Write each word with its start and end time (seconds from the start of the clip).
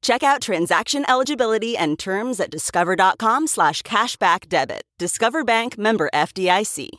Check 0.00 0.22
out 0.22 0.40
transaction 0.40 1.04
eligibility 1.08 1.76
and 1.76 1.98
terms 1.98 2.40
at 2.40 2.50
discover.com 2.50 3.46
slash 3.46 3.82
cashback 3.82 4.48
debit. 4.48 4.82
Discover 4.98 5.44
Bank 5.44 5.76
member 5.76 6.08
FDIC. 6.14 6.90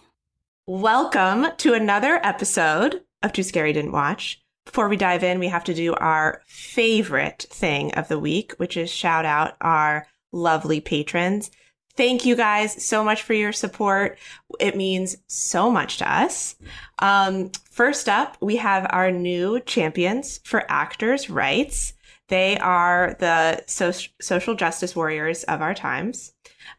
Welcome 0.67 1.47
to 1.57 1.73
another 1.73 2.19
episode 2.23 3.01
of 3.23 3.33
Too 3.33 3.43
Scary 3.43 3.73
Didn't 3.73 3.91
Watch. 3.91 4.41
Before 4.65 4.87
we 4.87 4.97
dive 4.97 5.23
in, 5.23 5.39
we 5.39 5.47
have 5.47 5.63
to 5.63 5.73
do 5.73 5.95
our 5.95 6.43
favorite 6.45 7.47
thing 7.49 7.91
of 7.95 8.07
the 8.07 8.19
week, 8.19 8.53
which 8.57 8.77
is 8.77 8.91
shout 8.91 9.25
out 9.25 9.55
our 9.61 10.05
lovely 10.31 10.79
patrons. 10.79 11.49
Thank 11.95 12.23
you 12.23 12.35
guys 12.35 12.85
so 12.85 13.03
much 13.03 13.23
for 13.23 13.33
your 13.33 13.51
support. 13.51 14.19
It 14.59 14.77
means 14.77 15.17
so 15.27 15.71
much 15.71 15.97
to 15.97 16.13
us. 16.13 16.55
Um, 16.99 17.51
first 17.71 18.07
up, 18.07 18.37
we 18.39 18.57
have 18.57 18.85
our 18.91 19.11
new 19.11 19.59
champions 19.61 20.39
for 20.43 20.69
actors' 20.69 21.29
rights. 21.29 21.93
They 22.29 22.57
are 22.59 23.15
the 23.19 23.63
so- 23.67 23.91
social 24.21 24.55
justice 24.55 24.95
warriors 24.95 25.43
of 25.43 25.61
our 25.61 25.73
times. 25.73 26.33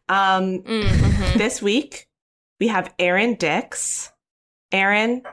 Um, 0.09 0.59
mm-hmm. 0.63 1.37
This 1.37 1.61
week, 1.61 2.07
we 2.59 2.69
have 2.69 2.93
Aaron 2.97 3.35
Dix. 3.35 4.11
Aaron, 4.71 5.23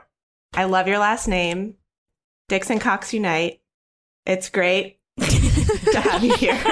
I 0.53 0.65
love 0.65 0.87
your 0.87 0.99
last 0.99 1.27
name. 1.27 1.75
Dix 2.49 2.69
and 2.69 2.81
Cox 2.81 3.13
Unite. 3.13 3.61
It's 4.25 4.49
great 4.49 4.99
to 5.19 6.01
have 6.01 6.23
you 6.23 6.35
here. 6.35 6.59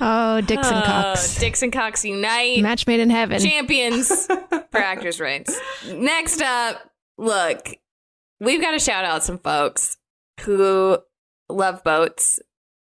oh, 0.00 0.40
Dix 0.42 0.68
and 0.70 0.84
Cox. 0.84 1.36
Oh, 1.36 1.40
Dix 1.40 1.62
and 1.62 1.72
Cox 1.72 2.04
Unite. 2.04 2.62
Match 2.62 2.86
made 2.86 3.00
in 3.00 3.10
heaven. 3.10 3.40
Champions 3.40 4.26
for 4.26 4.78
actors' 4.78 5.18
rights. 5.18 5.58
Next 5.86 6.40
up, 6.42 6.92
look, 7.16 7.76
we've 8.40 8.60
got 8.60 8.72
to 8.72 8.78
shout 8.78 9.04
out 9.04 9.24
some 9.24 9.38
folks 9.38 9.96
who 10.40 10.98
love 11.48 11.82
boats. 11.84 12.40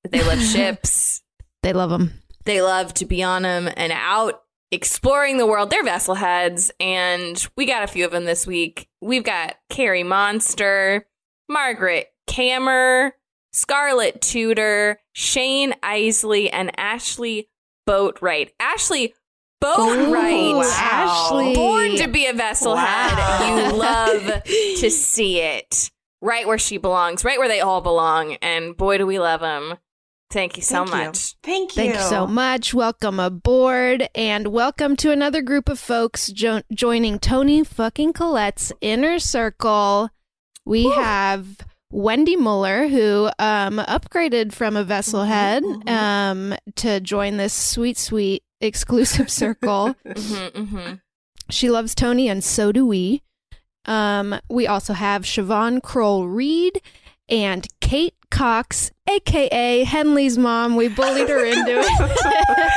They 0.09 0.23
love 0.23 0.43
ships. 0.43 1.23
They 1.63 1.73
love 1.73 1.91
them. 1.91 2.13
They 2.45 2.61
love 2.61 2.93
to 2.95 3.07
be 3.07 3.23
on 3.23 3.43
them 3.43 3.71
and 3.77 3.93
out 3.93 4.43
exploring 4.71 5.39
the 5.39 5.47
world. 5.47 5.71
They're 5.71 5.85
vessel 5.85 6.15
heads, 6.15 6.71
and 6.79 7.43
we 7.57 7.65
got 7.65 7.85
a 7.85 7.87
few 7.87 8.05
of 8.05 8.11
them 8.11 8.25
this 8.25 8.47
week. 8.47 8.89
We've 9.01 9.25
got 9.25 9.57
Carrie 9.71 10.03
Monster, 10.03 11.07
Margaret 11.49 12.09
Kammer, 12.27 13.13
Scarlett 13.53 14.21
Tudor, 14.21 14.99
Shane 15.13 15.75
Isley, 15.83 16.51
and 16.51 16.71
Ashley 16.79 17.49
Boatwright. 17.89 18.51
Ashley 18.59 19.15
Boatwright. 19.65 20.57
Ooh, 20.57 20.63
Ashley. 20.63 21.55
Born 21.55 21.97
to 21.97 22.07
be 22.07 22.27
a 22.27 22.35
vessel 22.35 22.75
wow. 22.75 22.85
head. 22.85 23.71
You 23.73 23.79
love 23.79 24.43
to 24.45 24.91
see 24.91 25.41
it. 25.41 25.91
Right 26.21 26.47
where 26.47 26.59
she 26.59 26.77
belongs, 26.77 27.25
right 27.25 27.39
where 27.39 27.49
they 27.49 27.61
all 27.61 27.81
belong. 27.81 28.35
And 28.43 28.77
boy, 28.77 28.99
do 28.99 29.07
we 29.07 29.19
love 29.19 29.41
them. 29.41 29.79
Thank 30.31 30.57
you 30.57 30.63
so 30.63 30.85
Thank 30.85 30.91
much. 30.91 31.17
You. 31.17 31.37
Thank 31.43 31.71
you. 31.71 31.83
Thank 31.83 31.95
you 31.95 32.01
so 32.01 32.27
much. 32.27 32.75
Welcome 32.75 33.19
aboard 33.19 34.09
and 34.15 34.49
welcome 34.49 34.97
to 34.97 35.13
another 35.13 35.41
group 35.41 35.69
of 35.71 35.79
folks 35.79 36.29
jo- 36.29 36.63
joining 36.73 37.19
Toni 37.19 37.65
fucking 37.65 38.13
Collette's 38.13 38.71
inner 38.83 39.19
circle. 39.19 40.11
We 40.67 40.85
Woo. 40.85 40.93
have 40.93 41.59
Wendy 41.91 42.37
Muller, 42.37 42.89
who 42.89 43.31
um, 43.39 43.79
upgraded 43.79 44.53
from 44.53 44.77
a 44.77 44.85
vessel 44.85 45.25
head 45.25 45.63
mm-hmm. 45.63 45.89
um, 45.89 46.55
to 46.77 47.01
join 47.01 47.37
this 47.37 47.55
sweet, 47.55 47.97
sweet 47.97 48.43
exclusive 48.65 49.31
circle. 49.31 49.95
mm-hmm, 50.07 50.63
mm-hmm. 50.63 50.95
She 51.51 51.71
loves 51.71 51.95
Toni, 51.95 52.29
and 52.29 52.43
so 52.43 52.73
do 52.73 52.87
we. 52.87 53.23
Um, 53.85 54.41
we 54.49 54.67
also 54.67 54.95
have 54.95 55.23
Siobhan 55.23 55.83
Kroll 55.83 56.27
Reed 56.27 56.81
and 57.29 57.67
Kate 57.81 58.15
Cox, 58.31 58.91
aka 59.09 59.85
Henley's 59.85 60.39
mom. 60.39 60.77
We 60.77 60.89
bullied 60.89 61.29
her 61.29 61.45
into 61.45 61.81
it. 61.81 62.71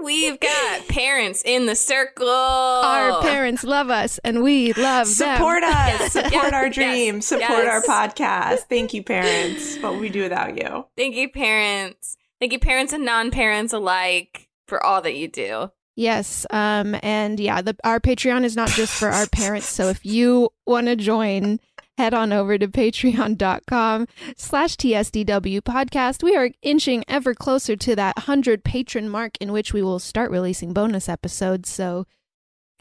We've 0.04 0.40
got 0.40 0.88
parents 0.88 1.42
in 1.44 1.66
the 1.66 1.74
circle. 1.74 2.28
Our 2.28 3.20
parents 3.20 3.64
love 3.64 3.90
us 3.90 4.18
and 4.24 4.42
we 4.42 4.72
love 4.72 5.06
Support 5.06 5.62
them. 5.62 5.74
us. 5.74 6.12
Support 6.12 6.32
yes. 6.32 6.52
our 6.52 6.70
dreams. 6.70 7.30
Yes. 7.30 7.40
Support 7.40 7.64
yes. 7.64 7.68
our 7.68 7.82
podcast. 7.82 8.58
Thank 8.68 8.94
you, 8.94 9.02
parents. 9.02 9.76
What 9.78 9.98
we 9.98 10.08
do 10.08 10.22
without 10.22 10.56
you. 10.56 10.86
Thank 10.96 11.16
you, 11.16 11.28
parents. 11.28 12.16
Thank 12.40 12.52
you, 12.52 12.58
parents 12.58 12.92
and 12.92 13.04
non 13.04 13.30
parents 13.30 13.72
alike, 13.72 14.47
for 14.68 14.84
all 14.84 15.02
that 15.02 15.16
you 15.16 15.28
do. 15.28 15.70
Yes. 15.96 16.46
Um, 16.50 16.96
and 17.02 17.40
yeah, 17.40 17.60
the, 17.60 17.76
our 17.82 17.98
Patreon 17.98 18.44
is 18.44 18.54
not 18.54 18.68
just 18.68 18.92
for 18.92 19.08
our 19.08 19.26
parents. 19.32 19.66
So 19.66 19.88
if 19.88 20.06
you 20.06 20.50
want 20.64 20.86
to 20.86 20.94
join, 20.94 21.58
head 21.98 22.14
on 22.14 22.32
over 22.32 22.56
to 22.56 22.68
patreon.com 22.68 24.06
slash 24.36 24.76
tsdw 24.76 25.60
podcast 25.60 26.22
we 26.22 26.36
are 26.36 26.50
inching 26.62 27.04
ever 27.08 27.34
closer 27.34 27.74
to 27.74 27.96
that 27.96 28.16
100 28.16 28.62
patron 28.62 29.08
mark 29.08 29.36
in 29.40 29.50
which 29.50 29.72
we 29.72 29.82
will 29.82 29.98
start 29.98 30.30
releasing 30.30 30.72
bonus 30.72 31.08
episodes 31.08 31.68
so 31.68 32.06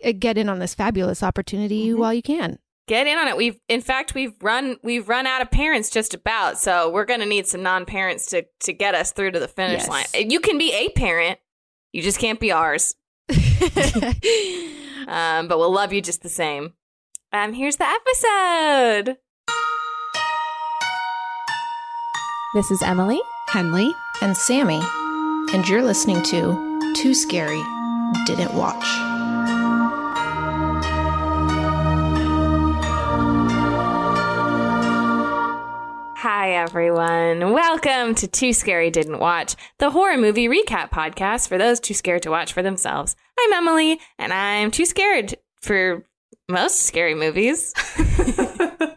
uh, 0.05 0.13
get 0.19 0.37
in 0.37 0.47
on 0.47 0.59
this 0.59 0.75
fabulous 0.75 1.23
opportunity 1.23 1.87
mm-hmm. 1.87 1.99
while 1.99 2.13
you 2.13 2.21
can 2.21 2.59
get 2.87 3.07
in 3.07 3.17
on 3.17 3.27
it 3.27 3.35
we've 3.35 3.59
in 3.67 3.81
fact 3.81 4.13
we've 4.13 4.35
run 4.43 4.77
we've 4.83 5.09
run 5.09 5.25
out 5.25 5.41
of 5.41 5.49
parents 5.49 5.89
just 5.89 6.13
about 6.13 6.59
so 6.59 6.87
we're 6.91 7.03
going 7.03 7.19
to 7.19 7.25
need 7.25 7.47
some 7.47 7.63
non-parents 7.63 8.27
to 8.27 8.45
to 8.59 8.71
get 8.71 8.93
us 8.93 9.11
through 9.11 9.31
to 9.31 9.39
the 9.39 9.47
finish 9.47 9.81
yes. 9.81 9.89
line 9.89 10.29
you 10.29 10.39
can 10.39 10.59
be 10.59 10.71
a 10.73 10.89
parent 10.89 11.39
you 11.97 12.03
just 12.03 12.19
can't 12.19 12.39
be 12.39 12.51
ours. 12.51 12.95
Um, 15.07 15.47
but 15.47 15.57
we'll 15.57 15.71
love 15.71 15.93
you 15.93 16.01
just 16.01 16.21
the 16.21 16.27
same. 16.27 16.73
Um, 17.31 17.53
here's 17.53 17.77
the 17.77 17.85
episode. 17.85 19.17
This 22.53 22.69
is 22.71 22.81
Emily, 22.83 23.21
Henley, 23.47 23.89
and 24.21 24.35
Sammy, 24.35 24.81
and 25.53 25.65
you're 25.69 25.81
listening 25.81 26.21
to 26.23 26.93
Too 26.97 27.13
Scary 27.13 27.63
Didn't 28.25 28.53
Watch. 28.53 29.06
Hi, 36.47 36.53
everyone. 36.53 37.51
Welcome 37.51 38.15
to 38.15 38.25
Too 38.25 38.53
Scary 38.53 38.89
Didn't 38.89 39.19
Watch, 39.19 39.57
the 39.79 39.89
horror 39.89 40.17
movie 40.17 40.47
recap 40.47 40.89
podcast 40.91 41.49
for 41.49 41.57
those 41.57 41.81
too 41.81 41.93
scared 41.93 42.21
to 42.21 42.31
watch 42.31 42.53
for 42.53 42.63
themselves. 42.63 43.17
I'm 43.37 43.51
Emily, 43.51 43.99
and 44.17 44.31
I'm 44.31 44.71
too 44.71 44.85
scared 44.85 45.35
for 45.61 46.05
most 46.47 46.83
scary 46.83 47.15
movies. 47.15 47.73
um, 47.99 48.87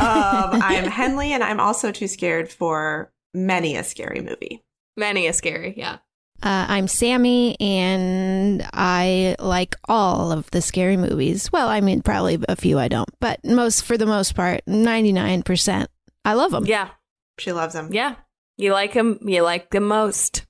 I'm 0.00 0.90
Henley, 0.90 1.32
and 1.32 1.44
I'm 1.44 1.60
also 1.60 1.92
too 1.92 2.08
scared 2.08 2.50
for 2.50 3.12
many 3.32 3.76
a 3.76 3.84
scary 3.84 4.20
movie. 4.20 4.64
Many 4.96 5.28
a 5.28 5.32
scary, 5.34 5.74
yeah. 5.76 5.98
Uh, 6.42 6.66
I'm 6.68 6.88
Sammy, 6.88 7.56
and 7.60 8.68
I 8.72 9.36
like 9.38 9.76
all 9.88 10.32
of 10.32 10.50
the 10.50 10.60
scary 10.60 10.96
movies. 10.96 11.52
Well, 11.52 11.68
I 11.68 11.80
mean, 11.82 12.02
probably 12.02 12.40
a 12.48 12.56
few 12.56 12.80
I 12.80 12.88
don't, 12.88 13.10
but 13.20 13.44
most, 13.44 13.84
for 13.84 13.96
the 13.96 14.06
most 14.06 14.34
part, 14.34 14.62
99%. 14.66 15.86
I 16.24 16.34
love 16.34 16.50
them. 16.50 16.66
Yeah. 16.66 16.90
She 17.38 17.52
loves 17.52 17.74
them. 17.74 17.88
Yeah. 17.92 18.16
You 18.56 18.72
like 18.72 18.94
them. 18.94 19.18
You 19.22 19.42
like 19.42 19.70
them 19.70 19.84
most. 19.84 20.46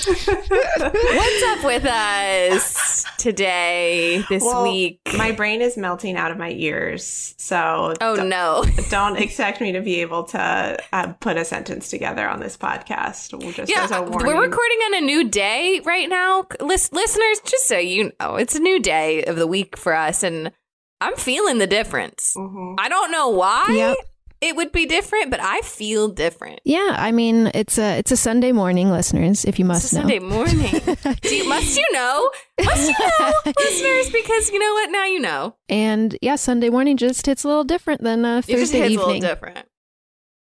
What's 0.00 1.42
up 1.44 1.64
with 1.64 1.84
us 1.84 3.04
today, 3.18 4.24
this 4.30 4.42
well, 4.42 4.62
week? 4.62 5.00
My 5.16 5.32
brain 5.32 5.60
is 5.60 5.76
melting 5.76 6.16
out 6.16 6.30
of 6.30 6.38
my 6.38 6.50
ears. 6.52 7.34
So, 7.36 7.94
oh 8.00 8.16
don't, 8.16 8.28
no. 8.28 8.64
don't 8.90 9.18
expect 9.18 9.60
me 9.60 9.72
to 9.72 9.80
be 9.80 10.00
able 10.00 10.24
to 10.24 10.78
uh, 10.92 11.12
put 11.20 11.36
a 11.36 11.44
sentence 11.44 11.90
together 11.90 12.26
on 12.26 12.40
this 12.40 12.56
podcast. 12.56 13.38
We'll 13.38 13.52
just 13.52 13.70
yeah, 13.70 14.00
we're 14.00 14.40
recording 14.40 14.78
on 14.86 14.94
a 14.94 15.00
new 15.00 15.28
day 15.28 15.80
right 15.84 16.08
now. 16.08 16.46
List- 16.60 16.92
listeners, 16.92 17.40
just 17.44 17.66
so 17.66 17.76
you 17.76 18.12
know, 18.20 18.36
it's 18.36 18.54
a 18.54 18.60
new 18.60 18.80
day 18.80 19.24
of 19.24 19.36
the 19.36 19.46
week 19.46 19.76
for 19.76 19.94
us. 19.94 20.22
And 20.22 20.52
I'm 21.00 21.16
feeling 21.16 21.58
the 21.58 21.66
difference. 21.66 22.34
Mm-hmm. 22.36 22.74
I 22.78 22.88
don't 22.88 23.10
know 23.10 23.28
why. 23.30 23.66
Yep 23.70 23.96
it 24.40 24.56
would 24.56 24.72
be 24.72 24.86
different, 24.86 25.30
but 25.30 25.40
I 25.40 25.60
feel 25.60 26.08
different. 26.08 26.60
Yeah, 26.64 26.94
I 26.96 27.12
mean 27.12 27.50
it's 27.54 27.78
a 27.78 27.98
it's 27.98 28.10
a 28.10 28.16
Sunday 28.16 28.52
morning, 28.52 28.90
listeners. 28.90 29.44
If 29.44 29.58
you 29.58 29.64
must 29.64 29.92
know, 29.92 30.00
Sunday 30.00 30.18
morning. 30.18 30.72
you, 31.24 31.48
must 31.48 31.76
you 31.76 31.86
know? 31.92 32.30
Must 32.62 32.88
you 32.88 32.94
know, 32.98 33.32
listeners? 33.58 34.10
Because 34.10 34.50
you 34.50 34.58
know 34.58 34.72
what? 34.72 34.90
Now 34.90 35.04
you 35.04 35.20
know. 35.20 35.56
And 35.68 36.16
yeah, 36.22 36.36
Sunday 36.36 36.70
morning 36.70 36.96
just 36.96 37.26
hits 37.26 37.44
a 37.44 37.48
little 37.48 37.64
different 37.64 38.02
than 38.02 38.24
uh, 38.24 38.40
Thursday 38.40 38.52
it 38.54 38.58
just 38.58 38.72
hits 38.72 38.90
evening. 38.90 39.04
A 39.04 39.06
little 39.08 39.20
different. 39.20 39.68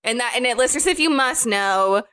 And 0.03 0.21
that 0.21 0.33
and 0.37 0.47
it, 0.47 0.57
listeners, 0.57 0.87
if 0.87 0.99
you 0.99 1.11
must 1.11 1.47
know, 1.47 2.05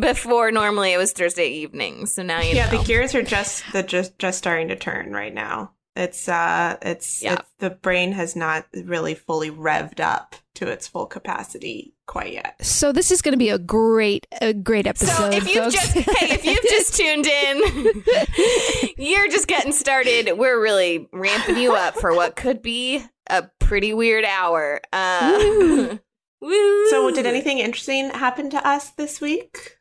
before 0.00 0.50
normally 0.50 0.92
it 0.92 0.98
was 0.98 1.12
Thursday 1.12 1.48
evening. 1.48 2.06
So 2.06 2.24
now 2.24 2.40
you 2.40 2.56
yeah, 2.56 2.70
know. 2.70 2.78
the 2.78 2.84
gears 2.84 3.14
are 3.14 3.22
just 3.22 3.64
the 3.72 3.84
just 3.84 4.18
just 4.18 4.38
starting 4.38 4.68
to 4.68 4.76
turn 4.76 5.12
right 5.12 5.32
now. 5.32 5.74
It's 5.96 6.28
uh 6.28 6.76
it's, 6.82 7.22
Yeah. 7.22 7.34
it's 7.34 7.48
the 7.58 7.70
brain 7.70 8.12
has 8.12 8.36
not 8.36 8.66
really 8.72 9.14
fully 9.14 9.50
revved 9.50 10.00
up 10.00 10.36
to 10.54 10.68
its 10.68 10.86
full 10.86 11.06
capacity 11.06 11.94
quite 12.06 12.32
yet. 12.32 12.56
So 12.64 12.92
this 12.92 13.10
is 13.10 13.22
going 13.22 13.32
to 13.32 13.38
be 13.38 13.50
a 13.50 13.58
great, 13.58 14.26
a 14.40 14.52
great 14.52 14.86
episode. 14.86 15.08
So 15.16 15.30
if 15.30 15.48
you've 15.48 15.64
folks. 15.64 15.74
just 15.74 15.92
hey, 15.92 16.32
if 16.34 16.44
you've 16.44 16.62
just 16.62 16.94
tuned 16.96 17.26
in, 17.26 18.94
you're 19.04 19.28
just 19.28 19.46
getting 19.48 19.72
started. 19.72 20.32
We're 20.36 20.60
really 20.60 21.08
ramping 21.12 21.56
you 21.58 21.74
up 21.74 21.94
for 21.94 22.14
what 22.14 22.36
could 22.36 22.62
be 22.62 23.04
a 23.28 23.44
pretty 23.58 23.92
weird 23.94 24.24
hour. 24.24 24.80
Uh, 24.92 25.38
Woo. 26.40 26.48
woo. 26.48 26.90
So 26.90 27.10
did 27.10 27.26
anything 27.26 27.58
interesting 27.58 28.10
happen 28.10 28.48
to 28.50 28.66
us 28.66 28.90
this 28.90 29.20
week? 29.20 29.78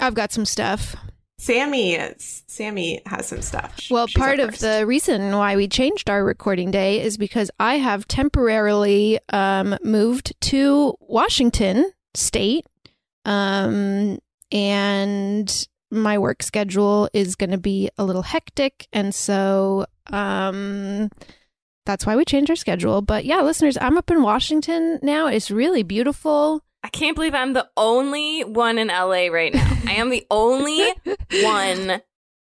I've 0.00 0.14
got 0.14 0.32
some 0.32 0.46
stuff. 0.46 0.96
Sammy 1.40 1.94
is 1.94 2.42
Sammy 2.48 3.00
has 3.06 3.28
some 3.28 3.40
stuff. 3.40 3.74
Well, 3.90 4.06
she's 4.06 4.20
part 4.20 4.40
of 4.40 4.58
the 4.58 4.84
reason 4.86 5.34
why 5.34 5.56
we 5.56 5.68
changed 5.68 6.10
our 6.10 6.22
recording 6.22 6.70
day 6.70 7.00
is 7.00 7.16
because 7.16 7.50
I 7.58 7.78
have 7.78 8.06
temporarily 8.06 9.18
um, 9.30 9.78
moved 9.82 10.34
to 10.42 10.94
Washington 11.00 11.90
State, 12.12 12.66
um, 13.24 14.18
and 14.52 15.68
my 15.90 16.18
work 16.18 16.42
schedule 16.42 17.08
is 17.14 17.36
going 17.36 17.52
to 17.52 17.58
be 17.58 17.88
a 17.96 18.04
little 18.04 18.22
hectic, 18.22 18.86
and 18.92 19.14
so 19.14 19.86
um, 20.08 21.08
that's 21.86 22.04
why 22.04 22.16
we 22.16 22.26
changed 22.26 22.50
our 22.50 22.56
schedule. 22.56 23.00
But 23.00 23.24
yeah, 23.24 23.40
listeners, 23.40 23.78
I'm 23.80 23.96
up 23.96 24.10
in 24.10 24.22
Washington 24.22 24.98
now. 25.02 25.26
It's 25.28 25.50
really 25.50 25.84
beautiful. 25.84 26.62
I 26.82 26.88
can't 26.88 27.14
believe 27.14 27.34
I'm 27.34 27.52
the 27.52 27.68
only 27.76 28.42
one 28.42 28.78
in 28.78 28.88
LA 28.88 29.26
right 29.26 29.52
now. 29.54 29.78
I 29.86 29.92
am 29.92 30.10
the 30.10 30.26
only 30.30 30.82
one 31.42 32.00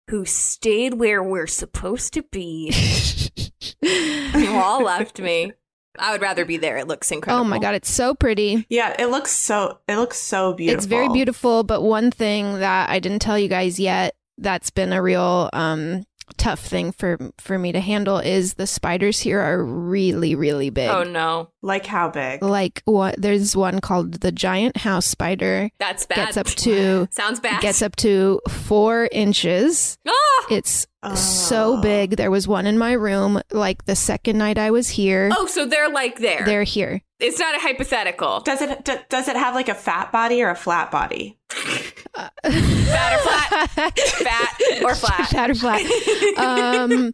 who 0.10 0.26
stayed 0.26 0.96
where 0.96 1.24
we're 1.24 1.48
supposed 1.48 2.14
to 2.14 2.24
be. 2.24 2.72
You 3.84 4.54
all 4.58 4.84
left 4.84 5.20
me. 5.20 5.54
I 6.00 6.12
would 6.12 6.22
rather 6.22 6.46
be 6.46 6.58
there. 6.58 6.78
It 6.78 6.88
looks 6.88 7.12
incredible. 7.12 7.46
oh 7.46 7.48
my 7.48 7.60
god, 7.60 7.76
it's 7.76 7.90
so 7.90 8.14
pretty. 8.16 8.66
yeah, 8.70 8.96
it 8.98 9.08
looks 9.08 9.32
so 9.32 9.80
it 9.88 9.98
looks 9.98 10.18
so 10.20 10.54
beautiful. 10.54 10.78
It's 10.78 10.86
very 10.86 11.10
beautiful, 11.10 11.64
but 11.64 11.82
one 11.82 12.12
thing 12.12 12.60
that 12.60 12.90
I 12.90 13.00
didn't 13.00 13.20
tell 13.20 13.38
you 13.38 13.48
guys 13.48 13.80
yet 13.80 14.16
that's 14.38 14.70
been 14.70 14.94
a 14.94 15.02
real 15.02 15.50
um 15.54 16.06
tough 16.38 16.60
thing 16.60 16.92
for 16.92 17.18
for 17.40 17.58
me 17.58 17.72
to 17.72 17.80
handle 17.80 18.18
is 18.20 18.56
the 18.56 18.68
spiders 18.68 19.20
here 19.20 19.40
are 19.40 19.64
really 19.64 20.36
really 20.36 20.70
big. 20.70 20.90
Oh 20.90 21.04
no, 21.04 21.50
Like 21.62 21.86
how 21.86 22.10
big? 22.10 22.42
Like 22.44 22.82
what 22.86 23.16
there's 23.22 23.56
one 23.56 23.80
called 23.82 24.22
the 24.22 24.32
giant 24.32 24.78
house 24.78 25.06
spider 25.06 25.70
that's 25.80 26.06
bad. 26.06 26.16
gets 26.18 26.38
up 26.38 26.48
to 26.48 27.08
Sounds 27.12 27.40
bad. 27.40 27.62
gets 27.62 27.82
up 27.82 27.96
to 27.98 28.40
4 28.50 29.10
inches. 29.12 29.98
Ah! 30.08 30.46
It's 30.50 30.88
Oh. 31.04 31.16
so 31.16 31.82
big. 31.82 32.18
There 32.18 32.30
was 32.30 32.48
one 32.48 32.68
in 32.68 32.78
my 32.78 32.92
room 32.94 33.42
like 33.52 33.86
the 33.86 33.96
second 33.96 34.38
night 34.38 34.60
I 34.60 34.70
was 34.70 34.88
here. 34.88 35.32
Oh, 35.36 35.48
so 35.48 35.66
they're 35.66 35.90
like 35.90 36.20
there. 36.20 36.44
They're 36.46 36.62
here. 36.62 37.02
It's 37.20 37.40
not 37.40 37.56
a 37.56 37.60
hypothetical. 37.60 38.42
Does 38.42 38.62
it 38.62 38.86
d- 38.86 38.98
does 39.10 39.28
it 39.28 39.36
have 39.36 39.56
like 39.56 39.68
a 39.68 39.74
fat 39.74 40.12
body 40.12 40.44
or 40.44 40.52
a 40.52 40.56
flat 40.56 40.92
body? 40.92 41.40
Fat 42.44 43.14
or 43.14 43.20
flat? 43.20 43.70
Fat 44.00 44.58
or 44.84 44.96
flat? 44.96 45.30
Fat 45.30 45.50
or 45.50 45.56
flat. 45.56 46.38
Um, 46.38 47.14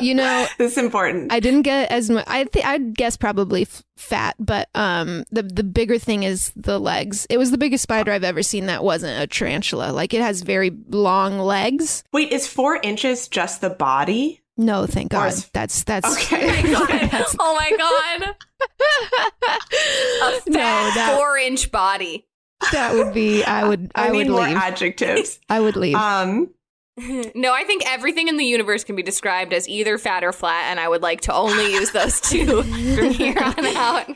you 0.00 0.14
know, 0.14 0.46
this 0.58 0.72
is 0.72 0.78
important. 0.78 1.32
I 1.32 1.38
didn't 1.40 1.62
get 1.62 1.90
as 1.92 2.10
much. 2.10 2.24
I 2.26 2.44
think 2.44 2.66
I'd 2.66 2.96
guess 2.96 3.16
probably 3.16 3.62
f- 3.62 3.84
fat, 3.96 4.34
but 4.40 4.68
um, 4.74 5.24
the 5.30 5.42
the 5.44 5.62
bigger 5.62 5.98
thing 5.98 6.24
is 6.24 6.52
the 6.56 6.80
legs. 6.80 7.26
It 7.30 7.38
was 7.38 7.50
the 7.52 7.58
biggest 7.58 7.82
spider 7.84 8.10
I've 8.12 8.24
ever 8.24 8.42
seen 8.42 8.66
that 8.66 8.82
wasn't 8.82 9.22
a 9.22 9.26
tarantula. 9.26 9.92
Like 9.92 10.12
it 10.14 10.20
has 10.20 10.42
very 10.42 10.72
long 10.88 11.38
legs. 11.38 12.02
Wait, 12.12 12.32
is 12.32 12.46
four 12.48 12.80
inches 12.82 13.28
just 13.28 13.60
the 13.60 13.70
body? 13.70 14.40
No, 14.56 14.86
thank 14.86 15.10
God. 15.12 15.32
is- 15.32 15.48
That's 15.52 15.84
that's 15.84 16.12
Okay. 16.12 16.62
that's 16.72 17.36
oh 17.38 17.54
my 17.54 17.70
god. 17.76 18.34
A 20.22 20.30
fat 20.32 20.42
no. 20.48 20.58
That 20.58 21.14
four 21.16 21.36
inch 21.38 21.70
body. 21.70 22.26
That 22.72 22.94
would 22.94 23.12
be. 23.14 23.44
I 23.44 23.66
would. 23.66 23.92
I, 23.94 24.08
I, 24.08 24.10
need 24.10 24.18
would 24.18 24.28
more 24.28 24.46
leave. 24.46 24.56
adjectives. 24.56 25.38
I 25.48 25.60
would 25.60 25.76
leave. 25.76 25.94
um, 25.96 26.50
No, 27.34 27.52
I 27.52 27.64
think 27.64 27.82
everything 27.86 28.28
in 28.28 28.36
the 28.36 28.44
universe 28.44 28.84
can 28.84 28.94
be 28.94 29.02
described 29.02 29.52
as 29.52 29.68
either 29.68 29.98
fat 29.98 30.22
or 30.22 30.32
flat, 30.32 30.66
and 30.70 30.78
I 30.78 30.88
would 30.88 31.02
like 31.02 31.22
to 31.22 31.34
only 31.34 31.72
use 31.72 31.90
those 31.90 32.20
two 32.20 32.62
from 32.62 33.10
here 33.10 33.36
on 33.38 33.66
out. 33.76 34.08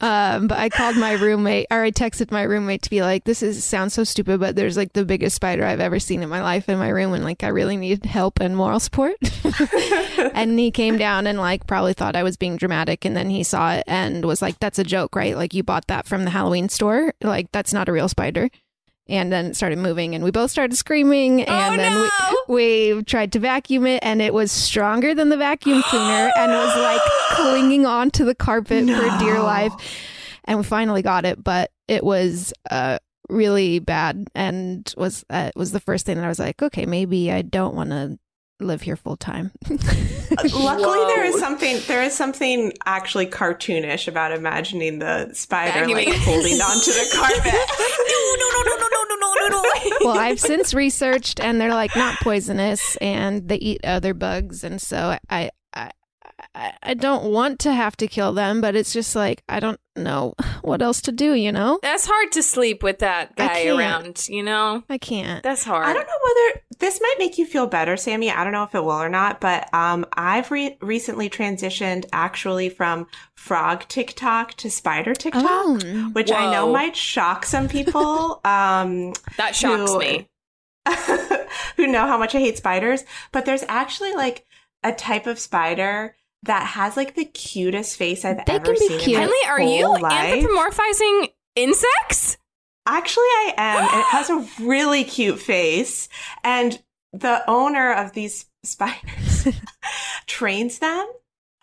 Um, 0.00 0.46
but 0.46 0.58
I 0.58 0.68
called 0.68 0.96
my 0.96 1.12
roommate, 1.12 1.66
or 1.70 1.82
I 1.82 1.90
texted 1.90 2.30
my 2.30 2.42
roommate 2.42 2.82
to 2.82 2.90
be 2.90 3.02
like, 3.02 3.24
"This 3.24 3.42
is 3.42 3.64
sounds 3.64 3.94
so 3.94 4.04
stupid, 4.04 4.40
but 4.40 4.56
there's 4.56 4.76
like 4.76 4.92
the 4.92 5.04
biggest 5.04 5.36
spider 5.36 5.64
I've 5.64 5.80
ever 5.80 5.98
seen 5.98 6.22
in 6.22 6.28
my 6.28 6.42
life 6.42 6.68
in 6.68 6.78
my 6.78 6.88
room, 6.88 7.12
and 7.14 7.24
like 7.24 7.42
I 7.42 7.48
really 7.48 7.76
need 7.76 8.04
help 8.04 8.40
and 8.40 8.56
moral 8.56 8.80
support." 8.80 9.16
and 10.34 10.58
he 10.58 10.70
came 10.70 10.98
down 10.98 11.26
and 11.26 11.38
like 11.38 11.66
probably 11.66 11.92
thought 11.94 12.16
I 12.16 12.22
was 12.22 12.36
being 12.36 12.56
dramatic, 12.56 13.04
and 13.04 13.16
then 13.16 13.30
he 13.30 13.42
saw 13.42 13.74
it 13.74 13.84
and 13.86 14.24
was 14.24 14.42
like, 14.42 14.58
"That's 14.60 14.78
a 14.78 14.84
joke, 14.84 15.16
right? 15.16 15.36
Like 15.36 15.54
you 15.54 15.62
bought 15.62 15.86
that 15.88 16.06
from 16.06 16.24
the 16.24 16.30
Halloween 16.30 16.68
store? 16.68 17.14
Like 17.22 17.50
that's 17.52 17.72
not 17.72 17.88
a 17.88 17.92
real 17.92 18.08
spider." 18.08 18.50
And 19.08 19.30
then 19.32 19.46
it 19.46 19.56
started 19.56 19.78
moving, 19.78 20.14
and 20.16 20.24
we 20.24 20.32
both 20.32 20.50
started 20.50 20.76
screaming. 20.76 21.42
And 21.42 21.74
Oh, 21.74 21.76
then 21.76 21.92
no! 21.92 22.10
we, 22.48 22.94
we 22.94 23.02
tried 23.04 23.32
to 23.32 23.38
vacuum 23.38 23.86
it, 23.86 24.00
and 24.02 24.20
it 24.20 24.34
was 24.34 24.50
stronger 24.50 25.14
than 25.14 25.28
the 25.28 25.36
vacuum 25.36 25.82
cleaner, 25.84 26.32
and 26.36 26.50
was 26.52 26.76
like 26.76 27.00
clinging 27.30 27.86
onto 27.86 28.24
the 28.24 28.34
carpet 28.34 28.84
for 28.84 29.18
dear 29.24 29.40
life 29.40 29.72
and 30.48 30.58
we 30.58 30.64
finally 30.64 31.02
got 31.02 31.24
it 31.24 31.42
but 31.42 31.72
it 31.88 32.04
was 32.04 32.52
uh 32.70 32.98
really 33.28 33.80
bad 33.80 34.28
and 34.34 34.94
was 34.96 35.24
uh, 35.28 35.50
was 35.56 35.72
the 35.72 35.80
first 35.80 36.06
thing 36.06 36.16
that 36.16 36.24
I 36.24 36.28
was 36.28 36.38
like 36.38 36.62
okay 36.62 36.86
maybe 36.86 37.32
I 37.32 37.42
don't 37.42 37.74
want 37.74 37.90
to 37.90 38.16
live 38.58 38.80
here 38.80 38.96
full 38.96 39.16
time 39.16 39.50
luckily, 39.68 40.98
there 41.14 41.24
is 41.24 41.38
something 41.38 41.78
there 41.88 42.02
is 42.02 42.14
something 42.14 42.72
actually 42.86 43.26
cartoonish 43.26 44.08
about 44.08 44.32
imagining 44.32 44.98
the 44.98 45.30
spider 45.34 45.86
like 45.86 46.08
holding 46.08 46.54
onto 46.54 46.90
the 46.90 47.10
carpet. 47.14 47.52
no, 47.52 48.36
no, 48.38 48.48
no, 48.54 48.76
no, 48.76 48.88
no, 48.88 49.04
no, 49.04 49.16
no, 49.20 49.48
no, 49.48 49.62
no. 49.62 49.96
well 50.00 50.18
I've 50.18 50.40
since 50.40 50.72
researched 50.72 51.38
and 51.38 51.60
they're 51.60 51.74
like 51.74 51.94
not 51.96 52.16
poisonous 52.20 52.96
and 52.96 53.46
they 53.46 53.56
eat 53.56 53.84
other 53.84 54.14
bugs 54.14 54.64
and 54.64 54.80
so 54.80 55.18
I 55.28 55.50
I 55.74 55.90
I, 56.56 56.72
I 56.82 56.94
don't 56.94 57.30
want 57.30 57.58
to 57.60 57.72
have 57.72 57.96
to 57.98 58.06
kill 58.06 58.32
them 58.32 58.60
but 58.60 58.74
it's 58.74 58.92
just 58.92 59.14
like 59.14 59.42
I 59.48 59.60
don't 59.60 59.78
know 59.94 60.34
what 60.62 60.80
else 60.82 61.00
to 61.02 61.12
do 61.12 61.34
you 61.34 61.52
know 61.52 61.78
That's 61.82 62.06
hard 62.06 62.32
to 62.32 62.42
sleep 62.42 62.82
with 62.82 62.98
that 63.00 63.36
guy 63.36 63.66
around, 63.66 64.26
you 64.28 64.42
know? 64.42 64.82
I 64.88 64.98
can't 64.98 65.42
That's 65.42 65.64
hard. 65.64 65.86
I 65.86 65.92
don't 65.92 66.06
know 66.06 66.12
whether 66.24 66.62
this 66.78 67.00
might 67.00 67.14
make 67.18 67.38
you 67.38 67.46
feel 67.46 67.66
better, 67.66 67.96
Sammy. 67.96 68.30
I 68.30 68.42
don't 68.44 68.52
know 68.52 68.64
if 68.64 68.74
it 68.74 68.84
will 68.84 68.90
or 69.02 69.08
not, 69.08 69.40
but 69.40 69.72
um, 69.72 70.04
I've 70.12 70.50
re- 70.50 70.76
recently 70.82 71.30
transitioned 71.30 72.04
actually 72.12 72.68
from 72.68 73.06
frog 73.34 73.86
TikTok 73.88 74.54
to 74.54 74.70
spider 74.70 75.14
TikTok, 75.14 75.42
Oh. 75.46 75.78
which 76.12 76.30
I 76.30 76.52
know 76.52 76.70
might 76.72 76.96
shock 76.96 77.46
some 77.46 77.68
people. 77.68 78.40
um, 78.44 79.12
that 79.38 79.54
shocks 79.54 79.92
who- 79.92 79.98
me. 79.98 80.28
who 81.76 81.86
know 81.86 82.06
how 82.06 82.18
much 82.18 82.34
I 82.34 82.40
hate 82.40 82.56
spiders, 82.58 83.04
but 83.32 83.44
there's 83.44 83.64
actually 83.68 84.12
like 84.12 84.44
a 84.82 84.92
type 84.92 85.26
of 85.26 85.38
spider 85.38 86.14
that 86.44 86.64
has 86.64 86.96
like 86.96 87.14
the 87.14 87.24
cutest 87.24 87.96
face 87.96 88.24
I've 88.24 88.44
They 88.46 88.52
ever 88.54 88.64
can 88.64 88.74
be 88.74 88.78
seen. 88.88 89.00
cute. 89.00 89.16
In 89.16 89.20
Henley, 89.22 89.36
my 89.44 89.50
are 89.50 89.60
you 89.60 89.84
whole 89.86 90.00
life. 90.00 90.44
anthropomorphizing 90.44 91.28
insects? 91.54 92.38
Actually, 92.86 93.24
I 93.24 93.54
am, 93.56 93.78
and 93.84 94.00
it 94.00 94.06
has 94.10 94.30
a 94.30 94.46
really 94.64 95.02
cute 95.04 95.40
face. 95.40 96.08
And 96.44 96.80
the 97.12 97.42
owner 97.48 97.92
of 97.92 98.12
these 98.12 98.46
spiders 98.64 99.48
trains 100.26 100.78
them 100.78 101.06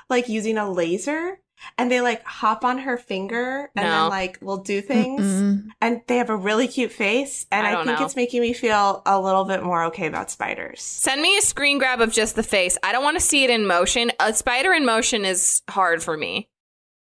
like 0.10 0.28
using 0.30 0.58
a 0.58 0.70
laser, 0.70 1.40
and 1.78 1.92
they 1.92 2.02
like 2.02 2.24
hop 2.26 2.64
on 2.66 2.80
her 2.80 2.98
finger 2.98 3.70
and 3.76 3.86
No. 3.86 3.92
then 3.92 4.10
like 4.10 4.38
will 4.42 4.58
do 4.58 4.82
things. 4.82 5.22
Mm-mm. 5.22 5.68
And 5.82 6.02
they 6.08 6.18
have 6.18 6.30
a 6.30 6.36
really 6.36 6.68
cute 6.68 6.92
face, 6.92 7.46
and 7.52 7.66
I 7.68 7.82
I, 7.82 7.84
think 7.86 8.00
know. 8.00 8.06
it's 8.06 8.16
making 8.16 8.42
me 8.42 8.54
feel 8.54 9.02
a 9.06 9.20
little 9.20 9.46
bit 9.46 9.64
more 9.64 9.84
okay 9.86 10.08
about 10.08 10.32
spiders. 10.32 10.82
Send 10.82 11.22
me 11.22 11.38
a 11.38 11.42
screen 11.42 11.78
grab 11.78 12.02
of 12.02 12.12
just 12.12 12.36
the 12.36 12.44
face. 12.44 12.78
I 12.84 12.92
don't 12.92 13.04
want 13.04 13.18
to 13.18 13.24
see 13.24 13.44
it 13.44 13.50
in 13.50 13.66
motion. 13.66 14.12
A 14.20 14.34
spider 14.34 14.72
in 14.74 14.86
motion 14.86 15.26
is 15.26 15.62
hard 15.70 16.02
for 16.04 16.18
me. 16.18 16.50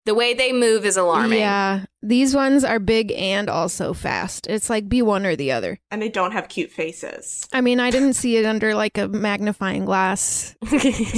The 0.06 0.14
way 0.14 0.34
they 0.34 0.52
move 0.52 0.84
is 0.84 0.98
alarming. 0.98 1.38
Yeah, 1.38 1.86
these 2.02 2.34
ones 2.34 2.62
are 2.62 2.78
big 2.78 3.10
and 3.12 3.48
also 3.48 3.94
fast. 3.94 4.46
It's 4.46 4.68
like 4.68 4.86
be 4.88 5.00
one 5.00 5.24
or 5.24 5.34
the 5.34 5.52
other. 5.52 5.78
And 5.90 6.02
they 6.02 6.10
don't 6.10 6.32
have 6.32 6.48
cute 6.48 6.70
faces. 6.70 7.48
I 7.54 7.62
mean, 7.62 7.80
I 7.80 7.90
didn't 7.90 8.12
see 8.12 8.36
it 8.36 8.44
under 8.44 8.74
like 8.74 8.98
a 8.98 9.08
magnifying 9.08 9.86
glass, 9.86 10.54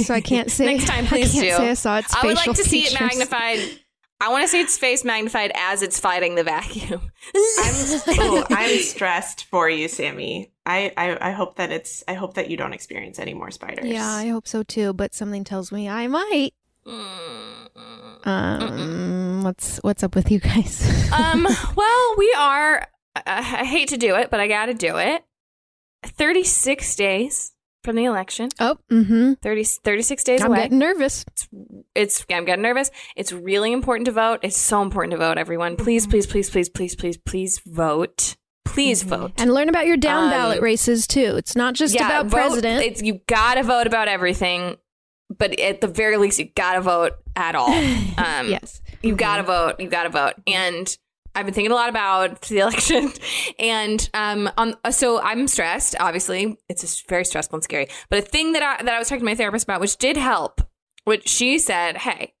so 0.05 0.13
I 0.13 0.21
can't 0.21 0.49
say. 0.51 0.65
Next 0.77 0.85
time, 0.85 1.05
please 1.07 1.35
I 1.37 1.41
can't 1.41 1.49
do. 1.49 1.63
Say 1.63 1.69
I 1.71 1.73
saw 1.73 1.97
its 1.97 2.15
I 2.15 2.25
would 2.25 2.35
like 2.35 2.45
facial 2.45 2.53
to 2.53 2.63
see 2.63 2.79
it 2.83 2.99
magnified. 2.99 3.59
I 4.19 4.29
want 4.29 4.43
to 4.43 4.47
see 4.47 4.61
its 4.61 4.77
face 4.77 5.03
magnified 5.03 5.51
as 5.53 5.83
it's 5.83 5.99
fighting 5.99 6.35
the 6.35 6.43
vacuum. 6.43 7.01
I'm, 7.35 8.01
oh, 8.07 8.45
I'm 8.49 8.79
stressed 8.79 9.45
for 9.45 9.69
you, 9.69 9.87
Sammy. 9.87 10.51
I, 10.65 10.91
I 10.97 11.29
I 11.29 11.31
hope 11.31 11.57
that 11.57 11.71
it's 11.71 12.03
I 12.07 12.13
hope 12.13 12.33
that 12.33 12.49
you 12.49 12.57
don't 12.57 12.73
experience 12.73 13.19
any 13.19 13.33
more 13.33 13.51
spiders. 13.51 13.85
Yeah, 13.85 14.07
I 14.07 14.29
hope 14.29 14.47
so 14.47 14.63
too. 14.63 14.93
But 14.93 15.13
something 15.13 15.43
tells 15.43 15.71
me 15.71 15.87
I 15.87 16.07
might. 16.07 16.53
Um, 18.23 19.43
what's 19.43 19.77
what's 19.77 20.03
up 20.03 20.15
with 20.15 20.31
you 20.31 20.39
guys? 20.39 21.11
um, 21.17 21.47
well, 21.75 22.15
we 22.17 22.33
are 22.37 22.87
I, 23.15 23.23
I 23.25 23.65
hate 23.65 23.89
to 23.89 23.97
do 23.97 24.15
it, 24.15 24.29
but 24.29 24.39
I 24.39 24.47
got 24.47 24.67
to 24.67 24.73
do 24.73 24.97
it. 24.97 25.23
36 26.05 26.95
days 26.95 27.53
from 27.83 27.95
the 27.95 28.05
election. 28.05 28.49
Oh, 28.59 28.77
mm-hmm. 28.91 29.33
30, 29.33 29.63
36 29.63 30.23
days 30.23 30.41
I'm 30.41 30.47
away. 30.47 30.63
getting 30.63 30.79
nervous. 30.79 31.25
it's 31.95 32.25
I'm 32.29 32.45
getting 32.45 32.61
nervous. 32.63 32.91
It's 33.15 33.31
really 33.31 33.71
important 33.71 34.05
to 34.05 34.11
vote. 34.11 34.39
It's 34.43 34.57
so 34.57 34.81
important 34.81 35.11
to 35.11 35.17
vote, 35.17 35.37
everyone. 35.37 35.75
Please, 35.75 36.05
please, 36.05 36.27
please, 36.27 36.49
please, 36.49 36.69
please, 36.69 36.95
please, 36.95 37.17
please 37.17 37.61
vote. 37.65 38.35
Please 38.65 39.03
vote. 39.03 39.31
And 39.37 39.53
learn 39.53 39.69
about 39.69 39.87
your 39.87 39.97
down 39.97 40.25
Um, 40.25 40.29
ballot 40.31 40.61
races 40.61 41.07
too. 41.07 41.35
It's 41.37 41.55
not 41.55 41.73
just 41.73 41.95
about 41.95 42.25
vote. 42.25 42.37
president. 42.37 42.83
It's 42.83 43.01
you 43.01 43.21
gotta 43.27 43.63
vote 43.63 43.87
about 43.87 44.07
everything, 44.07 44.75
but 45.29 45.59
at 45.59 45.81
the 45.81 45.87
very 45.87 46.17
least, 46.17 46.39
you 46.39 46.45
gotta 46.55 46.81
vote 46.81 47.13
at 47.35 47.55
all. 47.55 47.69
Um, 48.17 48.49
yes. 48.49 48.81
you 49.03 49.15
gotta 49.15 49.43
vote. 49.43 49.79
You 49.79 49.87
gotta 49.87 50.09
vote. 50.09 50.33
And 50.47 50.97
I've 51.35 51.45
been 51.45 51.53
thinking 51.53 51.71
a 51.71 51.75
lot 51.75 51.87
about 51.89 52.41
the 52.49 52.59
election, 52.59 53.11
and 53.59 54.09
um, 54.15 54.49
on 54.57 54.75
so 54.91 55.21
I'm 55.21 55.47
stressed. 55.47 55.95
Obviously, 55.99 56.57
it's 56.67 56.81
just 56.81 57.07
very 57.07 57.23
stressful 57.23 57.57
and 57.57 57.63
scary. 57.63 57.89
But 58.09 58.19
a 58.19 58.21
thing 58.23 58.53
that 58.53 58.63
I 58.63 58.83
that 58.83 58.95
I 58.95 58.97
was 58.97 59.07
talking 59.07 59.19
to 59.19 59.25
my 59.25 59.35
therapist 59.35 59.65
about, 59.65 59.81
which 59.81 59.97
did 59.97 60.17
help, 60.17 60.61
which 61.05 61.27
she 61.27 61.59
said, 61.59 61.97
"Hey, 61.97 62.33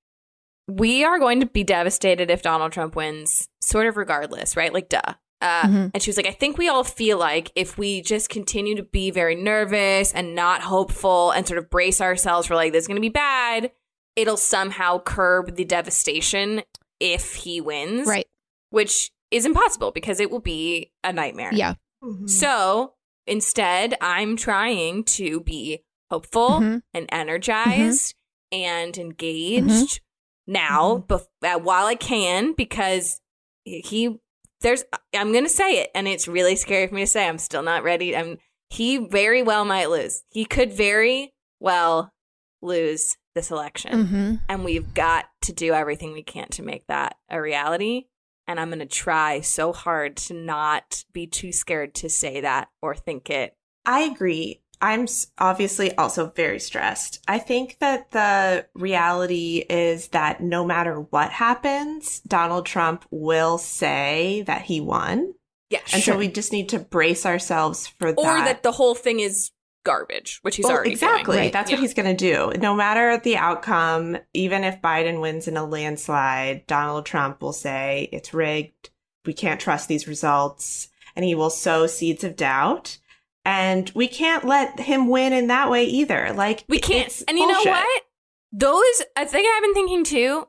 we 0.67 1.03
are 1.03 1.19
going 1.19 1.41
to 1.41 1.45
be 1.45 1.63
devastated 1.63 2.31
if 2.31 2.41
Donald 2.41 2.71
Trump 2.71 2.95
wins, 2.95 3.49
sort 3.61 3.85
of 3.85 3.97
regardless, 3.97 4.57
right? 4.57 4.73
Like, 4.73 4.89
duh." 4.89 5.13
Uh, 5.39 5.63
Mhm. 5.63 5.91
And 5.93 6.01
she 6.01 6.09
was 6.09 6.17
like, 6.17 6.25
I 6.27 6.31
think 6.31 6.57
we 6.57 6.67
all 6.67 6.83
feel 6.83 7.17
like 7.19 7.51
if 7.55 7.77
we 7.77 8.01
just 8.01 8.29
continue 8.29 8.75
to 8.75 8.83
be 8.83 9.11
very 9.11 9.35
nervous 9.35 10.11
and 10.13 10.33
not 10.33 10.61
hopeful 10.61 11.29
and 11.31 11.47
sort 11.47 11.59
of 11.59 11.69
brace 11.69 12.01
ourselves 12.01 12.47
for 12.47 12.55
like, 12.55 12.71
this 12.71 12.81
is 12.83 12.87
going 12.87 12.95
to 12.95 13.01
be 13.01 13.09
bad, 13.09 13.71
it'll 14.15 14.35
somehow 14.37 14.99
curb 14.99 15.55
the 15.55 15.63
devastation 15.65 16.63
if 16.99 17.35
he 17.35 17.61
wins. 17.61 18.07
Right. 18.07 18.25
Which 18.71 19.11
is 19.29 19.45
impossible 19.45 19.91
because 19.91 20.19
it 20.19 20.31
will 20.31 20.39
be 20.39 20.91
a 21.03 21.13
nightmare. 21.13 21.51
Yeah. 21.53 21.75
Mhm. 22.03 22.27
So 22.29 22.93
instead, 23.27 23.95
I'm 24.01 24.37
trying 24.37 25.03
to 25.03 25.41
be 25.41 25.83
hopeful 26.09 26.49
Mhm. 26.61 26.81
and 26.95 27.05
energized 27.11 28.15
and 28.51 28.97
engaged 28.97 29.99
now 30.47 31.03
bef- 31.07 31.27
uh, 31.43 31.59
while 31.59 31.85
I 31.85 31.95
can 31.95 32.53
because 32.53 33.19
he 33.65 34.17
there's 34.61 34.83
I'm 35.13 35.31
going 35.31 35.43
to 35.43 35.49
say 35.49 35.81
it 35.81 35.89
and 35.93 36.07
it's 36.07 36.27
really 36.27 36.55
scary 36.55 36.87
for 36.87 36.95
me 36.95 37.01
to 37.01 37.07
say 37.07 37.27
I'm 37.27 37.37
still 37.37 37.63
not 37.63 37.83
ready. 37.83 38.15
I'm 38.15 38.37
he 38.69 38.97
very 38.97 39.43
well 39.43 39.65
might 39.65 39.89
lose. 39.89 40.23
He 40.29 40.45
could 40.45 40.73
very 40.73 41.33
well 41.59 42.11
lose 42.61 43.17
this 43.35 43.51
election 43.51 43.91
Mm-hmm. 43.91 44.35
and 44.49 44.65
we've 44.65 44.93
got 44.93 45.25
to 45.43 45.53
do 45.53 45.73
everything 45.73 46.11
we 46.13 46.23
can 46.23 46.47
to 46.49 46.63
make 46.63 46.87
that 46.87 47.17
a 47.29 47.39
reality. 47.41 48.05
And 48.47 48.59
I'm 48.59 48.69
going 48.69 48.79
to 48.79 48.85
try 48.85 49.41
so 49.41 49.73
hard 49.73 50.15
to 50.17 50.33
not 50.33 51.03
be 51.13 51.27
too 51.27 51.51
scared 51.51 51.93
to 51.95 52.09
say 52.09 52.41
that 52.41 52.69
or 52.81 52.95
think 52.95 53.29
it. 53.29 53.53
I 53.85 54.01
agree. 54.01 54.61
I'm 54.81 55.07
obviously 55.39 55.95
also 55.97 56.27
very 56.35 56.59
stressed. 56.59 57.23
I 57.27 57.39
think 57.39 57.77
that 57.79 58.11
the 58.11 58.65
reality 58.75 59.65
is 59.69 60.09
that 60.09 60.41
no 60.41 60.63
matter 60.65 60.99
what 60.99 61.31
happens, 61.31 62.19
Donald 62.21 62.65
Trump 62.65 63.05
will 63.09 63.57
say 63.57 64.43
that 64.47 64.61
he 64.63 64.79
won. 64.81 65.33
Yeah, 65.69 65.79
And 65.93 66.01
sure. 66.03 66.13
so 66.13 66.17
we 66.17 66.27
just 66.27 66.51
need 66.53 66.69
to 66.69 66.79
brace 66.79 67.25
ourselves 67.25 67.87
for 67.87 68.11
that. 68.13 68.19
or 68.19 68.37
that 68.45 68.63
the 68.63 68.71
whole 68.71 68.95
thing 68.95 69.19
is 69.19 69.51
garbage, 69.83 70.39
which 70.41 70.57
he's 70.57 70.63
Well, 70.65 70.73
already 70.75 70.91
exactly. 70.91 71.37
doing. 71.37 71.51
That's 71.51 71.71
Yeah. 71.71 71.77
what 71.77 71.81
he's 71.81 71.93
going 71.93 72.15
to 72.15 72.51
do. 72.53 72.57
No 72.59 72.75
matter 72.75 73.17
the 73.17 73.37
outcome, 73.37 74.17
even 74.33 74.63
if 74.63 74.81
Biden 74.81 75.21
wins 75.21 75.47
in 75.47 75.57
a 75.57 75.65
landslide, 75.65 76.67
Donald 76.67 77.05
Trump 77.05 77.41
will 77.41 77.53
say 77.53 78.09
it's 78.11 78.33
rigged. 78.33 78.89
We 79.25 79.33
can't 79.33 79.59
trust 79.59 79.87
these 79.87 80.07
results. 80.07 80.89
And 81.15 81.25
he 81.25 81.35
will 81.35 81.49
sow 81.49 81.87
seeds 81.87 82.23
of 82.23 82.35
doubt. 82.35 82.97
And 83.47 83.89
we 83.95 84.09
can't 84.09 84.43
let 84.43 84.77
him 84.77 85.07
win 85.07 85.31
in 85.31 85.47
that 85.47 85.71
way 85.71 85.85
either. 85.85 86.33
Like, 86.33 86.65
We 86.67 86.79
can't. 86.79 87.07
it's 87.07 87.21
And 87.21 87.37
you 87.37 87.47
know 87.47 87.63
what? 87.63 88.03
Those, 88.51 89.03
I 89.15 89.23
think 89.23 89.47
I've 89.55 89.63
been 89.63 89.73
thinking 89.73 90.03
too. 90.03 90.45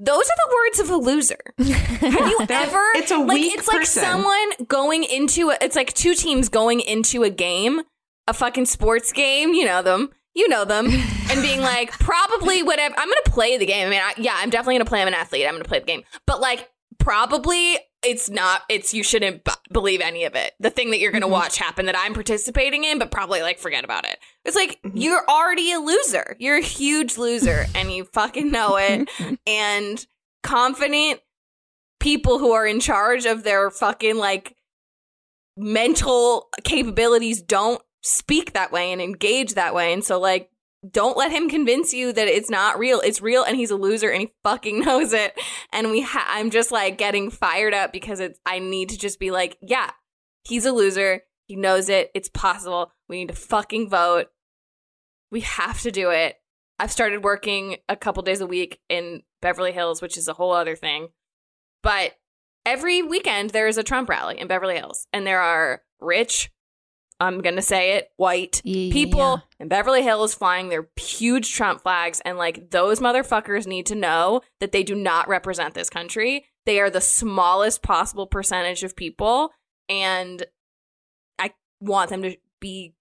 Those 0.00 0.24
are 0.24 0.36
the 0.48 0.54
words 0.56 0.80
of 0.80 0.90
a 0.90 0.96
loser. 0.96 1.38
Have 1.58 2.12
you 2.12 2.40
ever? 2.50 2.84
it's 2.96 3.12
a 3.12 3.18
like 3.18 3.38
weak 3.38 3.54
it's 3.54 3.68
like 3.68 3.78
person. 3.78 4.02
someone 4.02 4.50
going 4.66 5.04
into 5.04 5.50
a, 5.50 5.58
it's 5.60 5.76
like 5.76 5.92
two 5.94 6.14
teams 6.16 6.48
going 6.48 6.80
into 6.80 7.22
a 7.22 7.30
game, 7.30 7.82
a 8.26 8.34
fucking 8.34 8.66
sports 8.66 9.12
game. 9.12 9.54
You 9.54 9.64
know 9.64 9.82
them. 9.82 10.10
You 10.34 10.48
know 10.48 10.64
them, 10.64 10.86
and 11.30 11.42
being 11.42 11.60
like, 11.60 11.92
probably 11.92 12.64
whatever. 12.64 12.96
I'm 12.98 13.08
gonna 13.08 13.20
play 13.26 13.58
the 13.58 13.66
game. 13.66 13.86
I 13.86 13.90
mean, 13.90 14.00
I, 14.00 14.14
yeah, 14.16 14.34
I'm 14.36 14.50
definitely 14.50 14.74
gonna 14.74 14.84
play. 14.84 15.02
I'm 15.02 15.08
an 15.08 15.14
athlete. 15.14 15.46
I'm 15.46 15.54
gonna 15.54 15.64
play 15.64 15.80
the 15.80 15.86
game. 15.86 16.02
But 16.26 16.40
like, 16.40 16.68
probably 16.98 17.78
it's 18.02 18.30
not. 18.30 18.62
It's 18.68 18.94
you 18.94 19.02
shouldn't 19.02 19.44
b- 19.44 19.52
believe 19.72 20.00
any 20.00 20.24
of 20.24 20.34
it. 20.36 20.54
The 20.60 20.70
thing 20.70 20.90
that 20.92 20.98
you're 21.00 21.10
gonna 21.12 21.26
Mhm. 21.26 21.30
watch 21.30 21.56
happen 21.58 21.86
that 21.86 21.98
I'm 21.98 22.14
participating 22.14 22.84
in, 22.84 22.98
but 22.98 23.10
probably 23.10 23.42
like 23.42 23.58
forget 23.58 23.84
about 23.84 24.04
it. 24.04 24.18
It's 24.44 24.54
like 24.56 24.80
Mhm. 24.82 24.92
you're 24.94 25.24
already 25.28 25.72
a 25.72 25.80
loser. 25.80 26.36
You're 26.38 26.58
a 26.58 26.62
huge 26.62 27.18
loser, 27.18 27.66
and 27.74 27.92
you 27.92 28.04
fucking 28.04 28.50
know 28.50 28.76
it. 28.76 29.08
and 29.46 30.06
confident 30.42 31.20
people 32.00 32.38
who 32.38 32.52
are 32.52 32.66
in 32.66 32.78
charge 32.80 33.26
of 33.26 33.42
their 33.42 33.70
fucking 33.70 34.16
like 34.16 34.54
mental 35.56 36.48
capabilities 36.64 37.42
don't 37.42 37.82
speak 38.02 38.52
that 38.52 38.70
way 38.72 38.92
and 38.92 39.02
engage 39.02 39.54
that 39.54 39.74
way. 39.74 39.92
And 39.92 40.04
so 40.04 40.20
like 40.20 40.50
don't 40.90 41.16
let 41.16 41.30
him 41.30 41.48
convince 41.48 41.92
you 41.92 42.12
that 42.12 42.28
it's 42.28 42.50
not 42.50 42.78
real. 42.78 43.00
It's 43.00 43.20
real 43.20 43.42
and 43.42 43.56
he's 43.56 43.70
a 43.70 43.76
loser 43.76 44.10
and 44.10 44.22
he 44.22 44.32
fucking 44.42 44.80
knows 44.84 45.12
it. 45.12 45.38
And 45.72 45.90
we 45.90 46.02
ha- 46.02 46.26
I'm 46.28 46.50
just 46.50 46.70
like 46.70 46.98
getting 46.98 47.30
fired 47.30 47.74
up 47.74 47.92
because 47.92 48.20
it's 48.20 48.38
I 48.46 48.58
need 48.58 48.90
to 48.90 48.98
just 48.98 49.18
be 49.18 49.30
like, 49.30 49.58
yeah, 49.60 49.90
he's 50.44 50.66
a 50.66 50.72
loser. 50.72 51.22
He 51.46 51.56
knows 51.56 51.88
it. 51.88 52.10
It's 52.14 52.28
possible. 52.28 52.92
We 53.08 53.18
need 53.18 53.28
to 53.28 53.34
fucking 53.34 53.88
vote. 53.88 54.26
We 55.30 55.40
have 55.40 55.80
to 55.82 55.90
do 55.90 56.10
it. 56.10 56.36
I've 56.78 56.92
started 56.92 57.24
working 57.24 57.76
a 57.88 57.96
couple 57.96 58.22
days 58.22 58.40
a 58.40 58.46
week 58.46 58.80
in 58.88 59.22
Beverly 59.42 59.72
Hills, 59.72 60.00
which 60.00 60.16
is 60.16 60.28
a 60.28 60.34
whole 60.34 60.52
other 60.52 60.76
thing. 60.76 61.08
But 61.82 62.14
every 62.64 63.02
weekend 63.02 63.50
there 63.50 63.66
is 63.66 63.78
a 63.78 63.82
Trump 63.82 64.08
rally 64.08 64.38
in 64.38 64.46
Beverly 64.46 64.76
Hills, 64.76 65.06
and 65.12 65.26
there 65.26 65.40
are 65.40 65.82
rich, 66.00 66.50
I'm 67.20 67.40
going 67.40 67.56
to 67.56 67.62
say 67.62 67.96
it, 67.96 68.10
white 68.16 68.60
Yeah. 68.64 68.92
people 68.92 69.42
in 69.58 69.68
Beverly 69.68 70.02
Hills 70.02 70.34
flying 70.34 70.68
their 70.68 70.88
huge 70.96 71.52
Trump 71.52 71.82
flags. 71.82 72.20
And 72.24 72.38
like 72.38 72.70
those 72.70 73.00
motherfuckers 73.00 73.66
need 73.66 73.86
to 73.86 73.94
know 73.96 74.42
that 74.60 74.70
they 74.72 74.82
do 74.84 74.94
not 74.94 75.28
represent 75.28 75.74
this 75.74 75.90
country. 75.90 76.44
They 76.64 76.80
are 76.80 76.90
the 76.90 77.00
smallest 77.00 77.82
possible 77.82 78.26
percentage 78.26 78.84
of 78.84 78.94
people. 78.94 79.50
And 79.88 80.44
I 81.38 81.52
want 81.80 82.10
them 82.10 82.22
to 82.22 82.36
be 82.60 82.94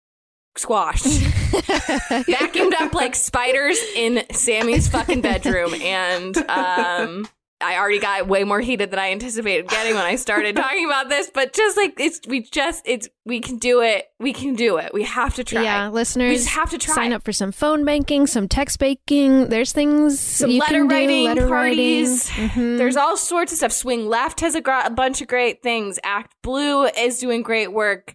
squashed 0.55 1.05
vacuumed 1.05 2.73
up 2.79 2.93
like 2.93 3.13
spiders 3.13 3.77
in 3.95 4.23
Sammy's 4.31 4.87
fucking 4.87 5.21
bedroom. 5.21 5.73
And 5.75 6.35
um, 6.49 7.27
I 7.59 7.77
already 7.77 7.99
got 7.99 8.27
way 8.27 8.43
more 8.43 8.59
heated 8.61 8.91
than 8.91 8.99
I 8.99 9.11
anticipated 9.11 9.67
getting 9.67 9.95
when 9.95 10.05
I 10.05 10.15
started 10.15 10.55
talking 10.57 10.85
about 10.85 11.09
this. 11.09 11.31
But 11.33 11.53
just 11.53 11.75
like 11.75 11.99
it's, 11.99 12.19
we 12.27 12.41
just, 12.43 12.83
it's, 12.85 13.09
we 13.25 13.39
can 13.39 13.57
do 13.57 13.81
it. 13.81 14.05
We 14.19 14.31
can 14.31 14.53
do 14.53 14.77
it. 14.77 14.93
We 14.93 15.03
have 15.03 15.33
to 15.35 15.43
try. 15.43 15.63
Yeah, 15.63 15.89
listeners, 15.89 16.29
We 16.29 16.35
just 16.35 16.49
have 16.49 16.69
to 16.69 16.77
try. 16.77 16.93
sign 16.93 17.13
up 17.13 17.23
for 17.23 17.31
some 17.33 17.51
phone 17.51 17.83
banking, 17.83 18.27
some 18.27 18.47
text 18.47 18.77
banking. 18.77 19.47
There's 19.49 19.71
things 19.73 20.19
Some 20.19 20.51
you 20.51 20.59
letter 20.59 20.73
can 20.81 20.87
do, 20.87 20.93
writing 20.95 21.23
letter 21.25 21.47
parties. 21.47 22.29
writing. 22.37 22.49
Mhm. 22.49 22.77
There's 22.77 22.95
all 22.95 23.17
sorts 23.17 23.51
of 23.51 23.57
stuff. 23.57 23.71
Swing 23.71 24.07
Left 24.07 24.39
has 24.41 24.53
a, 24.53 24.61
gr- 24.61 24.71
a 24.85 24.91
bunch 24.91 25.21
of 25.21 25.27
great 25.27 25.63
things. 25.63 25.99
Act 26.03 26.35
Blue 26.43 26.83
is 26.85 27.17
doing 27.17 27.41
great 27.41 27.73
work. 27.73 28.13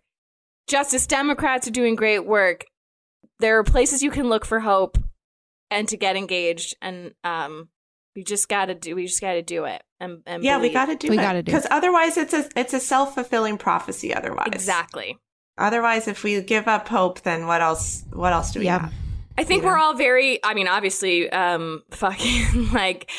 Justice 0.69 1.07
Democrats 1.09 1.67
are 1.67 1.73
doing 1.73 1.97
great 1.97 2.25
work. 2.25 2.65
There 3.41 3.59
are 3.59 3.65
places 3.65 4.03
you 4.05 4.13
can 4.13 4.29
look 4.29 4.45
for 4.45 4.61
hope 4.61 4.99
and 5.69 5.89
to 5.89 5.97
get 5.97 6.15
engaged. 6.17 6.77
And 6.81 7.13
um, 7.25 7.71
we 8.17 8.23
just 8.25 8.49
got 8.49 8.67
to 8.67 8.75
do. 8.75 8.95
We 8.95 9.07
just 9.07 9.21
got 9.21 9.33
to 9.35 9.43
do 9.43 9.65
it. 9.65 9.83
And, 10.01 10.23
and 10.27 10.43
Yeah, 10.45 10.59
we 10.61 10.69
got 10.71 10.87
to 10.87 10.97
do 10.97 11.09
We 11.09 11.19
it. 11.19 11.21
gotta 11.23 11.43
do 11.43 11.47
Because 11.53 11.67
otherwise, 11.71 12.17
it's 12.17 12.35
a 12.35 12.49
it's 12.57 12.75
a 12.75 12.81
self 12.81 13.15
fulfilling 13.15 13.57
prophecy. 13.59 14.13
Otherwise, 14.15 14.49
exactly. 14.53 15.19
Otherwise, 15.59 16.09
if 16.09 16.23
we 16.25 16.41
give 16.43 16.67
up 16.69 16.89
hope, 16.89 17.21
then 17.23 17.47
what 17.47 17.61
else? 17.61 18.05
What 18.13 18.33
else 18.33 18.53
do 18.53 18.59
we 18.61 18.65
Yeah. 18.67 18.81
have? 18.81 18.93
I 19.39 19.45
think 19.45 19.63
Yeah. 19.63 19.71
we're 19.71 19.79
all 19.79 19.95
very. 19.95 20.41
I 20.45 20.55
mean, 20.55 20.69
obviously, 20.69 21.31
um, 21.31 21.83
fucking 21.91 22.71
like 22.73 23.11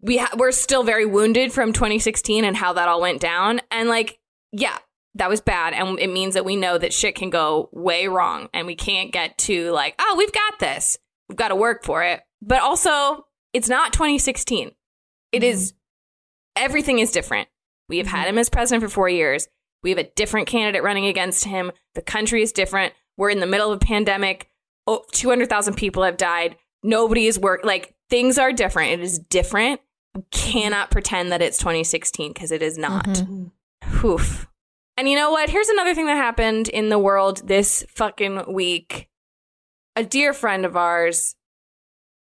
we 0.00 0.18
ha- 0.18 0.34
we're 0.36 0.52
still 0.52 0.82
very 0.82 1.04
wounded 1.06 1.52
from 1.52 1.72
2016 1.72 2.44
and 2.44 2.56
how 2.56 2.72
that 2.72 2.88
all 2.88 3.00
went 3.00 3.20
down, 3.20 3.60
and 3.70 3.88
like, 3.88 4.18
yeah, 4.52 4.78
that 5.14 5.28
was 5.28 5.40
bad, 5.40 5.74
and 5.74 5.98
it 5.98 6.08
means 6.10 6.34
that 6.34 6.44
we 6.44 6.56
know 6.56 6.78
that 6.78 6.92
shit 6.92 7.14
can 7.14 7.28
go 7.30 7.68
way 7.72 8.08
wrong, 8.08 8.48
and 8.54 8.66
we 8.66 8.74
can't 8.74 9.12
get 9.12 9.36
to 9.38 9.70
like, 9.72 9.94
oh, 9.98 10.14
we've 10.16 10.32
got 10.32 10.58
this. 10.58 10.96
We've 11.28 11.36
got 11.36 11.48
to 11.48 11.56
work 11.56 11.84
for 11.84 12.02
it, 12.02 12.20
but 12.40 12.62
also, 12.62 13.26
it's 13.52 13.68
not 13.68 13.92
2016. 13.92 14.72
It 15.32 15.42
is 15.42 15.72
mm-hmm. 15.72 16.64
everything 16.64 16.98
is 16.98 17.12
different. 17.12 17.48
We 17.88 17.98
have 17.98 18.06
had 18.06 18.26
mm-hmm. 18.26 18.30
him 18.30 18.38
as 18.38 18.50
president 18.50 18.82
for 18.82 18.88
four 18.88 19.08
years. 19.08 19.48
We 19.82 19.90
have 19.90 19.98
a 19.98 20.10
different 20.16 20.48
candidate 20.48 20.82
running 20.82 21.06
against 21.06 21.44
him. 21.44 21.72
The 21.94 22.02
country 22.02 22.42
is 22.42 22.52
different. 22.52 22.94
We're 23.16 23.30
in 23.30 23.40
the 23.40 23.46
middle 23.46 23.72
of 23.72 23.76
a 23.76 23.84
pandemic. 23.84 24.48
Oh, 24.86 25.04
200,000 25.12 25.74
people 25.74 26.02
have 26.02 26.16
died. 26.16 26.56
Nobody 26.82 27.26
is 27.26 27.38
work. 27.38 27.64
Like 27.64 27.94
things 28.10 28.38
are 28.38 28.52
different. 28.52 28.92
It 28.92 29.00
is 29.00 29.18
different, 29.18 29.80
cannot 30.30 30.90
pretend 30.90 31.32
that 31.32 31.42
it's 31.42 31.58
2016 31.58 32.32
because 32.32 32.52
it 32.52 32.62
is 32.62 32.78
not. 32.78 33.06
Mm-hmm. 33.06 34.06
Oof. 34.06 34.48
And 34.96 35.08
you 35.08 35.16
know 35.16 35.30
what? 35.30 35.48
Here's 35.48 35.68
another 35.68 35.94
thing 35.94 36.06
that 36.06 36.16
happened 36.16 36.68
in 36.68 36.88
the 36.88 36.98
world 36.98 37.46
this 37.46 37.84
fucking 37.88 38.52
week. 38.52 39.08
A 39.94 40.04
dear 40.04 40.32
friend 40.32 40.64
of 40.64 40.76
ours, 40.76 41.36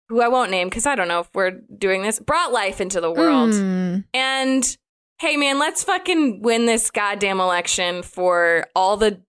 who 0.08 0.20
I 0.20 0.28
won't 0.28 0.50
name 0.50 0.68
because 0.68 0.86
I 0.86 0.94
don't 0.94 1.08
know 1.08 1.20
if 1.20 1.28
we're 1.34 1.60
doing 1.78 2.02
this, 2.02 2.18
brought 2.18 2.52
life 2.52 2.80
into 2.80 3.00
the 3.00 3.10
world. 3.12 3.50
Mm. 3.50 4.04
And 4.14 4.76
hey, 5.20 5.36
man, 5.36 5.58
let's 5.58 5.82
fucking 5.84 6.42
win 6.42 6.66
this 6.66 6.90
goddamn 6.90 7.40
election 7.40 8.02
for 8.02 8.66
all 8.74 8.96
the 8.96 9.20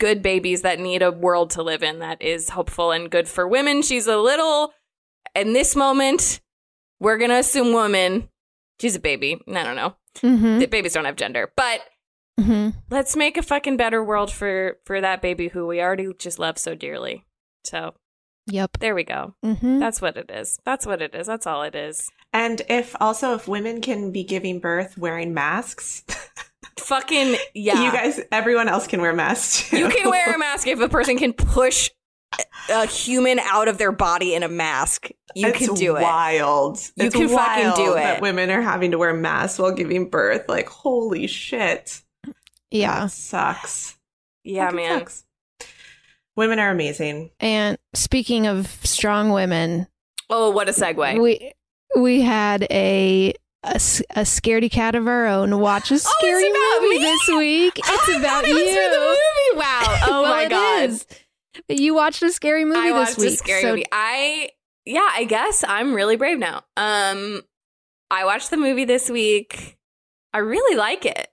good 0.00 0.22
babies 0.22 0.62
that 0.62 0.80
need 0.80 1.02
a 1.02 1.12
world 1.12 1.50
to 1.50 1.62
live 1.62 1.82
in 1.82 2.00
that 2.00 2.20
is 2.20 2.50
hopeful 2.50 2.90
and 2.90 3.10
good 3.10 3.28
for 3.28 3.46
women. 3.46 3.80
She's 3.80 4.06
a 4.06 4.18
little, 4.18 4.72
in 5.34 5.52
this 5.52 5.76
moment, 5.76 6.40
we're 7.00 7.16
going 7.18 7.30
to 7.30 7.38
assume 7.38 7.72
woman. 7.72 8.28
She's 8.80 8.96
a 8.96 9.00
baby. 9.00 9.40
I 9.48 9.62
don't 9.62 9.76
know. 9.76 9.94
Mhm. 10.16 10.58
The 10.60 10.66
babies 10.66 10.94
don't 10.94 11.04
have 11.06 11.16
gender, 11.16 11.52
but 11.56 11.80
Mhm. 12.38 12.74
let's 12.90 13.14
make 13.16 13.36
a 13.36 13.42
fucking 13.42 13.76
better 13.76 14.02
world 14.02 14.32
for 14.32 14.78
for 14.84 15.00
that 15.00 15.22
baby 15.22 15.48
who 15.48 15.66
we 15.68 15.80
already 15.80 16.08
just 16.18 16.38
love 16.40 16.58
so 16.58 16.74
dearly. 16.74 17.24
So 17.64 17.94
Yep. 18.46 18.78
there 18.80 18.94
we 18.94 19.04
go. 19.04 19.34
Mhm. 19.44 19.78
That's 19.80 20.02
what 20.02 20.16
it 20.16 20.30
is. 20.30 20.58
That's 20.64 20.84
what 20.86 21.00
it 21.00 21.14
is. 21.14 21.26
That's 21.26 21.46
all 21.46 21.62
it 21.62 21.74
is. 21.74 22.10
And 22.32 22.60
if 22.68 22.94
also 23.00 23.34
if 23.34 23.48
women 23.48 23.80
can 23.80 24.10
be 24.12 24.24
giving 24.24 24.58
birth 24.60 24.98
wearing 24.98 25.32
masks, 25.34 26.04
Fucking 26.78 27.36
yeah. 27.54 27.84
you 27.84 27.92
guys, 27.92 28.20
everyone 28.32 28.68
else 28.68 28.86
can 28.86 29.00
wear 29.00 29.12
masks. 29.14 29.70
Too. 29.70 29.78
You 29.78 29.88
can 29.88 30.10
wear 30.10 30.34
a 30.34 30.38
mask 30.38 30.66
if 30.66 30.80
a 30.80 30.88
person 30.88 31.16
can 31.16 31.32
push 31.32 31.88
a 32.68 32.84
human 32.86 33.38
out 33.38 33.68
of 33.68 33.78
their 33.78 33.92
body 33.92 34.34
in 34.34 34.42
a 34.42 34.48
mask. 34.48 35.08
You 35.36 35.48
it's 35.48 35.58
can 35.66 35.74
do 35.74 35.96
it. 35.96 36.02
Wild. 36.02 36.78
You 36.96 37.06
It's 37.06 37.14
can 37.14 37.28
fucking 37.28 37.72
do 37.84 37.92
it. 37.92 37.96
That 38.00 38.20
women 38.20 38.50
are 38.50 38.60
having 38.60 38.90
to 38.90 38.98
wear 38.98 39.14
masks 39.14 39.58
while 39.58 39.72
giving 39.72 40.10
birth. 40.10 40.46
Like, 40.48 40.68
holy 40.68 41.26
shit. 41.28 42.02
Yeah. 42.70 43.02
That 43.02 43.12
sucks. 43.12 43.96
Yeah, 44.42 44.64
Fucking 44.66 44.76
man. 44.76 44.98
sucks. 44.98 45.23
Women 46.36 46.58
are 46.58 46.70
amazing. 46.70 47.30
And 47.40 47.78
speaking 47.94 48.46
of 48.46 48.66
strong 48.84 49.30
women, 49.30 49.86
Oh, 50.30 50.50
what 50.50 50.68
a 50.68 50.72
segue. 50.72 51.20
we 51.20 51.52
we 51.96 52.22
had 52.22 52.66
a 52.70 53.34
a 53.62 53.76
scaredy 54.24 54.70
cat 54.70 54.94
of 54.94 55.06
our 55.06 55.26
own 55.26 55.58
watch 55.58 55.90
a 55.90 55.98
scary 55.98 56.44
Oh, 56.46 56.78
movie 56.82 56.98
me? 56.98 57.04
this 57.04 57.28
week. 57.28 57.80
It's 57.84 58.08
about 58.18 58.44
It 58.44 58.48
you. 58.48 58.54
was 58.56 58.64
for 58.64 58.90
the 58.90 58.98
movie. 58.98 59.58
Wow. 59.60 60.00
Oh 60.06 60.22
Well, 60.22 60.32
my 60.34 60.42
it 60.44 60.50
god. 60.50 60.88
is. 60.90 61.06
You 61.68 61.94
watched 61.94 62.22
a 62.22 62.30
scary 62.32 62.64
movie 62.64 62.78
I 62.80 62.88
this 62.92 62.94
watched 63.10 63.18
week. 63.18 63.34
a 63.34 63.36
scary 63.36 63.62
so 63.62 63.68
movie. 63.70 63.84
I 63.92 64.50
yeah, 64.86 65.08
I 65.12 65.24
guess 65.24 65.64
I'm 65.66 65.94
really 65.94 66.16
brave 66.16 66.38
now. 66.38 66.62
Um 66.76 67.42
I 68.10 68.24
watched 68.24 68.50
the 68.50 68.56
movie 68.56 68.84
this 68.84 69.08
week. 69.08 69.78
I 70.32 70.38
really 70.38 70.76
like 70.76 71.06
it. 71.06 71.28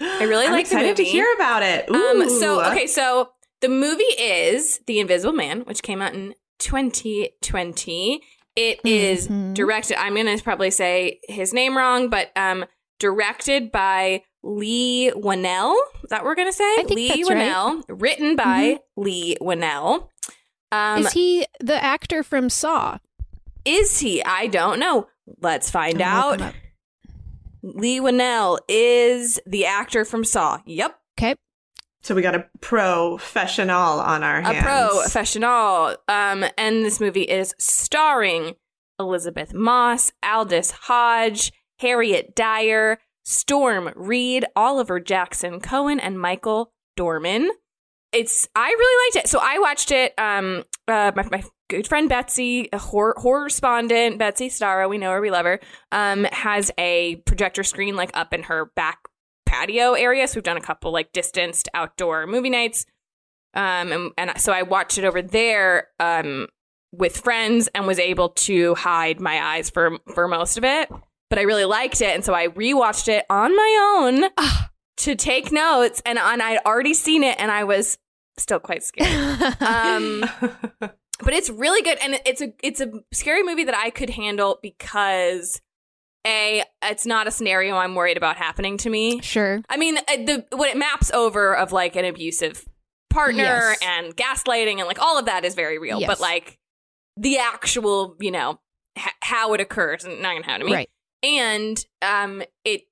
I 0.00 0.24
really 0.24 0.46
I'm 0.46 0.52
like 0.52 0.68
the 0.68 0.76
excited 0.76 0.96
to 0.98 1.04
hear 1.04 1.26
about 1.34 1.62
it. 1.62 1.90
Um 1.90 2.28
so 2.30 2.64
okay, 2.70 2.86
so 2.86 3.30
the 3.60 3.68
movie 3.68 4.02
is 4.04 4.80
The 4.86 5.00
Invisible 5.00 5.32
Man, 5.34 5.60
which 5.62 5.82
came 5.82 6.02
out 6.02 6.14
in 6.14 6.34
2020. 6.58 8.22
It 8.54 8.80
is 8.84 9.28
Mhm. 9.28 9.54
directed 9.54 9.98
I'm 10.00 10.14
going 10.14 10.34
to 10.36 10.42
probably 10.42 10.70
say 10.70 11.20
his 11.28 11.52
name 11.52 11.76
wrong, 11.76 12.08
but 12.08 12.30
um 12.36 12.64
directed 12.98 13.70
by 13.70 14.22
Leigh 14.42 15.10
Whannell. 15.14 15.74
Is 16.02 16.08
that 16.10 16.22
what 16.22 16.26
we're 16.26 16.34
going 16.36 16.48
to 16.48 16.52
say? 16.52 16.64
I 16.64 16.84
think 16.86 16.90
Lee 16.90 17.08
that's 17.08 17.30
right. 17.30 17.82
Written 17.88 18.36
by 18.36 18.78
Leigh 18.96 19.36
Whannell. 19.40 20.08
Um 20.72 21.00
is 21.04 21.12
he 21.12 21.46
the 21.60 21.82
actor 21.82 22.22
from 22.22 22.48
Saw? 22.48 22.98
is 23.64 23.98
he? 23.98 24.22
I 24.24 24.46
don't 24.46 24.78
know. 24.78 25.08
Let's 25.40 25.70
find 25.70 26.00
out. 26.00 26.40
Leigh 27.62 27.98
Whannell 28.00 28.58
is 28.68 29.40
the 29.44 29.66
actor 29.66 30.04
from 30.04 30.22
Saw. 30.24 30.60
Yep. 30.66 30.96
Okay. 31.18 31.34
So 32.06 32.14
we 32.14 32.22
got 32.22 32.36
a 32.36 32.48
professional 32.60 33.98
on 33.98 34.22
our 34.22 34.38
A 34.38 34.44
hands. 34.44 34.62
pro 34.62 35.00
professional. 35.00 35.96
Um, 36.06 36.44
and 36.56 36.84
this 36.84 37.00
movie 37.00 37.22
is 37.22 37.52
starring 37.58 38.54
Elizabeth 39.00 39.52
Moss, 39.52 40.12
Aldis 40.22 40.70
Hodge, 40.70 41.52
Harriet 41.80 42.36
Dyer, 42.36 42.98
Storm 43.24 43.90
Reid, 43.96 44.44
Oliver 44.54 45.00
Jackson 45.00 45.58
Cohen, 45.58 45.98
and 45.98 46.16
Michael 46.20 46.72
Dorman. 46.94 47.50
It's 48.12 48.48
I 48.54 48.68
really 48.68 49.06
liked 49.08 49.24
it. 49.24 49.28
So 49.28 49.40
I 49.42 49.58
watched 49.58 49.90
it. 49.90 50.14
Um, 50.16 50.62
uh, 50.86 51.10
my, 51.16 51.24
my 51.24 51.44
good 51.68 51.88
friend 51.88 52.08
Betsy, 52.08 52.68
a 52.72 52.78
horror, 52.78 53.16
horror 53.16 53.42
respondent, 53.42 54.20
Betsy 54.20 54.48
Starro, 54.48 54.88
we 54.88 54.98
know 54.98 55.10
her, 55.10 55.20
we 55.20 55.32
love 55.32 55.44
her, 55.44 55.58
um, 55.90 56.22
has 56.30 56.70
a 56.78 57.16
projector 57.26 57.64
screen 57.64 57.96
like 57.96 58.16
up 58.16 58.32
in 58.32 58.44
her 58.44 58.70
back 58.76 59.00
patio 59.46 59.94
area. 59.94 60.28
So 60.28 60.36
we've 60.36 60.44
done 60.44 60.56
a 60.56 60.60
couple 60.60 60.92
like 60.92 61.12
distanced 61.12 61.68
outdoor 61.72 62.26
movie 62.26 62.50
nights. 62.50 62.84
Um, 63.54 63.92
and, 63.92 64.12
and 64.18 64.40
so 64.40 64.52
I 64.52 64.62
watched 64.62 64.98
it 64.98 65.04
over 65.04 65.22
there 65.22 65.88
um, 65.98 66.48
with 66.92 67.16
friends 67.16 67.68
and 67.74 67.86
was 67.86 67.98
able 67.98 68.30
to 68.30 68.74
hide 68.74 69.20
my 69.20 69.42
eyes 69.42 69.70
for 69.70 69.98
for 70.14 70.28
most 70.28 70.58
of 70.58 70.64
it. 70.64 70.90
But 71.30 71.38
I 71.38 71.42
really 71.42 71.64
liked 71.64 72.00
it, 72.00 72.14
and 72.14 72.24
so 72.24 72.34
I 72.34 72.48
rewatched 72.48 73.08
it 73.08 73.24
on 73.28 73.56
my 73.56 73.96
own 73.98 74.30
Ah. 74.38 74.70
to 74.98 75.16
take 75.16 75.50
notes. 75.50 76.00
And, 76.06 76.18
and 76.18 76.40
I'd 76.40 76.58
already 76.64 76.94
seen 76.94 77.24
it, 77.24 77.36
and 77.40 77.50
I 77.50 77.64
was 77.64 77.98
still 78.36 78.60
quite 78.60 78.82
scared. 78.84 79.08
Um, 79.60 80.24
but 80.80 81.32
it's 81.32 81.50
really 81.50 81.82
good, 81.82 81.98
and 81.98 82.20
it's 82.26 82.42
a 82.42 82.52
it's 82.62 82.80
a 82.80 82.92
scary 83.12 83.42
movie 83.42 83.64
that 83.64 83.74
I 83.74 83.90
could 83.90 84.10
handle 84.10 84.58
because 84.62 85.60
a 86.26 86.64
it's 86.82 87.06
not 87.06 87.26
a 87.26 87.30
scenario 87.30 87.76
I'm 87.76 87.94
worried 87.94 88.16
about 88.16 88.36
happening 88.36 88.76
to 88.78 88.90
me. 88.90 89.20
Sure. 89.22 89.60
I 89.68 89.76
mean, 89.76 89.96
uh, 89.98 90.02
the 90.16 90.44
what 90.52 90.68
it 90.70 90.76
maps 90.76 91.10
over 91.12 91.56
of 91.56 91.72
like 91.72 91.94
an 91.96 92.04
abusive 92.04 92.66
partner 93.10 93.42
Yes. 93.44 93.78
and 93.82 94.16
gaslighting 94.16 94.78
and 94.78 94.86
like 94.86 95.00
all 95.00 95.18
of 95.18 95.26
that 95.26 95.44
is 95.44 95.54
very 95.54 95.78
real. 95.78 96.00
Yes. 96.00 96.08
But 96.08 96.20
like 96.20 96.58
the 97.16 97.38
actual, 97.38 98.16
you 98.20 98.30
know, 98.30 98.60
h- 98.98 99.04
how 99.22 99.54
it 99.54 99.60
occurs 99.60 100.04
and 100.04 100.20
not 100.20 100.34
gonna 100.34 100.44
happen 100.44 100.60
to 100.60 100.66
me. 100.66 100.72
Right. 100.74 100.90
And 101.22 101.82
um, 102.02 102.42
it, 102.64 102.82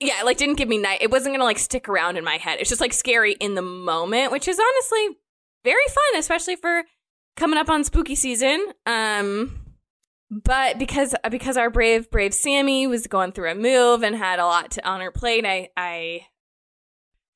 yeah, 0.00 0.20
it, 0.20 0.24
like 0.24 0.38
didn't 0.38 0.56
give 0.56 0.68
me 0.68 0.78
night. 0.78 1.02
It 1.02 1.10
wasn't 1.10 1.34
gonna 1.34 1.44
like 1.44 1.58
stick 1.58 1.88
around 1.88 2.16
in 2.16 2.24
my 2.24 2.38
head. 2.38 2.58
It's 2.60 2.70
just 2.70 2.80
like 2.80 2.92
scary 2.94 3.32
in 3.34 3.54
the 3.54 3.62
moment, 3.62 4.32
which 4.32 4.48
is 4.48 4.58
honestly 4.58 5.18
very 5.64 5.84
fun, 5.88 6.18
especially 6.18 6.56
for 6.56 6.84
coming 7.36 7.58
up 7.58 7.68
on 7.68 7.84
spooky 7.84 8.14
season. 8.14 8.64
Um, 8.86 9.59
but 10.30 10.78
because 10.78 11.14
because 11.30 11.56
our 11.56 11.70
brave 11.70 12.10
brave 12.10 12.32
Sammy 12.32 12.86
was 12.86 13.06
going 13.06 13.32
through 13.32 13.50
a 13.50 13.54
move 13.54 14.02
and 14.02 14.14
had 14.14 14.38
a 14.38 14.46
lot 14.46 14.72
to 14.72 14.88
on 14.88 15.00
her 15.00 15.10
plate, 15.10 15.44
I 15.44 15.70
I 15.76 16.26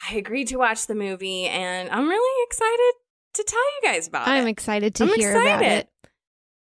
I 0.09 0.17
agreed 0.17 0.49
to 0.49 0.57
watch 0.57 0.87
the 0.87 0.95
movie, 0.95 1.47
and 1.47 1.91
I'm 1.91 2.09
really 2.09 2.45
excited 2.47 2.93
to 3.35 3.45
tell 3.45 3.61
you 3.61 3.93
guys 3.93 4.09
about 4.09 4.29
it. 4.29 4.31
I'm 4.31 4.47
excited 4.47 4.95
to 4.97 5.05
I'm 5.05 5.15
hear 5.15 5.33
about 5.33 5.63
excited. 5.63 5.79
it. 5.79 6.09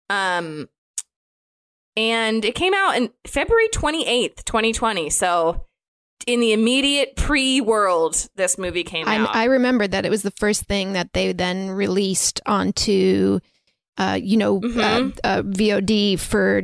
Um, 0.10 0.69
and 1.96 2.43
it 2.43 2.56
came 2.56 2.74
out 2.74 2.98
in 2.98 3.12
February 3.28 3.67
28th, 3.69 4.43
2020. 4.46 5.10
So 5.10 5.65
in 6.26 6.39
the 6.39 6.54
immediate 6.54 7.15
pre-world, 7.15 8.28
this 8.36 8.58
movie 8.58 8.84
came 8.84 9.08
I, 9.08 9.17
out. 9.17 9.36
I 9.36 9.46
remember 9.46 9.88
that 9.88 10.06
it 10.06 10.10
was 10.10 10.24
the 10.24 10.32
first 10.32 10.63
thing 10.63 10.93
that 10.93 11.13
they 11.13 11.34
then 11.34 11.69
released 11.69 12.41
onto, 12.46 13.39
uh, 13.97 14.19
you 14.21 14.38
know, 14.38 14.58
uh, 14.63 15.10
uh, 15.23 15.41
VOD 15.43 16.19
for 16.19 16.63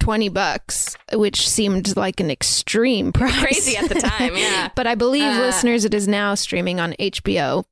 twenty 0.00 0.28
bucks, 0.28 0.96
which 1.12 1.48
seemed 1.48 1.96
like 1.96 2.20
an 2.20 2.30
extreme 2.30 3.12
price. 3.12 3.38
Crazy 3.40 3.76
at 3.76 3.88
the 3.88 3.96
time, 3.96 4.36
yeah. 4.36 4.70
but 4.74 4.86
I 4.86 4.94
believe 4.94 5.22
Uh, 5.24 5.40
listeners, 5.40 5.84
it 5.84 5.94
is 5.94 6.06
now 6.08 6.34
streaming 6.34 6.80
on 6.80 6.92
HBO 6.98 7.64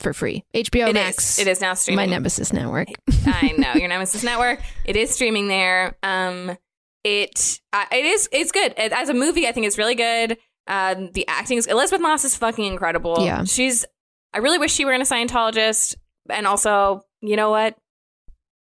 for 0.00 0.12
free. 0.12 0.44
HBO 0.54 0.88
It 0.88 0.94
Max. 0.94 1.38
is. 1.38 1.46
It 1.46 1.50
is 1.50 1.60
now 1.60 1.74
streaming. 1.74 2.08
my. 2.08 2.14
Nemesis 2.14 2.52
network. 2.52 2.88
I 3.26 3.54
know 3.58 3.72
your 3.74 3.88
Nemesis 3.88 4.22
Network. 4.24 4.60
It 4.84 4.96
is 4.96 5.10
streaming 5.14 5.48
there. 5.48 5.96
Um, 6.02 6.56
it 7.04 7.60
uh, 7.72 7.84
it 7.90 8.04
is 8.04 8.28
it's 8.32 8.52
good 8.52 8.74
It- 8.76 8.92
as 8.92 9.08
a 9.08 9.14
movie. 9.14 9.46
I 9.48 9.52
think 9.52 9.66
it's 9.66 9.78
really 9.78 9.94
good. 9.96 10.38
Um, 10.68 11.10
the 11.12 11.26
acting 11.26 11.58
is 11.58 11.66
Elizabeth 11.66 12.00
Moss 12.00 12.24
is 12.24 12.36
fucking 12.36 12.64
incredible. 12.64 13.16
Yeah. 13.24 13.42
she's. 13.44 13.84
I 14.32 14.38
really 14.38 14.58
wish 14.58 14.72
she 14.72 14.84
were 14.84 14.92
in 14.92 15.00
a 15.02 15.04
Scientologist, 15.04 15.96
and 16.30 16.46
also, 16.46 17.02
you 17.20 17.36
know 17.36 17.50
what, 17.50 17.76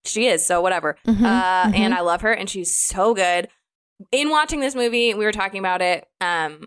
she 0.05 0.27
is. 0.27 0.45
So 0.45 0.61
whatever. 0.61 0.97
Mhm, 1.07 1.23
uh, 1.25 1.65
mhm. 1.71 1.75
and 1.77 1.95
I 1.95 2.01
love 2.01 2.21
her, 2.23 2.33
and 2.33 2.49
she's 2.49 2.75
so 2.75 3.15
good. 3.15 3.49
In 4.13 4.31
watching 4.31 4.61
this 4.61 4.75
movie, 4.75 5.13
we 5.15 5.25
were 5.25 5.33
talking 5.33 5.59
about 5.59 5.83
it. 5.83 6.07
Um, 6.21 6.67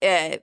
uh, 0.00 0.36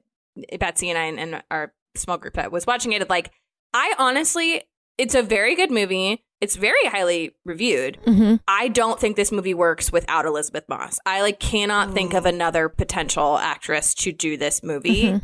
Betsy 0.60 0.90
and 0.90 0.98
I 0.98 1.06
and, 1.06 1.20
and 1.20 1.44
our 1.52 1.74
small 1.96 2.18
group 2.18 2.34
that 2.36 2.52
was 2.52 2.66
watching 2.68 2.92
it. 2.94 3.10
Like, 3.10 3.32
I 3.74 3.94
honestly, 3.98 4.64
it's 4.98 5.16
a 5.16 5.22
very 5.24 5.56
good 5.56 5.72
movie. 5.72 6.24
It's 6.42 6.56
very 6.56 6.86
highly 6.86 7.36
reviewed. 7.46 8.00
Mhm. 8.06 8.40
I 8.48 8.70
don't 8.70 9.00
think 9.00 9.16
this 9.18 9.32
movie 9.32 9.54
works 9.54 9.92
without 9.92 10.26
Elizabeth 10.26 10.64
Moss. 10.70 10.98
I 11.06 11.22
like 11.22 11.40
cannot 11.40 11.94
think 11.94 12.14
of 12.14 12.26
another 12.26 12.70
potential 12.70 13.38
actress 13.38 13.94
to 13.96 14.14
do 14.14 14.38
this 14.38 14.64
movie 14.64 15.04
Mhm. 15.04 15.22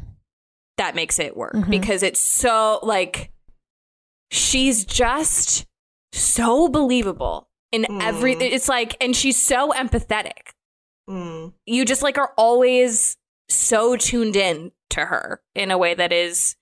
that 0.78 0.96
makes 0.96 1.18
it 1.20 1.38
work 1.38 1.54
Mhm. 1.54 1.70
because 1.70 2.04
it's 2.04 2.20
so 2.20 2.80
like 2.84 3.32
she's 4.32 4.84
just 4.86 5.66
so 6.16 6.68
believable 6.70 7.50
in 7.72 7.86
every 8.02 8.36
Mm. 8.36 8.42
it's 8.42 8.70
like 8.70 8.96
and 9.02 9.16
she's 9.16 9.42
so 9.42 9.72
empathetic 9.72 10.54
Mm. 11.10 11.54
you 11.66 11.86
just 11.86 12.02
like 12.02 12.18
are 12.18 12.34
always 12.38 13.18
so 13.50 13.96
tuned 13.96 14.36
in 14.36 14.72
to 14.90 15.02
her 15.06 15.42
in 15.54 15.70
a 15.72 15.78
way 15.78 15.94
that 15.94 16.12
is 16.12 16.56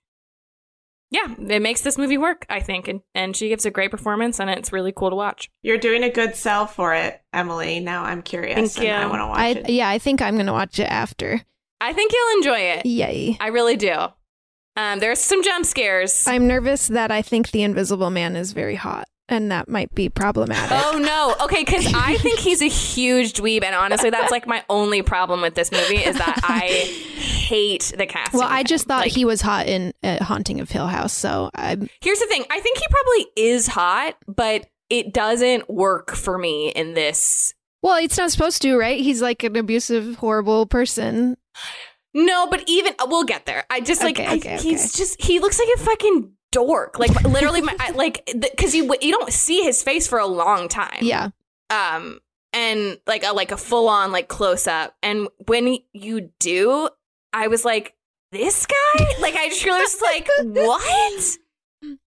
yeah, 1.12 1.36
it 1.38 1.62
makes 1.62 1.82
this 1.82 1.96
movie 2.00 2.18
work, 2.18 2.44
I 2.50 2.60
think. 2.60 2.88
And 2.88 3.02
and 3.14 3.36
she 3.36 3.48
gives 3.50 3.66
a 3.68 3.72
great 3.72 3.92
performance 3.92 4.40
and 4.40 4.50
it's 4.50 4.74
really 4.74 4.92
cool 4.92 5.12
to 5.12 5.16
watch. 5.16 5.52
You're 5.62 5.78
doing 5.78 6.02
a 6.04 6.10
good 6.10 6.36
sell 6.36 6.66
for 6.66 6.96
it, 6.96 7.22
Emily. 7.32 7.80
Now 7.80 8.04
I'm 8.04 8.24
curious. 8.24 8.56
Thank 8.76 8.78
and 8.80 8.88
you. 8.88 8.92
I 8.94 9.06
want 9.06 9.22
to 9.22 9.28
watch 9.28 9.40
I 9.40 9.48
it. 9.50 9.70
yeah, 9.70 9.90
I 9.90 10.00
think 10.00 10.24
I'm 10.24 10.38
gonna 10.38 10.52
watch 10.52 10.80
it 10.80 10.90
after. 10.90 11.40
I 11.80 11.94
think 11.94 12.12
you'll 12.14 12.38
enjoy 12.38 12.60
it. 12.60 12.86
Yay. 12.88 13.38
I 13.40 13.48
really 13.50 13.76
do. 13.78 13.94
Um, 14.76 14.98
there's 15.00 15.20
some 15.20 15.44
jump 15.44 15.66
scares. 15.68 16.26
I'm 16.28 16.48
nervous 16.48 16.88
that 16.88 17.12
I 17.12 17.22
think 17.22 17.52
the 17.52 17.62
Invisible 17.62 18.10
Man 18.10 18.36
is 18.36 18.54
very 18.54 18.76
hot, 18.76 19.08
and 19.34 19.52
that 19.52 19.68
might 19.68 19.94
be 19.94 20.08
problematic. 20.10 20.78
Oh 20.86 20.98
no. 20.98 21.36
Okay, 21.46 21.64
because 21.64 21.92
I 21.94 22.16
think 22.20 22.40
he's 22.40 22.62
a 22.62 22.68
huge 22.70 23.34
dweeb, 23.34 23.64
and 23.64 23.76
honestly, 23.76 24.10
that's 24.10 24.32
like 24.32 24.48
my 24.48 24.64
only 24.70 25.02
problem 25.02 25.42
with 25.42 25.56
this 25.56 25.72
movie 25.72 25.98
is 25.98 26.18
that 26.18 26.40
I 26.44 26.62
hate 27.18 27.94
the 27.98 28.06
casting. 28.06 28.40
well, 28.40 28.48
I 28.50 28.64
just 28.64 28.88
thought 28.88 29.04
Like, 29.06 29.12
he 29.12 29.26
was 29.26 29.42
hot 29.42 29.68
in 29.68 29.94
uh, 30.04 30.24
Haunting 30.24 30.60
of 30.60 30.70
Hill 30.72 30.88
House, 30.88 31.14
so 31.14 31.50
I'm 31.56 31.90
Here's 32.02 32.20
the 32.20 32.28
thing. 32.28 32.46
I 32.50 32.60
think 32.60 32.78
he 32.78 32.86
probably 32.90 33.26
is 33.36 33.68
hot, 33.68 34.16
but 34.28 34.68
it 34.90 35.14
doesn't 35.14 35.70
work 35.70 36.12
for 36.16 36.38
me 36.38 36.70
in 36.70 36.94
this. 36.94 37.54
well. 37.82 37.98
It's 38.04 38.18
not 38.18 38.32
supposed 38.32 38.62
to, 38.62 38.78
right? 38.78 39.00
He's 39.02 39.22
like 39.22 39.44
an 39.44 39.56
abusive, 39.56 40.16
horrible 40.18 40.66
person. 40.66 41.36
No, 42.14 42.46
but 42.48 42.64
even 42.68 42.94
we'll 43.08 43.24
get 43.24 43.46
there. 43.48 43.64
I 43.72 43.82
just 43.82 44.04
like 44.04 44.20
Okay, 44.20 44.28
I- 44.28 44.36
okay, 44.36 44.58
he's 44.58 44.94
just 44.94 45.20
he 45.22 45.40
looks 45.40 45.58
like 45.60 45.68
a 45.76 45.80
fucking 45.80 46.32
dork. 46.54 46.98
Like 47.00 47.22
literally, 47.24 47.62
my, 47.62 47.76
I, 47.80 47.92
like 47.92 48.24
because 48.40 48.74
you 48.74 48.84
you 49.02 49.12
don't 49.12 49.34
see 49.34 49.62
his 49.64 49.84
face 49.84 50.08
for 50.08 50.20
a 50.20 50.26
long 50.28 50.70
time. 50.70 51.00
Yeah, 51.02 51.30
um 51.70 52.20
and 52.54 53.00
like 53.08 53.24
a 53.26 53.34
like 53.34 53.52
a 53.52 53.58
full 53.58 53.90
on 53.90 54.12
like 54.14 54.28
close 54.28 54.68
up 54.68 54.96
and 55.02 55.28
when 55.48 55.76
you 55.92 56.30
do 56.40 56.88
i 57.34 57.48
was 57.48 57.66
like 57.66 57.96
this 58.32 58.68
guy 58.68 59.06
like 59.20 59.36
i 59.36 59.50
just 59.50 59.66
was 59.66 60.02
like 60.14 60.30
what 60.56 61.38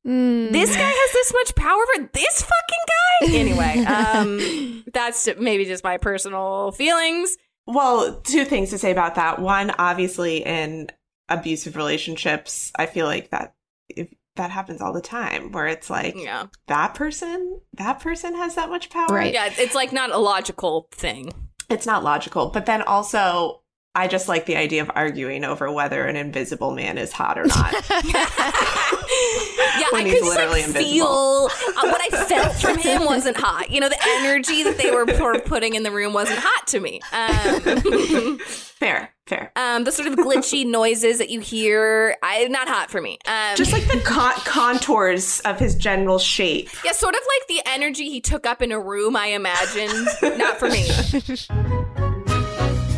Mm. 0.07 0.53
this 0.53 0.75
guy 0.75 0.83
has 0.89 1.13
this 1.13 1.33
much 1.35 1.55
power 1.55 1.83
for 1.95 2.09
this 2.15 2.43
fucking 2.43 2.85
guy 2.89 3.37
anyway 3.39 3.85
um 3.85 4.85
that's 4.95 5.29
maybe 5.39 5.65
just 5.67 5.85
my 5.85 5.99
personal 5.99 6.71
feelings 6.73 7.37
Well, 7.67 8.21
two 8.23 8.45
things 8.47 8.71
to 8.71 8.79
say 8.79 8.91
about 8.93 9.17
that. 9.17 9.39
One, 9.41 9.73
obviously, 9.79 10.39
in 10.47 10.89
abusive 11.29 11.75
relationships, 11.77 12.71
I 12.79 12.87
feel 12.87 13.05
like 13.07 13.31
that 13.31 13.55
if 13.89 14.09
that 14.37 14.51
happens 14.51 14.81
all 14.81 14.93
the 14.93 15.01
time, 15.01 15.53
where 15.53 15.67
it's 15.67 15.91
like 15.91 16.15
yeah 16.17 16.47
that 16.69 16.95
person, 16.95 17.61
that 17.75 18.01
person 18.01 18.35
has 18.37 18.55
that 18.55 18.69
much 18.71 18.91
power. 18.91 19.07
Right. 19.11 19.33
yeah 19.35 19.51
it's 19.57 19.75
like 19.75 19.93
not 19.93 20.11
a 20.13 20.19
logical 20.19 20.89
thing 20.93 21.31
It's 21.69 21.87
not 21.87 22.05
logical. 22.05 22.51
But 22.51 22.67
then 22.67 22.83
also, 22.83 23.63
I 23.95 24.07
just 24.09 24.29
like 24.29 24.47
the 24.47 24.57
idea 24.57 24.83
of 24.83 24.91
arguing 24.95 25.43
over 25.45 25.73
whether 25.73 26.05
an 26.05 26.15
invisible 26.17 26.71
man 26.75 26.97
is 26.99 27.13
hot 27.13 27.39
or 27.39 27.47
not. 27.47 27.73
yeah, 28.05 29.87
When 29.91 30.05
I 30.05 30.09
he's 30.09 30.15
could 30.15 30.25
just 30.25 30.37
literally 30.37 30.61
like 30.61 30.69
invisible. 30.69 31.49
feel 31.49 31.51
uh, 31.77 31.89
what 31.91 32.01
I 32.13 32.25
felt 32.27 32.55
from 32.57 32.79
him 32.79 33.05
wasn't 33.05 33.37
hot. 33.37 33.71
You 33.71 33.81
know, 33.81 33.89
the 33.89 33.99
energy 34.21 34.63
that 34.65 34.77
they 34.79 34.91
were 34.91 35.07
putting 35.41 35.75
in 35.75 35.83
the 35.83 35.91
room 35.91 36.13
wasn't 36.13 36.39
hot 36.43 36.67
to 36.69 36.81
me. 36.81 37.01
Um, 37.13 38.39
fair, 38.47 39.15
fair. 39.27 39.51
um, 39.57 39.85
the 39.85 39.93
sort 39.93 40.09
of 40.09 40.15
glitchy 40.17 40.65
noises 40.71 41.19
that 41.19 41.31
you 41.31 41.41
hear, 41.41 42.17
I 42.23 42.45
not 42.49 42.69
hot 42.69 42.91
for 42.91 43.01
me. 43.01 43.19
Um, 43.27 43.57
Just 43.57 43.73
like 43.73 43.87
the 43.89 44.01
con- 44.05 44.35
contours 44.45 45.41
of 45.41 45.59
his 45.59 45.75
general 45.75 46.19
shape. 46.19 46.69
yeah, 46.85 46.93
sort 46.93 47.15
of 47.15 47.21
like 47.39 47.49
the 47.49 47.71
energy 47.71 48.11
he 48.11 48.21
took 48.21 48.47
up 48.47 48.63
in 48.63 48.73
a 48.73 48.81
room. 48.81 49.17
I 49.17 49.27
imagined, 49.29 50.09
not 50.39 50.59
for 50.59 50.69
me. 50.69 50.87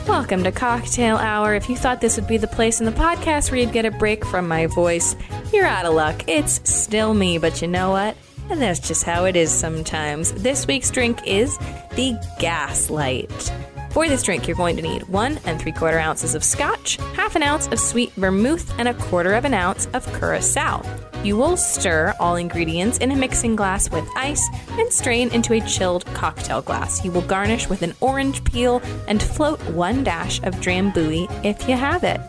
Welcome 0.06 0.42
to 0.44 0.52
Cocktail 0.52 1.16
Hour. 1.16 1.54
If 1.54 1.68
you 1.68 1.76
thought 1.76 2.00
this 2.00 2.16
would 2.16 2.26
be 2.26 2.38
the 2.38 2.46
place 2.48 2.80
in 2.80 2.86
the 2.86 2.92
podcast 2.92 3.50
where 3.50 3.60
you'd 3.60 3.72
get 3.72 3.84
a 3.84 3.90
break 3.90 4.24
from 4.24 4.48
my 4.48 4.66
voice, 4.66 5.14
you're 5.52 5.66
out 5.66 5.84
of 5.86 5.94
luck. 5.94 6.24
It's 6.28 6.60
still 6.68 7.14
me, 7.14 7.38
but 7.38 7.60
you 7.62 7.68
know 7.68 7.90
what? 7.90 8.16
And 8.50 8.60
that's 8.62 8.80
just 8.80 9.04
how 9.04 9.26
it 9.26 9.36
is 9.36 9.50
sometimes. 9.52 10.32
This 10.32 10.66
week's 10.66 10.90
drink 10.90 11.20
is 11.26 11.58
the 11.94 12.16
Gaslight. 12.40 13.52
For 13.98 14.08
this 14.08 14.22
drink, 14.22 14.46
you're 14.46 14.56
going 14.56 14.76
to 14.76 14.82
need 14.82 15.08
one 15.08 15.40
and 15.44 15.61
three 15.61 15.72
quarter 15.72 15.98
ounces 15.98 16.37
of 16.37 16.44
scotch, 16.44 16.98
half 17.14 17.34
an 17.34 17.42
ounce 17.42 17.66
of 17.66 17.80
sweet 17.80 18.12
vermouth, 18.12 18.72
and 18.78 18.87
a 18.87 18.94
quarter 18.94 19.34
of 19.34 19.44
an 19.44 19.54
ounce 19.54 19.87
of 19.87 20.06
curacao. 20.16 20.84
You 21.24 21.37
will 21.37 21.56
stir 21.56 22.14
all 22.20 22.37
ingredients 22.37 22.98
in 22.98 23.11
a 23.11 23.16
mixing 23.16 23.56
glass 23.56 23.90
with 23.90 24.08
ice 24.14 24.48
and 24.70 24.92
strain 24.92 25.30
into 25.30 25.52
a 25.52 25.61
chilled 25.62 26.06
cocktail 26.14 26.62
glass. 26.62 27.04
You 27.04 27.11
will 27.11 27.22
garnish 27.22 27.68
with 27.68 27.82
an 27.82 27.92
orange 27.98 28.44
peel 28.44 28.80
and 29.08 29.20
float 29.20 29.61
one 29.70 30.04
dash 30.04 30.38
of 30.44 30.54
drambuie 30.61 31.28
if 31.44 31.68
you 31.68 31.74
have 31.74 32.04
it. 32.04 32.20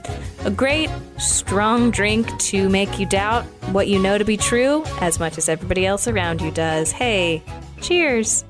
A 0.46 0.50
great, 0.50 0.90
strong 1.20 1.92
drink 1.92 2.36
to 2.40 2.68
make 2.68 2.98
you 2.98 3.06
doubt 3.06 3.44
what 3.74 3.88
you 3.88 4.00
know 4.00 4.18
to 4.18 4.26
be 4.26 4.38
true 4.38 4.84
as 5.02 5.20
much 5.20 5.38
as 5.38 5.48
everybody 5.48 5.86
else 5.86 6.08
around 6.08 6.42
you 6.42 6.50
does. 6.50 6.92
Hey, 6.92 7.44
cheers! 7.80 8.44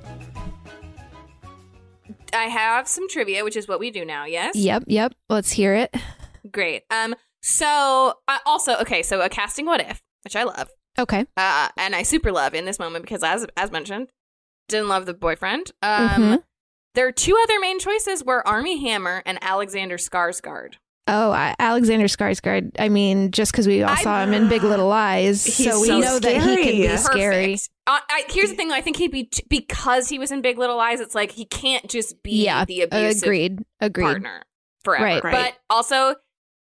I 2.33 2.43
have 2.45 2.87
some 2.87 3.07
trivia, 3.09 3.43
which 3.43 3.55
is 3.55 3.67
what 3.67 3.79
we 3.79 3.91
do 3.91 4.05
now, 4.05 4.25
yes? 4.25 4.55
yep, 4.55 4.83
yep. 4.87 5.13
Let's 5.29 5.51
hear 5.51 5.73
it. 5.75 5.93
Great. 6.51 6.83
Um, 6.89 7.15
so 7.41 8.13
uh, 8.27 8.37
also, 8.45 8.75
okay, 8.77 9.01
so 9.03 9.21
a 9.21 9.29
casting 9.29 9.65
what 9.65 9.81
if, 9.81 10.01
which 10.23 10.35
I 10.35 10.43
love, 10.43 10.69
Okay. 10.97 11.25
uh, 11.37 11.69
and 11.77 11.95
I 11.95 12.03
super 12.03 12.31
love 12.31 12.53
in 12.53 12.65
this 12.65 12.79
moment 12.79 13.03
because, 13.03 13.23
as 13.23 13.45
as 13.57 13.71
mentioned, 13.71 14.09
didn't 14.67 14.89
love 14.89 15.05
the 15.05 15.13
boyfriend. 15.13 15.71
Um, 15.81 16.09
Mhm. 16.09 16.43
there 16.95 17.07
are 17.07 17.11
two 17.11 17.37
other 17.43 17.59
main 17.59 17.79
choices: 17.79 18.23
were 18.23 18.45
Armie 18.47 18.77
Hammer 18.87 19.23
and 19.25 19.37
Alexander 19.41 19.97
Skarsgård. 19.97 20.75
Oh, 21.07 21.31
I, 21.31 21.55
Alexander 21.57 22.05
Skarsgård. 22.05 22.71
I 22.77 22.87
mean, 22.89 23.31
just 23.31 23.51
because 23.51 23.65
we 23.67 23.81
all 23.81 23.89
I- 23.97 24.03
saw 24.03 24.21
him 24.21 24.33
in 24.33 24.47
Big 24.47 24.61
Little 24.63 24.87
Lies, 24.87 25.41
so 25.41 25.79
we 25.81 25.87
so 25.87 25.99
know 25.99 26.19
that 26.19 26.35
he 26.35 26.55
can 26.57 26.91
be 26.91 26.97
scary. 26.97 27.57
scary. 27.57 27.59
Perfect. 27.89 28.11
Uh, 28.11 28.13
I, 28.15 28.23
here's 28.29 28.49
the 28.49 28.55
thing: 28.55 28.71
I 28.71 28.81
think 28.81 28.97
he'd 28.97 29.11
be 29.11 29.23
t- 29.25 29.43
because 29.49 30.09
he 30.09 30.19
was 30.19 30.31
in 30.31 30.41
Big 30.41 30.57
Little 30.57 30.77
Lies. 30.77 30.99
It's 30.99 31.15
like 31.15 31.31
he 31.31 31.45
can't 31.45 31.87
just 31.89 32.21
be 32.23 32.43
Yeah, 32.45 32.65
the 32.65 32.81
abusive 32.81 33.23
agreed. 33.23 33.59
Agreed. 33.79 34.03
partner 34.03 34.43
forever. 34.83 35.03
Right. 35.05 35.23
Right. 35.23 35.33
But 35.53 35.59
also, 35.69 36.15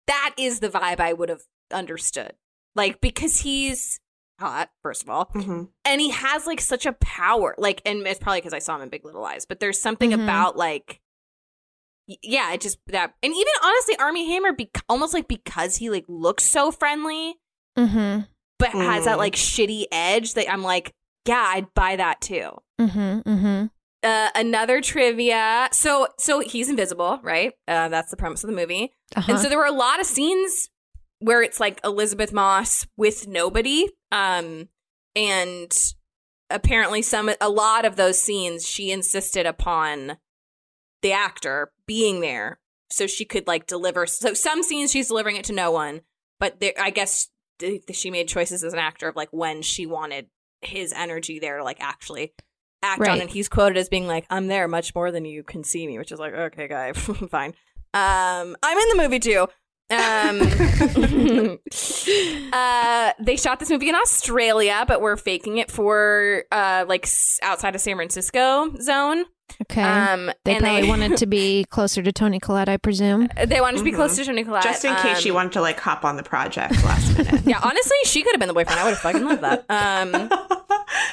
that 0.06 0.34
is 0.38 0.60
the 0.60 0.68
vibe 0.68 1.00
I 1.00 1.12
would 1.12 1.28
have 1.28 1.42
understood. 1.72 2.32
Like 2.74 3.00
because 3.00 3.40
he's 3.40 3.98
hot, 4.38 4.68
first 4.82 5.02
of 5.02 5.08
all, 5.08 5.30
hmm 5.32 5.64
and 5.86 6.00
he 6.00 6.10
has 6.10 6.46
like 6.46 6.60
such 6.60 6.84
a 6.84 6.92
power 6.92 7.54
like 7.56 7.80
and 7.86 8.06
it's 8.06 8.18
probably 8.20 8.38
because 8.40 8.52
i 8.52 8.58
saw 8.58 8.76
him 8.76 8.82
in 8.82 8.88
big 8.90 9.02
little 9.02 9.22
lies 9.22 9.46
but 9.46 9.60
there's 9.60 9.80
something 9.80 10.10
Mhm. 10.10 10.24
about 10.24 10.58
like 10.58 11.00
yeah 12.06 12.52
it 12.52 12.60
just 12.60 12.78
that 12.88 13.14
and 13.22 13.32
even 13.32 13.52
honestly 13.64 13.96
Armie 13.98 14.30
Hammer 14.30 14.52
be- 14.52 14.70
almost 14.90 15.14
like 15.14 15.26
because 15.26 15.76
he 15.76 15.88
like 15.90 16.04
looks 16.06 16.44
so 16.44 16.70
friendly 16.70 17.36
Mm-hmm. 17.78 18.24
but 18.58 18.68
has 18.70 19.06
that 19.06 19.16
Mm. 19.16 19.20
like 19.20 19.34
shitty 19.36 19.84
edge 19.90 20.34
that 20.34 20.50
i'm 20.52 20.62
like 20.62 20.92
yeah 21.26 21.44
i'd 21.54 21.72
buy 21.74 21.96
that 21.96 22.20
too 22.20 22.50
Mm-hmm. 22.80 23.20
Mm-hmm. 23.28 23.64
uh, 24.02 24.28
another 24.34 24.80
trivia 24.80 25.68
so 25.72 26.08
so 26.18 26.40
he's 26.40 26.68
invisible 26.68 27.18
right 27.22 27.52
uh, 27.68 27.88
that's 27.88 28.10
the 28.10 28.16
premise 28.16 28.44
of 28.44 28.50
the 28.50 28.56
movie 28.56 28.92
Uh-huh. 29.16 29.32
and 29.32 29.40
so 29.40 29.48
there 29.48 29.58
were 29.58 29.64
a 29.66 29.72
lot 29.72 29.98
of 30.00 30.06
scenes 30.06 30.68
where 31.20 31.42
it's 31.42 31.58
like 31.58 31.80
Elizabeth 31.82 32.30
Moss 32.34 32.86
with 32.98 33.26
nobody. 33.26 33.88
Um, 34.12 34.68
and 35.14 35.74
apparently 36.50 37.00
some 37.00 37.30
a 37.40 37.48
lot 37.48 37.86
of 37.86 37.96
those 37.96 38.20
scenes 38.20 38.66
she 38.68 38.90
insisted 38.92 39.46
upon 39.46 40.18
the 41.00 41.12
actor 41.12 41.72
being 41.86 42.20
there 42.20 42.60
so 42.90 43.06
she 43.06 43.24
could 43.24 43.46
like 43.46 43.66
deliver 43.66 44.06
so 44.06 44.34
some 44.34 44.62
scenes 44.62 44.92
she's 44.92 45.08
delivering 45.08 45.36
it 45.36 45.44
to 45.44 45.52
no 45.54 45.70
one, 45.70 46.02
but 46.38 46.60
there 46.60 46.74
I 46.78 46.90
guess 46.90 47.28
th- 47.58 47.82
she 47.92 48.10
made 48.10 48.28
choices 48.28 48.62
as 48.62 48.74
an 48.74 48.78
actor 48.78 49.08
of 49.08 49.16
like 49.16 49.30
when 49.32 49.62
she 49.62 49.86
wanted 49.86 50.26
his 50.60 50.92
energy 50.92 51.38
there 51.38 51.58
to 51.58 51.64
like 51.64 51.78
actually 51.80 52.34
act 52.82 53.06
on 53.06 53.20
and 53.20 53.30
he's 53.30 53.48
quoted 53.48 53.76
as 53.76 53.88
being 53.88 54.06
like 54.06 54.26
I'm 54.30 54.46
there 54.46 54.68
much 54.68 54.94
more 54.94 55.10
than 55.10 55.24
you 55.24 55.42
can 55.42 55.64
see 55.64 55.86
me, 55.86 55.98
which 55.98 56.12
is 56.12 56.18
like 56.18 56.34
okay 56.34 56.68
guy, 56.68 56.92
fine. 56.92 57.54
Um, 57.94 58.56
I'm 58.62 58.78
in 58.78 58.96
the 58.96 59.02
movie 59.02 59.20
too. 59.20 59.48
Um, 59.88 60.40
uh, 62.52 63.12
they 63.20 63.36
shot 63.36 63.60
this 63.60 63.70
movie 63.70 63.88
in 63.88 63.94
Australia, 63.94 64.84
but 64.86 65.00
we're 65.00 65.16
faking 65.16 65.58
it 65.58 65.70
for 65.70 66.44
uh, 66.50 66.84
like 66.88 67.08
outside 67.42 67.74
of 67.74 67.80
San 67.80 67.96
Francisco 67.96 68.74
zone. 68.80 69.24
Okay. 69.62 69.82
Um, 69.82 70.30
they 70.44 70.54
and 70.56 70.62
probably 70.62 70.82
they 70.82 70.88
wanted 70.88 71.16
to 71.18 71.26
be 71.26 71.64
closer 71.70 72.02
to 72.02 72.12
Toni 72.12 72.38
Collette, 72.40 72.68
I 72.68 72.76
presume. 72.76 73.28
they 73.46 73.60
wanted 73.60 73.78
to 73.78 73.84
be 73.84 73.92
Mhm. 73.92 73.96
close 73.96 74.16
to 74.16 74.24
Toni 74.24 74.44
Collette, 74.44 74.62
Just 74.64 74.84
in 74.84 74.94
case 74.96 75.18
she 75.20 75.30
um, 75.30 75.36
wanted 75.36 75.52
to 75.52 75.60
like 75.60 75.78
hop 75.80 76.04
on 76.04 76.16
the 76.16 76.22
project 76.22 76.74
last 76.84 77.16
minute. 77.16 77.42
Yeah, 77.46 77.60
honestly, 77.62 77.96
she 78.04 78.22
could 78.22 78.32
have 78.32 78.40
been 78.40 78.48
the 78.48 78.54
boyfriend. 78.54 78.80
I 78.80 78.84
would 78.84 78.90
have 78.90 78.98
fucking 78.98 79.24
loved 79.24 79.42
that. 79.42 79.64
Um, 79.68 80.14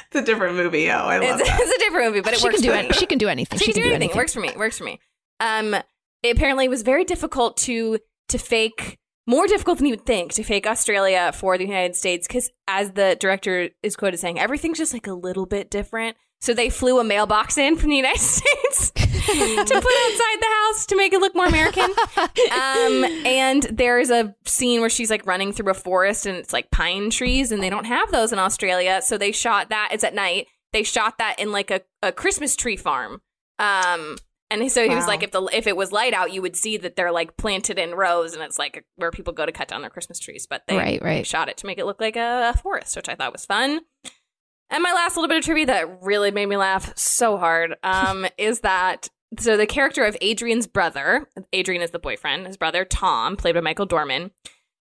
it's 0.06 0.16
a 0.16 0.22
different 0.22 0.56
movie. 0.56 0.90
Oh, 0.90 0.94
I 0.96 1.18
love 1.18 1.40
it's, 1.40 1.48
that. 1.48 1.60
it's 1.60 1.74
a 1.74 1.78
different 1.78 2.06
movie, 2.08 2.20
but 2.20 2.32
it 2.34 2.40
she 2.40 2.44
works 2.46 2.56
can 2.56 2.62
do 2.62 2.70
for 2.70 2.76
it. 2.76 2.88
me. 2.88 2.92
She 2.94 3.06
can 3.06 3.18
do 3.18 3.28
anything. 3.28 3.58
She, 3.58 3.72
can 3.72 3.82
do 3.82 3.88
anything. 3.90 4.10
It 4.10 4.16
works 4.16 4.34
for 4.34 4.40
me. 4.40 4.48
It 4.48 4.58
works 4.58 4.76
for 4.78 4.84
me. 4.84 5.00
Um, 5.40 5.74
it 6.22 6.36
apparently 6.36 6.68
was 6.68 6.82
very 6.82 7.04
difficult 7.04 7.56
to 7.58 7.98
to 8.30 8.38
fake, 8.38 8.98
more 9.26 9.46
difficult 9.46 9.78
than 9.78 9.86
you 9.86 9.92
would 9.92 10.06
think, 10.06 10.32
to 10.32 10.42
fake 10.42 10.66
Australia 10.66 11.30
for 11.32 11.56
the 11.58 11.64
United 11.66 11.94
States 11.94 12.26
because, 12.26 12.50
as 12.66 12.92
the 12.92 13.16
director 13.20 13.68
is 13.82 13.96
quoted 13.96 14.18
saying, 14.18 14.38
everything's 14.38 14.78
just 14.78 14.92
like 14.92 15.06
a 15.06 15.12
little 15.14 15.46
bit 15.46 15.70
different. 15.70 16.16
So 16.40 16.52
they 16.52 16.68
flew 16.68 17.00
a 17.00 17.04
mailbox 17.04 17.56
in 17.56 17.76
from 17.76 17.88
the 17.90 17.96
United 17.96 18.18
States 18.20 18.90
to 18.90 19.04
put 19.06 19.74
outside 19.74 20.40
the 20.40 20.48
house 20.66 20.86
to 20.86 20.96
make 20.96 21.12
it 21.14 21.20
look 21.20 21.34
more 21.34 21.46
American. 21.46 21.90
Um, 22.52 23.04
and 23.26 23.62
there's 23.64 24.10
a 24.10 24.34
scene 24.44 24.80
where 24.80 24.90
she's 24.90 25.08
like 25.10 25.26
running 25.26 25.52
through 25.52 25.70
a 25.70 25.74
forest 25.74 26.26
and 26.26 26.36
it's 26.36 26.52
like 26.52 26.70
pine 26.70 27.08
trees, 27.10 27.50
and 27.50 27.62
they 27.62 27.70
don't 27.70 27.86
have 27.86 28.10
those 28.12 28.32
in 28.32 28.38
Australia. 28.38 29.00
So 29.02 29.16
they 29.16 29.32
shot 29.32 29.70
that. 29.70 29.88
It's 29.92 30.04
at 30.04 30.14
night. 30.14 30.48
They 30.72 30.82
shot 30.82 31.16
that 31.18 31.38
in 31.38 31.50
like 31.52 31.70
a, 31.70 31.80
a 32.02 32.12
Christmas 32.12 32.56
tree 32.56 32.76
farm. 32.76 33.22
Um, 33.58 34.16
and 34.50 34.70
so 34.70 34.86
he 34.88 34.94
was 34.94 35.06
like, 35.06 35.22
if 35.22 35.30
the 35.30 35.42
if 35.52 35.66
it 35.66 35.76
was 35.76 35.90
light 35.92 36.12
out, 36.12 36.32
you 36.32 36.42
would 36.42 36.56
see 36.56 36.76
that 36.76 36.94
they're 36.96 37.10
like 37.12 37.36
planted 37.36 37.78
in 37.78 37.94
rows, 37.94 38.34
and 38.34 38.42
it's 38.42 38.58
like 38.58 38.84
where 38.96 39.10
people 39.10 39.32
go 39.32 39.46
to 39.46 39.52
cut 39.52 39.68
down 39.68 39.80
their 39.80 39.90
Christmas 39.90 40.18
trees. 40.18 40.46
But 40.48 40.62
they, 40.68 40.76
Right, 40.76 41.00
right. 41.02 41.16
they 41.18 41.22
shot 41.22 41.48
it 41.48 41.56
to 41.58 41.66
make 41.66 41.78
it 41.78 41.86
look 41.86 42.00
like 42.00 42.16
a 42.16 42.54
forest, 42.62 42.94
which 42.96 43.08
I 43.08 43.14
thought 43.14 43.32
was 43.32 43.46
fun. 43.46 43.80
And 44.70 44.82
my 44.82 44.92
last 44.92 45.16
little 45.16 45.28
bit 45.28 45.38
of 45.38 45.44
trivia 45.44 45.66
that 45.66 46.02
really 46.02 46.30
made 46.30 46.46
me 46.46 46.56
laugh 46.56 46.96
so 46.96 47.36
hard 47.36 47.76
um, 47.82 48.26
is 48.38 48.60
that 48.60 49.08
so 49.38 49.56
the 49.56 49.66
character 49.66 50.04
of 50.04 50.16
Adrian's 50.20 50.66
brother, 50.66 51.28
Adrian 51.52 51.82
is 51.82 51.90
the 51.90 51.98
boyfriend, 51.98 52.46
his 52.46 52.56
brother 52.56 52.84
Tom, 52.84 53.36
played 53.36 53.54
by 53.54 53.60
Michael 53.60 53.86
Dorman, 53.86 54.30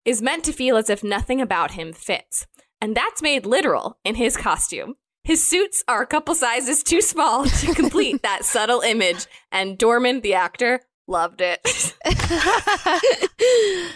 is 0.05 0.21
meant 0.21 0.45
to 0.45 0.53
feel 0.53 0.77
as 0.77 0.91
if 0.91 1.03
nothing 1.03 1.41
about 1.41 1.73
him 1.73 1.93
fits. 1.93 2.47
And 2.81 2.95
that's 2.95 3.23
made 3.23 3.47
literal 3.47 3.99
in 4.05 4.17
his 4.17 4.37
costume. 4.37 4.97
His 5.23 5.47
suits 5.47 5.83
are 5.89 6.03
a 6.03 6.07
couple 6.07 6.35
sizes 6.35 6.83
too 6.83 7.01
small 7.01 7.47
to 7.47 7.75
complete 7.75 8.23
that 8.23 8.45
subtle 8.45 8.83
image, 8.83 9.27
and 9.51 9.79
Dorman, 9.79 10.21
the 10.21 10.35
actor, 10.35 10.81
loved 11.07 11.41
it. 11.43 11.95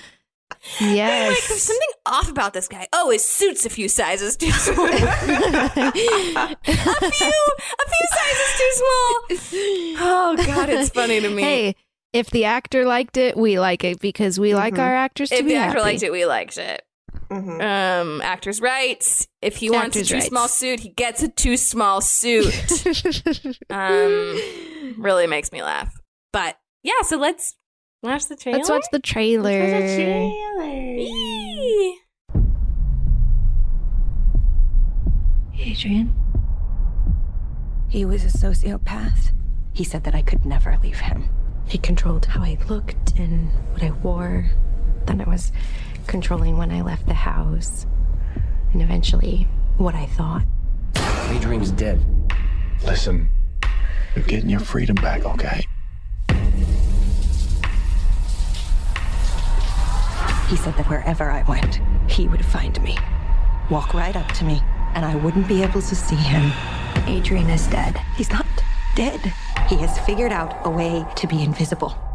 Like, 0.51 0.61
there's 0.81 0.95
yes. 0.97 1.63
something 1.63 1.89
off 2.07 2.29
about 2.31 2.53
this 2.55 2.69
guy. 2.69 2.87
Oh, 2.93 3.11
his 3.11 3.25
suit's 3.25 3.67
a 3.67 3.71
few 3.71 3.89
sizes 3.89 4.37
too 4.37 4.51
small. 4.51 4.87
a 4.87 4.91
few, 4.91 6.03
a 6.11 6.57
few 7.91 8.07
sizes 8.11 8.51
too 8.59 8.73
small. 8.73 9.21
Oh 10.01 10.35
God, 10.47 10.69
it's 10.71 10.91
funny 10.91 11.21
to 11.21 11.29
me. 11.29 11.43
hey, 11.43 11.77
if 12.13 12.31
the 12.31 12.45
actor 12.47 12.85
liked 12.85 13.17
it, 13.17 13.37
we 13.37 13.59
like 13.59 13.85
it 13.85 14.01
because 14.01 14.39
we 14.41 14.55
like 14.55 14.75
Mhm. 14.75 14.81
our 14.81 14.95
actors 14.95 15.29
to 15.31 15.37
if 15.37 15.45
be 15.45 15.51
the 15.51 15.57
actor 15.57 15.79
happy. 15.79 15.91
liked 15.91 16.03
it, 16.03 16.13
we 16.13 16.25
liked 16.27 16.59
it. 16.59 16.83
Mhm. 17.31 17.61
Um, 17.63 18.21
actors' 18.23 18.61
rights. 18.61 19.27
If 19.43 19.57
he 19.57 19.69
wants 19.71 19.97
a 19.97 20.01
Actors' 20.01 20.09
too 20.09 20.15
rights. 20.15 20.27
small 20.29 20.49
suit, 20.49 20.81
he 20.81 20.89
gets 20.91 21.23
a 21.23 21.29
too 21.29 21.57
small 21.59 22.01
suit. 22.01 22.47
um, 23.71 24.95
really 24.99 25.27
makes 25.27 25.53
me 25.53 25.63
laugh. 25.63 25.93
But 26.33 26.59
yeah, 26.83 27.03
so 27.03 27.19
let's 27.19 27.55
watch 28.03 28.27
the 28.27 28.37
trailer. 28.37 28.59
Let's 28.59 28.71
watch 28.71 28.87
the 28.93 29.01
trailer. 29.01 29.51
Yay. 29.51 30.33
Adrian. 35.59 36.15
He 37.89 38.05
was 38.05 38.25
a 38.25 38.29
sociopath. 38.29 39.33
He 39.73 39.85
said 39.85 40.05
that 40.05 40.15
I 40.15 40.23
could 40.23 40.45
never 40.45 40.79
leave 40.83 41.01
him. 41.01 41.29
He 41.67 41.79
controlled 41.79 42.27
how 42.27 42.43
I 42.43 42.59
looked 42.69 43.19
and 43.19 43.51
what 43.73 43.83
I 43.83 43.91
wore. 43.91 44.51
Then 45.07 45.21
I 45.21 45.29
was 45.29 45.53
controlling 46.07 46.57
when 46.57 46.71
I 46.71 46.83
left 46.83 47.07
the 47.07 47.15
house. 47.15 47.87
And 48.73 48.83
eventually, 48.83 49.49
what 49.77 49.95
I 49.95 50.07
thought. 50.07 50.45
Adrian's 51.31 51.71
dead. 51.71 52.01
Listen, 52.85 53.29
you're 54.15 54.25
getting 54.25 54.51
your 54.51 54.61
freedom 54.61 54.97
back, 54.97 55.25
okay? 55.25 55.65
He 60.49 60.57
said 60.57 60.75
that 60.77 60.89
wherever 60.89 61.31
I 61.31 61.43
went, 61.43 61.81
he 62.11 62.27
would 62.27 62.45
find 62.45 62.81
me. 62.83 62.97
Walk 63.69 63.93
right 63.93 64.17
up 64.17 64.29
to 64.33 64.45
me, 64.45 64.63
and 64.95 65.05
I 65.05 65.15
wouldn't 65.15 65.47
be 65.47 65.63
able 65.63 65.83
to 65.83 65.95
see 65.95 66.17
him. 66.17 66.53
Adrian 67.07 67.51
is 67.51 67.67
dead. 67.67 68.01
He's 68.17 68.31
not 68.31 68.47
dead. 68.95 69.21
He 69.69 69.77
has 69.77 69.99
figured 70.01 70.33
out 70.33 70.57
a 70.65 70.71
way 70.71 71.05
to 71.17 71.27
be 71.27 71.43
invisible. 71.43 72.08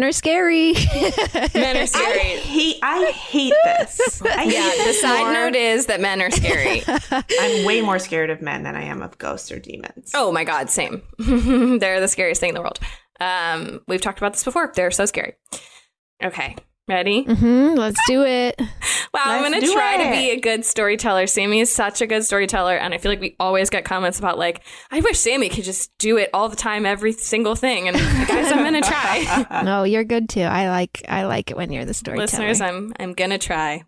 Men 0.00 0.08
are 0.08 0.12
scary. 0.12 0.72
Men 1.54 1.76
are 1.76 1.80
I 1.80 1.84
scary. 1.84 2.18
hate. 2.20 2.78
I 2.82 3.10
hate 3.10 3.52
this. 3.66 4.22
I 4.22 4.44
hate 4.44 4.52
yeah, 4.54 4.70
the 4.78 4.84
this 4.84 5.00
side 5.02 5.24
more. 5.24 5.32
note 5.34 5.54
is 5.54 5.86
that 5.86 6.00
men 6.00 6.22
are 6.22 6.30
scary. 6.30 6.82
I'm 7.10 7.66
way 7.66 7.82
more 7.82 7.98
scared 7.98 8.30
of 8.30 8.40
men 8.40 8.62
than 8.62 8.74
I 8.76 8.84
am 8.84 9.02
of 9.02 9.18
ghosts 9.18 9.52
or 9.52 9.58
demons. 9.58 10.12
oh 10.14 10.32
my 10.32 10.44
god, 10.44 10.70
same. 10.70 11.02
They're 11.18 12.00
the 12.00 12.08
scariest 12.08 12.40
thing 12.40 12.48
in 12.48 12.54
the 12.54 12.62
world. 12.62 12.78
Um, 13.20 13.80
we've 13.88 14.00
talked 14.00 14.16
about 14.18 14.32
this 14.32 14.42
before. 14.42 14.72
They're 14.74 14.90
so 14.90 15.04
scary. 15.04 15.34
Okay, 16.24 16.56
ready? 16.90 17.24
Mm-hmm. 17.24 17.78
let's 17.78 18.00
do 18.06 18.22
it. 18.24 18.60
Wow, 19.12 19.22
I'm 19.26 19.42
gonna 19.42 19.60
do 19.60 19.72
try 19.72 20.04
to 20.04 20.10
be 20.12 20.30
a 20.30 20.38
good 20.38 20.64
storyteller. 20.64 21.26
Sammy 21.26 21.58
is 21.58 21.74
such 21.74 22.00
a 22.00 22.06
good 22.06 22.24
storyteller, 22.24 22.76
and 22.76 22.94
I 22.94 22.98
feel 22.98 23.10
like 23.10 23.20
we 23.20 23.34
always 23.40 23.68
get 23.68 23.84
comments 23.84 24.20
about 24.20 24.38
like, 24.38 24.62
I 24.92 25.00
wish 25.00 25.18
Sammy 25.18 25.48
could 25.48 25.64
just 25.64 25.90
do 25.98 26.16
it 26.16 26.30
all 26.32 26.48
the 26.48 26.54
time, 26.54 26.86
every 26.86 27.10
single 27.10 27.56
thing. 27.56 27.88
And 27.88 27.96
guys, 27.96 28.52
I'm 28.52 28.62
gonna 28.62 28.80
try. 28.80 29.46
No, 29.64 29.82
you're 29.82 30.04
good 30.04 30.28
too. 30.28 30.42
I 30.42 30.68
like 30.68 31.04
I 31.08 31.24
like 31.24 31.50
it 31.50 31.56
when 31.56 31.72
you're 31.72 31.84
the 31.84 31.92
storyteller. 31.92 32.22
Listeners, 32.22 32.60
I'm 32.60 32.92
I'm 33.00 33.12
gonna 33.14 33.38
try. 33.38 33.82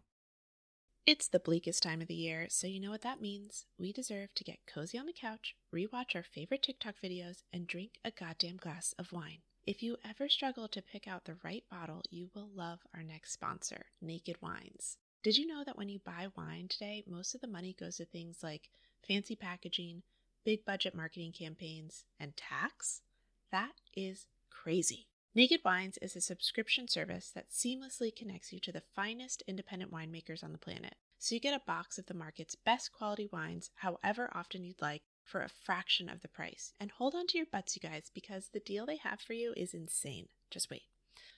It's 1.06 1.28
the 1.28 1.38
bleakest 1.40 1.84
time 1.84 2.00
of 2.00 2.08
the 2.08 2.14
year, 2.14 2.46
so 2.48 2.66
you 2.66 2.80
know 2.80 2.90
what 2.90 3.02
that 3.02 3.20
means. 3.20 3.66
We 3.78 3.92
deserve 3.92 4.34
to 4.34 4.44
get 4.44 4.58
cozy 4.66 4.98
on 4.98 5.06
the 5.06 5.12
couch, 5.12 5.54
rewatch 5.72 6.16
our 6.16 6.24
favorite 6.24 6.62
TikTok 6.62 6.96
videos, 7.02 7.42
and 7.52 7.68
drink 7.68 7.92
a 8.04 8.10
goddamn 8.10 8.56
glass 8.56 8.92
of 8.98 9.12
wine. 9.12 9.38
If 9.64 9.80
you 9.80 9.96
ever 10.04 10.28
struggle 10.28 10.66
to 10.66 10.82
pick 10.82 11.06
out 11.06 11.24
the 11.24 11.36
right 11.44 11.62
bottle, 11.70 12.02
you 12.10 12.30
will 12.34 12.48
love 12.52 12.80
our 12.92 13.04
next 13.04 13.32
sponsor, 13.32 13.86
Naked 14.00 14.42
Wines. 14.42 14.96
Did 15.22 15.36
you 15.36 15.46
know 15.46 15.62
that 15.64 15.78
when 15.78 15.88
you 15.88 16.00
buy 16.04 16.26
wine 16.36 16.66
today, 16.68 17.04
most 17.06 17.36
of 17.36 17.40
the 17.40 17.46
money 17.46 17.72
goes 17.78 17.98
to 17.98 18.04
things 18.04 18.42
like 18.42 18.70
fancy 19.06 19.36
packaging, 19.36 20.02
big 20.44 20.64
budget 20.64 20.96
marketing 20.96 21.30
campaigns, 21.30 22.02
and 22.18 22.36
tax? 22.36 23.02
That 23.52 23.74
is 23.94 24.26
crazy. 24.50 25.06
Naked 25.32 25.60
Wines 25.64 25.96
is 26.02 26.16
a 26.16 26.20
subscription 26.20 26.88
service 26.88 27.30
that 27.32 27.50
seamlessly 27.50 28.14
connects 28.14 28.52
you 28.52 28.58
to 28.58 28.72
the 28.72 28.82
finest 28.96 29.44
independent 29.46 29.92
winemakers 29.92 30.42
on 30.42 30.50
the 30.50 30.58
planet. 30.58 30.96
So 31.20 31.36
you 31.36 31.40
get 31.40 31.54
a 31.54 31.64
box 31.64 31.98
of 31.98 32.06
the 32.06 32.14
market's 32.14 32.56
best 32.56 32.92
quality 32.92 33.28
wines, 33.32 33.70
however 33.76 34.28
often 34.34 34.64
you'd 34.64 34.82
like, 34.82 35.02
for 35.24 35.42
a 35.42 35.48
fraction 35.48 36.08
of 36.08 36.20
the 36.20 36.28
price. 36.28 36.72
And 36.80 36.90
hold 36.90 37.14
on 37.14 37.26
to 37.28 37.38
your 37.38 37.46
butts, 37.50 37.76
you 37.76 37.88
guys, 37.88 38.10
because 38.14 38.48
the 38.48 38.60
deal 38.60 38.86
they 38.86 38.96
have 38.96 39.20
for 39.20 39.32
you 39.32 39.52
is 39.56 39.74
insane. 39.74 40.28
Just 40.50 40.70
wait. 40.70 40.82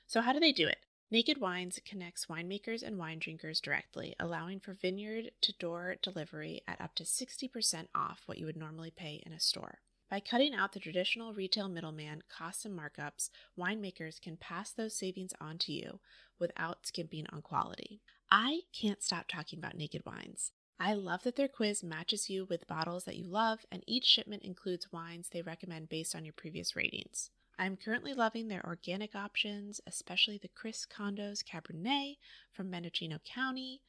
So, 0.07 0.21
how 0.21 0.33
do 0.33 0.41
they 0.41 0.53
do 0.53 0.67
it? 0.67 0.79
Naked 1.11 1.41
Wines 1.41 1.79
connects 1.85 2.27
winemakers 2.27 2.83
and 2.83 2.99
wine 2.99 3.19
drinkers 3.19 3.61
directly, 3.61 4.17
allowing 4.19 4.59
for 4.59 4.75
vineyard 4.75 5.31
to 5.43 5.53
door 5.53 5.97
delivery 6.03 6.63
at 6.67 6.81
up 6.81 6.95
to 6.97 7.05
60% 7.05 7.87
off 7.95 8.23
what 8.27 8.39
you 8.39 8.47
would 8.47 8.57
normally 8.57 8.91
pay 8.91 9.23
in 9.25 9.33
a 9.33 9.39
store. 9.39 9.79
By 10.11 10.21
cutting 10.21 10.55
out 10.55 10.73
the 10.73 10.81
traditional 10.81 11.33
retail 11.33 11.69
middleman 11.69 12.23
costs 12.29 12.65
and 12.65 12.79
markups, 12.79 13.31
winemakers 13.59 14.21
can 14.21 14.37
pass 14.37 14.71
those 14.71 14.97
savings 14.97 15.33
on 15.41 15.59
to 15.59 15.73
you 15.73 16.01
without 16.39 16.87
skimping 16.87 17.27
on 17.33 17.43
quality. 17.43 18.01
I 18.31 18.61
can't 18.73 19.03
stop 19.03 19.29
talking 19.29 19.59
about 19.59 19.77
Naked 19.77 20.03
Wines. 20.05 20.53
I 20.79 20.95
love 20.95 21.23
that 21.23 21.37
their 21.37 21.49
quiz 21.49 21.85
matches 21.85 22.29
you 22.29 22.47
with 22.47 22.67
bottles 22.67 23.05
that 23.05 23.17
you 23.17 23.27
love, 23.27 23.65
and 23.71 23.85
each 23.87 24.05
shipment 24.05 24.43
includes 24.43 24.93
wines 24.93 25.29
they 25.29 25.43
recommend 25.43 25.89
based 25.89 26.15
on 26.15 26.25
your 26.25 26.33
previous 26.33 26.75
ratings. 26.75 27.31
I'm 27.59 27.77
currently 27.77 28.15
loving 28.15 28.49
their 28.49 28.67
organic 28.67 29.15
options, 29.15 29.81
especially 29.87 30.39
the 30.39 30.49
Chris 30.49 30.85
Condos 30.87 31.45
Cabernet 31.45 32.17
from 32.53 32.71
Mendocino 32.71 33.19
County. 33.25 33.83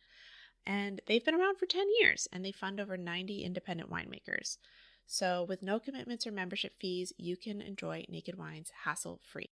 And 0.68 1.02
they've 1.08 1.26
been 1.26 1.36
around 1.36 1.58
for 1.58 1.66
10 1.66 1.88
years 2.00 2.28
and 2.32 2.46
they 2.46 2.52
fund 2.52 2.80
over 2.80 2.98
90 2.98 3.44
independent 3.44 3.90
winemakers. 3.90 4.58
So, 5.08 5.44
with 5.44 5.62
no 5.62 5.80
commitments 5.80 6.26
or 6.26 6.32
membership 6.32 6.74
fees, 6.80 7.14
you 7.18 7.38
can 7.38 7.62
enjoy 7.62 8.06
Naked 8.10 8.38
Wines 8.38 8.72
hassle 8.84 9.20
free. 9.24 9.52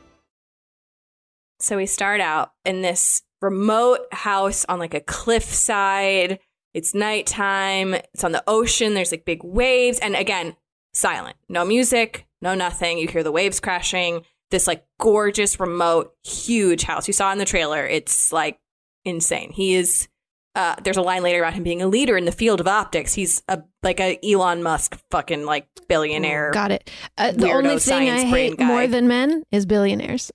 So 1.61 1.77
we 1.77 1.85
start 1.85 2.21
out 2.21 2.53
in 2.65 2.81
this 2.81 3.21
remote 3.39 4.07
house 4.11 4.65
on 4.67 4.79
like 4.79 4.95
a 4.95 4.99
cliffside. 4.99 6.39
It's 6.73 6.95
nighttime. 6.95 7.93
It's 7.93 8.23
on 8.23 8.31
the 8.31 8.43
ocean. 8.47 8.93
There's 8.93 9.11
like 9.11 9.25
big 9.25 9.43
waves. 9.43 9.99
And 9.99 10.15
again, 10.15 10.55
silent. 10.93 11.37
No 11.49 11.63
music, 11.63 12.25
no 12.41 12.55
nothing. 12.55 12.97
You 12.97 13.07
hear 13.07 13.23
the 13.23 13.31
waves 13.31 13.59
crashing. 13.59 14.23
This 14.49 14.65
like 14.65 14.85
gorgeous, 14.99 15.59
remote, 15.59 16.13
huge 16.23 16.83
house. 16.83 17.07
You 17.07 17.13
saw 17.13 17.31
in 17.31 17.37
the 17.37 17.45
trailer. 17.45 17.85
It's 17.85 18.31
like 18.31 18.59
insane. 19.05 19.51
He 19.51 19.75
is 19.75 20.07
uh, 20.53 20.75
there's 20.83 20.97
a 20.97 21.01
line 21.01 21.23
later 21.23 21.41
about 21.41 21.53
him 21.53 21.63
being 21.63 21.81
a 21.81 21.87
leader 21.87 22.17
in 22.17 22.25
the 22.25 22.31
field 22.31 22.59
of 22.59 22.67
optics. 22.67 23.13
He's 23.13 23.41
a 23.47 23.61
like 23.83 23.99
a 23.99 24.19
Elon 24.23 24.61
Musk 24.61 24.99
fucking 25.09 25.45
like 25.45 25.67
billionaire. 25.87 26.51
Got 26.51 26.71
it. 26.71 26.89
Uh, 27.17 27.31
the 27.31 27.51
only 27.51 27.79
thing 27.79 28.09
I 28.09 28.25
hate 28.25 28.57
guy. 28.57 28.65
more 28.65 28.87
than 28.87 29.07
men 29.07 29.43
is 29.51 29.65
billionaires. 29.65 30.29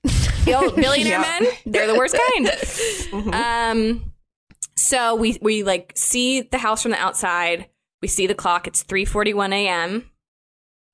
Yo, 0.47 0.71
billionaire 0.77 1.21
men, 1.21 1.47
they're 1.67 1.87
the 1.87 1.97
worst 1.97 2.15
kind. 2.35 2.47
Mm-hmm. 2.47 3.31
Um, 3.35 4.13
so 4.77 5.15
we 5.15 5.39
we 5.43 5.63
like 5.63 5.93
see 5.97 6.41
the 6.41 6.59
house 6.59 6.83
from 6.83 6.93
the 6.93 6.99
outside. 6.99 7.69
We 8.01 8.09
see 8.09 8.27
the 8.27 8.35
clock. 8.35 8.67
It's 8.67 8.83
three 8.83 9.05
forty 9.05 9.35
one 9.35 9.53
a.m. 9.53 10.11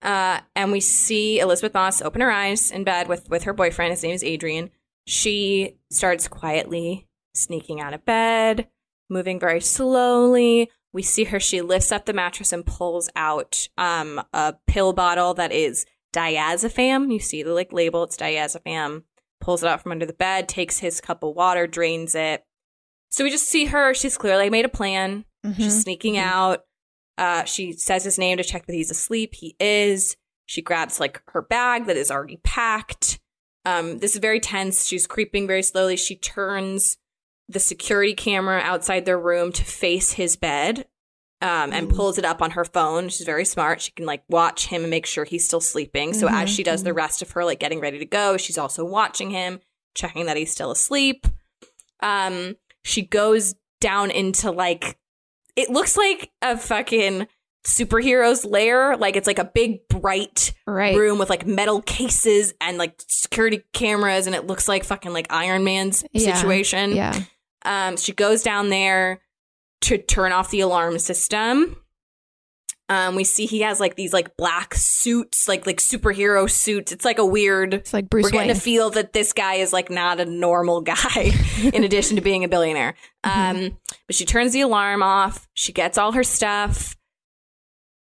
Uh, 0.02 0.40
and 0.56 0.72
we 0.72 0.80
see 0.80 1.38
Elizabeth 1.38 1.74
Moss 1.74 2.02
open 2.02 2.22
her 2.22 2.30
eyes 2.32 2.72
in 2.72 2.82
bed 2.82 3.06
with 3.06 3.30
with 3.30 3.44
her 3.44 3.52
boyfriend. 3.52 3.92
His 3.92 4.02
name 4.02 4.14
is 4.14 4.24
Adrian. 4.24 4.70
She 5.06 5.78
starts 5.92 6.26
quietly 6.26 7.06
sneaking 7.34 7.80
out 7.80 7.94
of 7.94 8.04
bed 8.04 8.68
moving 9.12 9.38
very 9.38 9.60
slowly. 9.60 10.70
We 10.92 11.02
see 11.02 11.24
her, 11.24 11.40
she 11.40 11.62
lifts 11.62 11.92
up 11.92 12.04
the 12.06 12.12
mattress 12.12 12.52
and 12.52 12.66
pulls 12.66 13.08
out 13.16 13.68
um, 13.78 14.20
a 14.32 14.54
pill 14.66 14.92
bottle 14.92 15.34
that 15.34 15.52
is 15.52 15.86
diazepam. 16.12 17.12
You 17.12 17.18
see 17.18 17.42
the 17.42 17.52
like 17.52 17.72
label, 17.72 18.04
it's 18.04 18.16
diazepam. 18.16 19.04
Pulls 19.40 19.62
it 19.62 19.68
out 19.68 19.82
from 19.82 19.92
under 19.92 20.06
the 20.06 20.12
bed, 20.12 20.48
takes 20.48 20.78
his 20.78 21.00
cup 21.00 21.22
of 21.22 21.34
water, 21.34 21.66
drains 21.66 22.14
it. 22.14 22.44
So 23.10 23.24
we 23.24 23.30
just 23.30 23.48
see 23.48 23.66
her. 23.66 23.94
She's 23.94 24.16
clearly 24.16 24.50
made 24.50 24.64
a 24.64 24.70
plan. 24.70 25.24
Mm-hmm. 25.44 25.62
She's 25.62 25.82
sneaking 25.82 26.14
mm-hmm. 26.14 26.28
out. 26.28 26.64
Uh, 27.18 27.44
she 27.44 27.72
says 27.72 28.04
his 28.04 28.18
name 28.18 28.38
to 28.38 28.44
check 28.44 28.66
that 28.66 28.74
he's 28.74 28.90
asleep. 28.90 29.34
He 29.34 29.56
is. 29.60 30.16
She 30.46 30.62
grabs 30.62 31.00
like 31.00 31.22
her 31.28 31.42
bag 31.42 31.86
that 31.86 31.96
is 31.96 32.10
already 32.10 32.40
packed. 32.42 33.20
Um, 33.64 33.98
this 33.98 34.14
is 34.14 34.20
very 34.20 34.40
tense. 34.40 34.86
She's 34.86 35.06
creeping 35.06 35.46
very 35.46 35.62
slowly. 35.62 35.96
She 35.96 36.16
turns 36.16 36.98
the 37.52 37.60
security 37.60 38.14
camera 38.14 38.60
outside 38.60 39.04
their 39.04 39.18
room 39.18 39.52
to 39.52 39.64
face 39.64 40.12
his 40.12 40.36
bed 40.36 40.86
um, 41.42 41.72
and 41.72 41.90
pulls 41.90 42.18
it 42.18 42.24
up 42.24 42.40
on 42.40 42.52
her 42.52 42.64
phone. 42.64 43.08
She's 43.08 43.26
very 43.26 43.44
smart. 43.44 43.80
She 43.80 43.90
can 43.90 44.06
like 44.06 44.22
watch 44.28 44.66
him 44.66 44.82
and 44.82 44.90
make 44.90 45.06
sure 45.06 45.24
he's 45.24 45.44
still 45.44 45.60
sleeping. 45.60 46.14
So 46.14 46.26
mm-hmm. 46.26 46.36
as 46.36 46.50
she 46.50 46.62
does 46.62 46.84
the 46.84 46.90
mm-hmm. 46.90 46.98
rest 46.98 47.20
of 47.20 47.30
her 47.32 47.44
like 47.44 47.58
getting 47.58 47.80
ready 47.80 47.98
to 47.98 48.06
go, 48.06 48.36
she's 48.36 48.58
also 48.58 48.84
watching 48.84 49.30
him, 49.30 49.60
checking 49.94 50.26
that 50.26 50.36
he's 50.36 50.52
still 50.52 50.70
asleep. 50.70 51.26
Um, 52.00 52.56
she 52.84 53.02
goes 53.02 53.54
down 53.80 54.10
into 54.10 54.50
like 54.50 54.96
it 55.56 55.68
looks 55.68 55.96
like 55.96 56.30
a 56.40 56.56
fucking 56.56 57.26
superheroes 57.64 58.48
lair. 58.48 58.96
Like 58.96 59.16
it's 59.16 59.26
like 59.26 59.38
a 59.38 59.44
big 59.44 59.86
bright 59.88 60.54
right. 60.66 60.96
room 60.96 61.18
with 61.18 61.28
like 61.28 61.46
metal 61.46 61.82
cases 61.82 62.54
and 62.60 62.78
like 62.78 63.02
security 63.08 63.64
cameras, 63.72 64.26
and 64.26 64.36
it 64.36 64.46
looks 64.46 64.68
like 64.68 64.84
fucking 64.84 65.12
like 65.12 65.26
Iron 65.30 65.64
Man's 65.64 66.04
yeah. 66.12 66.34
situation. 66.34 66.92
Yeah. 66.92 67.20
Um, 67.64 67.96
she 67.96 68.12
goes 68.12 68.42
down 68.42 68.68
there 68.68 69.20
to 69.82 69.98
turn 69.98 70.32
off 70.32 70.50
the 70.50 70.60
alarm 70.60 70.98
system. 70.98 71.76
Um, 72.88 73.14
we 73.14 73.24
see 73.24 73.46
he 73.46 73.62
has 73.62 73.80
like 73.80 73.96
these 73.96 74.12
like 74.12 74.36
black 74.36 74.74
suits, 74.74 75.48
like 75.48 75.66
like 75.66 75.78
superhero 75.78 76.50
suits. 76.50 76.92
It's 76.92 77.04
like 77.04 77.18
a 77.18 77.24
weird. 77.24 77.74
It's 77.74 77.94
like 77.94 78.10
Bruce. 78.10 78.24
We're 78.24 78.30
getting 78.30 78.48
Wayne. 78.48 78.56
to 78.56 78.60
feel 78.60 78.90
that 78.90 79.12
this 79.12 79.32
guy 79.32 79.54
is 79.54 79.72
like 79.72 79.88
not 79.88 80.20
a 80.20 80.26
normal 80.26 80.82
guy. 80.82 81.32
in 81.72 81.84
addition 81.84 82.16
to 82.16 82.22
being 82.22 82.44
a 82.44 82.48
billionaire, 82.48 82.94
mm-hmm. 83.24 83.64
um, 83.64 83.78
but 84.06 84.16
she 84.16 84.26
turns 84.26 84.52
the 84.52 84.60
alarm 84.60 85.02
off. 85.02 85.48
She 85.54 85.72
gets 85.72 85.96
all 85.96 86.12
her 86.12 86.24
stuff, 86.24 86.96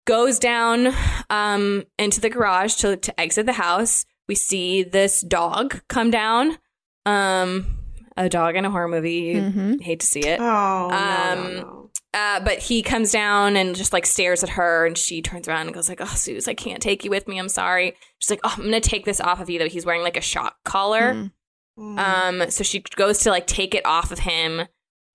goes 0.07 0.39
down 0.39 0.95
um, 1.29 1.85
into 1.99 2.21
the 2.21 2.31
garage 2.31 2.77
to 2.77 2.97
to 2.97 3.21
exit 3.21 3.45
the 3.45 3.53
house. 3.53 4.07
We 4.27 4.37
see 4.37 4.85
this 4.85 5.21
dog 5.21 5.83
come 5.89 6.11
down. 6.11 6.57
Um, 7.05 7.78
a 8.19 8.29
dog 8.29 8.57
in 8.57 8.65
a 8.65 8.71
horror 8.71 8.89
movie. 8.89 9.35
Mm-hmm. 9.35 9.79
Hate 9.79 10.01
to 10.01 10.07
see 10.07 10.21
it. 10.21 10.41
Oh, 10.41 10.91
um, 10.91 11.45
no, 11.55 11.61
no, 11.61 11.91
Uh, 12.13 12.41
but 12.41 12.59
he 12.59 12.83
comes 12.83 13.13
down 13.13 13.57
and 13.57 13.77
just 13.77 13.93
like 13.93 14.05
stares 14.05 14.43
at 14.43 14.51
her, 14.51 14.87
and 14.87 14.99
she 14.99 15.23
turns 15.23 15.47
around 15.47 15.67
and 15.67 15.75
goes 15.75 15.89
like, 15.89 16.01
"Oh, 16.01 16.15
Zeus, 16.17 16.49
I 16.49 16.55
can't 16.55 16.83
take 16.83 17.05
you 17.05 17.11
with 17.11 17.29
me. 17.29 17.39
I'm 17.39 17.49
sorry." 17.49 17.97
She's 18.19 18.31
like, 18.31 18.41
"Oh, 18.45 18.55
I'm 18.57 18.65
gonna 18.65 18.81
take 18.81 19.05
this 19.05 19.21
off 19.21 19.41
of 19.41 19.49
you." 19.49 19.59
Though 19.59 19.69
he's 19.69 19.87
wearing 19.87 20.03
like 20.03 20.17
a 20.17 20.23
shock 20.23 20.57
collar. 20.65 21.31
Mm. 21.79 21.99
Um, 21.99 22.51
so 22.51 22.65
she 22.65 22.81
goes 22.97 23.21
to 23.21 23.31
like 23.31 23.47
take 23.47 23.75
it 23.75 23.87
off 23.87 24.11
of 24.11 24.19
him. 24.19 24.67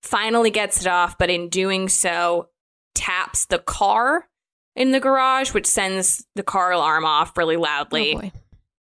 Finally 0.02 0.50
gets 0.50 0.82
it 0.82 0.88
off, 0.88 1.18
but 1.18 1.30
in 1.30 1.50
doing 1.50 1.90
so, 1.90 2.50
taps 2.96 3.46
the 3.46 3.60
car 3.60 4.28
in 4.76 4.92
the 4.92 5.00
garage, 5.00 5.54
which 5.54 5.66
sends 5.66 6.26
the 6.36 6.44
car 6.44 6.72
alarm 6.72 7.06
off 7.06 7.38
really 7.38 7.58
loudly. 7.58 8.16
Oh 8.16 8.32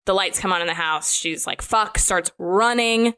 the 0.05 0.13
lights 0.13 0.39
come 0.39 0.51
on 0.51 0.61
in 0.61 0.67
the 0.67 0.73
house. 0.73 1.13
She's 1.13 1.47
like, 1.47 1.61
"Fuck!" 1.61 1.97
Starts 1.97 2.31
running. 2.37 3.13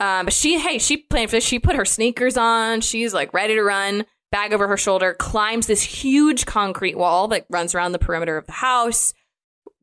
Um, 0.00 0.26
but 0.26 0.32
she, 0.32 0.58
hey, 0.58 0.78
she 0.78 0.96
planned 0.96 1.30
for 1.30 1.36
this. 1.36 1.44
She 1.44 1.58
put 1.58 1.76
her 1.76 1.84
sneakers 1.84 2.36
on. 2.36 2.80
She's 2.80 3.12
like 3.12 3.34
ready 3.34 3.54
to 3.54 3.62
run, 3.62 4.06
bag 4.32 4.52
over 4.54 4.66
her 4.66 4.78
shoulder, 4.78 5.14
climbs 5.14 5.66
this 5.66 5.82
huge 5.82 6.46
concrete 6.46 6.96
wall 6.96 7.28
that 7.28 7.46
runs 7.50 7.74
around 7.74 7.92
the 7.92 7.98
perimeter 7.98 8.38
of 8.38 8.46
the 8.46 8.52
house, 8.52 9.12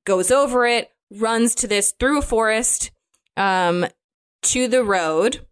goes 0.05 0.31
over 0.31 0.65
it, 0.65 0.91
runs 1.11 1.53
to 1.55 1.67
this 1.67 1.93
through 1.99 2.19
a 2.19 2.23
forest, 2.23 2.89
um, 3.37 3.85
to 4.41 4.67
the 4.67 4.83
road. 4.83 5.45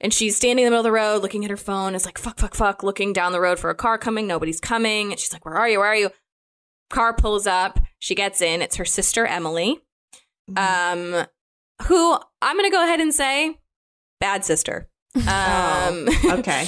And 0.00 0.12
she's 0.12 0.36
standing 0.36 0.64
in 0.64 0.66
the 0.66 0.70
middle 0.72 0.80
of 0.80 0.84
the 0.84 0.90
road, 0.90 1.22
looking 1.22 1.44
at 1.44 1.50
her 1.50 1.56
phone. 1.56 1.94
It's 1.94 2.04
like, 2.04 2.18
fuck, 2.18 2.40
fuck, 2.40 2.56
fuck, 2.56 2.82
looking 2.82 3.12
down 3.12 3.30
the 3.30 3.40
road 3.40 3.60
for 3.60 3.70
a 3.70 3.74
car 3.76 3.98
coming. 3.98 4.26
Nobody's 4.26 4.58
coming. 4.58 5.12
And 5.12 5.20
she's 5.20 5.32
like, 5.32 5.44
where 5.44 5.54
are 5.54 5.68
you? 5.68 5.78
Where 5.78 5.86
are 5.86 5.96
you? 5.96 6.10
Car 6.90 7.14
pulls 7.14 7.46
up. 7.46 7.78
She 8.00 8.16
gets 8.16 8.42
in. 8.42 8.62
It's 8.62 8.74
her 8.76 8.84
sister, 8.84 9.24
Emily. 9.24 9.78
Mm-hmm. 10.50 11.14
Um, 11.14 11.26
who 11.84 12.18
I'm 12.40 12.56
going 12.56 12.70
to 12.70 12.74
go 12.74 12.82
ahead 12.82 13.00
and 13.00 13.14
say 13.14 13.58
bad 14.20 14.44
sister. 14.44 14.88
Um, 15.14 16.08
oh, 16.08 16.36
okay. 16.38 16.66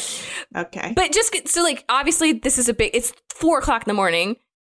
Okay. 0.55 0.93
But 0.95 1.13
just 1.13 1.49
so 1.49 1.63
like 1.63 1.83
obviously 1.89 2.33
this 2.33 2.59
is 2.59 2.69
a 2.69 2.75
big. 2.75 2.91
It's 2.93 3.15
four 3.31 3.59
o'clock 3.59 3.85
in 3.85 3.89
the 3.89 3.95
morning. 3.95 4.37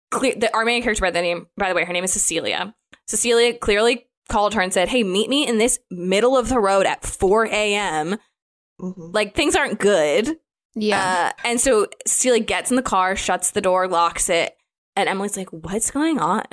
Clear, 0.10 0.36
the, 0.36 0.54
our 0.56 0.64
main 0.64 0.82
character 0.82 1.02
by 1.02 1.12
the 1.12 1.22
name, 1.22 1.48
by 1.58 1.68
the 1.68 1.76
way, 1.76 1.84
her 1.84 1.92
name 1.92 2.06
is 2.06 2.14
Cecilia. 2.14 2.74
Cecilia 3.08 3.54
clearly 3.58 4.08
called 4.30 4.54
her 4.54 4.62
and 4.62 4.74
said, 4.74 4.88
"Hey, 4.88 5.04
meet 5.04 5.30
me 5.30 5.46
in 5.46 5.58
this 5.58 5.80
middle 5.92 6.38
of 6.38 6.48
the 6.48 6.60
road 6.60 6.86
at 6.86 7.06
4 7.06 7.48
a.m. 7.48 8.16
Mm-hmm. 8.80 9.12
Like 9.12 9.36
things 9.36 9.56
aren't 9.56 9.80
good." 9.80 10.38
Yeah. 10.74 11.34
Uh, 11.36 11.42
and 11.44 11.60
so 11.60 11.88
Cecilia 12.08 12.42
gets 12.42 12.70
in 12.70 12.78
the 12.78 12.82
car, 12.82 13.18
shuts 13.18 13.52
the 13.52 13.62
door, 13.62 13.90
locks 13.90 14.30
it, 14.30 14.56
and 14.96 15.10
Emily's 15.10 15.36
like, 15.36 15.50
"What's 15.52 15.92
going 15.92 16.20
on?" 16.20 16.46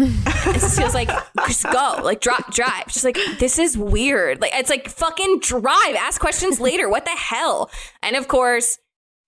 And 0.00 0.60
Cecile's 0.60 0.94
like, 0.94 1.10
just 1.46 1.64
go, 1.64 2.00
like 2.02 2.20
drop, 2.20 2.52
drive. 2.52 2.84
She's 2.88 3.04
like, 3.04 3.18
this 3.38 3.58
is 3.58 3.76
weird. 3.76 4.40
Like 4.40 4.52
it's 4.54 4.70
like 4.70 4.88
fucking 4.88 5.40
drive. 5.40 5.94
Ask 5.96 6.20
questions 6.20 6.60
later. 6.60 6.88
What 6.88 7.04
the 7.04 7.10
hell? 7.10 7.70
And 8.02 8.16
of 8.16 8.28
course, 8.28 8.78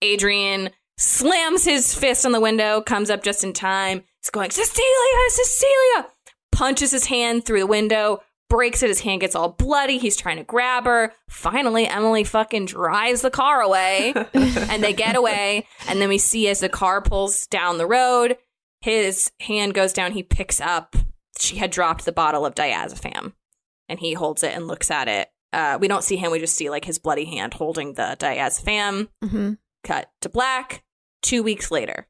Adrian 0.01 0.69
slams 0.97 1.65
his 1.65 1.93
fist 1.95 2.25
on 2.25 2.31
the 2.31 2.39
window, 2.39 2.81
comes 2.81 3.09
up 3.09 3.23
just 3.23 3.43
in 3.43 3.53
time. 3.53 4.03
He's 4.21 4.29
going, 4.29 4.51
Cecilia, 4.51 5.29
Cecilia, 5.29 6.07
punches 6.51 6.91
his 6.91 7.07
hand 7.07 7.45
through 7.45 7.59
the 7.59 7.67
window, 7.67 8.21
breaks 8.49 8.83
it. 8.83 8.89
His 8.89 9.01
hand 9.01 9.21
gets 9.21 9.35
all 9.35 9.49
bloody. 9.49 9.97
He's 9.97 10.15
trying 10.15 10.37
to 10.37 10.43
grab 10.43 10.85
her. 10.85 11.11
Finally, 11.27 11.87
Emily 11.87 12.23
fucking 12.23 12.67
drives 12.67 13.21
the 13.21 13.31
car 13.31 13.61
away 13.61 14.13
and 14.33 14.83
they 14.83 14.93
get 14.93 15.15
away. 15.15 15.65
And 15.87 15.99
then 15.99 16.09
we 16.09 16.19
see 16.19 16.47
as 16.47 16.59
the 16.59 16.69
car 16.69 17.01
pulls 17.01 17.47
down 17.47 17.77
the 17.77 17.87
road, 17.87 18.37
his 18.83 19.31
hand 19.39 19.73
goes 19.73 19.93
down. 19.93 20.11
He 20.11 20.23
picks 20.23 20.59
up, 20.59 20.97
she 21.39 21.55
had 21.55 21.71
dropped 21.71 22.03
the 22.03 22.11
bottle 22.11 22.45
of 22.45 22.53
diazepam 22.53 23.31
and 23.87 23.99
he 23.99 24.11
holds 24.13 24.43
it 24.43 24.53
and 24.53 24.67
looks 24.67 24.91
at 24.91 25.07
it. 25.07 25.29
Uh, 25.53 25.77
we 25.79 25.87
don't 25.87 26.03
see 26.03 26.17
him. 26.17 26.31
We 26.31 26.39
just 26.39 26.57
see 26.57 26.69
like 26.69 26.83
his 26.83 26.99
bloody 26.99 27.23
hand 27.25 27.53
holding 27.53 27.93
the 27.93 28.17
diazepam. 28.19 29.07
Mm-hmm. 29.23 29.53
Cut 29.85 30.11
to 30.21 30.27
black. 30.29 30.83
Two 31.21 31.43
weeks 31.43 31.71
later. 31.71 32.09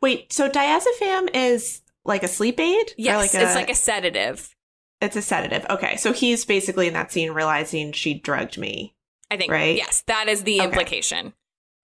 Wait, 0.00 0.32
so 0.32 0.48
diazepam 0.50 1.30
is 1.32 1.82
like 2.04 2.24
a 2.24 2.28
sleep 2.28 2.58
aid? 2.58 2.88
Or 2.88 2.94
Yes, 2.98 3.32
like 3.34 3.42
it's 3.42 3.54
like 3.54 3.70
a 3.70 3.74
sedative. 3.76 4.52
It's 5.00 5.14
a 5.14 5.22
sedative. 5.22 5.64
Okay, 5.70 5.96
so 5.96 6.12
he's 6.12 6.44
basically 6.44 6.88
in 6.88 6.94
that 6.94 7.12
scene 7.12 7.30
realizing 7.30 7.92
she 7.92 8.14
drugged 8.14 8.58
me. 8.58 8.96
I 9.30 9.36
think. 9.36 9.52
Right? 9.52 9.76
Yes, 9.76 10.02
that 10.08 10.28
is 10.28 10.42
the 10.42 10.56
Okay. 10.60 10.64
implication. 10.64 11.34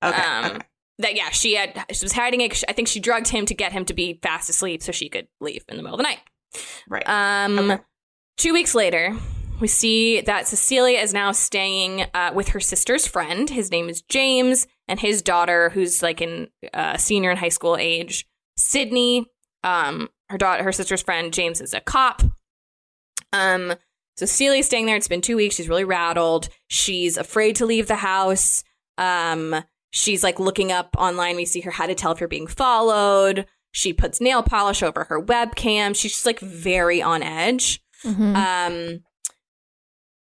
Okay. 0.03 0.21
Um, 0.21 0.45
okay. 0.47 0.59
That 1.01 1.15
yeah, 1.17 1.31
she 1.31 1.55
had 1.55 1.85
she 1.93 2.05
was 2.05 2.13
hiding 2.13 2.41
it. 2.41 2.63
I 2.69 2.73
think 2.73 2.89
she 2.89 3.01
drugged 3.01 3.29
him 3.29 3.47
to 3.47 3.55
get 3.55 3.73
him 3.73 3.85
to 3.87 3.95
be 3.95 4.19
fast 4.23 4.49
asleep 4.51 4.83
so 4.83 4.93
she 4.93 5.09
could 5.09 5.29
leave 5.41 5.65
in 5.69 5.77
the 5.77 5.83
middle 5.83 5.95
of 5.95 5.99
the 5.99 6.05
night. 6.05 6.19
Right. 6.89 7.09
Um, 7.09 7.59
Okay. 7.71 7.83
two 8.37 8.53
weeks 8.53 8.75
later, 8.75 9.17
we 9.61 9.69
see 9.69 10.21
that 10.23 10.47
Cecilia 10.49 10.99
is 10.99 11.13
now 11.15 11.33
staying 11.33 12.07
uh, 12.15 12.33
with 12.35 12.49
her 12.49 12.61
sister's 12.61 13.07
friend. 13.07 13.49
His 13.51 13.71
name 13.71 13.89
is 13.89 14.03
James, 14.03 14.67
and 14.89 14.99
his 15.01 15.23
daughter, 15.23 15.71
who's 15.71 16.03
like 16.03 16.21
in 16.21 16.49
uh, 16.75 16.97
senior 16.97 17.31
in 17.31 17.37
high 17.37 17.49
school 17.51 17.77
age, 17.77 18.27
Sydney. 18.57 19.27
Um, 19.63 20.09
her 20.29 20.39
daughter, 20.39 20.63
her 20.65 20.73
sister's 20.73 21.03
friend, 21.03 21.33
James 21.33 21.61
is 21.61 21.75
a 21.75 21.81
cop. 21.81 22.23
Um, 23.33 23.75
so 24.17 24.27
Cecilia's 24.27 24.67
staying 24.67 24.87
there. 24.87 24.97
It's 24.97 25.09
been 25.09 25.21
two 25.21 25.37
weeks. 25.37 25.55
She's 25.55 25.69
really 25.69 25.85
rattled. 25.85 26.49
She's 26.69 27.17
afraid 27.17 27.57
to 27.57 27.67
leave 27.67 27.87
the 27.87 27.97
house. 27.97 28.65
Um, 28.99 29.55
she's 29.91 30.23
like 30.23 30.39
looking 30.41 30.73
up 30.73 30.95
online. 30.99 31.37
We 31.37 31.45
see 31.45 31.61
her 31.61 31.71
how 31.71 31.87
to 31.87 31.95
tell 31.95 32.13
if 32.13 32.21
you're 32.21 32.29
being 32.29 32.47
followed. 32.47 33.47
She 33.73 33.93
puts 33.93 34.21
nail 34.21 34.43
polish 34.43 34.83
over 34.83 35.05
her 35.05 35.23
webcam. 35.23 35.95
She's 35.97 36.13
just 36.13 36.27
like 36.27 36.41
very 36.41 37.01
on 37.03 37.23
edge. 37.23 37.81
Mhm. 38.05 38.35
Um, 38.35 39.01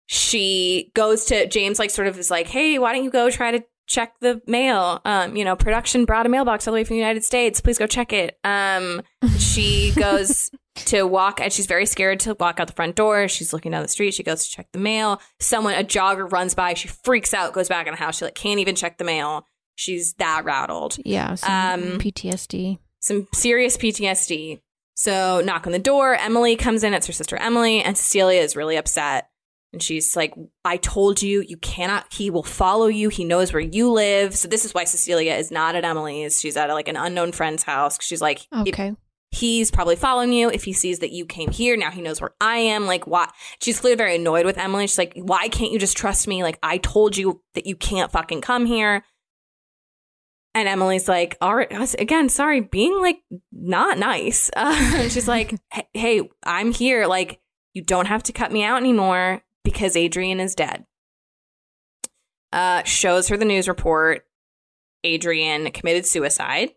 she 0.07 0.91
goes 0.95 1.26
to 1.26 1.45
James, 1.47 1.78
like, 1.78 1.91
sort 1.91 2.07
of 2.07 2.18
is 2.18 2.32
like, 2.32 2.47
hey, 2.47 2.80
why 2.80 2.93
don't 2.93 3.03
you 3.03 3.12
go 3.12 3.30
try 3.30 3.51
to 3.51 3.64
check 3.88 4.14
the 4.22 4.41
mail? 4.47 5.01
Um, 5.05 5.36
you 5.36 5.45
know, 5.45 5.55
production 5.55 6.05
brought 6.05 6.26
a 6.26 6.30
mailbox 6.30 6.68
all 6.68 6.74
the 6.74 6.80
way 6.80 6.84
from 6.84 6.95
the 6.95 6.99
United 6.99 7.24
States. 7.24 7.62
Please 7.62 7.78
go 7.78 7.86
check 7.86 8.12
it. 8.12 8.38
Um, 8.43 9.03
she 9.38 9.91
goes 9.95 10.49
to 10.86 11.03
walk, 11.03 11.39
and 11.41 11.51
she's 11.51 11.65
very 11.65 11.86
scared 11.86 12.19
to 12.21 12.36
walk 12.39 12.59
out 12.59 12.67
the 12.67 12.73
front 12.73 12.95
door. 12.95 13.27
She's 13.27 13.53
looking 13.53 13.71
down 13.71 13.82
the 13.82 13.88
street. 13.89 14.13
She 14.13 14.23
goes 14.23 14.45
to 14.45 14.51
check 14.51 14.67
the 14.71 14.80
mail. 14.80 15.21
Someone, 15.39 15.73
a 15.75 15.84
jogger, 15.84 16.32
runs 16.32 16.55
by. 16.55 16.73
She 16.73 16.88
freaks 16.88 17.34
out, 17.34 17.53
goes 17.53 17.69
back 17.69 17.88
in 17.88 17.93
the 17.93 17.99
house. 17.99 18.17
She 18.17 18.25
like 18.25 18.36
can't 18.36 18.59
even 18.59 18.75
check 18.75 18.97
the 18.97 19.03
mail. 19.03 19.45
She's 19.75 20.13
that 20.15 20.43
rattled 20.43 20.97
yeah, 21.05 21.36
some 21.36 21.51
um, 21.93 21.99
PTSD. 21.99 22.80
some 22.99 23.27
serious 23.34 23.77
PTSD. 23.77 24.59
So, 24.95 25.41
knock 25.45 25.65
on 25.65 25.71
the 25.71 25.80
door. 25.80 26.15
Emily 26.15 26.57
comes 26.57 26.84
in. 26.84 26.93
It's 26.93 27.07
her 27.07 27.13
sister 27.13 27.38
Emily, 27.38 27.82
and 27.82 27.97
Cecilia 27.97 28.41
is 28.41 28.57
really 28.57 28.75
upset. 28.75 29.30
And 29.71 29.82
she's 29.82 30.15
like, 30.15 30.34
I 30.65 30.75
told 30.77 31.21
you, 31.21 31.41
you 31.47 31.55
cannot, 31.55 32.11
he 32.11 32.30
will 32.30 32.43
follow 32.43 32.88
you. 32.88 33.07
He 33.07 33.23
knows 33.23 33.53
where 33.53 33.61
you 33.61 33.91
live. 33.91 34.36
So, 34.36 34.49
this 34.49 34.65
is 34.65 34.73
why 34.73 34.84
Cecilia 34.84 35.36
is 35.36 35.51
not 35.51 35.75
at 35.75 35.86
Emily's. 35.86 36.41
She's 36.41 36.57
at 36.57 36.69
like 36.69 36.89
an 36.89 36.97
unknown 36.97 37.32
friend's 37.32 37.63
house. 37.63 37.97
She's 38.01 38.21
like, 38.21 38.45
Okay. 38.53 38.93
He's 39.32 39.71
probably 39.71 39.95
following 39.95 40.34
you. 40.34 40.49
If 40.49 40.63
he 40.63 40.73
sees 40.73 40.99
that 40.99 41.11
you 41.11 41.25
came 41.25 41.51
here, 41.51 41.77
now 41.77 41.91
he 41.91 42.01
knows 42.01 42.19
where 42.21 42.34
I 42.41 42.57
am. 42.57 42.86
Like, 42.88 43.07
why? 43.07 43.30
She's 43.61 43.80
clearly 43.80 43.97
very 43.97 44.15
annoyed 44.15 44.45
with 44.45 44.57
Emily. 44.57 44.88
She's 44.88 44.97
like, 44.97 45.13
why 45.15 45.47
can't 45.49 45.71
you 45.71 45.80
just 45.80 45.97
trust 45.97 46.27
me? 46.27 46.43
Like, 46.43 46.57
I 46.63 46.77
told 46.77 47.15
you 47.17 47.41
that 47.53 47.65
you 47.65 47.75
can't 47.75 48.11
fucking 48.11 48.41
come 48.41 48.65
here. 48.65 49.03
And 50.55 50.67
Emily's 50.67 51.07
like, 51.07 51.38
all 51.41 51.55
right, 51.55 51.95
again, 51.99 52.27
sorry, 52.27 52.59
being 52.59 52.99
like 52.99 53.19
not 53.51 53.97
nice. 53.97 54.49
Uh, 54.55 55.07
she's 55.09 55.27
like, 55.27 55.53
"Hey- 55.71 55.88
hey, 55.93 56.30
I'm 56.43 56.71
here. 56.71 57.05
Like, 57.05 57.39
you 57.73 57.84
don't 57.84 58.07
have 58.07 58.23
to 58.23 58.34
cut 58.34 58.51
me 58.51 58.63
out 58.63 58.77
anymore 58.82 59.41
because 59.63 59.95
Adrian 59.95 60.39
is 60.39 60.55
dead. 60.55 60.86
Uh, 62.51 62.84
shows 62.84 63.27
her 63.27 63.38
the 63.38 63.45
news 63.45 63.67
report. 63.67 64.25
Adrian 65.03 65.71
committed 65.71 66.05
suicide. 66.05 66.71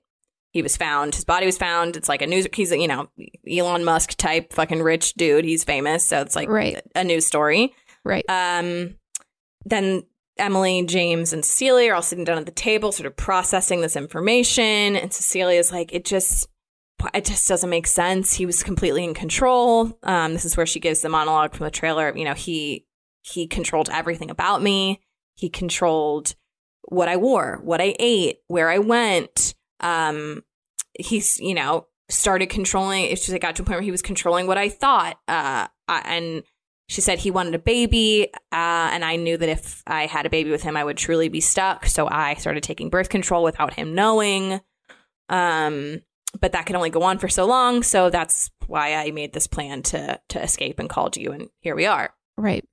He 0.52 0.62
was 0.62 0.76
found. 0.76 1.14
His 1.14 1.24
body 1.24 1.46
was 1.46 1.58
found. 1.58 1.96
It's 1.96 2.08
like 2.08 2.22
a 2.22 2.26
news. 2.26 2.46
He's 2.54 2.70
you 2.70 2.86
know 2.88 3.08
Elon 3.50 3.84
Musk 3.84 4.10
type 4.16 4.52
fucking 4.52 4.82
rich 4.82 5.14
dude. 5.14 5.44
He's 5.44 5.64
famous, 5.64 6.04
so 6.04 6.20
it's 6.20 6.36
like 6.36 6.48
Right. 6.48 6.80
a 6.94 7.02
news 7.04 7.26
story. 7.26 7.74
Right. 8.04 8.24
Um, 8.28 8.96
then 9.64 10.04
Emily, 10.38 10.84
James, 10.86 11.32
and 11.32 11.44
Cecilia 11.44 11.92
are 11.92 11.94
all 11.96 12.02
sitting 12.02 12.24
down 12.24 12.38
at 12.38 12.46
the 12.46 12.52
table, 12.52 12.92
sort 12.92 13.06
of 13.06 13.16
processing 13.16 13.80
this 13.80 13.96
information. 13.96 14.96
And 14.96 15.12
Cecilia's 15.12 15.70
like, 15.70 15.92
it 15.92 16.04
just, 16.04 16.48
it 17.14 17.24
just 17.24 17.46
doesn't 17.48 17.68
make 17.70 17.86
sense. 17.86 18.34
He 18.34 18.46
was 18.46 18.62
completely 18.62 19.04
in 19.04 19.14
control. 19.14 19.98
Um, 20.02 20.32
this 20.32 20.44
is 20.44 20.56
where 20.56 20.66
she 20.66 20.80
gives 20.80 21.00
the 21.00 21.08
monologue 21.08 21.54
from 21.54 21.64
the 21.64 21.70
trailer. 21.70 22.16
You 22.16 22.24
know, 22.24 22.34
he 22.34 22.86
he 23.22 23.46
controlled 23.46 23.88
everything 23.90 24.30
about 24.30 24.62
me. 24.62 25.00
He 25.34 25.48
controlled 25.48 26.34
what 26.88 27.08
I 27.08 27.16
wore, 27.16 27.60
what 27.62 27.80
I 27.80 27.94
ate, 28.00 28.38
where 28.48 28.68
I 28.68 28.78
went. 28.78 29.54
Um, 29.82 30.42
he's, 30.98 31.38
you 31.40 31.54
know, 31.54 31.86
started 32.08 32.46
controlling. 32.46 33.04
It 33.04 33.16
just 33.16 33.40
got 33.40 33.56
to 33.56 33.62
a 33.62 33.64
point 33.64 33.76
where 33.76 33.82
he 33.82 33.90
was 33.90 34.02
controlling 34.02 34.46
what 34.46 34.58
I 34.58 34.68
thought. 34.68 35.18
Uh, 35.28 35.68
I- 35.88 36.02
and 36.04 36.42
she 36.88 37.00
said 37.00 37.18
he 37.20 37.30
wanted 37.30 37.54
a 37.54 37.58
baby, 37.58 38.28
uh, 38.52 38.90
and 38.92 39.04
I 39.04 39.16
knew 39.16 39.36
that 39.38 39.48
if 39.48 39.82
I 39.86 40.06
had 40.06 40.26
a 40.26 40.30
baby 40.30 40.50
with 40.50 40.62
him, 40.62 40.76
I 40.76 40.84
would 40.84 40.98
truly 40.98 41.28
be 41.28 41.40
stuck. 41.40 41.86
So 41.86 42.06
I 42.06 42.34
started 42.34 42.62
taking 42.62 42.90
birth 42.90 43.08
control 43.08 43.42
without 43.44 43.74
him 43.74 43.94
knowing. 43.94 44.60
Um, 45.30 46.02
but 46.40 46.52
that 46.52 46.66
could 46.66 46.76
only 46.76 46.90
go 46.90 47.02
on 47.02 47.18
for 47.18 47.28
so 47.28 47.46
long. 47.46 47.82
So 47.82 48.10
that's 48.10 48.50
why 48.66 48.94
I 48.94 49.10
made 49.10 49.32
this 49.32 49.46
plan 49.46 49.82
to 49.84 50.20
to 50.30 50.42
escape 50.42 50.78
and 50.78 50.88
called 50.88 51.16
you, 51.16 51.32
and 51.32 51.48
here 51.60 51.74
we 51.74 51.86
are. 51.86 52.12
Right. 52.36 52.64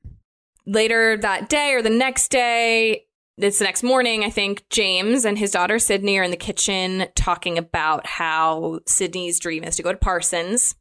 Later 0.66 1.18
that 1.18 1.49
day 1.49 1.74
or 1.74 1.82
the 1.82 1.89
next 1.89 2.30
day, 2.30 3.05
it's 3.42 3.60
the 3.60 3.66
next 3.66 3.84
morning, 3.84 4.24
I 4.24 4.30
think 4.30 4.66
James 4.70 5.26
and 5.26 5.38
his 5.38 5.52
daughter 5.52 5.80
Sydney 5.80 6.18
are 6.18 6.24
in 6.24 6.32
the 6.32 6.38
kitchen 6.38 7.08
talking 7.16 7.58
about 7.58 8.06
how 8.06 8.82
Sydney's 8.86 9.40
dream 9.40 9.64
is 9.64 9.78
to 9.78 9.84
go 9.84 9.92
to 9.92 9.98
Parsons. 9.98 10.76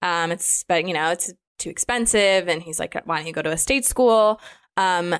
Um, 0.00 0.30
it's 0.30 0.64
but 0.68 0.86
you 0.86 0.94
know 0.94 1.10
it's 1.10 1.32
too 1.58 1.70
expensive, 1.70 2.48
and 2.48 2.62
he's 2.62 2.78
like, 2.78 2.94
"Why 3.04 3.16
don't 3.16 3.26
you 3.26 3.32
go 3.32 3.42
to 3.42 3.50
a 3.50 3.58
state 3.58 3.84
school?" 3.84 4.40
Um, 4.76 5.16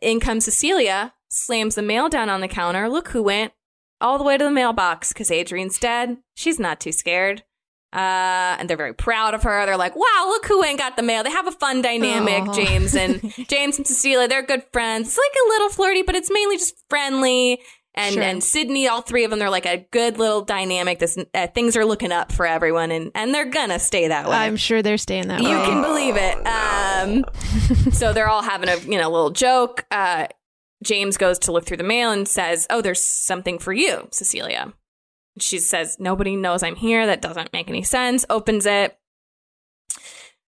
in 0.00 0.20
comes 0.20 0.44
Cecilia, 0.44 1.12
slams 1.28 1.74
the 1.74 1.82
mail 1.82 2.08
down 2.08 2.28
on 2.28 2.40
the 2.40 2.48
counter. 2.48 2.88
Look 2.88 3.08
who 3.08 3.22
went 3.22 3.52
all 4.00 4.18
the 4.18 4.24
way 4.24 4.38
to 4.38 4.44
the 4.44 4.50
mailbox 4.50 5.12
because 5.12 5.30
Adrian's 5.30 5.78
dead. 5.78 6.18
She's 6.34 6.60
not 6.60 6.80
too 6.80 6.92
scared. 6.92 7.42
Uh, 7.92 8.56
and 8.58 8.70
they're 8.70 8.76
very 8.76 8.94
proud 8.94 9.34
of 9.34 9.42
her. 9.42 9.66
They're 9.66 9.76
like, 9.76 9.94
wow, 9.94 10.24
look 10.28 10.46
who 10.46 10.60
went 10.60 10.70
and 10.70 10.78
got 10.78 10.96
the 10.96 11.02
mail. 11.02 11.22
They 11.22 11.30
have 11.30 11.46
a 11.46 11.52
fun 11.52 11.82
dynamic, 11.82 12.48
Aw. 12.48 12.52
James 12.54 12.94
and 12.94 13.20
James 13.48 13.76
and 13.76 13.86
Cecilia. 13.86 14.28
They're 14.28 14.42
good 14.46 14.64
friends. 14.72 15.08
It's 15.08 15.18
like 15.18 15.36
a 15.44 15.48
little 15.50 15.68
flirty, 15.68 16.02
but 16.02 16.14
it's 16.14 16.30
mainly 16.32 16.56
just 16.56 16.74
friendly. 16.88 17.60
And 17.94 18.14
Sure. 18.14 18.22
and 18.22 18.42
Sydney, 18.42 18.88
all 18.88 19.02
three 19.02 19.24
of 19.24 19.30
them, 19.30 19.38
they're 19.38 19.50
like 19.50 19.66
a 19.66 19.86
good 19.90 20.16
little 20.16 20.40
dynamic. 20.40 20.98
This 20.98 21.18
uh, 21.34 21.46
things 21.48 21.76
are 21.76 21.84
looking 21.84 22.10
up 22.10 22.32
for 22.32 22.46
everyone, 22.46 22.90
and 22.90 23.10
and 23.14 23.34
they're 23.34 23.44
gonna 23.50 23.78
stay 23.78 24.08
that 24.08 24.26
way. 24.26 24.34
I'm 24.34 24.56
sure 24.56 24.80
they're 24.80 24.96
staying 24.96 25.28
that 25.28 25.42
You 25.42 25.50
way. 25.50 25.58
You 25.58 25.60
can 25.60 25.82
believe 25.82 26.16
it. 26.16 26.46
Um, 26.46 27.24
so 27.92 28.14
they're 28.14 28.30
all 28.30 28.40
having 28.42 28.70
a 28.70 28.76
you 28.78 28.98
know 28.98 29.10
little 29.10 29.28
joke. 29.28 29.84
Uh, 29.90 30.28
James 30.82 31.18
goes 31.18 31.38
to 31.40 31.52
look 31.52 31.66
through 31.66 31.76
the 31.76 31.84
mail 31.84 32.10
and 32.12 32.26
says, 32.26 32.66
"Oh, 32.70 32.80
there's 32.80 33.04
something 33.06 33.58
for 33.58 33.74
you, 33.74 34.08
Cecilia." 34.10 34.72
She 35.38 35.58
says, 35.58 35.96
"Nobody 35.98 36.36
knows 36.36 36.62
I'm 36.62 36.76
here. 36.76 37.06
That 37.06 37.22
doesn't 37.22 37.52
make 37.52 37.68
any 37.68 37.82
sense." 37.82 38.24
Opens 38.28 38.66
it. 38.66 38.96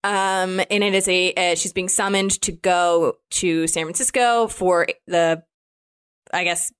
Um, 0.03 0.59
and 0.71 0.83
it 0.83 0.95
is 0.95 1.07
a 1.07 1.33
uh, 1.33 1.55
she's 1.55 1.73
being 1.73 1.89
summoned 1.89 2.31
to 2.41 2.51
go 2.51 3.17
to 3.31 3.67
San 3.67 3.83
Francisco 3.85 4.47
for 4.47 4.87
the, 5.05 5.43
I 6.33 6.43
guess, 6.43 6.71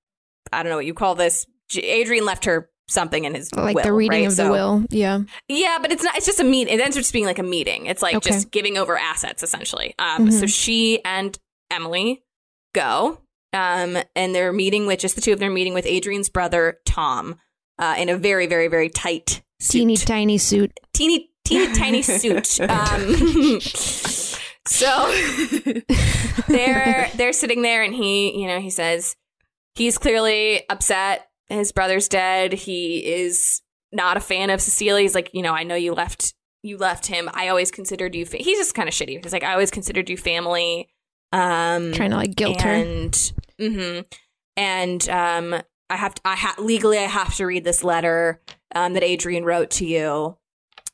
I 0.52 0.64
don't 0.64 0.72
know 0.72 0.78
what 0.78 0.88
you 0.88 0.96
call 0.96 1.14
this. 1.14 1.46
Adrian 1.76 2.26
left 2.26 2.46
her 2.46 2.70
something 2.90 3.24
in 3.24 3.36
his 3.36 3.54
like 3.54 3.76
will, 3.76 3.84
the 3.84 3.94
reading 3.94 4.22
right? 4.24 4.28
of 4.28 4.36
the 4.36 4.50
will. 4.50 4.84
Yeah. 4.90 5.20
yeah, 5.48 5.78
but 5.80 5.92
it's 5.92 6.04
not. 6.04 6.18
It's 6.18 6.26
just 6.26 6.40
a 6.40 6.44
meet. 6.44 6.68
It 6.68 6.82
ends 6.82 6.98
up 6.98 7.02
just 7.02 7.14
being 7.14 7.26
like 7.26 7.38
a 7.40 7.44
meeting. 7.44 7.86
It's 7.86 8.02
like 8.02 8.16
Okay. 8.16 8.32
just 8.32 8.50
giving 8.50 8.78
over 8.78 8.98
assets 8.98 9.44
essentially. 9.44 9.94
Um, 10.00 10.32
so 10.32 10.46
Mhm. 10.46 10.54
she 10.54 11.06
and 11.06 11.38
Emily 11.70 12.24
go, 12.74 13.22
um, 13.54 13.98
and 14.16 14.34
they're 14.34 14.52
meeting 14.52 14.88
with 14.88 15.00
just 15.00 15.14
the 15.16 15.22
two 15.22 15.32
of 15.32 15.38
them. 15.40 15.54
Meeting 15.54 15.76
with 15.76 15.86
Adrian's 15.86 16.28
brother 16.30 16.80
Tom, 16.88 17.38
uh, 17.82 17.96
in 17.98 18.08
a 18.10 18.18
very, 18.18 18.48
very, 18.48 18.68
very 18.70 18.88
tight, 18.90 19.42
suit. 19.60 19.80
Teeny 19.80 19.98
tiny 19.98 20.38
suit. 20.38 20.72
teeny, 20.94 21.30
teeny, 21.44 21.74
tiny 21.76 22.02
suit. 22.04 22.60
Um, 22.62 23.60
so 24.68 25.12
they're 26.48 27.10
they're 27.16 27.34
sitting 27.34 27.62
there, 27.62 27.84
and 27.84 27.94
he, 27.94 28.40
you 28.40 28.48
know, 28.48 28.60
he 28.60 28.70
says 28.70 29.16
he's 29.76 29.98
clearly 29.98 30.64
upset. 30.70 31.28
His 31.50 31.72
brother's 31.74 32.08
dead. 32.08 32.54
He 32.54 33.00
is 33.00 33.62
not 33.92 34.16
a 34.16 34.22
fan 34.22 34.50
of 34.50 34.62
Cecilia. 34.62 35.02
He's 35.02 35.16
like, 35.16 35.32
you 35.34 35.42
know, 35.42 35.54
I 35.54 35.64
know 35.64 35.76
you 35.76 35.94
left 35.94 36.34
you 36.64 36.78
left 36.78 37.08
him. 37.08 37.30
I 37.34 37.48
always 37.50 37.72
considered 37.72 38.14
you. 38.16 38.26
Fa-. 38.26 38.38
He's 38.38 38.58
just 38.60 38.76
kind 38.76 38.88
of 38.88 38.94
shitty. 38.94 39.22
He's 39.24 39.34
like, 39.34 39.44
I 39.44 39.52
always 39.54 39.72
considered 39.72 40.10
you 40.10 40.16
family. 40.16 40.88
Um, 41.34 41.92
Trying 41.94 42.12
to 42.12 42.18
like 42.18 42.36
guilt 42.36 42.62
her. 42.62 42.70
and, 42.70 43.12
Mm-hmm. 43.60 44.02
And 44.58 45.10
um, 45.10 45.62
I 45.92 45.98
have 45.98 46.16
to, 46.16 46.22
I 46.26 46.36
ha- 46.36 46.56
legally 46.58 46.98
I 46.98 47.04
have 47.04 47.36
to 47.36 47.46
read 47.46 47.64
this 47.64 47.84
letter 47.84 48.42
um, 48.74 48.94
that 48.94 49.04
Adrian 49.04 49.44
wrote 49.44 49.72
to 49.72 49.86
you. 49.86 50.38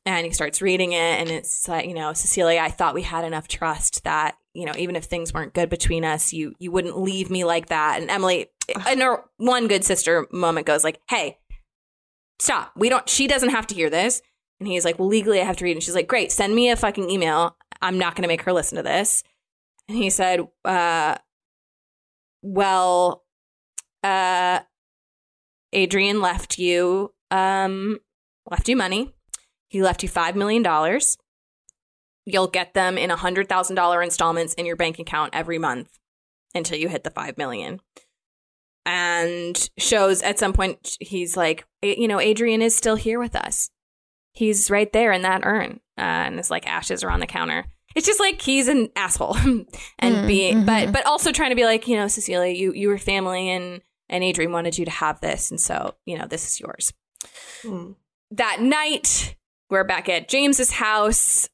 And 0.05 0.25
he 0.25 0.31
starts 0.31 0.61
reading 0.61 0.93
it, 0.93 1.19
and 1.19 1.29
it's 1.29 1.67
like, 1.67 1.85
you 1.85 1.93
know, 1.93 2.13
Cecilia, 2.13 2.61
I 2.61 2.69
thought 2.69 2.95
we 2.95 3.01
had 3.01 3.25
enough 3.25 3.49
trust 3.49 4.05
that, 4.05 4.37
you 4.53 4.65
know, 4.65 4.71
even 4.77 4.95
if 4.95 5.03
things 5.03 5.33
weren't 5.33 5.53
good 5.53 5.69
between 5.69 6.05
us, 6.05 6.31
you 6.31 6.55
you 6.59 6.71
wouldn't 6.71 6.97
leave 6.97 7.29
me 7.29 7.43
like 7.43 7.65
that. 7.67 7.99
And 7.99 8.09
Emily, 8.09 8.47
in 8.89 9.01
her 9.01 9.25
one 9.35 9.67
good 9.67 9.83
sister 9.83 10.25
moment, 10.31 10.65
goes 10.65 10.85
like, 10.85 11.01
"Hey, 11.09 11.39
stop. 12.39 12.71
We 12.77 12.87
don't. 12.87 13.07
She 13.09 13.27
doesn't 13.27 13.49
have 13.49 13.67
to 13.67 13.75
hear 13.75 13.89
this." 13.89 14.21
And 14.61 14.69
he's 14.69 14.85
like, 14.85 14.97
"Well, 14.97 15.09
legally, 15.09 15.41
I 15.41 15.43
have 15.43 15.57
to 15.57 15.65
read." 15.65 15.75
And 15.75 15.83
she's 15.83 15.95
like, 15.95 16.07
"Great, 16.07 16.31
send 16.31 16.55
me 16.55 16.69
a 16.69 16.77
fucking 16.77 17.09
email. 17.09 17.57
I'm 17.81 17.97
not 17.97 18.15
going 18.15 18.23
to 18.23 18.29
make 18.29 18.43
her 18.43 18.53
listen 18.53 18.77
to 18.77 18.83
this." 18.83 19.23
And 19.89 19.97
he 19.97 20.09
said, 20.09 20.47
uh, 20.63 21.17
"Well, 22.41 23.25
uh, 24.03 24.61
Adrian 25.77 26.21
left 26.21 26.57
you, 26.57 27.13
um, 27.29 27.99
left 28.49 28.67
you 28.67 28.75
money. 28.75 29.13
He 29.69 29.83
left 29.83 30.01
you 30.01 30.09
five 30.09 30.35
million 30.35 30.63
dollars. 30.63 31.17
You'll 32.25 32.47
get 32.47 32.73
them 32.73 32.97
in 32.97 33.11
a 33.11 33.15
hundred 33.15 33.47
thousand 33.47 33.75
dollar 33.75 34.01
installments 34.01 34.53
in 34.55 34.65
your 34.65 34.75
bank 34.75 34.97
account 34.99 35.35
every 35.35 35.59
month 35.59 35.99
until 36.55 36.77
you 36.77 36.89
hit 36.89 37.03
the 37.03 37.11
five 37.11 37.37
million. 37.37 37.79
And 38.85 39.69
shows 39.77 40.21
at 40.23 40.39
some 40.39 40.53
point 40.53 40.97
he's 40.99 41.37
like, 41.37 41.65
you 41.83 42.07
know, 42.07 42.19
Adrian 42.19 42.61
is 42.61 42.75
still 42.75 42.95
here 42.95 43.19
with 43.19 43.35
us. 43.35 43.69
He's 44.33 44.71
right 44.71 44.91
there 44.93 45.11
in 45.11 45.21
that 45.23 45.41
urn, 45.45 45.79
uh, 45.97 46.01
and 46.01 46.39
it's 46.39 46.49
like 46.51 46.67
ashes 46.67 47.03
are 47.03 47.11
on 47.11 47.19
the 47.19 47.27
counter. 47.27 47.65
It's 47.95 48.05
just 48.07 48.19
like 48.19 48.41
he's 48.41 48.67
an 48.67 48.89
asshole, 48.95 49.35
and 49.99 50.15
Mm, 50.15 50.27
being, 50.27 50.65
but 50.65 50.87
mhm. 50.89 50.93
but 50.93 51.05
also 51.05 51.31
trying 51.31 51.49
to 51.49 51.55
be 51.55 51.65
like, 51.65 51.87
you 51.87 51.97
know, 51.97 52.07
Cecilia, 52.07 52.53
you 52.53 52.71
you 52.73 52.87
were 52.87 52.97
family, 52.97 53.49
and 53.49 53.81
and 54.09 54.23
Adrian 54.23 54.51
wanted 54.51 54.77
you 54.77 54.85
to 54.85 54.91
have 54.91 55.19
this, 55.21 55.51
and 55.51 55.59
so 55.59 55.95
you 56.05 56.17
know, 56.17 56.25
this 56.27 56.45
is 56.47 56.59
yours 56.59 56.93
Hmm. 57.61 57.91
that 58.31 58.61
night, 58.61 59.35
we're 59.69 59.83
back 59.83 60.07
at 60.09 60.27
James's 60.29 60.71
house. 60.71 61.49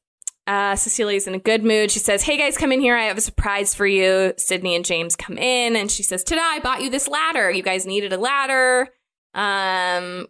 Uh, 0.46 0.76
Cecilia's 0.76 1.26
in 1.26 1.34
a 1.34 1.38
good 1.38 1.64
mood. 1.64 1.90
She 1.90 1.98
says, 1.98 2.22
Hey 2.22 2.36
guys, 2.36 2.58
come 2.58 2.70
in 2.70 2.80
here. 2.82 2.94
I 2.96 3.04
have 3.04 3.16
a 3.16 3.22
surprise 3.22 3.74
for 3.74 3.86
you. 3.86 4.34
Sydney 4.36 4.76
and 4.76 4.84
James 4.84 5.16
come 5.16 5.38
in 5.38 5.74
and 5.74 5.90
she 5.90 6.02
says, 6.02 6.22
Today 6.22 6.42
I 6.44 6.60
bought 6.60 6.82
you 6.82 6.90
this 6.90 7.08
ladder. 7.08 7.50
You 7.50 7.62
guys 7.62 7.86
needed 7.86 8.12
a 8.12 8.18
ladder. 8.18 8.90
Um, 9.32 10.26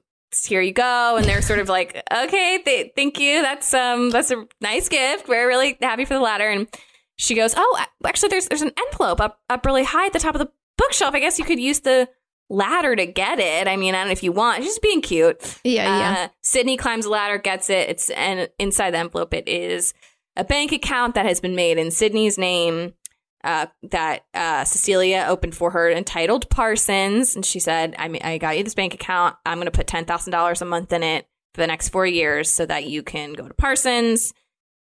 here 0.46 0.60
you 0.60 0.72
go. 0.72 1.16
And 1.16 1.26
they're 1.26 1.42
sort 1.42 1.58
of 1.58 1.68
like, 1.68 2.00
Okay, 2.12 2.58
th- 2.64 2.92
thank 2.94 3.18
you. 3.18 3.42
That's 3.42 3.74
um, 3.74 4.10
that's 4.10 4.30
a 4.30 4.46
nice 4.60 4.88
gift. 4.88 5.28
We're 5.28 5.46
really 5.48 5.76
happy 5.80 6.04
for 6.04 6.14
the 6.14 6.20
ladder. 6.20 6.48
And 6.48 6.68
she 7.16 7.34
goes, 7.34 7.54
Oh, 7.56 7.84
actually, 8.04 8.28
there's 8.30 8.46
there's 8.46 8.62
an 8.62 8.72
envelope 8.86 9.20
up 9.20 9.40
up 9.50 9.66
really 9.66 9.84
high 9.84 10.06
at 10.06 10.12
the 10.12 10.18
top 10.20 10.34
of 10.36 10.40
the 10.40 10.50
bookshelf. 10.76 11.14
I 11.14 11.20
guess 11.20 11.38
you 11.38 11.44
could 11.44 11.60
use 11.60 11.80
the 11.80 12.08
ladder 12.50 12.94
to 12.94 13.06
get 13.06 13.38
it. 13.38 13.66
I 13.68 13.76
mean, 13.76 13.94
I 13.94 13.98
don't 13.98 14.08
know 14.08 14.12
if 14.12 14.22
you 14.22 14.32
want. 14.32 14.58
She's 14.62 14.72
just 14.72 14.82
being 14.82 15.00
cute. 15.00 15.58
Yeah, 15.64 15.84
yeah. 15.84 16.24
Uh, 16.24 16.28
Sydney 16.42 16.76
climbs 16.76 17.04
the 17.04 17.10
ladder, 17.10 17.38
gets 17.38 17.70
it. 17.70 17.88
It's 17.88 18.10
and 18.10 18.48
inside 18.58 18.92
the 18.92 18.98
envelope 18.98 19.34
it 19.34 19.48
is 19.48 19.94
a 20.36 20.44
bank 20.44 20.72
account 20.72 21.14
that 21.14 21.26
has 21.26 21.40
been 21.40 21.54
made 21.54 21.78
in 21.78 21.90
Sydney's 21.90 22.38
name. 22.38 22.94
Uh, 23.42 23.66
that 23.82 24.24
uh, 24.32 24.64
Cecilia 24.64 25.26
opened 25.28 25.54
for 25.54 25.70
her, 25.72 25.90
entitled 25.90 26.48
Parsons, 26.48 27.36
and 27.36 27.44
she 27.44 27.60
said, 27.60 27.94
"I 27.98 28.08
mean, 28.08 28.22
I 28.24 28.38
got 28.38 28.56
you 28.56 28.64
this 28.64 28.74
bank 28.74 28.94
account. 28.94 29.36
I'm 29.44 29.58
going 29.58 29.66
to 29.66 29.70
put 29.70 29.86
ten 29.86 30.06
thousand 30.06 30.30
dollars 30.30 30.62
a 30.62 30.64
month 30.64 30.90
in 30.94 31.02
it 31.02 31.26
for 31.52 31.60
the 31.60 31.66
next 31.66 31.90
four 31.90 32.06
years, 32.06 32.50
so 32.50 32.64
that 32.64 32.86
you 32.86 33.02
can 33.02 33.34
go 33.34 33.46
to 33.46 33.52
Parsons." 33.52 34.32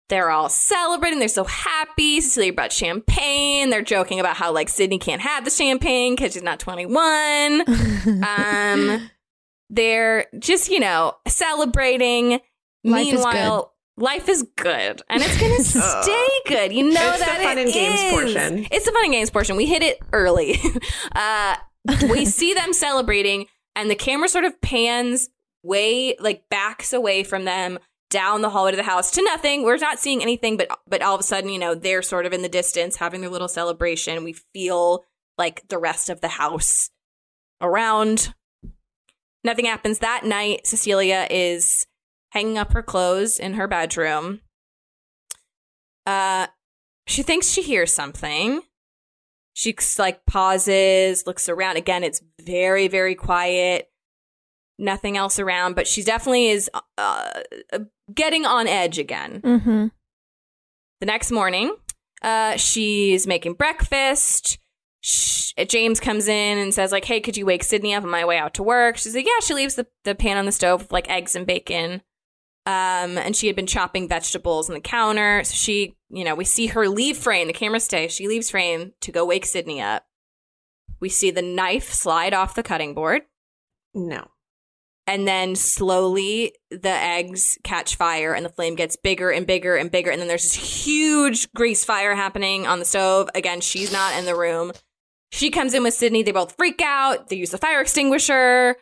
They're 0.09 0.31
all 0.31 0.49
celebrating. 0.49 1.19
They're 1.19 1.27
so 1.27 1.43
happy. 1.43 2.19
Cecilia 2.19 2.51
brought 2.51 2.71
champagne. 2.71 3.69
They're 3.69 3.83
joking 3.83 4.19
about 4.19 4.35
how 4.35 4.51
like 4.51 4.67
Sydney 4.67 4.97
can't 4.97 5.21
have 5.21 5.45
the 5.45 5.51
champagne 5.51 6.15
because 6.15 6.33
she's 6.33 6.43
not 6.43 6.59
21. 6.59 8.23
um, 8.23 9.09
they're 9.69 10.25
just 10.39 10.69
you 10.69 10.79
know 10.79 11.15
celebrating. 11.27 12.39
Life 12.83 13.07
is 13.07 13.13
Meanwhile, 13.13 13.73
life 13.97 14.29
is 14.29 14.43
good, 14.55 15.01
and 15.09 15.21
it's 15.21 15.39
gonna 15.39 15.59
stay 16.03 16.29
good. 16.47 16.73
You 16.73 16.85
know 16.85 16.93
that. 16.93 17.19
It's 17.19 17.25
the 17.25 17.43
fun 17.43 17.57
it 17.57 17.65
and 17.65 17.73
games 17.73 17.99
is. 17.99 18.11
portion. 18.11 18.67
It's 18.71 18.85
the 18.85 18.91
fun 18.91 19.03
and 19.05 19.13
games 19.13 19.29
portion. 19.29 19.57
We 19.57 19.67
hit 19.67 19.83
it 19.83 19.99
early. 20.11 20.59
uh, 21.15 21.55
we 22.09 22.25
see 22.25 22.55
them 22.55 22.73
celebrating, 22.73 23.45
and 23.75 23.91
the 23.91 23.95
camera 23.95 24.27
sort 24.27 24.45
of 24.45 24.59
pans 24.61 25.29
way 25.61 26.15
like 26.19 26.49
backs 26.49 26.93
away 26.93 27.23
from 27.23 27.45
them 27.45 27.77
down 28.09 28.41
the 28.41 28.49
hallway 28.49 28.71
to 28.71 28.77
the 28.77 28.83
house 28.83 29.11
to 29.11 29.23
nothing. 29.23 29.63
We're 29.63 29.77
not 29.77 29.99
seeing 29.99 30.21
anything, 30.21 30.57
but 30.57 30.67
but 30.87 31.01
all 31.01 31.15
of 31.15 31.21
a 31.21 31.23
sudden, 31.23 31.49
you 31.49 31.59
know, 31.59 31.75
they're 31.75 32.01
sort 32.01 32.25
of 32.25 32.33
in 32.33 32.41
the 32.41 32.49
distance 32.49 32.95
having 32.95 33.21
their 33.21 33.29
little 33.29 33.47
celebration. 33.47 34.23
We 34.23 34.33
feel 34.33 35.05
like 35.37 35.67
the 35.69 35.77
rest 35.77 36.09
of 36.09 36.21
the 36.21 36.27
house 36.27 36.89
around. 37.61 38.33
Nothing 39.43 39.65
happens 39.65 39.99
that 39.99 40.25
night. 40.25 40.67
Cecilia 40.67 41.25
is 41.29 41.85
hanging 42.31 42.57
up 42.57 42.73
her 42.73 42.83
clothes 42.83 43.39
in 43.39 43.53
her 43.53 43.67
bedroom. 43.67 44.41
Uh, 46.05 46.47
she 47.07 47.23
thinks 47.23 47.49
she 47.49 47.61
hears 47.61 47.93
something. 47.93 48.61
She 49.53 49.75
like 49.97 50.25
pauses, 50.25 51.25
looks 51.25 51.49
around. 51.49 51.77
Again, 51.77 52.03
it's 52.03 52.21
very, 52.41 52.87
very 52.87 53.15
quiet. 53.15 53.89
Nothing 54.77 55.17
else 55.17 55.39
around, 55.39 55.75
but 55.75 55.87
she 55.87 56.03
definitely 56.03 56.47
is 56.47 56.69
uh, 56.97 57.31
getting 58.13 58.45
on 58.45 58.67
edge 58.67 58.99
again. 58.99 59.41
Mm-hmm. 59.41 59.87
The 60.99 61.05
next 61.05 61.31
morning, 61.31 61.75
uh, 62.21 62.57
she's 62.57 63.25
making 63.25 63.53
breakfast. 63.53 64.57
Sh- 65.01 65.53
James 65.67 65.99
comes 65.99 66.27
in 66.27 66.57
and 66.57 66.73
says, 66.73 66.91
like, 66.91 67.05
hey, 67.05 67.21
could 67.21 67.37
you 67.37 67.45
wake 67.45 67.63
Sydney 67.63 67.93
up 67.93 68.03
on 68.03 68.09
my 68.09 68.25
way 68.25 68.37
out 68.37 68.53
to 68.55 68.63
work? 68.63 68.97
She's 68.97 69.15
like, 69.15 69.25
yeah, 69.25 69.39
she 69.41 69.53
leaves 69.53 69.75
the, 69.75 69.87
the 70.03 70.15
pan 70.15 70.37
on 70.37 70.45
the 70.45 70.51
stove 70.51 70.81
with 70.81 70.91
like 70.91 71.09
eggs 71.09 71.35
and 71.35 71.47
bacon. 71.47 72.01
Um, 72.65 73.17
and 73.17 73.35
she 73.35 73.47
had 73.47 73.55
been 73.55 73.65
chopping 73.65 74.07
vegetables 74.07 74.69
on 74.69 74.75
the 74.75 74.81
counter. 74.81 75.43
So 75.43 75.53
she, 75.55 75.95
you 76.09 76.23
know, 76.23 76.35
we 76.35 76.45
see 76.45 76.67
her 76.67 76.87
leave 76.87 77.17
frame, 77.17 77.47
the 77.47 77.53
camera 77.53 77.79
stays. 77.79 78.11
She 78.11 78.27
leaves 78.27 78.49
frame 78.49 78.93
to 79.01 79.11
go 79.11 79.25
wake 79.25 79.45
Sydney 79.45 79.81
up. 79.81 80.05
We 80.99 81.09
see 81.09 81.31
the 81.31 81.41
knife 81.41 81.93
slide 81.93 82.33
off 82.33 82.55
the 82.55 82.63
cutting 82.63 82.93
board. 82.93 83.21
No. 83.93 84.27
And 85.11 85.27
then 85.27 85.55
slowly 85.55 86.53
the 86.69 86.89
eggs 86.91 87.57
catch 87.63 87.95
fire 87.95 88.33
and 88.35 88.45
the 88.45 88.49
flame 88.49 88.75
gets 88.75 88.95
bigger 88.95 89.31
and 89.31 89.47
bigger 89.47 89.75
and 89.75 89.89
bigger. 89.89 90.11
And 90.11 90.21
then 90.21 90.27
there's 90.27 90.43
this 90.43 90.53
huge 90.85 91.51
grease 91.53 91.83
fire 91.83 92.13
happening 92.13 92.67
on 92.67 92.77
the 92.77 92.85
stove. 92.85 93.27
Again, 93.33 93.59
she's 93.59 93.91
not 93.91 94.15
in 94.19 94.25
the 94.25 94.35
room. 94.35 94.71
She 95.31 95.49
comes 95.49 95.73
in 95.73 95.81
with 95.81 95.95
Sydney. 95.95 96.21
They 96.21 96.31
both 96.31 96.55
freak 96.57 96.79
out. 96.83 97.29
They 97.29 97.37
use 97.37 97.49
the 97.49 97.57
fire 97.57 97.81
extinguisher. 97.81 98.75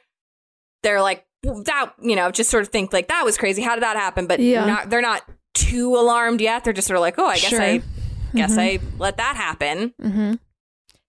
They're 0.83 1.01
like, 1.01 1.25
"Well, 1.45 1.63
that, 1.63 1.93
you 2.01 2.15
know, 2.17 2.29
just 2.29 2.49
sort 2.49 2.63
of 2.63 2.69
think 2.69 2.91
like 2.91 3.07
that 3.07 3.23
was 3.23 3.37
crazy. 3.37 3.61
How 3.61 3.75
did 3.75 3.83
that 3.83 3.95
happen? 3.95 4.27
But 4.27 4.41
Yeah. 4.41 4.65
not, 4.65 4.89
they're 4.89 5.01
not 5.01 5.23
too 5.53 5.95
alarmed 5.95 6.41
yet. 6.41 6.65
They're 6.65 6.73
just 6.73 6.87
sort 6.87 6.97
of 6.97 7.01
like, 7.01 7.15
oh, 7.17 7.25
I 7.27 7.35
guess 7.37 7.49
Sure. 7.49 7.61
I 7.61 7.81
guess 8.35 8.55
Mhm. 8.55 8.59
I 8.59 8.79
let 8.99 9.15
that 9.15 9.37
happen. 9.37 9.93
Mm-hmm. 10.01 10.33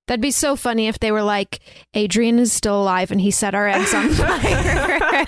That'd 0.08 0.22
be 0.22 0.30
so 0.30 0.56
funny 0.56 0.88
if 0.88 0.98
they 0.98 1.12
were 1.12 1.22
like, 1.22 1.60
Adrian 1.92 2.38
is 2.38 2.50
still 2.50 2.80
alive 2.80 3.10
and 3.10 3.20
he 3.20 3.30
set 3.30 3.54
our 3.54 3.68
eggs 3.68 3.92
on 3.92 4.08
fire. 4.08 4.26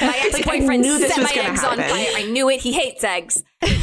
My 0.00 0.22
ex 0.24 0.42
boyfriend 0.44 0.82
knew 0.82 0.98
this 0.98 1.14
set 1.14 1.18
was 1.22 1.30
my 1.30 1.34
gonna 1.36 1.48
eggs 1.50 1.62
on 1.62 1.78
happen. 1.78 1.94
fire. 1.96 2.08
I 2.16 2.22
knew 2.24 2.48
it. 2.48 2.60
He 2.60 2.72
hates 2.72 3.04
eggs. 3.04 3.44
Um, 3.62 3.68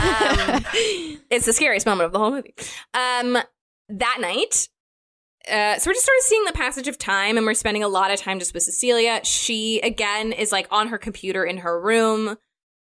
it's 1.29 1.45
the 1.45 1.53
scariest 1.53 1.85
moment 1.85 2.07
of 2.07 2.13
the 2.13 2.19
whole 2.19 2.31
movie. 2.31 2.55
Um, 2.95 3.37
that 3.89 4.17
night, 4.19 4.69
uh, 5.47 5.77
so 5.77 5.89
we're 5.89 5.93
just 5.93 6.05
sort 6.05 6.17
of 6.17 6.23
seeing 6.23 6.45
the 6.45 6.53
passage 6.53 6.87
of 6.87 6.97
time, 6.97 7.37
and 7.37 7.45
we're 7.45 7.53
spending 7.53 7.83
a 7.83 7.87
lot 7.87 8.09
of 8.09 8.19
time 8.19 8.39
just 8.39 8.55
with 8.55 8.63
Cecilia. 8.63 9.21
She 9.23 9.79
again 9.81 10.31
is 10.31 10.51
like 10.51 10.67
on 10.71 10.87
her 10.87 10.97
computer 10.97 11.45
in 11.45 11.57
her 11.59 11.79
room, 11.79 12.37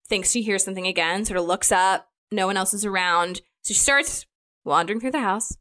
thinks 0.10 0.32
she 0.32 0.42
hears 0.42 0.66
something 0.66 0.86
again, 0.86 1.24
sort 1.24 1.40
of 1.40 1.46
looks 1.46 1.72
up. 1.72 2.10
No 2.30 2.46
one 2.46 2.58
else 2.58 2.74
is 2.74 2.84
around, 2.84 3.38
so 3.62 3.74
she 3.74 3.80
starts 3.80 4.26
wandering 4.66 5.00
through 5.00 5.12
the 5.12 5.22
house. 5.22 5.56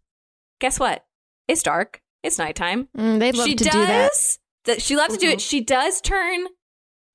Guess 0.59 0.81
what? 0.81 1.06
It's 1.49 1.63
dark. 1.63 2.03
It's 2.23 2.39
nighttime. 2.39 2.89
Mm, 2.97 3.19
they'd 3.19 3.37
love 3.37 3.47
she 3.47 3.55
to 3.55 3.65
does, 3.65 4.39
do 4.67 4.73
that. 4.73 4.83
She 4.83 4.97
loves 4.97 5.15
to 5.15 5.21
do 5.21 5.31
it. 5.31 5.41
She 5.41 5.61
does 5.61 6.01
turn 6.01 6.47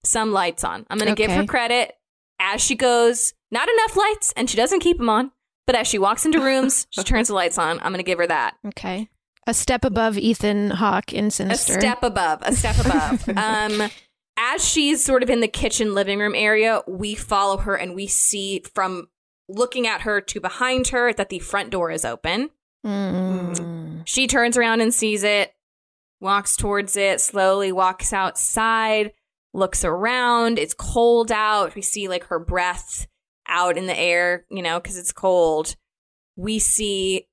some 0.04 0.32
lights 0.32 0.64
on. 0.64 0.86
I'm 0.90 0.98
going 0.98 1.14
to 1.14 1.16
give 1.16 1.32
her 1.32 1.46
credit 1.46 1.94
as 2.40 2.62
she 2.62 2.76
goes. 2.76 3.34
Not 3.52 3.68
enough 3.68 3.98
lights, 3.98 4.34
and 4.38 4.50
she 4.50 4.56
doesn't 4.56 4.80
keep 4.80 4.98
them 4.98 5.10
on. 5.10 5.32
But 5.68 5.76
as 5.76 5.88
she 5.88 6.00
walks 6.00 6.26
into 6.26 6.40
rooms, 6.40 6.88
she 6.92 7.04
turns 7.04 7.28
the 7.28 7.34
lights 7.34 7.58
on. 7.58 7.80
I'm 7.80 7.92
going 7.92 7.98
to 7.98 8.04
give 8.04 8.20
her 8.20 8.28
that. 8.28 8.56
Okay. 8.68 9.10
A 9.48 9.54
step 9.54 9.84
above 9.84 10.18
Ethan 10.18 10.72
Hawke 10.72 11.14
in 11.14 11.32
Sinister. 11.32 11.78
A 11.78 11.82
step 11.82 12.04
above. 12.04 12.42
A 12.44 12.54
step 12.54 12.78
above. 12.80 13.28
um, 13.38 13.90
as 14.38 14.68
she's 14.68 15.04
sort 15.04 15.24
of 15.24 15.30
in 15.30 15.42
the 15.42 15.48
kitchen 15.48 15.94
living 15.94 16.20
room 16.20 16.36
area, 16.36 16.82
we 16.88 17.16
follow 17.16 17.58
her 17.58 17.76
and 17.76 17.96
we 17.96 18.08
see 18.08 18.64
from 18.74 19.10
looking 19.50 19.88
at 19.88 20.02
her 20.02 20.22
to 20.22 20.40
behind 20.40 20.90
her 20.90 21.12
that 21.14 21.30
the 21.30 21.40
front 21.40 21.70
door 21.70 21.92
is 21.92 22.06
open. 22.06 22.50
Mm. 22.86 23.91
She 24.06 24.28
turns 24.28 24.58
around 24.58 24.82
and 24.82 24.94
sees 24.94 25.24
it, 25.24 25.54
walks 26.20 26.56
towards 26.56 26.96
it, 26.98 27.22
slowly 27.22 27.72
walks 27.72 28.14
outside, 28.14 29.14
looks 29.54 29.84
around. 29.84 30.60
It's 30.60 30.74
cold 30.74 31.32
out. 31.32 31.76
We 31.76 31.82
see 31.82 32.08
like 32.08 32.26
her 32.26 32.40
breath 32.40 33.08
out 33.48 33.78
in 33.78 33.88
the 33.88 33.98
air, 33.98 34.46
you 34.50 34.62
know, 34.62 34.80
because 34.80 34.98
it's 34.98 35.12
cold. 35.12 35.76
We 36.36 36.60
see 36.60 37.28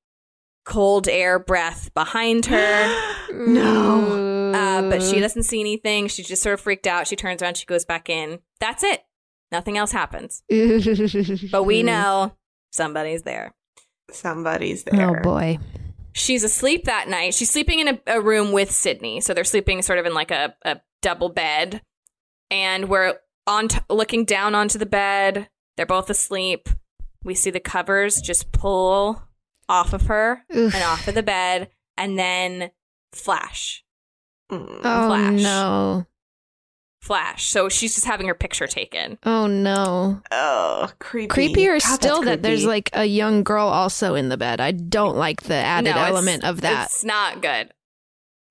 cold 0.65 1.09
air 1.09 1.39
breath 1.39 1.93
behind 1.95 2.47
her. 2.47 3.27
no. 3.33 4.53
Uh, 4.55 4.91
but 4.91 5.03
she 5.03 5.21
doesn't 5.21 5.45
see 5.45 5.61
anything. 5.61 6.09
She's 6.09 6.29
just 6.29 6.43
sort 6.43 6.55
of 6.55 6.61
freaked 6.61 6.87
out. 6.87 7.07
She 7.07 7.17
turns 7.17 7.43
around, 7.43 7.57
she 7.57 7.67
goes 7.67 7.85
back 7.85 8.09
in. 8.09 8.41
That's 8.61 8.83
it. 8.83 9.03
Nothing 9.51 9.79
else 9.79 9.93
happens. 9.93 10.43
But 11.51 11.63
we 11.65 11.83
know 11.83 12.33
somebody's 12.71 13.23
there. 13.23 13.55
Somebody's 14.11 14.85
there. 14.85 15.19
Oh 15.19 15.23
boy. 15.23 15.59
She's 16.19 16.45
asleep 16.45 16.85
that 16.85 17.09
night. 17.09 17.35
She's 17.35 17.51
sleeping 17.51 17.79
in 17.81 17.89
a, 17.89 18.01
a 18.07 18.21
room 18.21 18.53
with 18.53 18.71
Sydney. 18.71 19.21
So 19.21 19.35
they're 19.35 19.45
sleeping 19.45 19.83
sort 19.83 19.99
of 19.99 20.07
in 20.07 20.15
like 20.15 20.31
a, 20.31 20.55
a 20.65 20.81
double 21.01 21.29
bed. 21.29 21.81
And 22.51 22.89
we're 22.89 23.15
on 23.47 23.69
t- 23.69 23.79
looking 23.89 24.25
down 24.25 24.55
onto 24.55 24.79
the 24.79 24.87
bed. 24.87 25.49
They're 25.77 25.87
both 25.87 26.11
asleep. 26.11 26.69
We 27.25 27.35
see 27.35 27.51
the 27.51 27.61
covers 27.61 28.21
just 28.21 28.53
pull 28.53 29.23
off 29.69 29.93
of 29.93 30.03
her 30.07 30.45
Oof. 30.55 30.75
and 30.75 30.83
off 30.85 31.07
of 31.09 31.15
the 31.15 31.23
bed 31.23 31.69
and 31.97 32.19
then 32.19 32.71
flash. 33.13 33.85
Mm. 34.51 34.67
Oh 34.83 35.09
Flash. 35.09 35.43
no. 35.43 36.07
Flash. 37.09 37.49
So 37.49 37.71
she's 37.71 37.95
just 37.95 38.07
having 38.07 38.29
her 38.29 38.35
picture 38.35 38.67
taken. 38.67 39.17
Oh 39.25 39.47
no. 39.47 40.21
Oh, 40.31 40.91
creepy. 40.99 41.29
Creepier 41.29 41.81
God, 41.81 41.81
that's 41.81 41.95
still 41.95 42.23
that 42.25 42.43
there's 42.43 42.67
like 42.67 42.91
a 42.93 43.07
young 43.07 43.43
girl 43.43 43.67
also 43.67 44.15
in 44.15 44.29
the 44.29 44.37
bed. 44.37 44.61
I 44.61 44.73
don't 44.73 45.17
like 45.17 45.43
the 45.45 45.55
added 45.55 45.95
No, 45.95 46.03
element 46.05 46.45
of 46.45 46.61
that. 46.61 46.85
It's 46.85 47.05
not 47.05 47.41
good. 47.41 47.73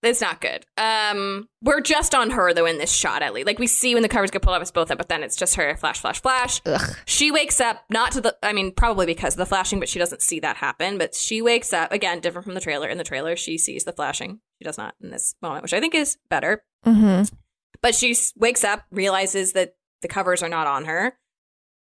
It's 0.03 0.21
not 0.21 0.41
good. 0.41 0.65
Um, 0.77 1.49
we're 1.61 1.81
just 1.81 2.15
on 2.15 2.31
her 2.31 2.53
though 2.53 2.65
in 2.65 2.77
this 2.79 2.91
shot 2.91 3.21
at 3.21 3.33
least. 3.33 3.45
Like 3.45 3.59
we 3.59 3.67
see 3.67 3.93
when 3.93 4.01
the 4.03 4.09
covers 4.09 4.31
get 4.31 4.41
pulled 4.41 4.55
up, 4.55 4.61
it's 4.61 4.71
both 4.71 4.89
up, 4.89 4.97
but 4.97 5.07
then 5.09 5.21
it's 5.21 5.35
just 5.35 5.55
her. 5.55 5.75
Flash, 5.77 5.99
flash, 5.99 6.19
flash. 6.21 6.59
Ugh. 6.65 6.95
She 7.05 7.29
wakes 7.29 7.61
up 7.61 7.83
not 7.91 8.11
to 8.13 8.21
the. 8.21 8.35
I 8.41 8.53
mean, 8.53 8.71
probably 8.71 9.05
because 9.05 9.33
of 9.33 9.37
the 9.39 9.45
flashing, 9.45 9.79
but 9.79 9.89
she 9.89 9.99
doesn't 9.99 10.23
see 10.23 10.39
that 10.39 10.57
happen. 10.57 10.97
But 10.97 11.13
she 11.13 11.43
wakes 11.43 11.73
up 11.73 11.91
again, 11.91 12.21
different 12.21 12.45
from 12.45 12.55
the 12.55 12.61
trailer. 12.61 12.87
In 12.87 12.97
the 12.97 13.03
trailer, 13.03 13.35
she 13.35 13.59
sees 13.59 13.83
the 13.83 13.93
flashing. 13.93 14.39
She 14.59 14.65
does 14.65 14.79
not 14.79 14.95
in 15.01 15.11
this 15.11 15.35
moment, 15.43 15.63
which 15.63 15.73
I 15.73 15.79
think 15.79 15.93
is 15.93 16.17
better. 16.29 16.63
Mm-hmm. 16.85 17.35
But 17.81 17.95
she 17.95 18.15
wakes 18.35 18.63
up, 18.63 18.83
realizes 18.91 19.53
that 19.53 19.75
the 20.01 20.07
covers 20.07 20.41
are 20.43 20.49
not 20.49 20.67
on 20.67 20.85
her. 20.85 21.17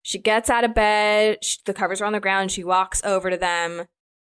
She 0.02 0.18
gets 0.18 0.48
out 0.50 0.64
of 0.64 0.74
bed. 0.74 1.38
sh 1.42 1.56
the 1.64 1.74
covers 1.74 2.00
are 2.00 2.04
on 2.04 2.12
the 2.12 2.20
ground. 2.20 2.50
She 2.52 2.62
walks 2.64 3.02
over 3.04 3.30
to 3.30 3.36
them, 3.36 3.86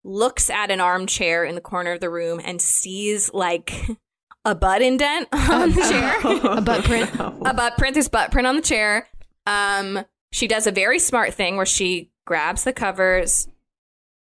looks 0.05 0.51
at 0.51 0.71
an 0.71 0.81
armchair 0.81 1.45
in 1.45 1.55
the 1.55 1.61
corner 1.61 1.93
of 1.93 2.01
the 2.01 2.11
room, 2.11 2.41
and 2.45 2.61
sees 2.61 3.33
like 3.33 3.73
a 4.45 4.55
butt 4.55 4.83
indent 4.83 5.29
on 5.33 5.71
the 5.71 5.81
chair. 5.83 6.17
A 6.57 6.61
butt 6.61 6.85
print. 6.85 7.11
a 7.19 7.55
butt 7.55 7.77
print. 7.79 7.95
There's 7.95 8.09
butt 8.09 8.31
print 8.33 8.47
on 8.49 8.57
the 8.57 8.63
chair. 8.63 9.09
Um, 9.47 10.05
she 10.33 10.47
does 10.49 10.67
a 10.67 10.73
very 10.73 10.99
smart 10.99 11.35
thing 11.35 11.57
where 11.57 11.67
she 11.67 12.11
grabs 12.27 12.65
the 12.65 12.73
covers, 12.73 13.49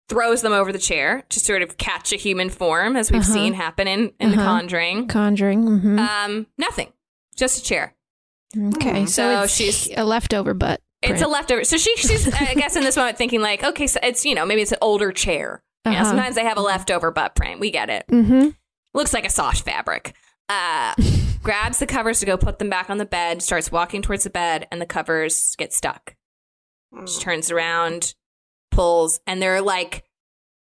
throws 0.09 0.43
them 0.43 0.53
over 0.53 0.73
the 0.73 0.79
chair 0.79 1.25
to 1.31 1.41
sort 1.41 1.63
of 1.63 1.77
catch 1.77 2.13
a 2.13 2.17
human 2.17 2.49
form, 2.49 2.97
as 2.97 3.11
we've 3.11 3.23
Uh-huh. 3.23 3.33
seen 3.33 3.53
happen 3.55 3.89
in, 3.89 4.13
in 4.21 4.31
The 4.31 4.37
Uh-huh. 4.37 4.45
Conjuring. 4.45 5.09
Conjuring. 5.09 5.65
Mm-hmm. 5.65 5.99
Um, 5.99 6.47
nothing, 6.59 6.93
just 7.37 7.59
a 7.59 7.63
chair. 7.63 7.95
okay. 8.77 9.07
So, 9.07 9.23
so 9.23 9.43
it's 9.43 9.55
she's- 9.55 9.89
a 9.97 10.05
leftover 10.05 10.55
butt. 10.55 10.81
It's 11.03 11.23
a 11.23 11.29
leftover. 11.29 11.63
So 11.63 11.77
she, 11.77 11.95
she's, 11.97 12.33
I 12.35 12.55
guess, 12.57 12.75
in 12.75 12.83
this 12.83 12.97
moment 12.97 13.17
thinking 13.19 13.41
like, 13.41 13.63
okay, 13.63 13.87
so 13.87 14.01
it's 14.03 14.25
you 14.25 14.35
know 14.35 14.45
maybe 14.47 14.63
it's 14.63 14.73
an 14.73 14.79
older 14.81 15.13
chair. 15.13 15.63
You 15.85 15.93
know, 15.93 15.99
Uh-huh. 15.99 16.09
sometimes 16.09 16.35
they 16.35 16.43
have 16.45 16.57
a 16.59 16.63
leftover 16.63 17.11
butt 17.13 17.37
print. 17.37 17.61
We 17.61 17.71
get 17.71 17.91
it. 17.91 18.07
Mm-hmm. 18.11 18.49
Looks 18.95 19.13
like 19.13 19.25
a 19.27 19.31
soft 19.31 19.61
fabric. 19.63 20.15
Uh, 20.49 20.95
grabs 21.43 21.79
the 21.79 21.87
covers 21.87 22.19
to 22.21 22.27
go 22.27 22.37
put 22.37 22.59
them 22.59 22.71
back 22.71 22.91
on 22.91 22.99
the 22.99 23.05
bed. 23.05 23.41
Starts 23.43 23.71
walking 23.71 24.03
towards 24.03 24.25
the 24.25 24.31
bed, 24.31 24.67
and 24.73 24.81
the 24.81 24.87
covers 24.87 25.55
get 25.59 25.73
stuck. 25.73 26.17
She 27.07 27.21
turns 27.21 27.51
around, 27.53 28.15
pulls, 28.73 29.21
and 29.27 29.41
they're 29.43 29.61
like 29.63 30.03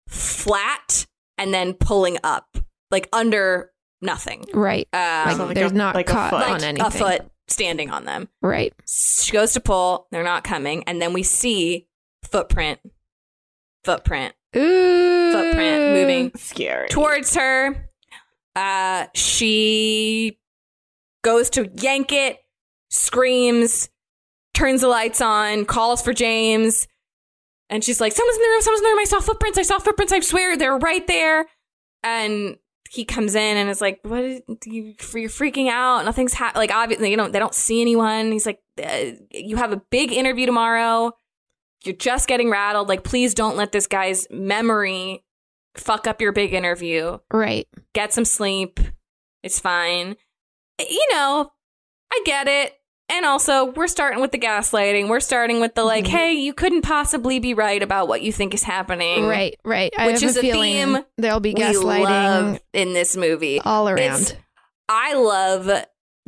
flat 0.09 1.05
and 1.37 1.53
then 1.53 1.73
pulling 1.73 2.17
up, 2.23 2.57
like 2.91 3.07
under 3.13 3.71
nothing. 4.03 4.45
Right. 4.53 4.87
Um, 4.93 4.99
Like, 4.99 5.35
So 5.37 5.45
like 5.45 5.55
there's 5.55 5.71
a- 5.71 5.75
not 5.75 5.95
like 5.95 6.09
a 6.09 6.13
caught 6.13 6.29
foot. 6.29 6.43
on 6.43 6.51
like 6.51 6.63
anything. 6.63 6.85
a 6.85 6.91
foot 6.91 7.21
standing 7.47 7.89
on 7.89 8.05
them. 8.05 8.29
Right. 8.41 8.73
She 8.87 9.31
goes 9.31 9.53
to 9.53 9.59
pull, 9.59 10.07
they're 10.11 10.23
not 10.23 10.43
coming, 10.43 10.83
and 10.85 11.01
then 11.01 11.13
we 11.13 11.23
see 11.23 11.87
footprint, 12.23 12.79
footprint, 13.83 14.33
Ooh. 14.55 15.31
footprint 15.31 15.93
moving 15.93 16.31
Scary. 16.35 16.87
towards 16.89 17.35
her. 17.35 17.89
Uh, 18.55 19.07
she 19.15 20.39
goes 21.23 21.49
to 21.51 21.69
yank 21.75 22.11
it, 22.11 22.37
screams, 22.89 23.89
turns 24.53 24.81
the 24.81 24.87
lights 24.87 25.21
on, 25.21 25.65
calls 25.65 26.01
for 26.01 26.13
James, 26.13 26.87
and 27.69 27.83
she's 27.83 27.99
like, 27.99 28.11
"Someone's 28.11 28.37
in 28.37 28.41
the 28.43 28.47
room! 28.49 28.61
Someone's 28.61 28.79
in 28.81 28.83
the 28.83 28.89
room! 28.89 28.99
I 28.99 29.05
saw 29.05 29.19
footprints! 29.19 29.57
I 29.57 29.63
saw 29.63 29.79
footprints! 29.79 30.13
I 30.13 30.19
swear 30.19 30.55
they're 30.55 30.77
right 30.77 31.05
there!" 31.07 31.47
And 32.03 32.57
he 32.93 33.05
comes 33.05 33.33
in 33.33 33.57
and 33.57 33.71
is 33.71 33.81
like, 33.81 33.99
"What? 34.03 34.23
Is, 34.23 34.41
you, 34.65 34.93
you're 35.15 35.29
freaking 35.29 35.67
out? 35.67 36.05
Nothing's 36.05 36.33
happening. 36.33 36.61
Like, 36.61 36.71
obviously, 36.71 37.09
you 37.09 37.17
know, 37.17 37.27
they 37.27 37.39
don't 37.39 37.55
see 37.55 37.81
anyone." 37.81 38.31
He's 38.31 38.45
like, 38.45 38.59
uh, 38.83 39.13
"You 39.31 39.57
have 39.57 39.71
a 39.71 39.81
big 39.89 40.11
interview 40.11 40.45
tomorrow. 40.45 41.11
You're 41.83 41.95
just 41.95 42.27
getting 42.27 42.51
rattled. 42.51 42.89
Like, 42.89 43.03
please 43.03 43.33
don't 43.33 43.57
let 43.57 43.71
this 43.71 43.87
guy's 43.87 44.27
memory 44.29 45.25
fuck 45.75 46.05
up 46.05 46.21
your 46.21 46.31
big 46.31 46.53
interview. 46.53 47.17
Right. 47.31 47.67
Get 47.93 48.13
some 48.13 48.25
sleep. 48.25 48.79
It's 49.41 49.59
fine. 49.59 50.15
You 50.79 51.07
know, 51.11 51.51
I 52.11 52.21
get 52.25 52.47
it. 52.47 52.73
And 53.09 53.25
also, 53.25 53.65
we're 53.65 53.87
starting 53.87 54.21
with 54.21 54.31
the 54.31 54.39
gaslighting. 54.39 55.07
We're 55.09 55.19
starting 55.19 55.59
with 55.59 55.75
the 55.75 55.83
like, 55.83 56.05
Mhm. 56.05 56.09
hey, 56.09 56.33
you 56.33 56.53
couldn't 56.53 56.81
possibly 56.83 57.39
be 57.39 57.53
right 57.53 57.81
about 57.83 58.07
what 58.07 58.21
you 58.21 58.31
think 58.31 58.53
is 58.53 58.63
happening. 58.63 59.25
Right. 59.27 59.59
Right. 59.63 59.93
I 59.97 60.07
Which 60.07 60.23
is 60.23 60.37
a 60.37 60.41
theme 60.41 60.99
there'll 61.17 61.39
be 61.41 61.53
gaslighting 61.53 62.59
in 62.73 62.93
this 62.93 63.15
movie. 63.17 63.59
all 63.59 63.87
It's- 63.89 64.31
around. 64.31 64.37
I 64.89 65.13
love 65.13 65.69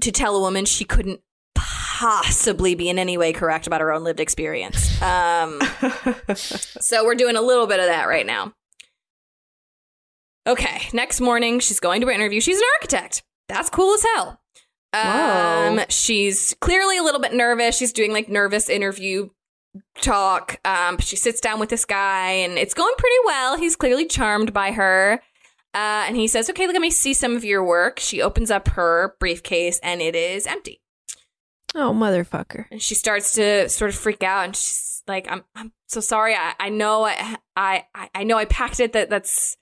to 0.02 0.12
tell 0.12 0.36
a 0.36 0.40
woman 0.42 0.66
she 0.66 0.86
couldn't 0.86 1.22
possibly 1.56 2.76
be 2.76 2.90
in 2.90 3.00
any 3.00 3.18
way 3.18 3.32
correct 3.32 3.68
about 3.68 3.80
her 3.82 3.92
own 3.94 4.04
lived 4.04 4.20
experience. 4.20 5.02
Um, 5.02 5.60
so 6.36 7.06
we're 7.06 7.16
doing 7.16 7.36
a 7.38 7.42
little 7.42 7.68
bit 7.68 7.80
of 7.80 7.86
that 7.86 8.06
right 8.08 8.26
now. 8.26 8.54
Okay, 10.48 10.88
next 10.94 11.22
morning 11.22 11.60
she's 11.60 11.80
going 11.80 12.02
to 12.02 12.08
her 12.08 12.14
interview. 12.14 12.40
She's 12.42 12.58
an 12.60 12.64
architect. 12.80 13.24
That's 13.48 13.70
cool 13.70 13.94
as 13.94 14.04
hell. 14.16 14.40
Um, 14.96 15.78
Whoa. 15.78 15.86
she's 15.90 16.56
clearly 16.62 16.98
a 16.98 17.04
little 17.04 17.20
bit 17.22 17.34
nervous. 17.34 17.78
She's 17.78 17.92
doing 17.94 18.12
like 18.14 18.30
nervous 18.30 18.70
interview 18.70 19.30
talk. 20.02 20.60
Um, 20.64 20.98
she 21.00 21.16
sits 21.16 21.42
down 21.42 21.60
with 21.60 21.70
this 21.70 21.86
guy 21.86 22.30
and 22.32 22.58
it's 22.58 22.74
going 22.74 22.94
pretty 22.98 23.16
well. 23.26 23.58
He's 23.58 23.76
clearly 23.76 24.06
charmed 24.06 24.54
by 24.54 24.72
her. 24.72 25.22
Uh, 25.74 26.06
and 26.08 26.16
he 26.16 26.28
says, 26.28 26.50
Okay, 26.50 26.68
let 26.68 26.80
me 26.80 26.90
see 26.90 27.14
some 27.14 27.36
of 27.36 27.44
your 27.44 27.64
work. 27.64 28.00
She 28.00 28.22
opens 28.22 28.50
up 28.50 28.70
her 28.70 29.16
briefcase 29.20 29.80
and 29.84 30.02
it 30.02 30.16
is 30.16 30.48
empty. 30.48 30.82
oh, 31.76 31.92
motherfucker. 31.94 32.66
And 32.72 32.82
she 32.82 32.96
starts 32.96 33.34
to 33.34 33.68
sort 33.68 33.90
of 33.90 33.96
freak 33.96 34.24
out 34.24 34.46
and 34.46 34.56
she's 34.56 35.04
like, 35.08 35.30
I'm 35.30 35.44
I'm 35.56 35.74
so 35.88 36.00
sorry. 36.00 36.34
I, 36.36 36.54
I 36.60 36.70
know 36.70 37.04
I, 37.06 37.38
I 37.56 37.84
I 38.16 38.24
know 38.24 38.38
I 38.38 38.46
packed 38.46 38.80
it. 38.80 38.94
That 38.94 39.10
that's 39.10 39.58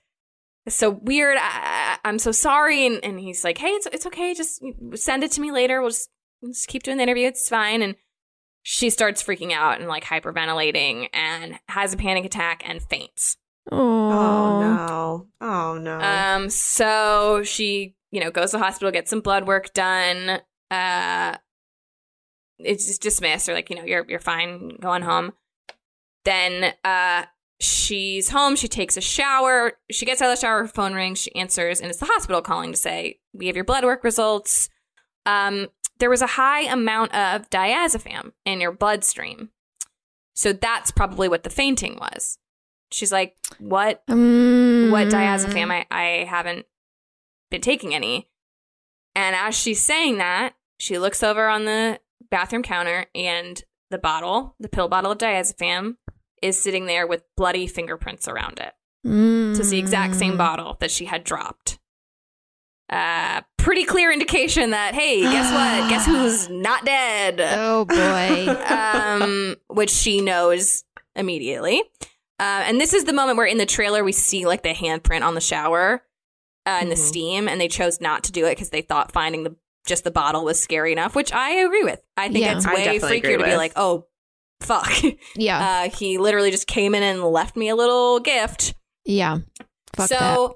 that's 0.64 0.76
so 0.76 0.90
weird. 0.90 1.36
I, 1.38 1.98
I, 2.02 2.08
I'm 2.08 2.18
so 2.18 2.32
sorry. 2.32 2.86
And, 2.86 3.04
and 3.04 3.20
he's 3.20 3.44
like, 3.44 3.58
Hey, 3.58 3.68
it's 3.68 3.86
it's 3.86 4.06
okay. 4.06 4.34
Just 4.34 4.62
send 4.94 5.24
it 5.24 5.30
to 5.32 5.40
me 5.40 5.52
later. 5.52 5.80
We'll 5.80 5.90
just, 5.90 6.10
we'll 6.40 6.52
just 6.52 6.68
keep 6.68 6.82
doing 6.82 6.96
the 6.96 7.02
interview. 7.02 7.26
It's 7.28 7.48
fine. 7.48 7.82
And 7.82 7.96
she 8.62 8.88
starts 8.90 9.22
freaking 9.22 9.52
out 9.52 9.78
and 9.78 9.88
like 9.88 10.04
hyperventilating 10.04 11.08
and 11.12 11.58
has 11.68 11.92
a 11.92 11.96
panic 11.98 12.24
attack 12.24 12.62
and 12.66 12.82
faints. 12.82 13.36
oh 13.70 13.78
Oh, 13.78 14.60
no. 14.60 15.26
Oh 15.40 15.78
no. 15.78 16.00
Um, 16.00 16.48
so 16.48 17.42
she, 17.44 17.94
you 18.10 18.20
know, 18.20 18.30
goes 18.30 18.52
to 18.52 18.56
the 18.56 18.62
hospital, 18.62 18.90
gets 18.90 19.10
some 19.10 19.20
blood 19.20 19.46
work 19.46 19.74
done. 19.74 20.40
Uh, 20.70 21.36
it's 22.58 22.86
just 22.86 23.02
dismissed 23.02 23.48
or 23.48 23.54
like, 23.54 23.68
you 23.68 23.76
know, 23.76 23.84
you're 23.84 24.06
you're 24.08 24.20
fine 24.20 24.76
going 24.80 25.02
home. 25.02 25.32
Then 26.24 26.72
uh 26.84 27.24
she's 27.60 28.30
home, 28.30 28.56
she 28.56 28.68
takes 28.68 28.96
a 28.96 29.00
shower, 29.00 29.74
she 29.90 30.06
gets 30.06 30.20
out 30.20 30.30
of 30.30 30.36
the 30.36 30.40
shower, 30.40 30.62
her 30.62 30.68
phone 30.68 30.94
rings, 30.94 31.18
she 31.20 31.34
answers, 31.34 31.80
and 31.80 31.90
it's 31.90 32.00
the 32.00 32.06
hospital 32.06 32.42
calling 32.42 32.72
to 32.72 32.78
say, 32.78 33.20
We 33.32 33.46
have 33.46 33.56
your 33.56 33.64
blood 33.64 33.84
work 33.84 34.04
results. 34.04 34.68
Um, 35.26 35.68
there 35.98 36.10
was 36.10 36.22
a 36.22 36.26
high 36.26 36.62
amount 36.62 37.14
of 37.14 37.48
diazepam 37.50 38.32
in 38.44 38.60
your 38.60 38.72
bloodstream. 38.72 39.50
So 40.34 40.52
that's 40.52 40.90
probably 40.90 41.28
what 41.28 41.44
the 41.44 41.50
fainting 41.50 41.96
was. 42.00 42.38
She's 42.90 43.12
like, 43.12 43.36
What 43.58 44.02
what 44.06 45.08
diazepam 45.08 45.70
I, 45.70 45.86
I 45.90 46.24
haven't 46.24 46.66
been 47.50 47.60
taking 47.60 47.94
any. 47.94 48.28
And 49.14 49.36
as 49.36 49.56
she's 49.56 49.80
saying 49.80 50.18
that, 50.18 50.54
she 50.78 50.98
looks 50.98 51.22
over 51.22 51.48
on 51.48 51.64
the 51.64 52.00
bathroom 52.30 52.64
counter 52.64 53.06
and 53.14 53.62
the 53.90 53.98
bottle, 53.98 54.56
the 54.58 54.68
pill 54.68 54.88
bottle 54.88 55.12
of 55.12 55.18
diazepam, 55.18 55.96
is 56.44 56.60
sitting 56.60 56.86
there 56.86 57.06
with 57.06 57.22
bloody 57.36 57.66
fingerprints 57.66 58.28
around 58.28 58.58
it. 58.60 58.72
Mm. 59.06 59.54
So 59.54 59.60
it's 59.60 59.70
the 59.70 59.78
exact 59.78 60.14
same 60.14 60.36
bottle 60.36 60.76
that 60.80 60.90
she 60.90 61.06
had 61.06 61.24
dropped. 61.24 61.78
Uh, 62.90 63.40
pretty 63.56 63.84
clear 63.84 64.12
indication 64.12 64.70
that 64.70 64.94
hey, 64.94 65.22
guess 65.22 65.50
what? 65.52 65.88
guess 65.90 66.06
who's 66.06 66.48
not 66.50 66.84
dead? 66.84 67.40
Oh 67.40 67.84
boy. 67.86 68.48
um, 68.74 69.56
which 69.68 69.90
she 69.90 70.20
knows 70.20 70.84
immediately. 71.16 71.82
Uh, 72.38 72.64
and 72.66 72.80
this 72.80 72.92
is 72.92 73.04
the 73.04 73.12
moment 73.12 73.38
where 73.38 73.46
in 73.46 73.58
the 73.58 73.66
trailer 73.66 74.04
we 74.04 74.12
see 74.12 74.44
like 74.46 74.62
the 74.62 74.74
handprint 74.74 75.22
on 75.22 75.34
the 75.34 75.40
shower 75.40 76.02
uh, 76.66 76.78
and 76.80 76.90
the 76.90 76.94
Mhm. 76.96 76.98
steam, 77.08 77.48
and 77.48 77.60
they 77.60 77.68
chose 77.68 78.00
not 78.00 78.24
to 78.24 78.32
do 78.32 78.44
it 78.46 78.50
because 78.50 78.70
they 78.70 78.82
thought 78.82 79.12
finding 79.12 79.44
the 79.44 79.56
just 79.86 80.04
the 80.04 80.10
bottle 80.10 80.44
was 80.44 80.58
scary 80.58 80.92
enough, 80.92 81.14
which 81.14 81.30
I 81.32 81.50
agree 81.50 81.84
with. 81.84 82.02
I 82.16 82.28
think 82.28 82.44
Yeah. 82.44 82.56
it's 82.56 82.66
way 82.66 82.98
freakier 82.98 83.38
to 83.38 83.44
be 83.44 83.56
like, 83.56 83.72
oh, 83.76 84.06
fuck. 84.60 84.90
Yeah. 85.36 85.58
Uh, 85.86 85.90
he 85.90 86.18
literally 86.18 86.50
just 86.50 86.66
came 86.66 86.94
in 86.94 87.02
and 87.02 87.22
left 87.22 87.56
me 87.56 87.68
a 87.68 87.76
little 87.76 88.20
gift. 88.20 88.74
yeah. 89.04 89.38
Fuck 89.94 90.08
so 90.08 90.16
that. 90.18 90.50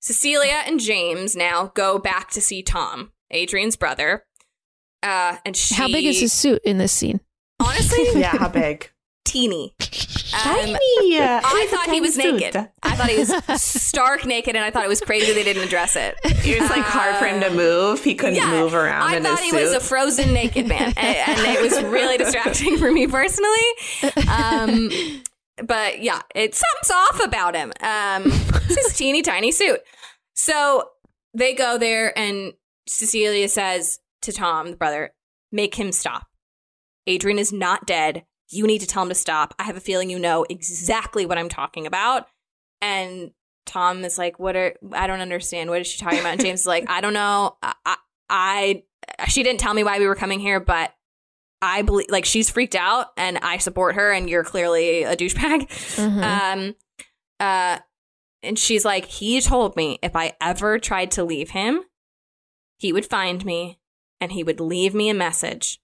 Cecilia 0.00 0.62
and 0.66 0.78
James 0.80 1.34
now 1.36 1.72
go 1.74 1.98
back 1.98 2.30
to 2.30 2.40
see 2.40 2.62
Tom, 2.62 3.12
Adrian's 3.30 3.76
brother. 3.76 4.24
Uh, 5.02 5.36
and 5.44 5.56
she, 5.56 5.74
How 5.74 5.88
big 5.88 6.04
is 6.04 6.20
his 6.20 6.32
suit 6.32 6.60
in 6.64 6.78
this 6.78 6.92
scene? 6.92 7.20
Honestly, 7.58 8.06
Yeah, 8.20 8.36
how 8.36 8.48
big? 8.48 8.90
Teeny. 9.24 9.74
Um, 10.32 10.40
Tiny. 10.42 10.72
I 11.18 11.40
it's 11.42 11.72
a 11.72 11.76
thought 11.76 11.84
he 11.86 11.90
tiny 11.92 12.00
was 12.00 12.14
suit. 12.14 12.40
naked. 12.40 12.68
I 12.82 12.96
thought 12.96 13.08
he 13.08 13.18
was 13.18 13.62
stark 13.62 14.24
naked, 14.24 14.54
and 14.54 14.64
I 14.64 14.70
thought 14.70 14.84
it 14.84 14.88
was 14.88 15.00
crazy 15.00 15.32
they 15.32 15.42
didn't 15.42 15.64
address 15.64 15.96
it. 15.96 16.14
It 16.24 16.60
was 16.60 16.70
like 16.70 16.84
hard 16.84 17.16
for 17.16 17.26
him 17.26 17.40
to 17.40 17.50
move. 17.50 18.02
He 18.04 18.14
couldn't 18.14 18.36
yeah, 18.36 18.50
move 18.50 18.74
around 18.74 19.02
I 19.02 19.16
in 19.16 19.22
thought 19.24 19.38
his 19.38 19.46
he 19.46 19.50
suit. 19.50 19.62
was 19.62 19.72
a 19.72 19.80
frozen 19.80 20.32
naked 20.32 20.66
man, 20.68 20.92
and, 20.96 21.16
and 21.16 21.40
it 21.40 21.60
was 21.60 21.82
really 21.82 22.16
distracting 22.16 22.78
for 22.78 22.90
me 22.90 23.06
personally. 23.06 23.50
Um, 24.28 24.90
but 25.64 26.00
yeah, 26.02 26.22
it 26.34 26.54
something's 26.54 26.90
off 26.90 27.24
about 27.24 27.54
him. 27.56 27.72
Um, 27.80 28.22
it's 28.26 28.86
his 28.86 28.96
teeny 28.96 29.22
tiny 29.22 29.52
suit. 29.52 29.80
So 30.34 30.88
they 31.34 31.54
go 31.54 31.76
there, 31.76 32.16
and 32.16 32.52
Cecilia 32.86 33.48
says 33.48 33.98
to 34.22 34.32
Tom, 34.32 34.70
the 34.70 34.76
brother, 34.76 35.12
"Make 35.52 35.74
him 35.74 35.92
stop. 35.92 36.26
Adrian 37.06 37.38
is 37.38 37.52
not 37.52 37.86
dead. 37.86 38.24
You 38.50 38.66
need 38.66 38.80
to 38.80 38.86
tell 38.86 39.02
him 39.02 39.08
to 39.08 39.14
stop. 39.14 39.54
I 39.58 39.64
have 39.64 39.76
a 39.76 39.80
feeling 39.80 40.10
you 40.10 40.18
know 40.18 40.44
exactly 40.48 41.24
what 41.26 41.38
I'm 41.38 41.48
talking 41.48 41.86
about." 41.86 42.26
And 42.82 43.30
Tom 43.66 44.04
is 44.04 44.18
like, 44.18 44.38
"What 44.38 44.56
are? 44.56 44.74
I 44.92 45.06
don't 45.06 45.20
understand. 45.20 45.70
What 45.70 45.80
is 45.80 45.86
she 45.86 45.98
talking 45.98 46.20
about?" 46.20 46.32
And 46.32 46.40
James 46.40 46.60
is 46.60 46.66
like, 46.66 46.90
"I 46.90 47.00
don't 47.00 47.14
know. 47.14 47.56
I, 47.62 47.96
I, 48.28 48.82
she 49.28 49.42
didn't 49.42 49.60
tell 49.60 49.74
me 49.74 49.84
why 49.84 49.98
we 49.98 50.06
were 50.06 50.14
coming 50.14 50.40
here, 50.40 50.60
but." 50.60 50.94
I 51.62 51.82
believe, 51.82 52.06
like, 52.08 52.24
she's 52.24 52.48
freaked 52.48 52.74
out, 52.74 53.08
and 53.18 53.36
I 53.42 53.58
support 53.58 53.94
her, 53.94 54.10
and 54.10 54.30
you're 54.30 54.44
clearly 54.44 55.02
a 55.02 55.14
douchebag. 55.14 55.68
Mhm. 55.68 56.22
Um, 56.22 56.74
uh, 57.38 57.80
and 58.42 58.58
she's 58.58 58.82
like, 58.82 59.04
he 59.04 59.42
told 59.42 59.76
me 59.76 59.98
if 60.02 60.16
I 60.16 60.32
ever 60.40 60.78
tried 60.78 61.10
to 61.10 61.22
leave 61.22 61.50
him, 61.50 61.82
he 62.78 62.94
would 62.94 63.04
find 63.04 63.44
me, 63.44 63.78
and 64.22 64.32
he 64.32 64.42
would 64.42 64.58
leave 64.58 64.94
me 64.94 65.10
a 65.10 65.14
message 65.14 65.82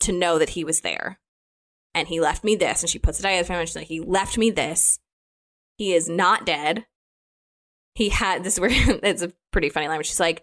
to 0.00 0.10
know 0.10 0.40
that 0.40 0.50
he 0.50 0.64
was 0.64 0.80
there. 0.80 1.20
And 1.94 2.08
he 2.08 2.20
left 2.20 2.42
me 2.44 2.56
this, 2.56 2.82
and 2.82 2.88
she 2.90 2.98
puts 2.98 3.20
it 3.20 3.26
out 3.26 3.44
for 3.46 3.52
him, 3.52 3.60
and 3.60 3.68
she's 3.68 3.76
like, 3.76 3.86
he 3.86 4.00
left 4.00 4.38
me 4.38 4.50
this. 4.50 4.98
He 5.76 5.92
is 5.92 6.08
not 6.08 6.46
dead. 6.46 6.86
He 7.94 8.08
had 8.08 8.44
this. 8.44 8.58
Where 8.58 8.70
it's 8.72 9.22
a 9.22 9.32
pretty 9.50 9.68
funny 9.68 9.88
line. 9.88 9.98
Where 9.98 10.04
she's 10.04 10.20
like, 10.20 10.42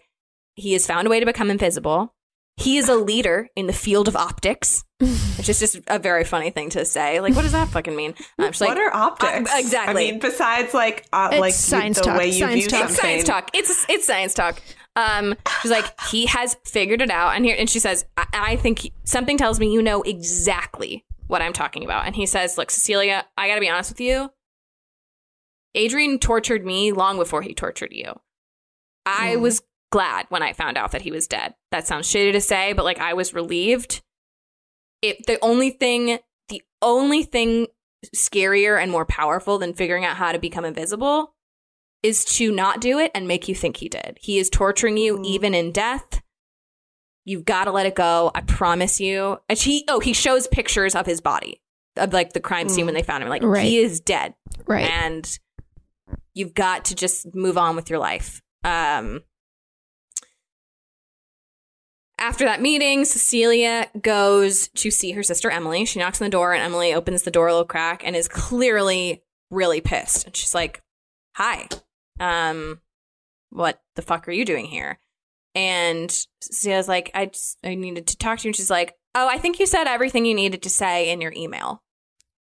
he 0.54 0.72
has 0.74 0.86
found 0.86 1.06
a 1.06 1.10
way 1.10 1.18
to 1.20 1.26
become 1.26 1.50
invisible. 1.50 2.14
He 2.56 2.76
is 2.76 2.88
a 2.90 2.94
leader 2.94 3.48
in 3.56 3.66
the 3.66 3.72
field 3.72 4.06
of 4.06 4.14
optics, 4.16 4.84
which 4.98 5.48
is 5.48 5.58
just 5.58 5.80
a 5.86 5.98
very 5.98 6.24
funny 6.24 6.50
thing 6.50 6.68
to 6.70 6.84
say. 6.84 7.18
Like, 7.20 7.34
what 7.34 7.42
does 7.42 7.52
that 7.52 7.68
fucking 7.68 7.96
mean? 7.96 8.14
Um, 8.38 8.52
she's 8.52 8.60
what 8.60 8.76
like, 8.76 8.78
are 8.78 8.94
optics? 8.94 9.50
uh, 9.50 9.56
exactly. 9.58 10.08
I 10.08 10.10
mean, 10.12 10.20
besides 10.20 10.74
like 10.74 11.06
uh, 11.12 11.30
It's 11.32 11.40
like 11.40 11.54
science 11.54 11.96
the 11.98 12.04
talk, 12.04 12.18
way 12.18 12.26
you 12.26 12.32
science 12.34 12.60
view 12.60 12.68
talk. 12.68 12.88
something. 12.90 12.92
it's 12.92 13.00
science 13.00 13.24
talk. 13.24 13.50
It's 13.54 13.86
it's 13.88 14.06
science 14.06 14.34
talk. 14.34 14.60
Um, 14.94 15.36
she's 15.62 15.70
like, 15.70 15.98
he 16.10 16.26
has 16.26 16.56
figured 16.66 17.00
it 17.00 17.10
out, 17.10 17.34
and 17.34 17.44
here, 17.46 17.56
and 17.58 17.70
she 17.70 17.78
says, 17.78 18.04
I, 18.18 18.26
I 18.34 18.56
think 18.56 18.80
he- 18.80 18.92
something 19.04 19.38
tells 19.38 19.58
me 19.58 19.72
you 19.72 19.80
know 19.80 20.02
exactly 20.02 21.04
what 21.30 21.40
I'm 21.42 21.52
talking 21.52 21.84
about. 21.84 22.06
And 22.06 22.14
he 22.16 22.26
says, 22.26 22.58
look, 22.58 22.70
Cecilia, 22.70 23.24
I 23.38 23.48
got 23.48 23.54
to 23.54 23.60
be 23.60 23.68
honest 23.70 23.90
with 23.90 24.00
you. 24.00 24.30
Adrian 25.74 26.18
tortured 26.18 26.64
me 26.66 26.92
long 26.92 27.16
before 27.16 27.42
he 27.42 27.54
tortured 27.54 27.92
you. 27.92 28.18
I 29.06 29.36
Mhm. 29.36 29.40
was 29.40 29.62
glad 29.92 30.26
when 30.28 30.42
I 30.42 30.52
found 30.52 30.76
out 30.76 30.92
that 30.92 31.02
he 31.02 31.10
was 31.10 31.26
dead. 31.26 31.54
That 31.70 31.86
sounds 31.86 32.08
shitty 32.08 32.32
to 32.32 32.40
say, 32.40 32.72
but 32.72 32.84
like 32.84 32.98
I 32.98 33.14
was 33.14 33.32
relieved. 33.34 34.02
It 35.02 35.26
the 35.26 35.38
only 35.42 35.70
thing 35.70 36.18
the 36.48 36.62
only 36.82 37.22
thing 37.22 37.68
scarier 38.14 38.80
and 38.82 38.90
more 38.90 39.04
powerful 39.06 39.58
than 39.58 39.74
figuring 39.74 40.04
out 40.04 40.16
how 40.16 40.32
to 40.32 40.38
become 40.38 40.64
invisible 40.64 41.34
is 42.02 42.24
to 42.24 42.50
not 42.50 42.80
do 42.80 42.98
it 42.98 43.10
and 43.14 43.28
make 43.28 43.46
you 43.46 43.54
think 43.54 43.76
he 43.76 43.88
did. 43.88 44.18
He 44.20 44.38
is 44.38 44.50
torturing 44.50 44.96
you 44.96 45.18
Mm. 45.18 45.24
even 45.26 45.54
in 45.54 45.70
death. 45.70 46.22
You've 47.24 47.44
got 47.44 47.64
to 47.64 47.72
let 47.72 47.86
it 47.86 47.94
go. 47.94 48.30
I 48.34 48.40
promise 48.40 49.00
you. 49.00 49.38
And 49.48 49.58
he 49.58 49.84
oh, 49.88 50.00
he 50.00 50.12
shows 50.12 50.46
pictures 50.46 50.94
of 50.94 51.06
his 51.06 51.20
body. 51.20 51.60
Of 51.96 52.12
like 52.12 52.32
the 52.32 52.40
crime 52.40 52.68
scene 52.68 52.84
Mm. 52.84 52.86
when 52.88 52.94
they 52.94 53.02
found 53.02 53.22
him. 53.22 53.28
Like 53.28 53.42
Right. 53.42 53.64
he 53.64 53.78
is 53.78 54.00
dead 54.00 54.34
Right. 54.66 54.88
and 54.88 55.38
you've 56.34 56.54
got 56.54 56.84
to 56.86 56.94
just 56.94 57.34
move 57.34 57.58
on 57.58 57.76
with 57.76 57.90
your 57.90 57.98
life. 57.98 58.40
Um, 58.64 59.22
after 62.18 62.44
that 62.44 62.60
meeting, 62.60 63.04
Cecilia 63.04 63.88
goes 64.00 64.68
to 64.76 64.90
see 64.90 65.12
her 65.12 65.22
sister 65.22 65.50
Emily. 65.50 65.84
She 65.84 65.98
knocks 65.98 66.20
on 66.20 66.26
the 66.26 66.30
door, 66.30 66.52
and 66.52 66.62
Emily 66.62 66.92
opens 66.94 67.22
the 67.22 67.30
door 67.30 67.48
a 67.48 67.52
little 67.52 67.66
crack 67.66 68.02
and 68.04 68.14
is 68.14 68.28
clearly 68.28 69.22
really 69.50 69.80
pissed. 69.80 70.26
And 70.26 70.36
she's 70.36 70.54
like, 70.54 70.82
"Hi, 71.36 71.66
um, 72.18 72.80
what 73.50 73.82
the 73.96 74.02
fuck 74.02 74.28
are 74.28 74.32
you 74.32 74.44
doing 74.44 74.66
here?" 74.66 74.98
And 75.54 76.10
Cecilia's 76.40 76.88
like, 76.88 77.10
"I 77.14 77.26
just 77.26 77.58
I 77.64 77.74
needed 77.74 78.06
to 78.08 78.16
talk 78.16 78.38
to 78.38 78.44
you." 78.44 78.48
And 78.50 78.56
she's 78.56 78.70
like, 78.70 78.94
"Oh, 79.14 79.28
I 79.28 79.38
think 79.38 79.58
you 79.58 79.66
said 79.66 79.86
everything 79.86 80.24
you 80.24 80.34
needed 80.34 80.62
to 80.62 80.70
say 80.70 81.10
in 81.10 81.20
your 81.20 81.32
email." 81.36 81.82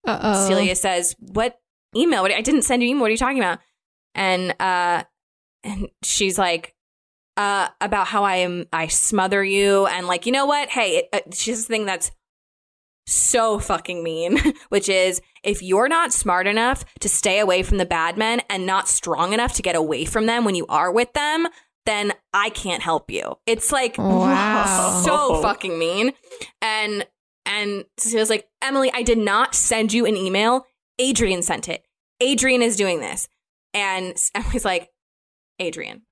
Uh 0.06 0.20
oh. 0.22 0.48
Celia 0.48 0.76
says, 0.76 1.16
"What 1.20 1.60
email? 1.96 2.22
What, 2.22 2.32
I 2.32 2.42
didn't 2.42 2.64
send 2.64 2.84
you 2.84 2.90
email. 2.90 3.02
What 3.02 3.08
are 3.08 3.12
you 3.12 3.18
talking 3.18 3.40
about?" 3.40 3.60
And 4.14 4.56
uh, 4.60 5.04
and 5.64 5.90
she's 6.04 6.38
like, 6.38 6.76
"Uh, 7.36 7.70
about 7.82 8.08
how 8.08 8.24
I 8.24 8.38
am. 8.38 8.66
I 8.72 8.88
smother 8.88 9.44
you, 9.44 9.88
and 9.88 10.08
like, 10.08 10.26
you 10.26 10.32
know 10.32 10.46
what? 10.46 10.70
Hey, 10.70 10.98
it, 10.98 11.10
uh, 11.12 11.20
she 11.34 11.54
thing 11.54 11.86
that's 11.86 12.12
so 13.08 13.58
fucking 13.58 14.04
mean, 14.04 14.38
which 14.70 14.88
is 14.88 15.20
if 15.44 15.64
you're 15.64 15.90
not 15.90 16.14
smart 16.14 16.46
enough 16.46 16.86
to 17.00 17.10
stay 17.10 17.40
away 17.40 17.64
from 17.64 17.80
the 17.80 17.86
bad 17.86 18.18
men 18.18 18.42
and 18.52 18.68
not 18.68 18.88
strong 18.88 19.34
enough 19.34 19.54
to 19.54 19.64
get 19.64 19.76
away 19.76 20.06
from 20.06 20.28
them 20.28 20.46
when 20.46 20.54
you 20.54 20.68
are 20.68 20.92
with 20.92 21.12
them." 21.14 21.48
Then 21.90 22.14
I 22.36 22.52
can't 22.52 22.84
help 22.84 23.10
you. 23.10 23.40
It's 23.48 23.72
like 23.72 23.98
Wow. 23.98 25.02
so 25.06 25.12
oh. 25.12 25.42
fucking 25.42 25.80
mean. 25.80 26.12
And 26.62 27.08
and 27.48 27.86
Cecilia's 27.98 28.30
like, 28.30 28.48
Emily, 28.62 28.92
I 28.94 29.02
did 29.02 29.18
not 29.18 29.56
send 29.56 29.92
you 29.92 30.06
an 30.06 30.16
email. 30.16 30.68
Adrian 31.00 31.42
sent 31.42 31.68
it. 31.68 31.84
Adrian 32.22 32.62
is 32.62 32.76
doing 32.76 33.00
this. 33.00 33.28
And 33.74 34.16
Emily's 34.36 34.66
like, 34.74 34.90
Adrian. 35.58 36.04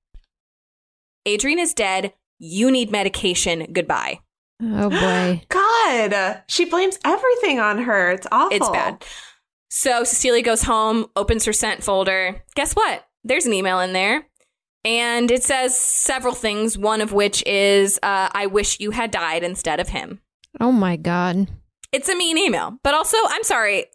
Adrian 1.24 1.60
is 1.60 1.74
dead. 1.74 2.12
You 2.40 2.72
need 2.72 2.90
medication. 2.90 3.68
Goodbye. 3.72 4.18
Oh 4.60 4.90
boy. 4.90 5.42
God, 5.48 6.42
she 6.48 6.64
blames 6.64 6.98
everything 7.04 7.60
on 7.60 7.78
her. 7.82 8.10
It's 8.10 8.26
awful. 8.32 8.56
It's 8.56 8.68
bad. 8.70 9.04
So 9.70 10.02
Cecilia 10.02 10.42
goes 10.42 10.62
home, 10.62 11.06
opens 11.14 11.44
her 11.44 11.52
sent 11.52 11.84
folder. 11.84 12.42
Guess 12.56 12.72
what? 12.72 13.04
There's 13.22 13.46
an 13.46 13.52
email 13.52 13.78
in 13.78 13.92
there. 13.92 14.26
And 14.84 15.30
it 15.30 15.42
says 15.42 15.78
several 15.78 16.34
things, 16.34 16.78
one 16.78 17.00
of 17.00 17.12
which 17.12 17.44
is, 17.46 17.98
uh, 18.02 18.28
I 18.32 18.46
wish 18.46 18.80
you 18.80 18.92
had 18.92 19.10
died 19.10 19.42
instead 19.42 19.80
of 19.80 19.88
him. 19.88 20.20
Oh 20.60 20.72
my 20.72 20.96
god. 20.96 21.48
It's 21.92 22.08
a 22.08 22.16
mean 22.16 22.38
email. 22.38 22.78
But 22.82 22.94
also, 22.94 23.16
I'm 23.28 23.42
sorry, 23.42 23.86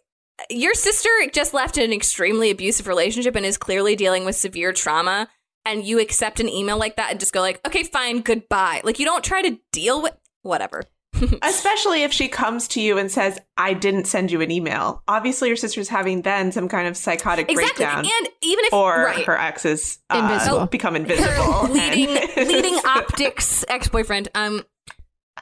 your 0.50 0.74
sister 0.74 1.08
just 1.32 1.54
left 1.54 1.78
an 1.78 1.92
extremely 1.92 2.50
abusive 2.50 2.86
relationship 2.86 3.36
and 3.36 3.46
is 3.46 3.58
clearly 3.58 3.96
dealing 3.96 4.24
with 4.24 4.36
severe 4.36 4.72
trauma. 4.72 5.28
And 5.64 5.84
you 5.84 5.98
accept 5.98 6.40
an 6.40 6.48
email 6.48 6.76
like 6.76 6.96
that 6.96 7.10
and 7.10 7.18
just 7.18 7.32
go 7.32 7.40
like, 7.40 7.66
okay, 7.66 7.84
fine, 7.84 8.20
goodbye. 8.20 8.82
Like 8.84 8.98
you 8.98 9.06
don't 9.06 9.24
try 9.24 9.42
to 9.42 9.58
deal 9.72 10.02
with 10.02 10.14
whatever. 10.42 10.82
Especially 11.42 12.02
if 12.02 12.12
she 12.12 12.28
comes 12.28 12.68
to 12.68 12.80
you 12.80 12.98
and 12.98 13.10
says, 13.10 13.38
I 13.56 13.74
didn't 13.74 14.06
send 14.06 14.30
you 14.30 14.40
an 14.40 14.50
email. 14.50 15.02
Obviously, 15.08 15.48
your 15.48 15.56
sister's 15.56 15.88
having 15.88 16.22
then 16.22 16.52
some 16.52 16.68
kind 16.68 16.88
of 16.88 16.96
psychotic 16.96 17.50
Exactly. 17.50 17.84
breakdown. 17.84 17.98
And 18.04 18.28
even 18.42 18.64
if 18.66 18.72
or 18.72 19.04
right, 19.04 19.24
her 19.26 19.38
ex 19.38 19.64
is 19.64 19.98
uh, 20.10 20.18
Invisible. 20.18 20.66
become 20.66 20.96
invisible. 20.96 21.30
her 21.32 21.68
leading 21.72 22.16
and- 22.36 22.48
leading 22.48 22.74
optics 22.84 23.64
ex 23.68 23.88
boyfriend. 23.88 24.28
Um, 24.34 24.62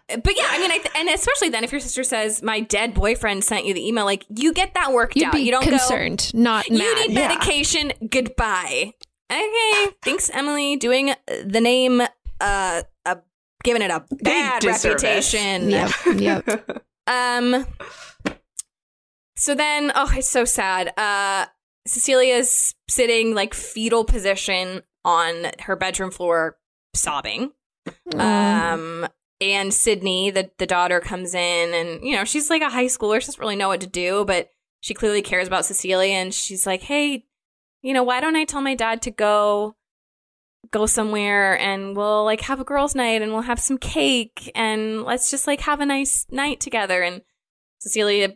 but 0.09 0.37
yeah, 0.37 0.47
I 0.49 0.59
mean, 0.59 0.71
I 0.71 0.79
th- 0.79 0.95
and 0.97 1.09
especially 1.09 1.49
then 1.49 1.65
if 1.65 1.73
your 1.73 1.81
sister 1.81 2.05
says 2.05 2.43
my 2.43 2.61
dead 2.61 2.93
boyfriend 2.95 3.45
sent 3.45 3.65
you 3.67 3.73
the 3.75 3.87
email, 3.87 4.05
like 4.05 4.25
you 4.29 4.53
get 4.53 4.75
that 4.75 4.93
worked 4.93 5.17
You'd 5.17 5.27
out. 5.27 5.33
be 5.33 5.41
you 5.41 5.51
don't 5.53 5.63
concerned, 5.63 6.33
not 6.35 6.69
mad. 6.71 6.79
You 6.79 6.95
need 7.09 7.11
Yeah. 7.19 7.29
medication. 7.29 7.93
Goodbye. 8.11 8.93
Okay, 9.31 9.87
thanks, 10.03 10.29
Emily. 10.35 10.77
Doing 10.77 11.11
uh, 11.11 11.15
the 11.47 11.61
name, 11.61 12.03
uh 12.41 12.83
giving 13.63 13.83
it 13.83 13.91
a 13.91 14.05
bad 14.11 14.65
reputation. 14.65 15.71
Yep. 15.71 15.91
Yep. 16.17 16.83
Um. 17.05 17.67
So 19.37 19.57
then, 19.57 19.91
oh, 19.97 20.09
it's 20.15 20.31
so 20.31 20.45
sad. 20.45 20.93
Uh, 20.97 21.47
Cecilia's 21.85 22.77
sitting 22.89 23.35
like 23.35 23.55
fetal 23.55 24.05
position 24.05 24.83
on 25.05 25.47
her 25.63 25.75
bedroom 25.75 26.13
floor, 26.13 26.59
sobbing. 26.95 27.51
Um, 28.15 29.09
and 29.41 29.75
Sydney, 29.75 30.31
the 30.31 30.51
the 30.59 30.67
daughter, 30.67 31.01
comes 31.01 31.35
in, 31.35 31.75
and 31.75 32.05
you 32.05 32.15
know 32.15 32.25
she's 32.25 32.51
like 32.51 32.63
a 32.63 32.71
high 32.71 32.87
schooler. 32.87 33.21
She 33.21 33.27
doesn't 33.27 33.41
really 33.41 33.57
know 33.57 33.69
what 33.69 33.81
to 33.81 33.89
do, 33.89 34.25
but 34.25 34.51
she 34.81 34.95
clearly 34.95 35.23
cares 35.23 35.49
about 35.49 35.65
Cecilia, 35.65 36.15
and 36.15 36.33
she's 36.33 36.67
like, 36.67 36.83
"Hey, 36.83 37.25
you 37.83 37.93
know, 37.93 38.05
why 38.05 38.21
don't 38.21 38.37
I 38.37 38.45
tell 38.45 38.61
my 38.61 38.77
dad 38.77 39.03
to 39.03 39.11
go 39.11 39.75
go 40.73 40.87
somewhere 40.87 41.57
and 41.59 41.97
we'll 41.97 42.25
like 42.25 42.41
have 42.41 42.59
a 42.59 42.65
girls' 42.65 42.97
night 42.97 43.23
and 43.23 43.33
we'll 43.33 43.43
have 43.43 43.61
some 43.61 43.79
cake 43.79 44.51
and 44.55 45.05
let's 45.05 45.31
just 45.31 45.47
like 45.47 45.61
have 45.61 45.81
a 45.81 45.87
nice 45.87 46.27
night 46.31 46.59
together." 46.59 47.03
And 47.03 47.23
Cecilia 47.79 48.31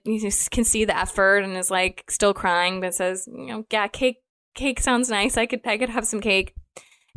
can 0.51 0.65
see 0.65 0.85
the 0.85 0.97
effort 0.97 1.39
and 1.39 1.57
is 1.57 1.71
like 1.71 2.05
still 2.09 2.35
crying, 2.35 2.81
but 2.81 2.95
says, 2.95 3.27
"You 3.27 3.47
know, 3.47 3.67
yeah, 3.73 3.89
cake 3.89 4.19
cake 4.55 4.81
sounds 4.81 5.11
nice. 5.11 5.37
I 5.37 5.47
could 5.47 5.61
I 5.67 5.79
could 5.79 5.91
have 5.91 6.07
some 6.07 6.21
cake." 6.21 6.55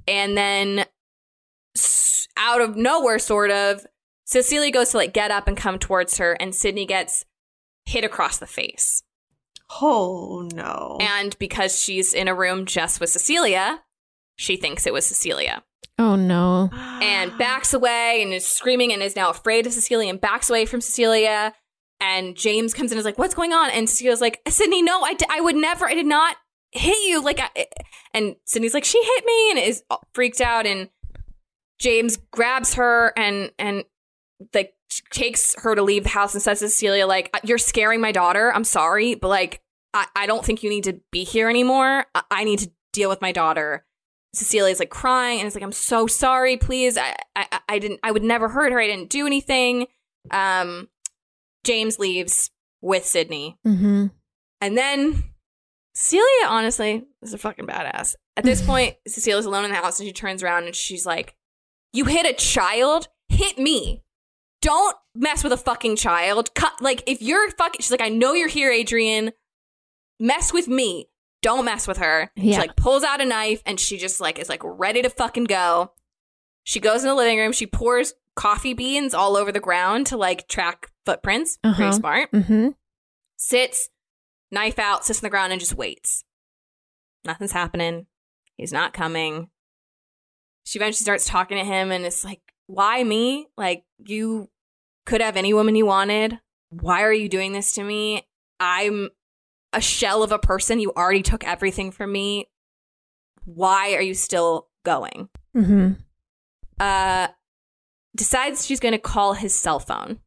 And 0.08 0.36
then 0.38 0.86
out 2.38 2.62
of 2.62 2.76
nowhere, 2.76 3.20
sort 3.20 3.52
of, 3.52 3.86
Cecilia 4.26 4.72
goes 4.72 4.92
to 4.92 4.98
like 4.98 5.14
get 5.14 5.32
up 5.32 5.48
and 5.48 5.58
come 5.58 5.78
towards 5.78 6.18
her, 6.18 6.34
and 6.34 6.56
Sydney 6.56 6.86
gets 6.86 7.26
hit 7.86 8.04
across 8.04 8.38
the 8.38 8.48
face. 8.48 9.04
Oh 9.82 10.48
no. 10.54 10.98
And 11.00 11.38
because 11.40 11.80
she's 11.80 12.14
in 12.14 12.28
a 12.28 12.36
room 12.36 12.66
just 12.66 13.00
with 13.00 13.10
Cecilia, 13.10 13.82
she 14.40 14.56
thinks 14.56 14.88
it 14.88 14.94
was 14.94 15.06
Cecilia 15.06 15.64
Oh 15.98 16.16
no. 16.16 16.70
and 17.02 17.38
backs 17.38 17.74
away 17.74 18.22
and 18.24 18.32
is 18.34 18.48
screaming 18.48 18.94
and 18.94 19.04
is 19.04 19.16
now 19.16 19.30
afraid 19.30 19.68
of 19.68 19.74
Cecilia 19.74 20.10
and 20.10 20.20
backs 20.22 20.50
away 20.50 20.66
from 20.66 20.80
Cecilia. 20.80 21.54
And 22.02 22.38
James 22.38 22.74
comes 22.74 22.92
in 22.94 22.98
and 22.98 23.00
is 23.00 23.06
like, 23.06 23.18
What's 23.18 23.36
going 23.36 23.52
on? 23.52 23.70
And 23.72 23.90
Cecilia's 23.90 24.22
like, 24.22 24.40
Sydney, 24.48 24.82
no, 24.82 25.02
I, 25.02 25.14
d- 25.14 25.26
I 25.30 25.42
would 25.42 25.58
never, 25.58 25.86
I 25.86 25.94
did 25.96 26.06
not 26.06 26.38
hit 26.72 26.96
you. 27.06 27.22
Like, 27.22 27.42
I, 27.42 27.66
and 28.14 28.38
Sydney's 28.46 28.74
like, 28.74 28.86
She 28.86 29.04
hit 29.04 29.26
me 29.26 29.50
and 29.52 29.60
is 29.60 29.84
freaked 30.14 30.40
out. 30.40 30.66
And 30.66 30.90
James 31.80 32.16
grabs 32.32 32.76
her 32.76 33.12
and, 33.18 33.52
and 33.60 33.84
like 34.54 34.74
takes 35.12 35.54
her 35.64 35.76
to 35.76 35.84
leave 35.84 36.04
the 36.04 36.10
house 36.10 36.34
and 36.34 36.42
says 36.42 36.60
to 36.60 36.70
Cecilia, 36.70 37.06
like, 37.08 37.30
uh, 37.34 37.40
you're 37.44 37.58
scaring 37.58 38.00
my 38.00 38.14
daughter. 38.14 38.54
I'm 38.54 38.64
sorry, 38.64 39.16
but 39.16 39.28
like, 39.28 39.62
I, 39.94 40.06
I 40.16 40.26
don't 40.28 40.46
think 40.46 40.64
you 40.64 40.70
need 40.70 40.86
to 40.86 41.02
be 41.12 41.26
here 41.26 41.50
anymore. 41.50 42.06
I, 42.16 42.24
I 42.32 42.44
need 42.46 42.60
to 42.60 42.72
deal 42.94 43.10
with 43.10 43.22
my 43.22 43.34
daughter. 43.34 43.86
Cecilia's 44.34 44.80
like 44.80 44.90
crying 44.90 45.40
and 45.40 45.48
it's 45.48 45.56
like, 45.56 45.64
I'm 45.64 45.72
so 45.72 46.08
sorry, 46.08 46.58
please. 46.58 46.98
I, 46.98 47.16
I, 47.36 47.60
I 47.68 47.80
didn't, 47.80 48.00
I 48.04 48.12
would 48.12 48.24
never 48.24 48.48
hurt 48.48 48.72
her. 48.72 48.80
I 48.80 48.88
didn't 48.88 49.10
do 49.10 49.26
anything. 49.26 49.88
Um, 50.32 50.90
James 51.64 52.00
leaves 52.00 52.52
with 52.82 53.06
Sydney. 53.06 53.58
Mm-hmm. 53.66 54.08
And 54.62 54.78
then 54.78 55.24
Cecilia, 55.96 56.48
honestly, 56.48 57.06
is 57.22 57.34
a 57.34 57.38
fucking 57.38 57.66
badass. 57.66 58.16
At 58.38 58.44
this 58.44 58.62
point, 58.66 58.96
Cecilia's 59.08 59.46
alone 59.46 59.66
in 59.66 59.72
the 59.72 59.78
house 59.78 60.00
and 60.00 60.08
she 60.08 60.14
turns 60.14 60.44
around 60.44 60.66
and 60.66 60.76
she's 60.76 61.06
like, 61.06 61.36
You 61.92 62.06
hit 62.06 62.26
a 62.26 62.34
child? 62.34 63.08
Hit 63.30 63.58
me. 63.58 64.04
Don't 64.62 64.96
mess 65.16 65.44
with 65.44 65.54
a 65.54 65.58
fucking 65.58 65.96
child. 65.96 66.54
Cut 66.54 66.74
like 66.82 67.04
if 67.08 67.22
you're 67.22 67.50
fucking 67.52 67.82
she's 67.82 67.92
like, 67.92 68.02
I 68.02 68.10
know 68.10 68.34
you're 68.34 68.48
here, 68.48 68.72
Adrian. 68.72 69.32
Mess 70.20 70.52
with 70.52 70.68
me. 70.68 71.10
Don't 71.42 71.66
mess 71.66 71.88
with 71.88 71.98
her. 71.98 72.30
She 72.38 72.58
like 72.58 72.76
pulls 72.76 73.04
out 73.04 73.22
a 73.22 73.26
knife 73.26 73.62
and 73.66 73.80
she 73.80 73.98
just 73.98 74.20
like 74.20 74.40
is 74.40 74.50
like 74.50 74.62
ready 74.64 75.02
to 75.02 75.10
fucking 75.10 75.46
go. 75.46 75.94
She 76.64 76.80
goes 76.80 77.02
in 77.04 77.08
the 77.08 77.16
living 77.16 77.38
room, 77.40 77.52
she 77.54 77.66
pours 77.66 78.14
coffee 78.36 78.74
beans 78.74 79.14
all 79.14 79.36
over 79.38 79.52
the 79.52 79.60
ground 79.60 80.08
to 80.08 80.18
like 80.18 80.48
track 80.48 80.88
footprints. 81.06 81.58
Uh-huh. 81.64 81.76
Pretty 81.76 81.94
smart 81.94 82.32
Mm-hmm. 82.32 82.70
sits, 83.38 83.90
knife 84.52 84.78
out, 84.80 85.06
sits 85.06 85.20
on 85.20 85.26
the 85.26 85.30
ground, 85.30 85.52
and 85.52 85.60
just 85.60 85.76
waits. 85.76 86.24
Nothing's 87.26 87.52
happening. 87.54 88.06
He's 88.58 88.74
not 88.74 88.94
coming. 88.94 89.50
She 90.66 90.78
eventually 90.78 91.04
starts 91.04 91.26
talking 91.26 91.58
to 91.58 91.64
him, 91.64 91.92
and 91.92 92.06
it's 92.06 92.24
like, 92.24 92.42
why 92.68 93.04
me? 93.04 93.48
Like, 93.58 93.84
you 94.06 94.50
could 95.06 95.22
have 95.22 95.36
any 95.38 95.54
woman 95.54 95.76
you 95.76 95.86
wanted. 95.86 96.40
Why 96.70 97.02
are 97.04 97.14
you 97.14 97.28
doing 97.30 97.52
this 97.54 97.72
to 97.74 97.84
me? 97.84 98.28
I'm 98.60 99.10
a 99.74 99.82
shell 99.82 100.24
of 100.24 100.32
a 100.32 100.40
person. 100.40 100.80
You 100.80 100.92
already 100.96 101.22
took 101.22 101.46
everything 101.46 101.92
from 101.92 102.12
me. 102.12 102.50
Why 103.46 103.94
are 103.96 104.02
you 104.02 104.14
still 104.14 104.68
going? 104.84 105.30
Mm-hmm. 105.56 105.94
Uh, 106.80 107.28
decides 108.16 108.66
she's 108.66 108.80
going 108.80 108.94
to 108.94 109.00
call 109.00 109.34
his 109.34 109.56
cell 109.56 109.80
phone. 109.80 110.20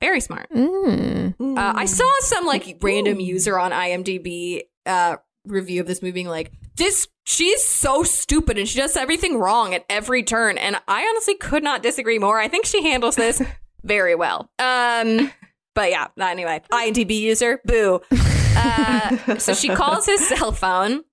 Very 0.00 0.20
smart. 0.20 0.48
Mm. 0.50 1.34
Uh, 1.40 1.72
I 1.76 1.84
saw 1.86 2.08
some 2.20 2.46
like 2.46 2.78
random 2.80 3.18
user 3.18 3.58
on 3.58 3.72
IMDb 3.72 4.62
uh, 4.86 5.16
review 5.44 5.80
of 5.80 5.88
this 5.88 6.02
movie, 6.02 6.12
being 6.12 6.28
like, 6.28 6.52
"This 6.76 7.08
she's 7.24 7.64
so 7.64 8.04
stupid 8.04 8.58
and 8.58 8.68
she 8.68 8.78
does 8.78 8.96
everything 8.96 9.38
wrong 9.38 9.74
at 9.74 9.84
every 9.88 10.22
turn." 10.22 10.56
And 10.56 10.76
I 10.86 11.04
honestly 11.04 11.34
could 11.34 11.64
not 11.64 11.82
disagree 11.82 12.20
more. 12.20 12.38
I 12.38 12.46
think 12.46 12.64
she 12.64 12.84
handles 12.84 13.16
this 13.16 13.42
very 13.82 14.14
well. 14.14 14.50
Um, 14.60 15.32
but 15.74 15.90
yeah, 15.90 16.08
anyway, 16.20 16.62
IMDb 16.70 17.18
user, 17.18 17.60
boo. 17.64 18.00
Uh, 18.58 19.38
so 19.38 19.54
she 19.54 19.68
calls 19.68 20.06
his 20.06 20.26
cell 20.28 20.52
phone, 20.52 21.04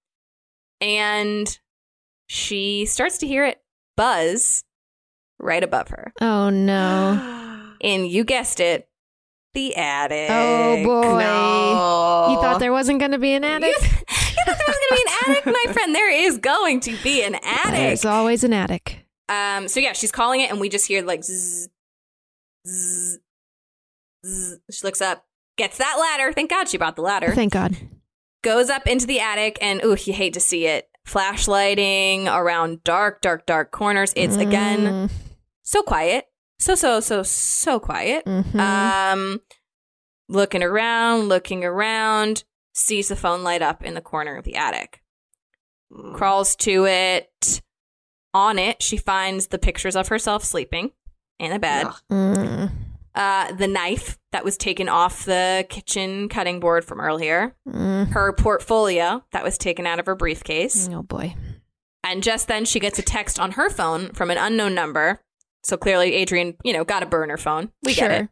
and 0.81 1.57
she 2.27 2.85
starts 2.85 3.19
to 3.19 3.27
hear 3.27 3.45
it 3.45 3.61
buzz 3.95 4.63
right 5.39 5.63
above 5.63 5.89
her. 5.89 6.13
Oh 6.21 6.49
no. 6.49 7.41
And 7.81 8.07
you 8.07 8.23
guessed 8.23 8.61
it, 8.61 8.87
the 9.53 9.75
attic. 9.75 10.29
Oh 10.31 10.83
boy. 10.83 11.19
No. 11.19 12.27
You 12.31 12.41
thought 12.41 12.59
there 12.59 12.71
wasn't 12.71 12.99
going 12.99 13.11
to 13.11 13.19
be 13.19 13.33
an 13.33 13.43
attic? 13.43 13.75
You 13.75 13.83
thought 13.83 14.57
there 14.57 14.67
was 14.67 14.77
going 14.77 14.89
to 14.89 14.95
be 14.95 15.01
an 15.01 15.35
attic, 15.35 15.45
my 15.45 15.65
friend? 15.73 15.93
There 15.93 16.11
is 16.11 16.37
going 16.39 16.79
to 16.79 16.97
be 17.03 17.21
an 17.21 17.35
attic. 17.35 17.73
There's 17.73 18.05
always 18.05 18.43
an 18.43 18.53
attic. 18.53 19.05
Um. 19.29 19.67
So 19.67 19.79
yeah, 19.81 19.93
she's 19.93 20.11
calling 20.11 20.39
it, 20.39 20.49
and 20.49 20.59
we 20.59 20.69
just 20.69 20.87
hear 20.87 21.03
like 21.03 21.23
zzz, 21.23 21.67
zzz, 22.67 23.19
zzz. 24.25 24.57
She 24.71 24.87
looks 24.87 25.01
up, 25.01 25.25
gets 25.57 25.77
that 25.77 25.97
ladder. 25.99 26.33
Thank 26.33 26.49
God 26.49 26.67
she 26.69 26.77
brought 26.77 26.95
the 26.95 27.01
ladder. 27.01 27.33
Thank 27.33 27.53
God. 27.53 27.75
Goes 28.43 28.69
up 28.69 28.85
into 28.87 29.07
the 29.07 29.19
attic, 29.19 29.57
and 29.61 29.83
ooh, 29.83 29.97
you 30.03 30.13
hate 30.13 30.33
to 30.33 30.39
see 30.39 30.65
it. 30.67 30.87
Flashlighting 31.07 32.27
around 32.33 32.83
dark, 32.83 33.21
dark, 33.21 33.45
dark 33.45 33.71
corners. 33.71 34.11
It's 34.15 34.37
again 34.37 34.79
Mm. 35.07 35.11
so 35.63 35.81
quiet, 35.83 36.25
so 36.59 36.75
so 36.75 36.99
so 36.99 37.23
so 37.23 37.79
quiet. 37.79 38.25
Mhm. 38.25 38.55
Um, 38.59 39.41
looking 40.27 40.63
around, 40.63 41.27
looking 41.29 41.63
around, 41.63 42.43
sees 42.73 43.07
the 43.07 43.15
phone 43.15 43.43
light 43.43 43.61
up 43.61 43.83
in 43.83 43.93
the 43.93 44.01
corner 44.01 44.35
of 44.37 44.45
the 44.45 44.55
attic. 44.55 45.01
Crawls 46.13 46.55
to 46.57 46.85
it. 46.85 47.61
On 48.33 48.59
it, 48.59 48.83
she 48.83 48.97
finds 48.97 49.47
the 49.47 49.57
pictures 49.57 49.95
of 49.95 50.09
herself 50.09 50.43
sleeping 50.43 50.91
in 51.39 51.51
a 51.53 51.59
bed. 51.59 51.87
Mm. 52.11 52.71
Uh, 53.15 53.53
the 53.53 53.67
knife 53.67 54.17
that 54.33 54.43
was 54.43 54.57
taken 54.57 54.89
off 54.89 55.23
the 55.23 55.65
kitchen 55.69 56.27
cutting 56.27 56.59
board 56.59 56.83
from 56.83 56.99
earlier. 56.99 57.55
Mm. 57.65 58.09
Her 58.09 58.33
portfolio 58.33 59.23
that 59.31 59.41
was 59.41 59.57
taken 59.57 59.87
out 59.87 59.99
of 59.99 60.05
her 60.05 60.15
briefcase. 60.15 60.89
Oh 60.91 61.01
boy. 61.01 61.33
And 62.03 62.21
just 62.21 62.49
then 62.49 62.65
she 62.65 62.81
gets 62.81 62.99
a 62.99 63.01
text 63.01 63.39
on 63.39 63.53
her 63.53 63.69
phone 63.69 64.09
from 64.09 64.31
an 64.31 64.37
unknown 64.37 64.75
number. 64.75 65.21
So 65.63 65.77
clearly 65.77 66.13
Adrian, 66.13 66.55
you 66.65 66.73
know, 66.73 66.83
got 66.83 67.03
a 67.03 67.05
burner 67.05 67.37
phone. 67.37 67.71
We 67.83 67.93
sure. 67.93 68.09
get 68.09 68.21
it. 68.23 68.29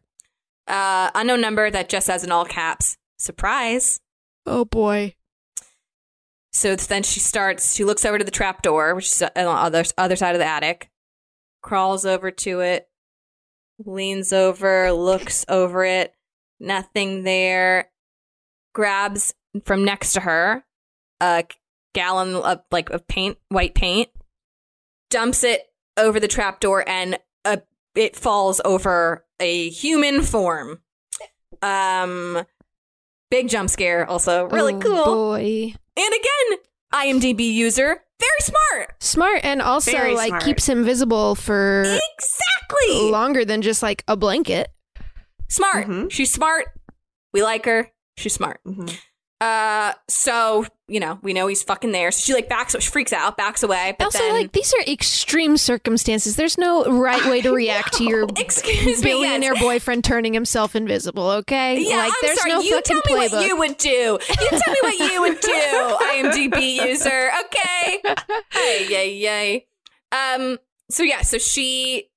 Uh, 0.66 1.10
unknown 1.14 1.40
number 1.40 1.70
that 1.70 1.88
just 1.88 2.06
says 2.06 2.22
in 2.22 2.30
all 2.30 2.44
caps, 2.44 2.98
surprise. 3.16 4.00
Oh 4.44 4.66
boy. 4.66 5.14
So 6.52 6.76
then 6.76 7.02
she 7.02 7.20
starts, 7.20 7.74
she 7.74 7.84
looks 7.84 8.04
over 8.04 8.18
to 8.18 8.24
the 8.24 8.30
trap 8.30 8.60
door, 8.60 8.94
which 8.94 9.06
is 9.06 9.22
on 9.22 9.30
the 9.34 9.48
other, 9.48 9.84
other 9.96 10.16
side 10.16 10.34
of 10.34 10.38
the 10.38 10.46
attic, 10.46 10.90
crawls 11.62 12.04
over 12.04 12.30
to 12.30 12.60
it, 12.60 12.88
leans 13.78 14.32
over, 14.32 14.92
looks 14.92 15.44
over 15.48 15.84
it, 15.84 16.14
nothing 16.60 17.24
there, 17.24 17.90
grabs 18.72 19.34
from 19.64 19.84
next 19.84 20.12
to 20.14 20.20
her 20.20 20.64
a 21.20 21.44
gallon 21.94 22.34
of 22.34 22.60
like 22.70 22.90
of 22.90 23.06
paint, 23.06 23.38
white 23.48 23.74
paint, 23.74 24.08
dumps 25.10 25.44
it 25.44 25.62
over 25.96 26.18
the 26.20 26.28
trap 26.28 26.60
door, 26.60 26.86
and 26.88 27.18
a, 27.44 27.62
it 27.94 28.16
falls 28.16 28.60
over 28.64 29.24
a 29.40 29.68
human 29.70 30.22
form. 30.22 30.80
Um, 31.62 32.44
big 33.30 33.48
jump 33.48 33.70
scare, 33.70 34.06
also 34.06 34.46
really 34.46 34.74
Oh, 34.74 34.80
cool. 34.80 35.04
Boy. 35.04 35.74
And 35.96 36.14
again, 36.14 36.58
IMDb 36.92 37.52
user, 37.52 38.02
very 38.20 38.40
smart. 38.40 38.94
Smart 39.02 39.40
and 39.44 39.60
also 39.62 39.90
Very 39.92 40.14
like 40.14 40.28
smart. 40.28 40.44
keeps 40.44 40.68
him 40.68 40.84
visible 40.84 41.34
for 41.34 41.82
Exactly. 41.82 43.10
longer 43.10 43.44
than 43.44 43.62
just 43.62 43.82
like 43.82 44.02
a 44.08 44.16
blanket. 44.16 44.70
Smart. 45.48 45.86
Mhm. 45.88 46.10
She's 46.10 46.32
smart. 46.32 46.66
We 47.32 47.42
like 47.42 47.64
her. 47.66 47.90
She's 48.16 48.32
smart. 48.34 48.60
Mhm. 48.66 48.96
Uh, 49.40 49.92
so 50.08 50.64
you 50.86 51.00
know, 51.00 51.18
we 51.22 51.32
know 51.32 51.46
he's 51.46 51.62
fucking 51.62 51.92
there. 51.92 52.10
So 52.10 52.20
she 52.20 52.34
like 52.34 52.48
backs, 52.48 52.76
she 52.78 52.90
freaks 52.90 53.12
out, 53.12 53.36
backs 53.36 53.62
away. 53.62 53.94
But 53.98 54.06
also, 54.06 54.18
then, 54.18 54.32
like 54.34 54.52
these 54.52 54.72
are 54.74 54.82
extreme 54.90 55.56
circumstances. 55.56 56.36
There's 56.36 56.56
no 56.58 56.84
right 56.84 57.24
way 57.26 57.40
to 57.42 57.52
react 57.52 57.94
to 57.94 58.04
your 58.04 58.26
excuse 58.36 59.02
me, 59.02 59.10
billionaire 59.10 59.54
yes. 59.54 59.62
boyfriend 59.62 60.04
turning 60.04 60.32
himself 60.34 60.76
invisible. 60.76 61.28
Okay, 61.30 61.82
Yeah, 61.88 61.96
like 61.96 62.10
I'm 62.12 62.14
there's 62.22 62.38
sorry. 62.38 62.50
no 62.52 62.60
you 62.60 62.74
fucking 62.74 63.00
tell 63.06 63.16
me 63.18 63.28
playbook. 63.28 63.32
what 63.32 63.46
you 63.46 63.56
would 63.58 63.78
do. 63.78 63.88
You 64.28 64.48
tell 64.50 64.72
me 64.72 64.78
what 64.82 65.12
you 65.12 65.20
would 65.22 65.40
do, 65.40 65.50
IMDb 66.52 66.86
user. 66.88 67.30
Okay. 67.46 68.02
Hey, 68.52 68.86
yay, 68.88 69.14
yay. 69.14 69.66
Um. 70.12 70.58
so 70.90 71.02
yeah, 71.02 71.22
so 71.22 71.38
she 71.38 72.08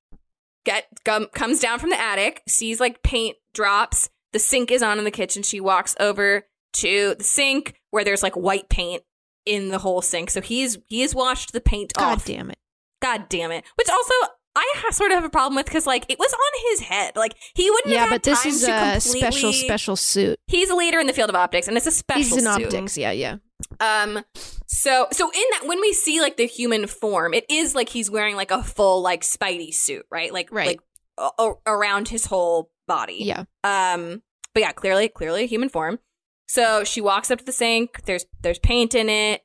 get 0.66 0.86
gum, 1.06 1.28
comes 1.34 1.60
down 1.60 1.80
from 1.80 1.90
the 1.90 2.00
attic, 2.00 2.44
sees 2.48 2.80
like 2.80 3.02
paint 3.02 3.38
drops. 3.54 4.10
The 4.34 4.40
sink 4.40 4.72
is 4.72 4.84
on 4.84 4.98
in 5.00 5.06
the 5.06 5.12
kitchen. 5.12 5.42
She 5.42 5.60
walks 5.62 5.96
over 6.00 6.44
to 6.78 7.16
the 7.18 7.24
sink 7.24 7.76
where 7.92 8.04
there's 8.04 8.24
like 8.24 8.36
white 8.36 8.70
paint 8.70 9.04
in 9.46 9.70
the 9.70 9.78
whole 9.80 10.02
sink. 10.02 10.30
So 10.30 10.42
he's 10.42 10.78
he's 10.88 11.14
washed 11.16 11.54
the 11.54 11.62
paint 11.62 11.94
God 11.94 12.04
off. 12.04 12.26
God 12.26 12.26
damn 12.26 12.50
it. 12.52 12.58
God 13.02 13.30
damn 13.30 13.52
it. 13.52 13.64
Which 13.76 13.90
also 13.90 14.14
I 14.56 14.74
ha- 14.78 14.92
sort 14.92 15.12
of 15.12 15.16
have 15.18 15.24
a 15.24 15.30
problem 15.30 15.56
with 15.56 15.68
because 15.68 15.86
like 15.86 16.06
it 16.10 16.18
was 16.18 16.34
on 16.34 16.72
his 16.72 16.80
head. 16.82 17.16
Like 17.16 17.36
he 17.56 17.70
wouldn't 17.70 17.94
Yeah, 17.94 18.10
but 18.10 18.24
this 18.24 18.46
is 18.46 18.64
a 18.64 18.68
completely- 18.68 19.20
special, 19.20 19.54
special 19.54 19.96
suit. 19.96 20.40
He's 20.48 20.70
a 20.70 20.76
leader 20.76 21.00
in 21.00 21.06
the 21.08 21.14
field 21.14 21.30
of 21.30 21.36
optics, 21.36 21.68
and 21.68 21.78
it's 21.78 21.86
a 21.88 21.92
special. 21.92 22.24
He's 22.24 22.34
in 22.46 22.54
suit. 22.54 22.66
optics. 22.66 22.98
Yeah, 22.98 23.12
yeah. 23.12 23.36
Um, 23.80 24.24
so 24.68 25.08
so 25.12 25.30
in 25.32 25.44
that 25.52 25.64
when 25.68 25.80
we 25.80 25.94
see 25.94 26.22
like 26.22 26.38
the 26.38 26.46
human 26.48 26.88
form, 26.88 27.34
it 27.34 27.46
is 27.50 27.76
like 27.76 27.90
he's 27.90 28.10
wearing 28.12 28.36
like 28.36 28.52
a 28.52 28.64
full 28.64 29.02
like 29.02 29.22
Spidey 29.22 29.74
suit, 29.74 30.06
right? 30.12 30.34
Like 30.34 30.52
Right. 30.52 30.68
like 30.68 30.80
a- 31.18 31.44
a- 31.44 31.54
around 31.66 32.08
his 32.10 32.26
whole 32.26 32.72
body. 32.88 33.20
Yeah. 33.22 33.44
Um, 33.64 34.22
but 34.54 34.62
yeah, 34.62 34.72
clearly 34.72 35.08
clearly 35.08 35.44
a 35.44 35.48
human 35.48 35.70
form. 35.70 36.00
So 36.48 36.84
she 36.84 37.02
walks 37.02 37.30
up 37.30 37.40
to 37.40 37.46
the 37.46 37.52
sink. 37.52 38.04
There's 38.06 38.26
there's 38.42 38.60
paint 38.60 38.96
in 38.96 39.10
it. 39.10 39.44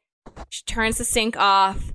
She 0.48 0.62
turns 0.64 0.98
the 0.98 1.05
sink 1.05 1.36
off. 1.36 1.92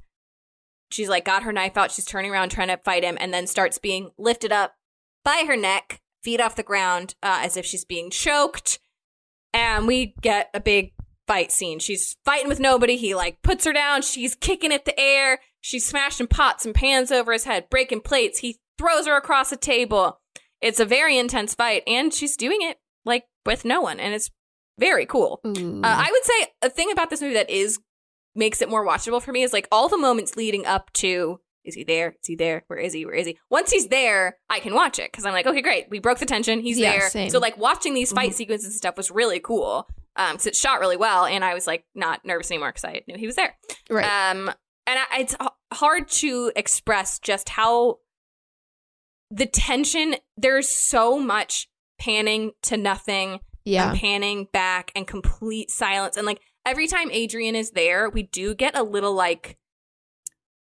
She's 0.91 1.09
like 1.09 1.25
got 1.25 1.43
her 1.43 1.53
knife 1.53 1.77
out. 1.77 1.91
She's 1.91 2.05
turning 2.05 2.31
around 2.31 2.49
trying 2.49 2.67
to 2.67 2.77
fight 2.77 3.03
him, 3.03 3.17
and 3.19 3.33
then 3.33 3.47
starts 3.47 3.77
being 3.77 4.11
lifted 4.17 4.51
up 4.51 4.75
by 5.23 5.43
her 5.47 5.57
neck, 5.57 6.01
feet 6.23 6.41
off 6.41 6.55
the 6.55 6.63
ground, 6.63 7.15
uh, 7.23 7.39
as 7.41 7.57
if 7.57 7.65
she's 7.65 7.85
being 7.85 8.09
choked. 8.09 8.79
And 9.53 9.87
we 9.87 10.13
get 10.21 10.49
a 10.53 10.59
big 10.59 10.93
fight 11.25 11.51
scene. 11.51 11.79
She's 11.79 12.15
fighting 12.25 12.47
with 12.47 12.59
nobody. 12.59 12.97
He 12.97 13.15
like 13.15 13.41
puts 13.41 13.65
her 13.65 13.73
down. 13.73 14.01
She's 14.01 14.35
kicking 14.35 14.71
at 14.71 14.85
the 14.85 14.97
air. 14.99 15.39
She's 15.61 15.85
smashing 15.85 16.27
pots 16.27 16.65
and 16.65 16.75
pans 16.75 17.11
over 17.11 17.33
his 17.33 17.43
head, 17.43 17.69
breaking 17.69 18.01
plates. 18.01 18.39
He 18.39 18.59
throws 18.77 19.07
her 19.07 19.17
across 19.17 19.51
a 19.51 19.57
table. 19.57 20.19
It's 20.61 20.79
a 20.79 20.85
very 20.85 21.17
intense 21.17 21.53
fight, 21.53 21.83
and 21.85 22.13
she's 22.13 22.37
doing 22.37 22.59
it 22.61 22.77
like 23.05 23.25
with 23.45 23.65
no 23.65 23.81
one, 23.81 23.99
and 23.99 24.13
it's 24.13 24.31
very 24.80 25.05
cool. 25.05 25.39
Ooh. 25.45 25.82
Uh, 25.84 25.88
I 25.88 26.09
would 26.11 26.23
say 26.23 26.47
a 26.61 26.69
thing 26.69 26.91
about 26.91 27.09
this 27.09 27.21
movie 27.21 27.34
that 27.36 27.49
is 27.49 27.80
makes 28.36 28.61
it 28.61 28.69
more 28.69 28.86
watchable 28.86 29.21
for 29.21 29.32
me 29.32 29.41
is 29.43 29.51
like 29.53 29.67
all 29.71 29.89
the 29.89 29.97
moments 29.97 30.36
leading 30.36 30.65
up 30.65 30.91
to 30.93 31.39
is 31.65 31.75
he 31.75 31.84
there? 31.84 32.11
Is 32.11 32.28
he 32.28 32.36
there? 32.36 32.63
Where 32.67 32.80
is 32.80 32.93
he? 32.93 33.05
Where 33.05 33.15
is 33.15 33.28
he? 33.28 33.38
Once 33.49 33.71
he's 33.71 33.88
there, 33.89 34.38
I 34.49 34.59
can 34.61 34.73
watch 34.73 34.99
it 34.99 35.11
because 35.11 35.25
I'm 35.25 35.34
like, 35.34 35.45
okay, 35.45 35.61
great, 35.61 35.88
we 35.89 35.99
broke 35.99 36.19
the 36.19 36.25
tension. 36.25 36.61
He's 36.61 36.78
Yeah, 36.80 36.91
there. 36.91 37.09
same. 37.09 37.30
So 37.30 37.39
like 37.39 37.57
watching 37.57 37.93
these 37.93 38.11
fight 38.13 38.34
sequences 38.36 38.67
and 38.67 38.73
stuff 38.75 38.95
was 38.95 39.11
really 39.11 39.39
cool 39.41 39.88
um 40.15 40.34
because 40.34 40.47
it's 40.47 40.59
shot 40.59 40.80
really 40.80 40.95
well, 40.97 41.25
and 41.25 41.43
I 41.43 41.53
was 41.53 41.67
like 41.67 41.84
not 41.93 42.23
nervous 42.23 42.49
anymore 42.51 42.69
because 42.69 42.86
I 42.86 43.01
knew 43.07 43.17
he 43.17 43.25
was 43.28 43.36
there. 43.36 43.55
right. 43.89 44.32
Um, 44.32 44.47
and 44.86 44.99
I, 45.11 45.19
it's 45.19 45.36
h- 45.41 45.49
hard 45.73 46.07
to 46.09 46.51
express 46.55 47.19
just 47.19 47.49
how 47.49 47.97
the 49.30 49.45
tension. 49.45 50.15
There's 50.38 50.69
so 50.69 51.19
much 51.19 51.67
panning 51.99 52.51
to 52.63 52.78
nothing 52.78 53.39
yeah. 53.68 53.91
and 53.91 53.99
panning 53.99 54.47
back 54.51 54.91
and 54.95 55.07
complete 55.07 55.70
silence. 55.70 56.18
And 56.18 56.26
like 56.26 56.41
every 56.65 56.88
time 56.88 57.09
Adrian 57.11 57.55
is 57.55 57.72
there, 57.72 58.09
we 58.09 58.24
do 58.24 58.55
get 58.55 58.78
a 58.78 58.84
little 58.84 59.13
like 59.13 59.57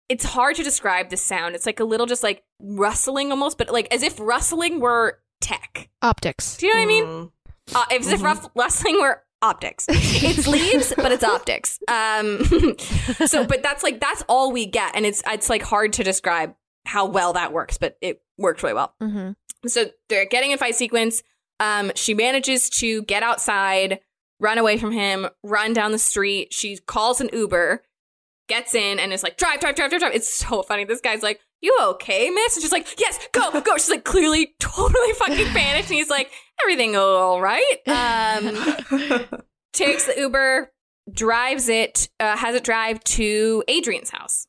it's 0.10 0.26
hard 0.26 0.56
to 0.58 0.64
describe 0.64 1.10
the 1.10 1.18
sound. 1.18 1.56
It's 1.56 1.66
like 1.66 1.80
a 1.80 1.86
little 1.86 2.06
just 2.06 2.24
like 2.24 2.43
rustling 2.60 3.32
almost, 3.32 3.58
but 3.58 3.72
like 3.72 3.93
as 3.93 4.04
if 4.04 4.20
rustling 4.20 4.80
were 4.80 5.20
tech. 5.41 5.89
Optics. 6.01 6.58
Do 6.58 6.68
you 6.68 6.74
know 6.74 6.80
what 6.80 6.84
I 6.84 6.88
mean? 6.88 7.04
Mm. 7.04 7.32
Uh, 7.76 7.86
as 7.91 8.12
if 8.12 8.22
ruff- 8.22 8.49
rustling 8.56 8.99
were 8.99 9.24
optics. 9.41 9.88
It's 10.26 10.47
leaves, 10.47 10.93
but 10.95 11.12
it's 11.12 11.24
optics. 11.24 11.80
Um, 11.88 12.43
so, 13.28 13.45
but 13.45 13.62
that's 13.62 13.84
like 13.84 13.99
that's 13.99 14.24
all 14.30 14.51
we 14.51 14.66
get, 14.66 14.95
and 14.95 15.06
it's 15.06 15.22
it's 15.28 15.49
like 15.49 15.62
hard 15.62 15.93
to 15.93 16.04
describe 16.04 16.56
how 16.86 17.06
well 17.06 17.34
that 17.34 17.51
works, 17.51 17.78
but 17.78 17.97
it 18.01 18.22
works 18.38 18.64
really 18.64 18.76
well. 18.76 18.93
Mm-hmm. 19.01 19.32
So 19.68 19.86
they're 20.10 20.26
getting 20.26 20.51
in 20.51 20.58
fight 20.58 20.76
sequence. 20.76 21.24
Um, 21.60 21.91
she 21.95 22.14
manages 22.14 22.70
to 22.80 23.04
get 23.04 23.24
outside, 23.24 23.99
run 24.39 24.58
away 24.58 24.78
from 24.78 24.91
him, 24.91 25.28
run 25.43 25.74
down 25.74 25.91
the 25.91 25.99
street. 25.99 26.54
She 26.54 26.78
calls 26.78 27.22
an 27.22 27.30
Uber, 27.32 27.84
gets 28.47 28.76
in, 28.76 28.99
and 28.99 29.14
is 29.14 29.24
like, 29.24 29.38
drive, 29.38 29.60
drive, 29.60 29.76
drive, 29.76 29.89
drive, 29.89 30.01
drive. 30.01 30.16
It's 30.16 30.34
so 30.34 30.64
funny. 30.64 30.84
This 30.84 31.01
guy's 31.01 31.24
like, 31.24 31.39
you 31.62 31.76
okay, 31.82 32.30
miss? 32.30 32.56
And 32.56 32.62
she's 32.62 32.74
like, 32.74 32.99
yes, 32.99 33.18
go, 33.32 33.49
go. 33.62 33.78
She's 33.78 33.89
like 33.89 34.04
clearly 34.04 34.54
totally 34.60 35.14
fucking 35.14 35.47
panicked. 35.47 35.89
And 35.89 35.97
he's 35.97 36.10
like, 36.10 36.30
everything 36.62 36.95
all 36.95 37.41
right. 37.41 37.78
Um, 37.88 39.26
takes 39.74 40.06
the 40.06 40.16
Uber, 40.18 40.72
drives 41.12 41.70
it, 41.70 42.10
uh, 42.20 42.36
has 42.36 42.56
it 42.56 42.64
drive 42.64 43.01
to 43.06 43.64
Adrian's 43.68 44.10
house. 44.10 44.47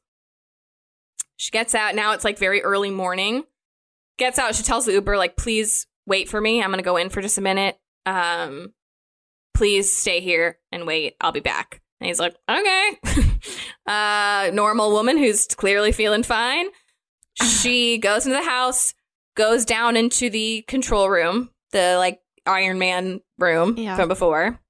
She 1.37 1.51
gets 1.51 1.75
out. 1.75 1.95
Now 1.95 2.13
it's 2.13 2.25
like 2.25 2.39
very 2.39 2.63
early 2.63 2.91
morning. 2.91 3.45
Gets 4.19 4.39
out. 4.39 4.55
She 4.55 4.63
tells 4.63 4.87
the 4.87 4.93
Uber, 4.93 5.17
like, 5.17 5.37
please 5.37 5.87
wait 6.07 6.29
for 6.29 6.41
me. 6.41 6.63
I'm 6.63 6.71
going 6.71 6.79
to 6.79 6.85
go 6.85 6.97
in 6.97 7.09
for 7.11 7.21
just 7.23 7.39
a 7.39 7.43
minute. 7.43 7.79
Um, 8.07 8.73
please 9.55 9.95
stay 9.97 10.21
here 10.21 10.59
and 10.73 10.87
wait. 10.87 11.15
I'll 11.21 11.33
be 11.33 11.41
back. 11.41 11.81
And 12.01 12.09
he's 12.09 12.19
like, 12.21 12.37
okay. 12.51 12.99
uh, 13.87 14.51
normal 14.53 14.91
woman 14.93 15.17
who's 15.17 15.47
clearly 15.47 15.93
feeling 15.93 16.23
fine. 16.23 16.67
She 17.43 17.99
goes 17.99 18.27
into 18.27 18.37
the 18.39 18.45
house, 18.45 18.95
goes 19.37 19.65
down 19.65 19.97
into 19.97 20.31
the 20.31 20.63
control 20.69 21.09
room, 21.09 21.51
the 21.73 21.97
like 21.99 22.21
Iron 22.47 22.79
Man 22.79 23.21
room 23.39 23.77
Yeah. 23.77 23.97
from 23.97 24.09
before, 24.09 24.61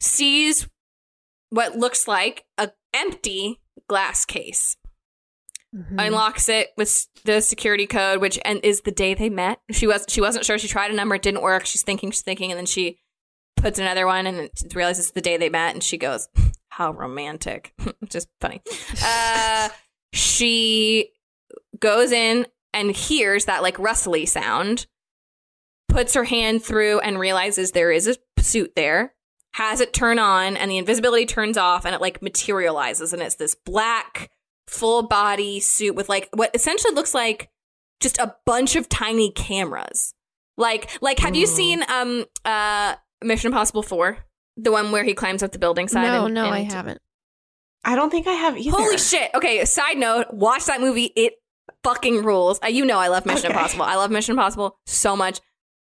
sees 0.00 0.68
what 1.50 1.76
looks 1.76 2.08
like 2.08 2.44
a 2.58 2.70
empty 2.94 3.60
glass 3.88 4.24
case 4.24 4.76
Mm-hmm. 5.74 5.98
unlocks 5.98 6.50
it 6.50 6.68
with 6.76 7.06
the 7.24 7.40
security 7.40 7.86
code, 7.86 8.20
which 8.20 8.38
and 8.44 8.60
is 8.62 8.82
the 8.82 8.90
day 8.90 9.14
they 9.14 9.30
met. 9.30 9.58
She 9.70 9.86
was 9.86 10.04
she 10.06 10.20
wasn't 10.20 10.44
sure. 10.44 10.58
She 10.58 10.68
tried 10.68 10.90
a 10.90 10.94
number, 10.94 11.14
it 11.14 11.22
didn't 11.22 11.40
work. 11.40 11.64
She's 11.64 11.82
thinking, 11.82 12.10
she's 12.10 12.20
thinking, 12.20 12.50
and 12.52 12.58
then 12.58 12.66
she 12.66 12.98
puts 13.56 13.78
another 13.78 14.06
one 14.06 14.26
and 14.26 14.50
realizes 14.74 15.06
it's 15.06 15.14
the 15.14 15.22
day 15.22 15.38
they 15.38 15.48
met, 15.48 15.72
and 15.72 15.82
she 15.82 15.96
goes, 15.96 16.28
"How 16.68 16.92
romantic!" 16.92 17.72
Just 18.04 18.28
funny. 18.38 18.60
Uh, 19.02 19.70
she 20.12 21.08
goes 21.78 22.12
in 22.12 22.46
and 22.74 22.90
hears 22.90 23.46
that 23.46 23.62
like 23.62 23.78
rustly 23.78 24.26
sound, 24.26 24.86
puts 25.88 26.12
her 26.12 26.24
hand 26.24 26.62
through 26.62 27.00
and 27.00 27.18
realizes 27.18 27.70
there 27.70 27.92
is 27.92 28.06
a 28.06 28.16
suit 28.42 28.72
there. 28.76 29.14
Has 29.54 29.80
it 29.80 29.94
turn 29.94 30.18
on, 30.18 30.58
and 30.58 30.70
the 30.70 30.76
invisibility 30.76 31.24
turns 31.24 31.56
off, 31.56 31.86
and 31.86 31.94
it 31.94 32.00
like 32.02 32.20
materializes, 32.20 33.14
and 33.14 33.22
it's 33.22 33.36
this 33.36 33.54
black 33.54 34.28
full 34.68 35.02
body 35.02 35.60
suit 35.60 35.94
with 35.94 36.08
like 36.08 36.28
what 36.32 36.50
essentially 36.54 36.94
looks 36.94 37.14
like 37.14 37.50
just 38.00 38.18
a 38.18 38.34
bunch 38.46 38.76
of 38.76 38.88
tiny 38.88 39.30
cameras. 39.30 40.14
Like 40.56 40.90
like 41.00 41.18
have 41.20 41.34
you 41.34 41.46
seen 41.46 41.82
um 41.88 42.24
uh 42.44 42.94
Mission 43.24 43.48
Impossible 43.48 43.82
4? 43.82 44.18
The 44.58 44.70
one 44.72 44.92
where 44.92 45.04
he 45.04 45.14
climbs 45.14 45.42
up 45.42 45.52
the 45.52 45.58
building 45.58 45.88
side 45.88 46.02
No, 46.06 46.26
and- 46.26 46.34
no, 46.34 46.46
I 46.48 46.60
haven't. 46.60 47.00
I 47.84 47.96
don't 47.96 48.10
think 48.10 48.26
I 48.28 48.32
have 48.34 48.56
either. 48.56 48.76
Holy 48.76 48.98
shit. 48.98 49.30
Okay, 49.34 49.64
side 49.64 49.96
note, 49.98 50.26
watch 50.32 50.66
that 50.66 50.80
movie. 50.80 51.12
It 51.16 51.34
fucking 51.82 52.22
rules. 52.22 52.60
Uh, 52.62 52.68
you 52.68 52.84
know 52.84 52.98
I 52.98 53.08
love 53.08 53.26
Mission 53.26 53.46
Okay. 53.46 53.54
Impossible. 53.54 53.84
I 53.84 53.96
love 53.96 54.10
Mission 54.10 54.32
Impossible 54.32 54.78
so 54.86 55.16
much. 55.16 55.40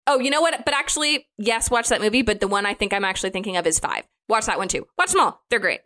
Oh, 0.06 0.18
you 0.20 0.30
know 0.30 0.40
what? 0.40 0.64
But 0.64 0.74
actually, 0.74 1.26
yes, 1.38 1.70
watch 1.70 1.88
that 1.88 2.00
movie, 2.00 2.22
but 2.22 2.40
the 2.40 2.48
one 2.48 2.66
I 2.66 2.74
think 2.74 2.92
I'm 2.92 3.04
actually 3.04 3.30
thinking 3.30 3.56
of 3.56 3.66
is 3.66 3.78
5. 3.80 4.04
Watch 4.28 4.46
that 4.46 4.58
one 4.58 4.68
too. 4.68 4.86
Watch 4.98 5.12
them 5.12 5.20
all. 5.22 5.40
They're 5.50 5.58
great. 5.60 5.80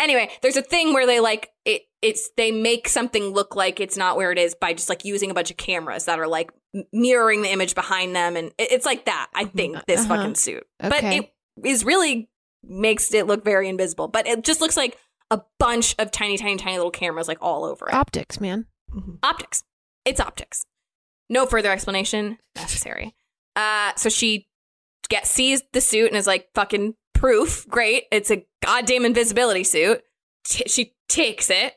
Anyway, 0.00 0.30
there's 0.42 0.56
a 0.56 0.62
thing 0.62 0.92
where 0.94 1.06
they 1.06 1.20
like 1.20 1.50
it 1.64 1.82
it's 2.02 2.30
they 2.36 2.50
make 2.52 2.88
something 2.88 3.24
look 3.32 3.56
like 3.56 3.80
it's 3.80 3.96
not 3.96 4.16
where 4.16 4.30
it 4.32 4.38
is 4.38 4.54
by 4.54 4.72
just 4.72 4.88
like 4.88 5.04
using 5.04 5.30
a 5.30 5.34
bunch 5.34 5.50
of 5.50 5.56
cameras 5.56 6.04
that 6.04 6.18
are 6.20 6.26
like 6.28 6.50
mirroring 6.92 7.42
the 7.42 7.50
image 7.50 7.74
behind 7.74 8.14
them 8.14 8.36
and 8.36 8.48
it- 8.58 8.72
it's 8.72 8.86
like 8.86 9.06
that. 9.06 9.28
I 9.34 9.44
think 9.46 9.84
this 9.86 10.00
Uh-huh. 10.00 10.16
fucking 10.16 10.34
suit. 10.36 10.66
But 10.78 11.02
it 11.04 11.32
is 11.64 11.84
really 11.84 12.28
makes 12.62 13.12
it 13.14 13.26
look 13.26 13.44
very 13.44 13.68
invisible, 13.68 14.08
but 14.08 14.26
it 14.26 14.44
just 14.44 14.60
looks 14.60 14.76
like 14.76 14.98
a 15.30 15.40
bunch 15.58 15.94
of 15.98 16.10
tiny 16.10 16.36
tiny 16.38 16.56
tiny 16.56 16.76
little 16.76 16.90
cameras 16.90 17.28
like 17.28 17.38
all 17.40 17.64
over 17.64 17.88
it. 17.88 17.94
Optics, 17.94 18.40
man. 18.40 18.66
optics. 19.22 19.62
It's 20.04 20.20
optics. 20.20 20.64
No 21.28 21.46
further 21.46 21.70
explanation 21.72 22.38
necessary. 22.54 23.14
Uh, 23.56 23.92
so 23.96 24.08
she 24.08 24.48
gets 25.08 25.30
sees 25.30 25.62
the 25.72 25.80
suit 25.80 26.06
and 26.08 26.16
is 26.16 26.26
like, 26.26 26.48
"Fucking 26.54 26.94
proof, 27.18 27.66
great! 27.68 28.04
It's 28.10 28.30
a 28.30 28.44
goddamn 28.62 29.04
invisibility 29.04 29.64
suit." 29.64 30.02
T- 30.44 30.68
she 30.68 30.94
takes 31.08 31.50
it. 31.50 31.74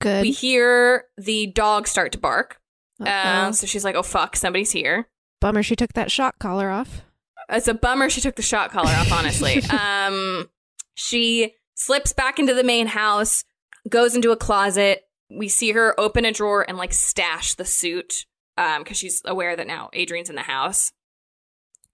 Good. 0.00 0.22
We 0.22 0.30
hear 0.30 1.04
the 1.16 1.48
dog 1.48 1.88
start 1.88 2.12
to 2.12 2.18
bark. 2.18 2.60
Uh, 3.04 3.52
so 3.52 3.66
she's 3.66 3.84
like, 3.84 3.94
"Oh 3.94 4.02
fuck, 4.02 4.36
somebody's 4.36 4.72
here." 4.72 5.08
Bummer 5.40 5.62
she 5.62 5.76
took 5.76 5.92
that 5.92 6.10
shock 6.10 6.38
collar 6.38 6.70
off. 6.70 7.02
It's 7.48 7.68
a 7.68 7.74
bummer 7.74 8.10
she 8.10 8.20
took 8.20 8.36
the 8.36 8.42
shot 8.42 8.70
collar 8.70 8.90
off, 8.90 9.12
honestly. 9.12 9.62
um, 9.70 10.48
she 10.94 11.54
slips 11.74 12.12
back 12.12 12.38
into 12.38 12.54
the 12.54 12.64
main 12.64 12.88
house, 12.88 13.44
goes 13.88 14.14
into 14.14 14.32
a 14.32 14.36
closet. 14.36 15.02
We 15.30 15.48
see 15.48 15.72
her 15.72 15.98
open 15.98 16.24
a 16.24 16.32
drawer 16.32 16.64
and 16.68 16.76
like 16.76 16.92
stash 16.92 17.54
the 17.54 17.64
suit 17.64 18.26
um, 18.56 18.82
because 18.82 18.96
she's 18.98 19.22
aware 19.24 19.56
that 19.56 19.66
now 19.66 19.90
Adrian's 19.92 20.30
in 20.30 20.36
the 20.36 20.42
house. 20.42 20.92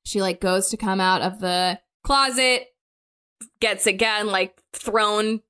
She 0.05 0.21
like 0.21 0.41
goes 0.41 0.71
to 0.71 0.77
come 0.77 1.01
out 1.01 1.23
of 1.23 1.41
the 1.41 1.79
closet, 2.05 2.69
gets 3.61 3.87
again 3.87 4.27
like 4.29 4.57
thrown 4.73 5.41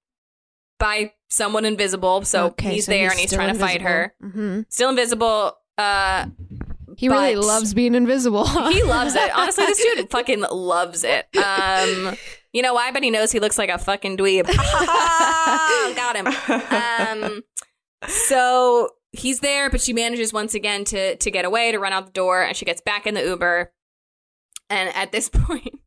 by 0.78 1.12
someone 1.28 1.64
invisible. 1.64 2.24
So 2.24 2.46
Okay, 2.46 2.74
he's 2.74 2.86
so 2.86 2.92
there 2.92 3.04
he's 3.04 3.12
and 3.12 3.20
he's 3.20 3.32
trying 3.32 3.52
to 3.52 3.58
fight 3.60 3.82
her. 3.82 4.14
hmm 4.20 4.62
Still 4.68 4.90
invisible. 4.90 5.56
Uh, 5.76 6.26
He 6.96 7.08
really 7.08 7.36
loves 7.36 7.74
being 7.74 7.94
invisible. 7.94 8.46
he 8.70 8.82
loves 8.84 9.14
it. 9.14 9.30
Honestly, 9.36 9.66
this 9.66 9.82
dude 9.82 10.10
fucking 10.10 10.44
loves 10.50 11.04
it. 11.04 11.26
Um, 11.36 12.16
you 12.52 12.62
know 12.62 12.72
why? 12.74 12.92
But 12.92 13.02
he 13.02 13.10
knows 13.10 13.32
he 13.32 13.40
looks 13.40 13.58
like 13.58 13.68
a 13.70 13.78
fucking 13.78 14.16
dweeb. 14.16 14.46
Got 15.96 16.16
him. 16.16 17.32
Um, 17.34 17.42
so 18.06 18.90
he's 19.12 19.40
there, 19.40 19.70
but 19.70 19.80
she 19.80 19.92
manages 19.92 20.32
once 20.32 20.54
again 20.54 20.84
to 20.86 21.16
to 21.16 21.30
get 21.30 21.44
away, 21.44 21.72
to 21.72 21.78
run 21.78 21.92
out 21.92 22.06
the 22.06 22.12
door, 22.12 22.42
and 22.42 22.56
she 22.56 22.64
gets 22.64 22.80
back 22.80 23.06
in 23.06 23.14
the 23.14 23.22
Uber. 23.24 23.72
And 24.74 24.94
at 24.94 25.12
this 25.12 25.28
point, 25.32 25.78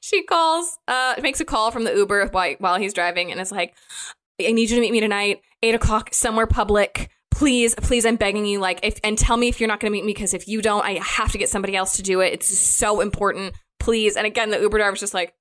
she 0.00 0.22
calls, 0.22 0.78
uh, 0.86 1.14
makes 1.22 1.40
a 1.40 1.44
call 1.44 1.70
from 1.70 1.84
the 1.84 1.94
Uber 1.94 2.28
while, 2.28 2.54
while 2.58 2.76
he's 2.76 2.94
driving, 2.94 3.30
and 3.30 3.40
is 3.40 3.50
like, 3.50 3.74
"I 4.40 4.52
need 4.52 4.70
you 4.70 4.76
to 4.76 4.80
meet 4.80 4.92
me 4.92 5.00
tonight, 5.00 5.40
eight 5.62 5.74
o'clock, 5.74 6.12
somewhere 6.12 6.46
public. 6.46 7.10
Please, 7.30 7.74
please, 7.74 8.04
I'm 8.04 8.16
begging 8.16 8.46
you. 8.46 8.58
Like, 8.58 8.80
if 8.82 8.98
and 9.04 9.16
tell 9.16 9.36
me 9.36 9.48
if 9.48 9.60
you're 9.60 9.68
not 9.68 9.80
going 9.80 9.90
to 9.90 9.96
meet 9.96 10.04
me, 10.04 10.12
because 10.12 10.34
if 10.34 10.48
you 10.48 10.60
don't, 10.60 10.84
I 10.84 10.98
have 11.02 11.32
to 11.32 11.38
get 11.38 11.48
somebody 11.48 11.76
else 11.76 11.96
to 11.96 12.02
do 12.02 12.20
it. 12.20 12.32
It's 12.32 12.58
so 12.58 13.00
important. 13.00 13.54
Please." 13.80 14.16
And 14.16 14.26
again, 14.26 14.50
the 14.50 14.60
Uber 14.60 14.78
driver's 14.78 15.00
just 15.00 15.14
like, 15.14 15.34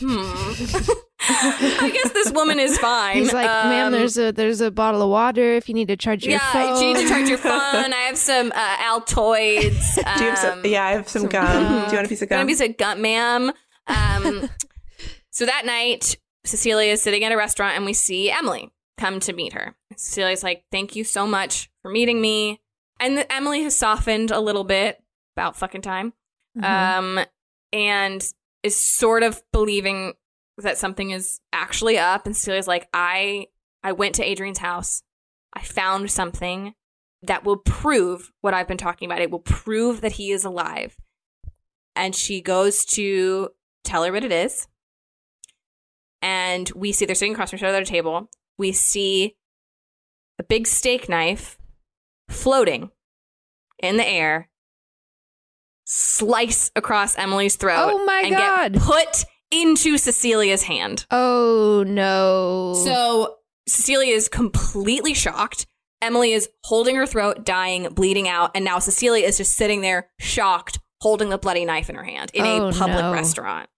"Hmm." 0.00 0.52
I 1.28 1.90
guess 1.92 2.12
this 2.12 2.32
woman 2.32 2.58
is 2.58 2.76
fine. 2.78 3.16
He's 3.16 3.32
like, 3.32 3.46
ma'am, 3.46 3.86
Um, 3.86 3.92
there's 3.92 4.18
a 4.18 4.32
there's 4.32 4.60
a 4.60 4.70
bottle 4.70 5.02
of 5.02 5.08
water 5.10 5.54
if 5.54 5.68
you 5.68 5.74
need 5.74 5.88
to 5.88 5.96
charge 5.96 6.24
your 6.24 6.32
yeah, 6.32 6.52
phone. 6.52 6.80
you 6.82 6.94
need 6.94 7.02
to 7.02 7.08
charge 7.08 7.28
your 7.28 7.38
phone. 7.38 7.52
I 7.92 8.04
have 8.08 8.18
some 8.18 8.52
uh, 8.54 8.76
Altoids. 8.78 9.94
Do 10.18 10.24
you 10.24 10.30
have 10.30 10.38
some? 10.38 10.58
um, 10.60 10.66
Yeah, 10.66 10.84
I 10.84 10.90
have 10.92 11.08
some, 11.08 11.22
some 11.22 11.28
gum. 11.30 11.44
gum. 11.46 11.84
Do 11.84 11.90
you 11.90 11.96
want 11.96 12.06
a 12.06 12.08
piece 12.08 12.22
of 12.22 12.28
Gonna 12.28 12.40
gum? 12.46 12.58
be 12.58 12.64
a 12.64 12.68
gut, 12.68 12.98
ma'am. 12.98 13.52
Um, 13.86 14.48
so 15.30 15.46
that 15.46 15.64
night, 15.66 16.16
Cecilia 16.44 16.92
is 16.92 17.02
sitting 17.02 17.24
at 17.24 17.32
a 17.32 17.36
restaurant, 17.36 17.76
and 17.76 17.84
we 17.84 17.92
see 17.92 18.30
Emily 18.30 18.70
come 18.98 19.20
to 19.20 19.32
meet 19.32 19.52
her. 19.54 19.74
Cecilia's 19.96 20.42
like, 20.42 20.64
"Thank 20.70 20.94
you 20.96 21.04
so 21.04 21.26
much 21.26 21.70
for 21.82 21.90
meeting 21.90 22.20
me." 22.20 22.60
And 23.00 23.18
the, 23.18 23.32
Emily 23.32 23.62
has 23.64 23.76
softened 23.76 24.30
a 24.30 24.40
little 24.40 24.64
bit 24.64 25.02
about 25.36 25.56
fucking 25.56 25.82
time, 25.82 26.12
Mhm. 26.58 26.64
um, 26.64 27.24
and 27.72 28.24
is 28.62 28.76
sort 28.76 29.22
of 29.22 29.42
believing 29.52 30.14
that 30.62 30.78
something 30.78 31.10
is 31.10 31.40
actually 31.52 31.98
up. 31.98 32.26
And 32.26 32.36
Cecilia's 32.36 32.68
like, 32.68 32.88
"I, 32.92 33.48
I 33.82 33.92
went 33.92 34.14
to 34.16 34.24
Adrian's 34.24 34.58
house. 34.58 35.02
I 35.52 35.62
found 35.62 36.10
something." 36.10 36.74
That 37.26 37.42
will 37.42 37.56
prove 37.56 38.32
what 38.42 38.52
I've 38.52 38.68
been 38.68 38.76
talking 38.76 39.06
about. 39.06 39.22
It 39.22 39.30
will 39.30 39.38
prove 39.38 40.02
that 40.02 40.12
he 40.12 40.30
is 40.30 40.44
alive 40.44 40.94
and 41.96 42.14
she 42.14 42.40
goes 42.40 42.84
to 42.84 43.50
tell 43.84 44.04
her 44.04 44.12
what 44.12 44.24
it 44.24 44.32
is. 44.32 44.66
And 46.22 46.70
we 46.74 46.92
see 46.92 47.04
they're 47.04 47.14
sitting 47.14 47.34
across 47.34 47.50
from 47.50 47.58
each 47.58 47.62
other 47.62 47.76
at 47.76 47.82
a 47.82 47.86
table. 47.86 48.30
We 48.56 48.72
see 48.72 49.36
a 50.38 50.42
big 50.42 50.66
steak 50.66 51.08
knife 51.08 51.58
floating 52.28 52.90
in 53.78 53.98
the 53.98 54.08
air, 54.08 54.48
slice 55.84 56.70
across 56.74 57.18
Emily's 57.18 57.56
throat. 57.56 57.90
Oh 57.92 58.04
my 58.06 58.22
and 58.24 58.36
God. 58.36 58.72
Get 58.72 58.82
put 58.82 59.24
into 59.62 59.96
Cecilia's 59.98 60.62
hand. 60.64 61.06
oh 61.10 61.84
no! 61.86 62.74
So 62.84 63.36
Cecilia 63.68 64.14
is 64.14 64.28
completely 64.28 65.14
shocked. 65.14 65.66
Emily 66.02 66.32
is 66.32 66.50
holding 66.64 66.96
her 66.96 67.06
throat, 67.06 67.44
dying, 67.44 67.88
bleeding 67.94 68.28
out, 68.28 68.50
and 68.54 68.64
now 68.64 68.78
Cecilia 68.78 69.24
is 69.26 69.38
just 69.38 69.54
sitting 69.54 69.80
there, 69.80 70.10
shocked, 70.20 70.78
holding 71.00 71.30
the 71.30 71.38
bloody 71.38 71.64
knife 71.64 71.88
in 71.88 71.96
her 71.96 72.04
hand 72.04 72.30
in 72.34 72.44
Oh, 72.44 72.68
a 72.68 72.72
public 72.72 73.00
no. 73.04 73.12
restaurant. 73.12 73.70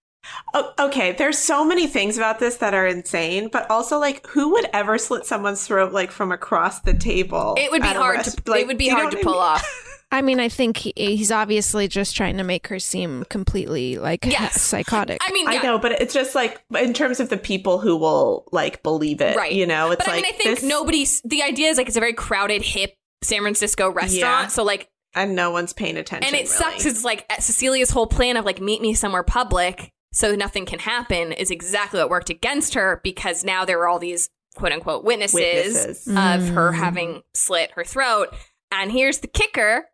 Oh, 0.53 0.73
okay, 0.77 1.13
there's 1.13 1.37
so 1.37 1.63
many 1.63 1.87
things 1.87 2.17
about 2.17 2.39
this 2.39 2.57
that 2.57 2.73
are 2.73 2.85
insane, 2.85 3.47
but 3.49 3.69
also 3.71 3.97
like, 3.97 4.27
who 4.27 4.51
would 4.53 4.67
ever 4.73 4.97
slit 4.97 5.25
someone's 5.25 5.65
throat 5.65 5.93
like 5.93 6.11
from 6.11 6.33
across 6.33 6.81
the 6.81 6.93
table? 6.93 7.55
It 7.57 7.71
would 7.71 7.81
be 7.81 7.87
hard 7.87 8.17
rest- 8.17 8.43
to 8.43 8.51
like, 8.51 8.59
it 8.61 8.67
would 8.67 8.77
be 8.77 8.89
hard 8.89 9.11
to 9.11 9.17
what 9.17 9.21
I 9.21 9.23
pull 9.23 9.33
mean? 9.33 9.41
off. 9.41 9.83
I 10.11 10.21
mean, 10.21 10.39
I 10.39 10.47
think 10.47 10.77
he, 10.77 10.93
he's 10.95 11.31
obviously 11.31 11.87
just 11.89 12.15
trying 12.15 12.37
to 12.37 12.43
make 12.43 12.67
her 12.67 12.79
seem 12.79 13.25
completely 13.25 13.97
like 13.97 14.25
Yes. 14.25 14.61
psychotic. 14.61 15.17
I 15.21 15.31
mean, 15.33 15.51
yeah, 15.51 15.59
I 15.59 15.63
know, 15.63 15.77
but 15.79 15.93
it's 16.01 16.13
just 16.13 16.33
like 16.33 16.61
in 16.79 16.93
terms 16.93 17.19
of 17.19 17.29
the 17.29 17.37
people 17.37 17.79
who 17.79 17.97
will 17.97 18.47
like 18.53 18.83
believe 18.83 19.19
it, 19.19 19.35
right. 19.35 19.51
You 19.51 19.67
know, 19.67 19.91
it's 19.91 19.97
but 20.03 20.07
like 20.07 20.19
I 20.19 20.21
mean, 20.21 20.33
I 20.33 20.37
think 20.37 20.59
this- 20.59 20.63
nobody's. 20.69 21.21
The 21.23 21.43
idea 21.43 21.69
is 21.69 21.77
like 21.77 21.87
it's 21.87 21.97
a 21.97 21.99
very 22.01 22.13
crowded, 22.13 22.61
hip 22.61 22.93
San 23.21 23.41
Francisco 23.41 23.89
restaurant. 23.91 24.43
Yeah. 24.43 24.47
So 24.47 24.63
like, 24.63 24.87
and 25.13 25.35
no 25.35 25.51
one's 25.51 25.73
paying 25.73 25.97
attention. 25.97 26.27
and 26.27 26.35
it 26.35 26.49
really. 26.49 26.57
sucks. 26.57 26.85
It's 26.85 27.03
like 27.03 27.25
Cecilia's 27.39 27.89
whole 27.89 28.07
plan 28.07 28.37
of 28.37 28.45
like 28.45 28.61
meet 28.61 28.81
me 28.81 28.93
somewhere 28.93 29.23
public 29.23 29.89
so 30.13 30.35
nothing 30.35 30.65
can 30.65 30.79
happen 30.79 31.31
is 31.33 31.51
exactly 31.51 31.99
what 31.99 32.09
worked 32.09 32.29
against 32.29 32.75
her 32.75 33.01
because 33.03 33.43
now 33.43 33.65
there 33.65 33.79
are 33.81 33.87
all 33.89 33.99
these 33.99 34.29
quote 34.55 34.71
unquote 34.71 35.03
witnesses, 35.03 35.35
Witnesses. 35.35 36.07
of 36.07 36.47
her 36.55 36.71
Mm. 36.71 36.75
having 36.77 37.21
slit 37.33 37.71
her 37.71 37.83
throat. 37.83 38.33
And 38.71 38.91
here's 38.91 39.19
the 39.19 39.27
kicker. 39.27 39.85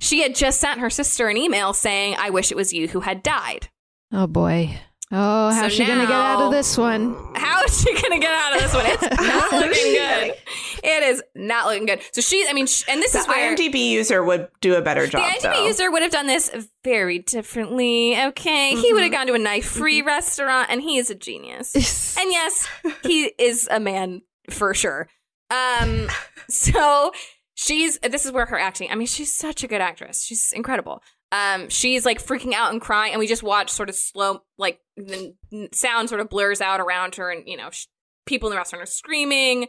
She 0.00 0.22
had 0.22 0.34
just 0.34 0.60
sent 0.60 0.80
her 0.80 0.90
sister 0.90 1.28
an 1.28 1.36
email 1.36 1.72
saying, 1.72 2.16
I 2.18 2.30
wish 2.30 2.50
it 2.50 2.56
was 2.56 2.72
you 2.72 2.88
who 2.88 3.00
had 3.00 3.22
died. 3.22 3.68
oh 4.12 4.26
boy! 4.26 4.78
Oh, 5.12 5.50
how's 5.50 5.72
So 5.72 5.76
she 5.78 5.86
gonna 5.86 6.02
get 6.06 6.10
out 6.12 6.42
of 6.42 6.50
this 6.52 6.76
one? 6.76 7.14
How 7.36 7.62
is 7.62 7.80
she 7.80 7.92
going 7.92 8.12
to 8.12 8.18
get 8.18 8.32
out 8.34 8.56
of 8.56 8.60
this 8.62 8.74
one? 8.74 8.84
It's 8.86 9.02
not 9.02 9.52
looking 9.52 9.92
good. 9.92 10.34
It 10.84 11.02
is 11.04 11.22
not 11.36 11.66
looking 11.66 11.86
good. 11.86 12.00
So 12.12 12.20
she, 12.20 12.44
I 12.48 12.52
mean, 12.52 12.66
sh- 12.66 12.82
and 12.88 13.00
this 13.00 13.12
the 13.12 13.20
is 13.20 13.28
where 13.28 13.54
IMDb 13.56 13.88
user 13.90 14.22
would 14.22 14.48
do 14.60 14.74
a 14.74 14.82
better 14.82 15.06
job. 15.06 15.22
the 15.22 15.40
job. 15.42 15.52
IMDb 15.52 15.56
though. 15.58 15.66
user 15.66 15.90
would 15.92 16.02
have 16.02 16.10
done 16.10 16.26
this 16.26 16.50
very 16.84 17.20
differently. 17.20 18.20
Okay, 18.20 18.70
he 18.70 18.76
Mm-hmm. 18.76 18.94
would 18.94 19.02
have 19.04 19.12
gone 19.12 19.26
to 19.28 19.34
a 19.34 19.38
knife-free 19.38 20.02
restaurant, 20.02 20.68
and 20.70 20.82
he 20.82 20.96
is 20.98 21.08
a 21.10 21.14
genius. 21.14 22.16
and 22.18 22.30
yes, 22.32 22.68
he 23.04 23.32
is 23.38 23.68
a 23.70 23.78
man 23.80 24.22
for 24.50 24.74
sure. 24.74 25.08
Um, 25.50 26.08
so 26.48 27.12
she's 27.56 27.98
this 27.98 28.24
is 28.24 28.30
where 28.30 28.46
her 28.46 28.58
acting. 28.58 28.90
I 28.92 28.94
mean, 28.94 29.08
she's 29.08 29.34
such 29.34 29.64
a 29.64 29.68
good 29.68 29.80
actress. 29.80 30.22
She's 30.24 30.52
incredible. 30.52 31.02
Um, 31.32 31.68
she's 31.68 32.06
like 32.06 32.24
freaking 32.24 32.52
out 32.52 32.70
and 32.72 32.80
crying, 32.80 33.12
and 33.12 33.18
we 33.18 33.26
just 33.26 33.42
watch 33.42 33.70
sort 33.70 33.88
of 33.88 33.96
slow, 33.96 34.42
like 34.58 34.80
the 34.96 35.34
sound 35.72 36.08
sort 36.08 36.20
of 36.20 36.28
blurs 36.28 36.60
out 36.60 36.80
around 36.80 37.16
her, 37.16 37.30
and 37.30 37.42
you 37.48 37.56
know, 37.56 37.70
sh- 37.70 37.86
people 38.26 38.48
in 38.48 38.52
the 38.52 38.56
restaurant 38.56 38.84
are 38.84 38.86
screaming. 38.86 39.66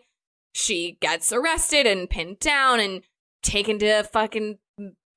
She 0.54 0.98
gets 1.02 1.34
arrested 1.34 1.88
and 1.88 2.10
pinned 2.10 2.40
down 2.40 2.80
and 2.80 3.02
taken 3.42 3.80
to 3.80 4.04
fucking 4.04 4.58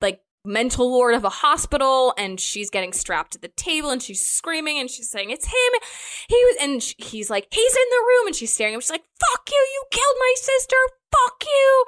like 0.00 0.20
mental 0.44 0.90
ward 0.90 1.14
of 1.14 1.24
a 1.24 1.28
hospital 1.28 2.14
and 2.16 2.40
she's 2.40 2.70
getting 2.70 2.92
strapped 2.92 3.32
to 3.32 3.38
the 3.38 3.48
table 3.48 3.90
and 3.90 4.02
she's 4.02 4.24
screaming 4.24 4.78
and 4.78 4.88
she's 4.90 5.10
saying 5.10 5.30
it's 5.30 5.46
him 5.46 5.80
he 6.28 6.34
was 6.34 6.56
and 6.60 6.82
sh- 6.82 6.94
he's 6.98 7.28
like 7.28 7.46
he's 7.50 7.72
in 7.74 7.88
the 7.90 8.04
room 8.06 8.26
and 8.26 8.36
she's 8.36 8.52
staring 8.52 8.72
at 8.72 8.76
him 8.76 8.80
she's 8.80 8.90
like 8.90 9.04
fuck 9.18 9.42
you 9.50 9.66
you 9.74 9.84
killed 9.90 10.16
my 10.18 10.34
sister 10.36 10.76
fuck 11.12 11.44
you 11.44 11.84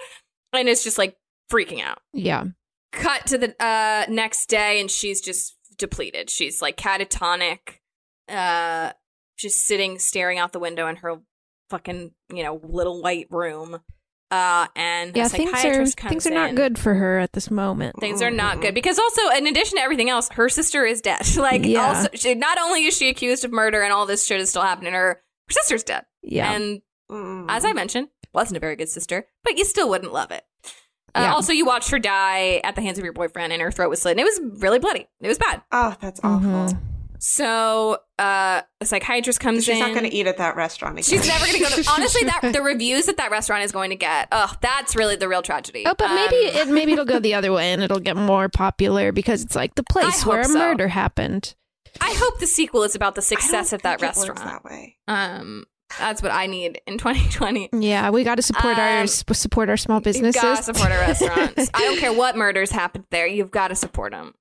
and 0.52 0.68
it's 0.68 0.84
just 0.84 0.98
like 0.98 1.16
freaking 1.50 1.80
out 1.82 1.98
Yeah. 2.12 2.44
cut 2.92 3.26
to 3.26 3.38
the 3.38 3.54
uh 3.64 4.06
next 4.08 4.46
day 4.48 4.80
and 4.80 4.90
she's 4.90 5.20
just 5.20 5.56
depleted 5.78 6.30
she's 6.30 6.60
like 6.62 6.76
catatonic 6.76 7.78
uh 8.28 8.92
just 9.38 9.64
sitting 9.64 9.98
staring 9.98 10.38
out 10.38 10.52
the 10.52 10.58
window 10.58 10.86
in 10.86 10.96
her 10.96 11.16
fucking 11.70 12.12
you 12.32 12.42
know 12.42 12.60
little 12.62 13.02
white 13.02 13.26
room 13.30 13.78
uh 14.30 14.66
and 14.76 15.14
Yeah, 15.16 15.26
a 15.26 15.28
things 15.28 15.64
are 15.64 15.72
comes 15.74 15.94
things 15.94 16.26
are 16.26 16.30
not 16.30 16.50
in. 16.50 16.54
good 16.54 16.78
for 16.78 16.94
her 16.94 17.18
at 17.18 17.32
this 17.34 17.50
moment. 17.50 17.96
Things 18.00 18.22
are 18.22 18.30
not 18.30 18.62
good 18.62 18.74
because 18.74 18.98
also, 18.98 19.28
in 19.36 19.46
addition 19.46 19.76
to 19.76 19.82
everything 19.82 20.08
else, 20.08 20.30
her 20.30 20.48
sister 20.48 20.86
is 20.86 21.02
dead. 21.02 21.20
like, 21.36 21.66
Yeah. 21.66 21.86
also, 21.88 22.08
she, 22.14 22.34
not 22.34 22.58
only 22.58 22.86
is 22.86 22.96
she 22.96 23.10
accused 23.10 23.44
of 23.44 23.52
murder 23.52 23.82
and 23.82 23.92
all 23.92 24.06
this 24.06 24.24
shit 24.24 24.40
is 24.40 24.48
still 24.48 24.62
happening, 24.62 24.94
her 24.94 25.20
her 25.48 25.52
sister's 25.52 25.82
dead. 25.84 26.04
Yeah. 26.22 26.50
and 26.52 26.80
Mm. 27.10 27.44
as 27.50 27.66
I 27.66 27.74
mentioned, 27.74 28.08
wasn't 28.32 28.56
a 28.56 28.60
very 28.60 28.76
good 28.76 28.88
sister, 28.88 29.26
but 29.44 29.58
you 29.58 29.64
still 29.64 29.88
wouldn't 29.88 30.12
love 30.12 30.30
it. 30.30 30.44
Uh, 31.14 31.20
Yeah. 31.20 31.34
Also, 31.34 31.52
you 31.52 31.66
watched 31.66 31.90
her 31.90 31.98
die 31.98 32.60
at 32.64 32.74
the 32.74 32.80
hands 32.82 32.98
of 32.98 33.04
your 33.04 33.12
boyfriend, 33.12 33.52
and 33.52 33.60
her 33.60 33.70
throat 33.70 33.90
was 33.90 34.00
slit, 34.00 34.12
and 34.12 34.20
it 34.20 34.24
was 34.24 34.40
really 34.62 34.78
bloody. 34.78 35.06
It 35.20 35.28
was 35.28 35.38
bad. 35.38 35.62
oh, 35.72 35.94
that's 36.00 36.20
awful. 36.24 36.48
Mhm. 36.48 36.78
So, 37.24 37.98
uh, 38.18 38.62
a 38.80 38.84
psychiatrist 38.84 39.38
comes 39.38 39.58
She's 39.64 39.68
in. 39.68 39.74
She's 39.76 39.80
not 39.86 39.90
going 39.96 40.10
to 40.10 40.16
eat 40.16 40.26
at 40.26 40.38
that 40.38 40.56
restaurant 40.56 40.94
again. 40.98 41.04
She's 41.04 41.28
never 41.28 41.44
going 41.46 41.56
to 41.56 41.62
go 41.62 41.82
to. 41.82 41.90
Honestly, 41.96 42.24
that 42.24 42.52
the 42.52 42.62
reviews 42.62 43.06
that 43.06 43.16
that 43.18 43.30
restaurant 43.30 43.62
is 43.62 43.70
going 43.70 43.90
to 43.90 43.96
get. 43.96 44.26
Oh, 44.32 44.52
that's 44.60 44.96
really 44.96 45.14
the 45.14 45.28
real 45.28 45.40
tragedy. 45.42 45.84
Oh, 45.86 45.94
but 45.96 46.08
maybe 46.12 46.50
Um, 46.50 46.56
it 46.68 46.72
maybe 46.72 46.92
it'll 46.94 47.04
go 47.04 47.20
the 47.20 47.34
other 47.34 47.52
way 47.52 47.72
and 47.72 47.80
it'll 47.80 48.00
get 48.00 48.16
more 48.16 48.48
popular 48.48 49.12
because 49.12 49.44
it's 49.44 49.54
like 49.54 49.76
the 49.76 49.84
place 49.84 50.24
I 50.26 50.28
where 50.28 50.40
a 50.40 50.44
so. 50.46 50.58
murder 50.58 50.88
happened. 50.88 51.54
I 52.00 52.12
hope 52.18 52.40
the 52.40 52.46
sequel 52.48 52.82
is 52.82 52.96
about 52.96 53.14
the 53.14 53.20
I 53.20 53.24
success 53.24 53.70
don't 53.70 53.76
of 53.78 53.82
that 53.82 54.00
think 54.00 54.14
it 54.14 54.18
works 54.18 54.28
restaurant. 54.40 54.64
that 54.64 54.64
way. 54.68 54.96
Um, 55.06 55.64
that's 55.98 56.22
what 56.22 56.32
I 56.32 56.46
need 56.46 56.80
in 56.86 56.98
2020. 56.98 57.70
Yeah, 57.72 58.10
we 58.10 58.24
got 58.24 58.36
to 58.36 58.42
support 58.42 58.78
our 58.78 58.98
Um, 58.98 59.02
s- 59.04 59.24
support 59.32 59.68
our 59.68 59.76
small 59.76 60.00
businesses. 60.00 60.40
Got 60.40 60.56
to 60.58 60.62
support 60.62 60.90
our 60.92 60.98
restaurants. 61.00 61.70
I 61.74 61.80
don't 61.80 61.98
care 61.98 62.12
what 62.16 62.36
murders 62.36 62.70
happened 62.70 63.04
there. 63.10 63.26
You've 63.26 63.50
got 63.50 63.68
to 63.68 63.74
support 63.74 64.12
them. 64.12 64.34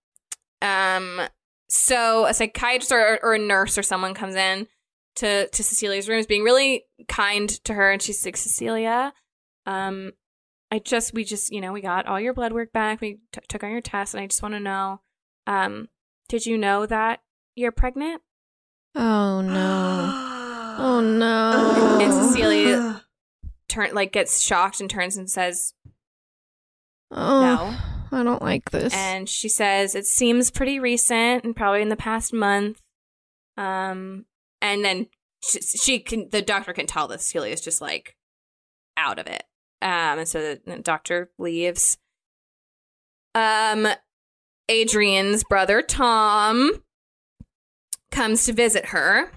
Um, 0.61 1.21
so 1.69 2.25
a 2.25 2.33
psychiatrist 2.33 2.91
or, 2.91 3.19
or 3.23 3.33
a 3.33 3.39
nurse 3.39 3.77
or 3.77 3.83
someone 3.83 4.13
comes 4.13 4.35
in 4.35 4.67
to 5.15 5.47
to 5.47 5.63
Cecilia's 5.63 6.07
room, 6.07 6.19
is 6.19 6.27
being 6.27 6.43
really 6.43 6.85
kind 7.07 7.49
to 7.65 7.73
her, 7.73 7.91
and 7.91 8.01
she's 8.01 8.23
like, 8.25 8.37
Cecilia, 8.37 9.13
um, 9.65 10.11
I 10.71 10.79
just 10.79 11.13
we 11.13 11.23
just 11.23 11.51
you 11.51 11.59
know 11.61 11.73
we 11.73 11.81
got 11.81 12.05
all 12.05 12.19
your 12.19 12.33
blood 12.33 12.53
work 12.53 12.71
back. 12.71 13.01
We 13.01 13.19
t- 13.33 13.41
took 13.49 13.63
on 13.63 13.71
your 13.71 13.81
tests, 13.81 14.13
and 14.13 14.23
I 14.23 14.27
just 14.27 14.41
want 14.41 14.53
to 14.53 14.59
know, 14.59 15.01
um, 15.47 15.89
did 16.29 16.45
you 16.45 16.57
know 16.57 16.85
that 16.85 17.21
you're 17.55 17.71
pregnant? 17.73 18.21
oh 18.95 19.41
no. 19.41 20.27
Oh 20.79 21.01
no. 21.01 21.99
And 22.01 22.13
Cecilia 22.13 23.03
turn 23.67 23.93
like 23.93 24.11
gets 24.11 24.41
shocked 24.41 24.81
and 24.81 24.89
turns 24.89 25.17
and 25.17 25.29
says 25.29 25.73
Oh, 27.11 27.41
no. 28.11 28.17
I 28.17 28.23
don't 28.23 28.41
like 28.41 28.71
this. 28.71 28.93
And 28.93 29.27
she 29.27 29.49
says 29.49 29.95
it 29.95 30.05
seems 30.05 30.51
pretty 30.51 30.79
recent 30.79 31.43
and 31.43 31.55
probably 31.55 31.81
in 31.81 31.89
the 31.89 31.95
past 31.95 32.33
month. 32.33 32.81
Um, 33.57 34.25
and 34.61 34.83
then 34.83 35.07
she, 35.43 35.61
she 35.61 35.99
can 35.99 36.29
the 36.29 36.41
doctor 36.41 36.73
can 36.73 36.87
tell 36.87 37.07
that 37.07 37.21
is 37.35 37.61
just 37.61 37.81
like 37.81 38.15
out 38.97 39.19
of 39.19 39.27
it. 39.27 39.43
Um, 39.81 40.19
and 40.19 40.27
so 40.27 40.41
the, 40.41 40.61
the 40.65 40.79
doctor 40.79 41.31
leaves. 41.37 41.97
Um, 43.33 43.87
Adrian's 44.69 45.43
brother 45.43 45.81
Tom 45.81 46.83
comes 48.11 48.45
to 48.45 48.53
visit 48.53 48.87
her. 48.87 49.31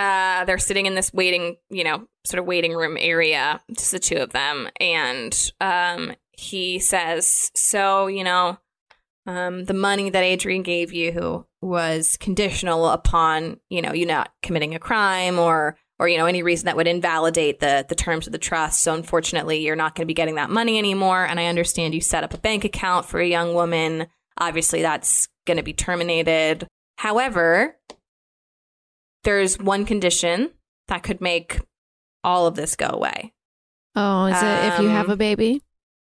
Uh, 0.00 0.46
they're 0.46 0.56
sitting 0.56 0.86
in 0.86 0.94
this 0.94 1.12
waiting, 1.12 1.56
you 1.68 1.84
know, 1.84 2.06
sort 2.24 2.38
of 2.38 2.46
waiting 2.46 2.72
room 2.72 2.96
area, 2.98 3.60
just 3.76 3.90
the 3.90 3.98
two 3.98 4.16
of 4.16 4.30
them, 4.30 4.66
and 4.80 5.52
um, 5.60 6.14
he 6.32 6.78
says, 6.78 7.50
"So, 7.54 8.06
you 8.06 8.24
know, 8.24 8.56
um, 9.26 9.66
the 9.66 9.74
money 9.74 10.08
that 10.08 10.22
Adrian 10.22 10.62
gave 10.62 10.94
you 10.94 11.44
was 11.60 12.16
conditional 12.16 12.88
upon, 12.88 13.60
you 13.68 13.82
know, 13.82 13.92
you 13.92 14.06
not 14.06 14.32
committing 14.42 14.74
a 14.74 14.78
crime 14.78 15.38
or." 15.38 15.76
Or 15.98 16.08
you 16.08 16.16
know 16.16 16.24
any 16.24 16.42
reason 16.42 16.64
that 16.64 16.78
would 16.78 16.86
invalidate 16.86 17.60
the 17.60 17.84
the 17.86 17.94
terms 17.94 18.26
of 18.26 18.32
the 18.32 18.38
trust. 18.38 18.82
So 18.82 18.94
unfortunately, 18.94 19.58
you're 19.58 19.76
not 19.76 19.94
going 19.94 20.04
to 20.04 20.10
be 20.10 20.14
getting 20.14 20.36
that 20.36 20.48
money 20.48 20.78
anymore. 20.78 21.26
And 21.26 21.38
I 21.38 21.44
understand 21.44 21.92
you 21.92 22.00
set 22.00 22.24
up 22.24 22.32
a 22.32 22.38
bank 22.38 22.64
account 22.64 23.04
for 23.04 23.20
a 23.20 23.28
young 23.28 23.52
woman. 23.52 24.06
Obviously, 24.38 24.80
that's 24.80 25.28
going 25.46 25.58
to 25.58 25.62
be 25.62 25.74
terminated. 25.74 26.66
However, 26.96 27.76
there's 29.24 29.58
one 29.58 29.84
condition 29.84 30.50
that 30.88 31.02
could 31.02 31.20
make 31.20 31.60
all 32.24 32.46
of 32.46 32.54
this 32.54 32.76
go 32.76 32.88
away. 32.88 33.32
oh, 33.96 34.26
is 34.26 34.36
it 34.42 34.72
if 34.74 34.80
you 34.80 34.88
have 34.88 35.06
Um, 35.06 35.12
a 35.12 35.16
baby? 35.16 35.62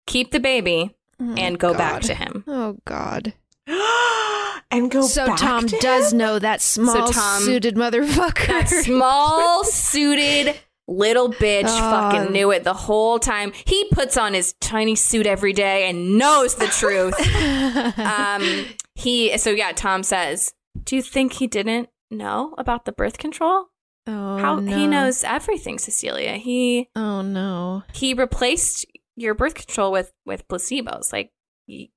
Keep 0.07 0.31
the 0.33 0.41
baby 0.41 0.95
Oh, 1.21 1.35
and 1.39 1.59
go 1.59 1.73
back 1.75 2.03
to 2.03 2.15
him. 2.15 2.43
Oh 2.49 2.77
God. 2.85 3.35
and 4.71 4.91
go 4.91 5.03
So 5.03 5.27
back 5.27 5.39
Tom 5.39 5.67
to 5.69 5.79
does 5.79 6.13
him? 6.13 6.19
know 6.19 6.39
that 6.39 6.61
small 6.61 7.09
Tom- 7.13 7.43
suited 7.43 7.77
motherfucker. 7.77 8.47
That 8.47 8.69
small 8.85 9.65
suited 9.65 10.57
little 10.89 11.31
bitch 11.33 11.65
Oh. 11.69 11.91
fucking 11.91 12.33
knew 12.33 12.51
it 12.51 12.65
the 12.65 12.75
whole 12.75 13.19
time. 13.19 13.53
He 13.67 13.87
puts 13.93 14.17
on 14.17 14.35
his 14.35 14.55
tiny 14.61 14.97
suit 14.97 15.27
every 15.27 15.53
day 15.53 15.89
and 15.89 16.19
knows 16.19 16.57
the 16.57 16.67
truth. 16.67 17.15
um 17.99 18.67
he 18.95 19.37
so 19.39 19.51
yeah, 19.51 19.73
Tom 19.73 20.03
says, 20.03 20.53
"Do 20.85 20.97
you 20.97 21.03
think 21.03 21.35
he 21.35 21.47
didn't 21.47 21.89
know 22.13 22.55
about 22.59 22.85
the 22.85 22.93
birth 22.93 23.19
control?" 23.19 23.67
oh, 24.07 24.39
How 24.39 24.57
no. 24.61 24.77
he 24.77 24.87
knows 24.87 25.25
everything, 25.25 25.79
Cecilia. 25.79 26.35
He 26.35 26.89
Oh 26.95 27.23
no. 27.23 27.83
he 27.95 28.15
replaced 28.15 28.87
your 29.17 29.35
birth 29.35 29.55
control 29.55 29.93
with 29.93 30.13
with 30.25 30.47
placebos. 30.49 31.13
Like 31.13 31.33
he 31.67 31.93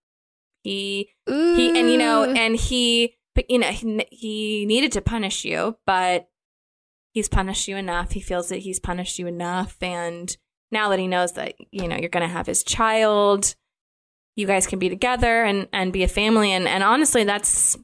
he 0.64 1.10
he 1.28 1.80
and 1.80 1.90
you 1.90 1.98
know 1.98 2.24
and 2.24 2.56
he 2.56 3.16
but 3.34 3.50
you 3.50 3.60
know 3.60 3.68
he, 3.70 4.06
he 4.12 4.66
needed 4.66 4.92
to 4.94 5.02
punish 5.02 5.44
you, 5.46 5.78
but 5.86 6.28
he's 7.14 7.30
punished 7.30 7.68
you 7.68 7.76
enough. 7.78 8.12
He 8.12 8.20
feels 8.22 8.50
that 8.50 8.60
he's 8.60 8.80
punished 8.80 9.20
you 9.20 9.28
enough, 9.28 9.78
and 9.82 10.36
now 10.72 10.90
that 10.90 11.00
he 11.00 11.08
knows 11.08 11.34
that 11.34 11.56
you 11.72 11.88
know 11.88 11.96
you're 11.98 12.10
going 12.10 12.28
to 12.28 12.34
have 12.34 12.48
his 12.48 12.64
child, 12.64 13.56
you 14.36 14.48
guys 14.48 14.68
can 14.68 14.80
be 14.80 14.90
together 14.90 15.44
and 15.44 15.68
and 15.74 15.92
be 15.94 16.04
a 16.04 16.08
family. 16.08 16.52
And 16.52 16.68
and 16.68 16.84
honestly, 16.84 17.24
that's 17.24 17.78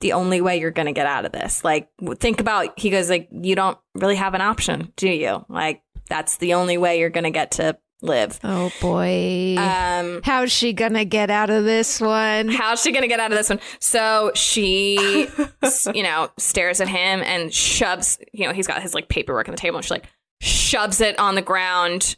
the 0.00 0.12
only 0.12 0.40
way 0.40 0.60
you're 0.60 0.70
going 0.70 0.86
to 0.86 0.92
get 0.92 1.06
out 1.06 1.24
of 1.24 1.32
this. 1.32 1.64
Like 1.64 1.88
think 2.18 2.40
about 2.40 2.78
he 2.78 2.90
goes 2.90 3.10
like 3.10 3.28
you 3.32 3.54
don't 3.54 3.78
really 3.94 4.16
have 4.16 4.34
an 4.34 4.40
option, 4.40 4.92
do 4.96 5.08
you? 5.08 5.44
Like 5.48 5.82
that's 6.08 6.36
the 6.38 6.54
only 6.54 6.78
way 6.78 7.00
you're 7.00 7.10
going 7.10 7.24
to 7.24 7.30
get 7.30 7.52
to 7.52 7.78
live. 8.00 8.38
Oh 8.44 8.70
boy. 8.80 9.56
Um 9.58 10.20
How's 10.22 10.52
she 10.52 10.72
gonna 10.72 11.04
get 11.04 11.30
out 11.30 11.50
of 11.50 11.64
this 11.64 12.00
one? 12.00 12.48
How's 12.48 12.80
she 12.80 12.92
gonna 12.92 13.08
get 13.08 13.20
out 13.20 13.32
of 13.32 13.38
this 13.38 13.48
one? 13.48 13.60
So 13.80 14.30
she, 14.34 15.28
you 15.94 16.02
know, 16.02 16.30
stares 16.38 16.80
at 16.80 16.88
him 16.88 17.22
and 17.22 17.52
shoves. 17.52 18.18
You 18.32 18.46
know, 18.46 18.52
he's 18.52 18.66
got 18.66 18.82
his 18.82 18.94
like 18.94 19.08
paperwork 19.08 19.48
on 19.48 19.52
the 19.52 19.60
table, 19.60 19.78
and 19.78 19.84
she 19.84 19.94
like 19.94 20.06
shoves 20.40 21.00
it 21.00 21.18
on 21.18 21.34
the 21.34 21.42
ground. 21.42 22.16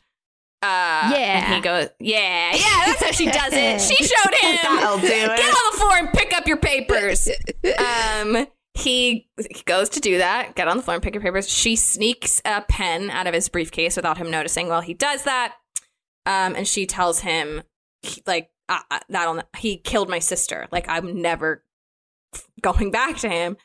Uh, 0.62 1.08
Yeah. 1.12 1.44
and 1.46 1.54
he 1.54 1.60
goes, 1.60 1.88
yeah, 1.98 2.54
yeah. 2.54 2.82
That's 2.86 3.02
how 3.02 3.12
she 3.12 3.26
does 3.26 3.52
it. 3.52 3.80
She 3.80 3.96
showed 4.04 4.34
him. 4.40 4.58
That'll 4.62 4.98
do 4.98 5.06
it. 5.06 5.36
Get 5.36 5.54
on 5.54 5.72
the 5.72 5.78
floor 5.78 5.96
and 5.96 6.12
pick 6.12 6.34
up 6.34 6.46
your 6.46 6.58
papers. 6.58 7.28
um, 7.78 8.46
he, 8.74 9.28
he 9.38 9.62
goes 9.64 9.88
to 9.90 10.00
do 10.00 10.18
that. 10.18 10.54
Get 10.54 10.68
on 10.68 10.76
the 10.76 10.82
floor 10.82 10.94
and 10.96 11.02
pick 11.02 11.14
your 11.14 11.22
papers. 11.22 11.48
She 11.48 11.76
sneaks 11.76 12.40
a 12.44 12.62
pen 12.62 13.10
out 13.10 13.26
of 13.26 13.34
his 13.34 13.48
briefcase 13.48 13.96
without 13.96 14.18
him 14.18 14.30
noticing. 14.30 14.68
While 14.68 14.82
he 14.82 14.94
does 14.94 15.24
that, 15.24 15.54
um, 16.26 16.54
and 16.54 16.68
she 16.68 16.84
tells 16.86 17.20
him, 17.20 17.62
like, 18.26 18.50
uh, 18.68 18.80
uh, 18.90 19.00
that'll 19.08 19.42
he 19.56 19.76
killed 19.78 20.08
my 20.08 20.18
sister. 20.18 20.68
Like, 20.70 20.88
I'm 20.88 21.20
never 21.22 21.64
going 22.60 22.90
back 22.92 23.16
to 23.18 23.28
him. 23.28 23.56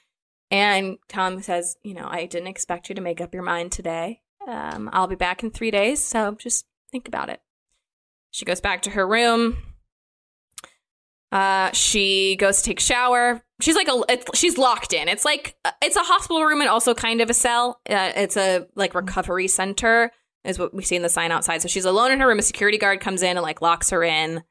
And 0.51 0.97
Tom 1.09 1.41
says, 1.41 1.75
you 1.83 1.93
know, 1.93 2.07
I 2.09 2.25
didn't 2.25 2.47
expect 2.47 2.87
you 2.89 2.95
to 2.95 3.01
make 3.01 3.19
up 3.19 3.33
your 3.33 3.43
mind 3.43 3.71
today. 3.71 4.21
Um, 4.47 4.89
I'll 4.93 5.07
be 5.07 5.15
back 5.15 5.43
in 5.43 5.51
three 5.51 5.71
days, 5.71 6.03
so 6.03 6.35
just 6.39 6.65
think 6.91 7.07
about 7.07 7.29
it. 7.29 7.41
She 8.31 8.45
goes 8.45 8.61
back 8.61 8.81
to 8.83 8.89
her 8.91 9.07
room. 9.07 9.57
Uh, 11.31 11.71
she 11.71 12.35
goes 12.37 12.57
to 12.57 12.63
take 12.63 12.79
a 12.79 12.83
shower. 12.83 13.41
She's 13.61 13.75
like 13.75 13.87
a, 13.87 14.01
it's, 14.09 14.37
she's 14.37 14.57
locked 14.57 14.93
in. 14.93 15.07
It's 15.07 15.25
like 15.25 15.55
uh, 15.65 15.71
it's 15.81 15.95
a 15.95 16.01
hospital 16.01 16.43
room 16.43 16.61
and 16.61 16.69
also 16.69 16.93
kind 16.93 17.21
of 17.21 17.29
a 17.29 17.33
cell. 17.33 17.81
Uh, 17.89 18.11
it's 18.15 18.37
a 18.37 18.67
like 18.75 18.95
recovery 18.95 19.47
center 19.47 20.11
is 20.43 20.59
what 20.59 20.73
we 20.73 20.83
see 20.83 20.95
in 20.95 21.01
the 21.01 21.09
sign 21.09 21.31
outside. 21.31 21.61
So 21.61 21.67
she's 21.67 21.85
alone 21.85 22.11
in 22.11 22.19
her 22.19 22.27
room. 22.27 22.39
A 22.39 22.43
security 22.43 22.77
guard 22.77 22.99
comes 22.99 23.21
in 23.21 23.37
and 23.37 23.41
like 23.41 23.61
locks 23.61 23.89
her 23.89 24.03
in. 24.03 24.43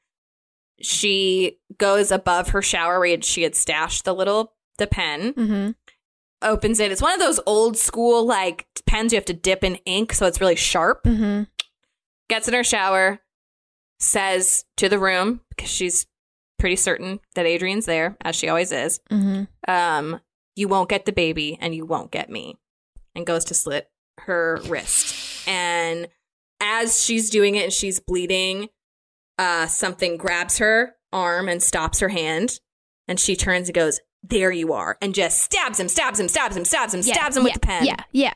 She 0.81 1.59
goes 1.79 2.11
above 2.11 2.49
her 2.49 2.63
shower 2.63 2.99
where 2.99 3.23
she 3.23 3.43
had 3.43 3.55
stashed 3.55 4.05
the 4.05 4.15
little 4.15 4.55
the 4.79 4.87
pen. 4.87 5.35
Mm-hmm. 5.35 5.71
Opens 6.43 6.81
it. 6.81 6.93
It's 6.93 7.01
one 7.01 7.15
of 7.15 7.21
those 7.21 7.41
old 7.47 7.79
school 7.79 8.27
like 8.27 8.67
pens 8.87 9.13
you 9.13 9.17
have 9.17 9.25
to 9.27 9.33
dip 9.33 9.65
in 9.65 9.77
ink, 9.87 10.13
so 10.13 10.27
it's 10.27 10.41
really 10.41 10.57
sharp 10.57 11.05
Mm-hmm. 11.05 11.45
Gets 12.29 12.49
in 12.49 12.55
her 12.55 12.65
shower, 12.65 13.21
says 13.99 14.65
to 14.77 14.89
the 14.89 14.99
room 14.99 15.41
because 15.51 15.71
she's 15.71 16.07
pretty 16.59 16.77
certain 16.77 17.21
that 17.35 17.47
Adrian's 17.47 17.87
there, 17.87 18.17
as 18.25 18.37
she 18.37 18.49
always 18.49 18.73
is. 18.73 19.01
Mm-hmm. 19.11 19.45
Um, 19.71 20.21
you 20.57 20.69
won't 20.69 20.89
get 20.89 21.05
the 21.05 21.13
baby, 21.13 21.59
and 21.61 21.75
you 21.75 21.85
won't 21.85 22.11
get 22.11 22.31
me, 22.31 22.57
and 23.15 23.27
goes 23.27 23.45
to 23.47 23.55
slit 23.55 23.89
her 24.21 24.61
wrist. 24.67 25.49
And 25.49 26.09
as 26.61 27.03
she's 27.03 27.29
doing 27.31 27.57
it 27.57 27.65
and 27.65 27.73
she's 27.73 28.01
bleeding, 28.01 28.69
uh, 29.39 29.67
something 29.67 30.17
grabs 30.17 30.59
her 30.59 30.95
arm 31.13 31.49
and 31.49 31.63
stops 31.63 32.01
her 32.01 32.09
hand, 32.09 32.61
and 33.09 33.19
she 33.19 33.35
turns 33.37 33.69
and 33.69 33.75
goes, 33.75 34.01
"There 34.23 34.53
you 34.53 34.73
are," 34.73 34.97
and 35.03 35.15
just 35.15 35.43
stabs 35.43 35.81
him, 35.81 35.89
stabs 35.89 36.21
him, 36.21 36.29
stabs 36.29 36.57
him, 36.57 36.65
stabs 36.65 36.95
him, 36.95 37.03
stabs 37.03 37.37
him 37.37 37.45
with 37.45 37.55
the 37.55 37.61
pen. 37.61 37.85
Yeah, 37.85 38.05
yeah. 38.13 38.35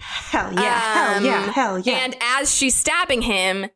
Hell 0.00 0.52
yeah, 0.54 0.80
hell 0.80 1.22
yeah, 1.24 1.42
Um, 1.44 1.48
hell 1.50 1.78
yeah. 1.78 1.94
And 2.04 2.16
as 2.20 2.54
she's 2.54 2.74
stabbing 2.74 3.22
him, 3.22 3.66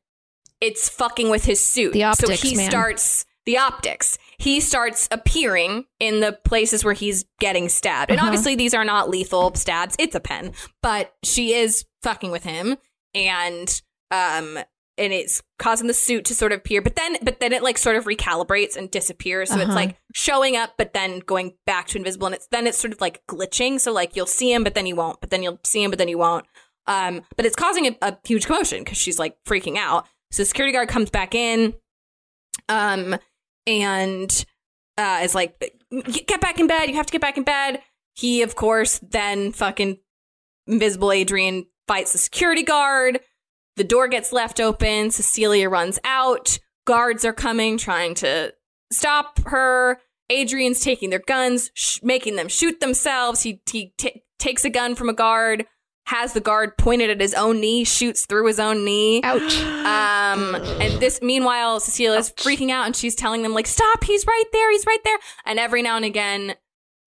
it's 0.60 0.88
fucking 0.88 1.30
with 1.30 1.44
his 1.44 1.64
suit. 1.64 1.92
The 1.92 2.04
optics, 2.04 2.40
so 2.40 2.48
he 2.48 2.56
man. 2.56 2.70
starts 2.70 3.24
the 3.46 3.58
optics. 3.58 4.16
He 4.38 4.60
starts 4.60 5.06
appearing 5.10 5.84
in 6.00 6.20
the 6.20 6.32
places 6.44 6.84
where 6.84 6.94
he's 6.94 7.26
getting 7.40 7.68
stabbed. 7.68 8.10
And 8.10 8.18
Uh-huh. 8.18 8.28
obviously 8.28 8.54
these 8.54 8.72
are 8.72 8.84
not 8.84 9.10
lethal 9.10 9.54
stabs. 9.54 9.94
It's 9.98 10.14
a 10.14 10.20
pen. 10.20 10.52
But 10.82 11.12
she 11.22 11.52
is 11.54 11.84
fucking 12.02 12.30
with 12.30 12.44
him 12.44 12.76
and 13.14 13.80
um 14.10 14.58
and 14.96 15.12
it's 15.12 15.42
causing 15.58 15.86
the 15.88 15.94
suit 15.94 16.24
to 16.26 16.34
sort 16.34 16.52
of 16.52 16.58
appear, 16.58 16.80
but 16.82 16.94
then 16.96 17.16
but 17.22 17.40
then 17.40 17.52
it 17.52 17.62
like 17.62 17.78
sort 17.78 17.96
of 17.96 18.04
recalibrates 18.04 18.76
and 18.76 18.90
disappears. 18.90 19.48
So 19.50 19.56
it's 19.56 19.64
Uh-huh. 19.64 19.74
like 19.74 19.96
showing 20.14 20.56
up, 20.56 20.74
but 20.78 20.92
then 20.92 21.18
going 21.20 21.54
back 21.66 21.88
to 21.88 21.98
invisible, 21.98 22.26
and 22.26 22.34
it's 22.34 22.46
then 22.50 22.66
it's 22.66 22.78
sort 22.78 22.92
of 22.92 23.00
like 23.00 23.20
glitching. 23.26 23.80
So 23.80 23.92
like 23.92 24.14
you'll 24.16 24.26
see 24.26 24.52
him, 24.52 24.62
but 24.64 24.74
then 24.74 24.86
you 24.86 24.94
won't, 24.96 25.20
but 25.20 25.30
then 25.30 25.42
you'll 25.42 25.58
see 25.64 25.82
him, 25.82 25.90
but 25.90 25.98
then 25.98 26.08
you 26.08 26.18
won't. 26.18 26.46
Um, 26.86 27.22
but 27.36 27.46
it's 27.46 27.56
causing 27.56 27.86
a, 27.86 27.96
a 28.02 28.18
huge 28.24 28.46
commotion 28.46 28.84
because 28.84 28.98
she's 28.98 29.18
like 29.18 29.36
freaking 29.46 29.76
out. 29.78 30.06
So 30.30 30.42
the 30.42 30.46
security 30.46 30.72
guard 30.72 30.88
comes 30.88 31.10
back 31.10 31.34
in, 31.34 31.74
um, 32.68 33.16
and 33.66 34.44
uh, 34.98 35.20
is 35.22 35.34
like, 35.34 35.58
"Get 36.26 36.40
back 36.40 36.58
in 36.60 36.66
bed! 36.66 36.88
You 36.88 36.94
have 36.96 37.06
to 37.06 37.12
get 37.12 37.20
back 37.20 37.36
in 37.36 37.44
bed." 37.44 37.80
He, 38.14 38.42
of 38.42 38.54
course, 38.54 39.00
then 39.02 39.52
fucking 39.52 39.98
invisible 40.66 41.10
Adrian 41.10 41.66
fights 41.88 42.12
the 42.12 42.18
security 42.18 42.62
guard. 42.62 43.20
The 43.76 43.84
door 43.84 44.08
gets 44.08 44.32
left 44.32 44.60
open. 44.60 45.10
Cecilia 45.10 45.68
runs 45.68 45.98
out. 46.04 46.58
Guards 46.86 47.24
are 47.24 47.32
coming, 47.32 47.76
trying 47.76 48.14
to 48.16 48.52
stop 48.92 49.40
her. 49.46 49.98
Adrian's 50.30 50.80
taking 50.80 51.10
their 51.10 51.18
guns, 51.26 51.70
sh- 51.74 51.98
making 52.02 52.36
them 52.36 52.48
shoot 52.48 52.80
themselves. 52.80 53.42
He 53.42 53.60
he 53.70 53.92
t- 53.98 54.22
takes 54.38 54.64
a 54.64 54.70
gun 54.70 54.94
from 54.94 55.08
a 55.08 55.12
guard, 55.12 55.66
has 56.06 56.32
the 56.32 56.40
guard 56.40 56.78
pointed 56.78 57.10
at 57.10 57.20
his 57.20 57.34
own 57.34 57.60
knee, 57.60 57.84
shoots 57.84 58.26
through 58.26 58.46
his 58.46 58.60
own 58.60 58.84
knee. 58.84 59.20
Ouch. 59.22 59.62
Um, 59.84 60.54
and 60.54 60.98
this, 61.00 61.20
meanwhile, 61.20 61.78
Cecilia's 61.78 62.32
freaking 62.32 62.70
out 62.70 62.86
and 62.86 62.96
she's 62.96 63.14
telling 63.14 63.42
them 63.42 63.52
like, 63.52 63.66
"Stop! 63.66 64.02
He's 64.02 64.26
right 64.26 64.44
there! 64.50 64.70
He's 64.72 64.86
right 64.86 64.98
there!" 65.04 65.18
And 65.44 65.58
every 65.58 65.82
now 65.82 65.96
and 65.96 66.04
again, 66.06 66.54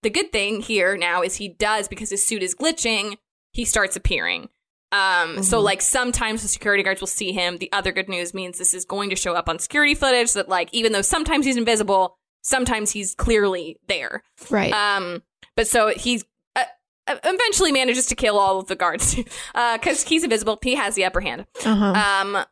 the 0.03 0.11
good 0.11 0.31
thing 0.31 0.61
here 0.61 0.95
now 0.95 1.23
is 1.23 1.35
he 1.35 1.49
does 1.49 1.88
because 1.88 2.11
his 2.11 2.26
suit 2.26 2.44
is 2.44 2.56
glitching. 2.56 3.18
He 3.52 3.65
starts 3.65 3.95
appearing. 3.95 4.49
Um, 4.91 5.43
so 5.43 5.59
Mhm. 5.59 5.64
like 5.64 5.81
sometimes 5.81 6.41
the 6.41 6.47
security 6.47 6.81
guards 6.84 7.01
will 7.01 7.07
see 7.07 7.31
him. 7.34 7.57
The 7.57 7.72
other 7.73 7.91
good 7.91 8.07
news 8.07 8.34
means 8.34 8.57
this 8.57 8.73
is 8.73 8.85
going 8.85 9.09
to 9.09 9.15
show 9.15 9.34
up 9.34 9.49
on 9.49 9.59
security 9.59 9.93
footage 9.95 10.34
that 10.34 10.47
like 10.47 10.69
even 10.73 10.93
though 10.93 11.01
sometimes 11.01 11.45
he's 11.45 11.57
invisible, 11.57 12.18
sometimes 12.41 12.91
he's 12.91 13.14
clearly 13.14 13.80
there. 13.88 14.23
Right. 14.49 14.72
Um, 14.72 15.23
but 15.57 15.68
so 15.68 15.89
he's 15.89 16.23
uh, 16.55 16.64
uh, 17.07 17.18
eventually 17.26 17.72
manages 17.73 18.05
to 18.07 18.15
kill 18.15 18.38
all 18.39 18.59
of 18.59 18.68
the 18.68 18.76
guards 18.76 19.15
because 19.73 20.03
he's 20.03 20.23
invisible. 20.23 20.57
He 20.61 20.76
has 20.76 20.95
the 20.95 21.03
upper 21.03 21.19
hand. 21.22 21.45
Uh-huh. 21.65 21.85
Um, 21.93 22.45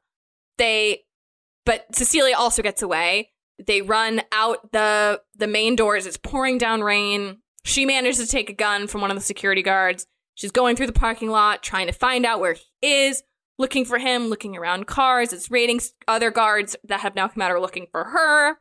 they, 0.57 1.03
but 1.66 1.86
Cecilia 1.95 2.36
also 2.36 2.62
gets 2.62 2.82
away. 2.82 3.32
They 3.66 3.82
run 3.82 4.22
out 4.34 4.74
the 4.74 5.22
the 5.38 5.48
main 5.48 5.78
doors. 5.78 6.06
It's 6.06 6.18
pouring 6.18 6.57
down 6.57 6.82
rain. 6.82 7.38
She 7.64 7.86
manages 7.86 8.20
to 8.26 8.30
take 8.32 8.49
a 8.49 8.53
gun 8.53 8.88
from 8.88 8.99
one 9.02 9.10
of 9.12 9.16
the 9.18 9.24
security 9.24 9.62
guards. 9.62 10.06
She's 10.36 10.52
going 10.52 10.76
through 10.76 10.88
the 10.88 10.94
parking 10.94 11.30
lot, 11.30 11.64
trying 11.64 11.88
to 11.88 11.94
find 11.94 12.26
out 12.26 12.40
where 12.40 12.53
he 12.53 12.64
is, 12.82 13.24
looking 13.57 13.86
for 13.86 13.98
him, 13.98 14.28
looking 14.28 14.56
around 14.57 14.86
cars. 14.86 15.34
It's 15.34 15.49
raiding 15.49 15.80
other 16.07 16.30
guards 16.30 16.76
that 16.84 16.99
have 17.02 17.16
now 17.16 17.28
come 17.30 17.41
out 17.41 17.52
are 17.52 17.60
looking 17.62 17.88
for 17.91 18.03
her. 18.03 18.57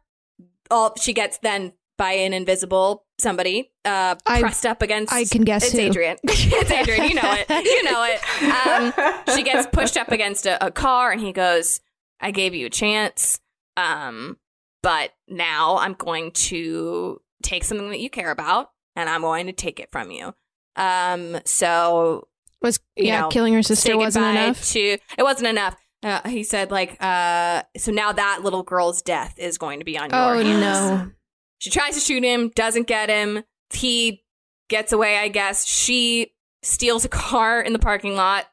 All 0.70 0.94
she 0.96 1.12
gets 1.12 1.38
then 1.38 1.72
by 1.96 2.12
an 2.12 2.32
invisible 2.32 3.04
somebody 3.18 3.70
uh, 3.84 4.14
I- 4.26 4.40
pressed 4.40 4.66
up 4.66 4.82
against. 4.82 5.12
I 5.12 5.24
can 5.24 5.42
guess 5.42 5.64
It's 5.64 5.72
who. 5.72 5.80
Adrian. 5.80 6.16
it's 6.24 6.70
Adrian. 6.70 7.08
You 7.08 7.14
know 7.14 7.34
it. 7.36 7.48
You 7.50 7.82
know 7.84 8.06
it. 8.08 9.26
Um, 9.28 9.34
she 9.36 9.42
gets 9.42 9.66
pushed 9.72 9.96
up 9.96 10.10
against 10.10 10.46
a, 10.46 10.64
a 10.64 10.70
car, 10.70 11.10
and 11.12 11.20
he 11.20 11.32
goes, 11.32 11.80
"I 12.20 12.30
gave 12.30 12.54
you 12.54 12.66
a 12.66 12.70
chance, 12.70 13.40
um, 13.76 14.38
but 14.82 15.12
now 15.28 15.76
I'm 15.78 15.94
going 15.94 16.30
to 16.32 17.20
take 17.42 17.64
something 17.64 17.90
that 17.90 18.00
you 18.00 18.10
care 18.10 18.30
about, 18.30 18.70
and 18.96 19.08
I'm 19.08 19.22
going 19.22 19.46
to 19.46 19.52
take 19.52 19.80
it 19.80 19.90
from 19.92 20.10
you." 20.10 20.34
Um, 20.76 21.38
so 21.44 22.28
Was 22.62 22.80
yeah, 22.96 23.22
know, 23.22 23.28
killing 23.28 23.54
her 23.54 23.62
sister 23.62 23.96
wasn't 23.96 24.26
enough. 24.26 24.64
To 24.72 24.80
it 24.80 25.22
wasn't 25.22 25.48
enough. 25.48 25.76
Uh, 26.02 26.28
he 26.28 26.42
said, 26.42 26.70
like, 26.70 26.96
uh, 27.02 27.62
so 27.78 27.90
now 27.90 28.12
that 28.12 28.40
little 28.42 28.62
girl's 28.62 29.00
death 29.00 29.34
is 29.38 29.56
going 29.56 29.78
to 29.78 29.84
be 29.86 29.96
on 29.96 30.10
your 30.10 30.18
Oh 30.20 30.38
hands. 30.42 30.60
no. 30.60 31.10
She 31.58 31.70
tries 31.70 31.94
to 31.94 32.00
shoot 32.00 32.22
him, 32.22 32.50
doesn't 32.54 32.86
get 32.86 33.08
him. 33.08 33.42
He 33.72 34.22
gets 34.68 34.92
away, 34.92 35.16
I 35.16 35.28
guess. 35.28 35.64
She 35.66 36.32
steals 36.62 37.06
a 37.06 37.08
car 37.08 37.60
in 37.62 37.72
the 37.72 37.78
parking 37.78 38.16
lot. 38.16 38.44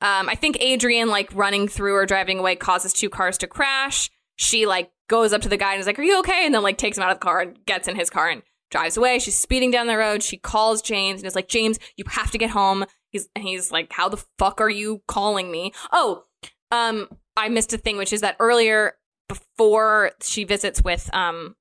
Um, 0.00 0.28
I 0.28 0.34
think 0.34 0.58
Adrian, 0.60 1.08
like 1.08 1.32
running 1.32 1.68
through 1.68 1.94
or 1.94 2.06
driving 2.06 2.40
away, 2.40 2.56
causes 2.56 2.92
two 2.92 3.08
cars 3.08 3.38
to 3.38 3.46
crash. 3.46 4.10
She 4.34 4.66
like 4.66 4.90
goes 5.08 5.32
up 5.32 5.42
to 5.42 5.48
the 5.48 5.56
guy 5.56 5.72
and 5.72 5.80
is 5.80 5.86
like, 5.86 5.98
"Are 5.98 6.02
you 6.02 6.18
okay?" 6.20 6.44
And 6.44 6.52
then 6.54 6.62
like 6.62 6.76
takes 6.76 6.98
him 6.98 7.04
out 7.04 7.10
of 7.12 7.16
the 7.20 7.24
car 7.24 7.40
and 7.40 7.64
gets 7.66 7.86
in 7.88 7.94
his 7.96 8.10
car 8.10 8.28
and 8.28 8.42
drives 8.70 8.96
away. 8.96 9.18
She's 9.18 9.36
speeding 9.38 9.70
down 9.70 9.86
the 9.86 9.96
road. 9.96 10.22
She 10.22 10.36
calls 10.36 10.82
James 10.82 11.20
and 11.20 11.26
is 11.26 11.34
like, 11.34 11.48
"James, 11.48 11.78
you 11.96 12.04
have 12.08 12.30
to 12.32 12.38
get 12.38 12.50
home." 12.50 12.84
He's 13.10 13.28
and 13.34 13.44
he's 13.44 13.70
like, 13.70 13.92
"How 13.92 14.08
the 14.08 14.22
fuck 14.38 14.60
are 14.60 14.70
you 14.70 15.02
calling 15.06 15.50
me?" 15.50 15.72
Oh, 15.92 16.24
um, 16.70 17.08
I 17.36 17.48
missed 17.48 17.72
a 17.72 17.78
thing, 17.78 17.96
which 17.96 18.12
is 18.12 18.20
that 18.22 18.36
earlier 18.40 18.94
before 19.28 20.12
she 20.22 20.44
visits 20.44 20.82
with 20.82 21.08
um 21.14 21.56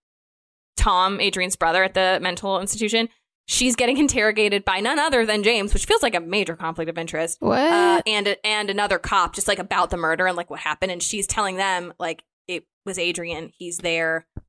Tom, 0.77 1.19
Adrian's 1.19 1.56
brother 1.56 1.84
at 1.84 1.94
the 1.94 2.19
mental 2.22 2.60
institution, 2.60 3.10
she's 3.48 3.76
getting 3.76 3.98
interrogated 3.98 4.65
by 4.65 4.80
none 4.80 4.99
other 4.99 5.26
than 5.26 5.41
James, 5.44 5.73
which 5.73 5.86
feels 5.86 6.03
like 6.03 6.15
a 6.15 6.19
major 6.19 6.56
conflict 6.56 6.90
of 6.90 6.98
interest. 6.98 7.38
What? 7.40 7.60
Uh, 7.60 8.02
and 8.06 8.36
and 8.44 8.69
another 8.69 8.99
cop, 8.99 9.34
just 9.36 9.48
like 9.48 9.60
about 9.60 9.90
the 9.90 9.98
murder 9.98 10.27
and 10.27 10.36
like 10.38 10.49
what 10.49 10.60
happened, 10.60 10.91
and 10.91 11.02
she's 11.02 11.27
telling 11.27 11.56
them 11.57 11.94
like 11.99 12.23
it 12.48 12.65
was 12.86 12.99
Adrian. 12.99 13.52
He's 13.57 13.77
there, 13.77 14.27
Uh, 14.38 14.41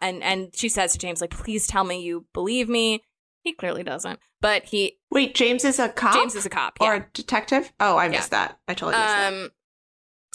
and 0.00 0.22
and 0.22 0.50
she 0.54 0.68
says 0.68 0.92
to 0.92 0.98
James 0.98 1.20
like, 1.20 1.30
"Please 1.30 1.66
tell 1.66 1.84
me 1.84 2.02
you 2.02 2.26
believe 2.32 2.68
me." 2.68 3.02
He 3.42 3.52
clearly 3.54 3.82
doesn't, 3.82 4.18
but 4.42 4.64
he 4.66 4.98
Wait, 5.10 5.34
James 5.34 5.64
is 5.64 5.78
a 5.78 5.88
cop? 5.88 6.14
James 6.14 6.34
is 6.34 6.44
a 6.44 6.50
cop, 6.50 6.76
Or 6.80 6.94
a 6.94 7.06
detective? 7.14 7.72
Oh, 7.80 7.96
I 7.96 8.08
missed 8.08 8.32
that. 8.32 8.58
I 8.68 8.74
totally 8.74 8.92
missed 9.02 9.06
that. 9.14 9.32
Um, 9.32 9.50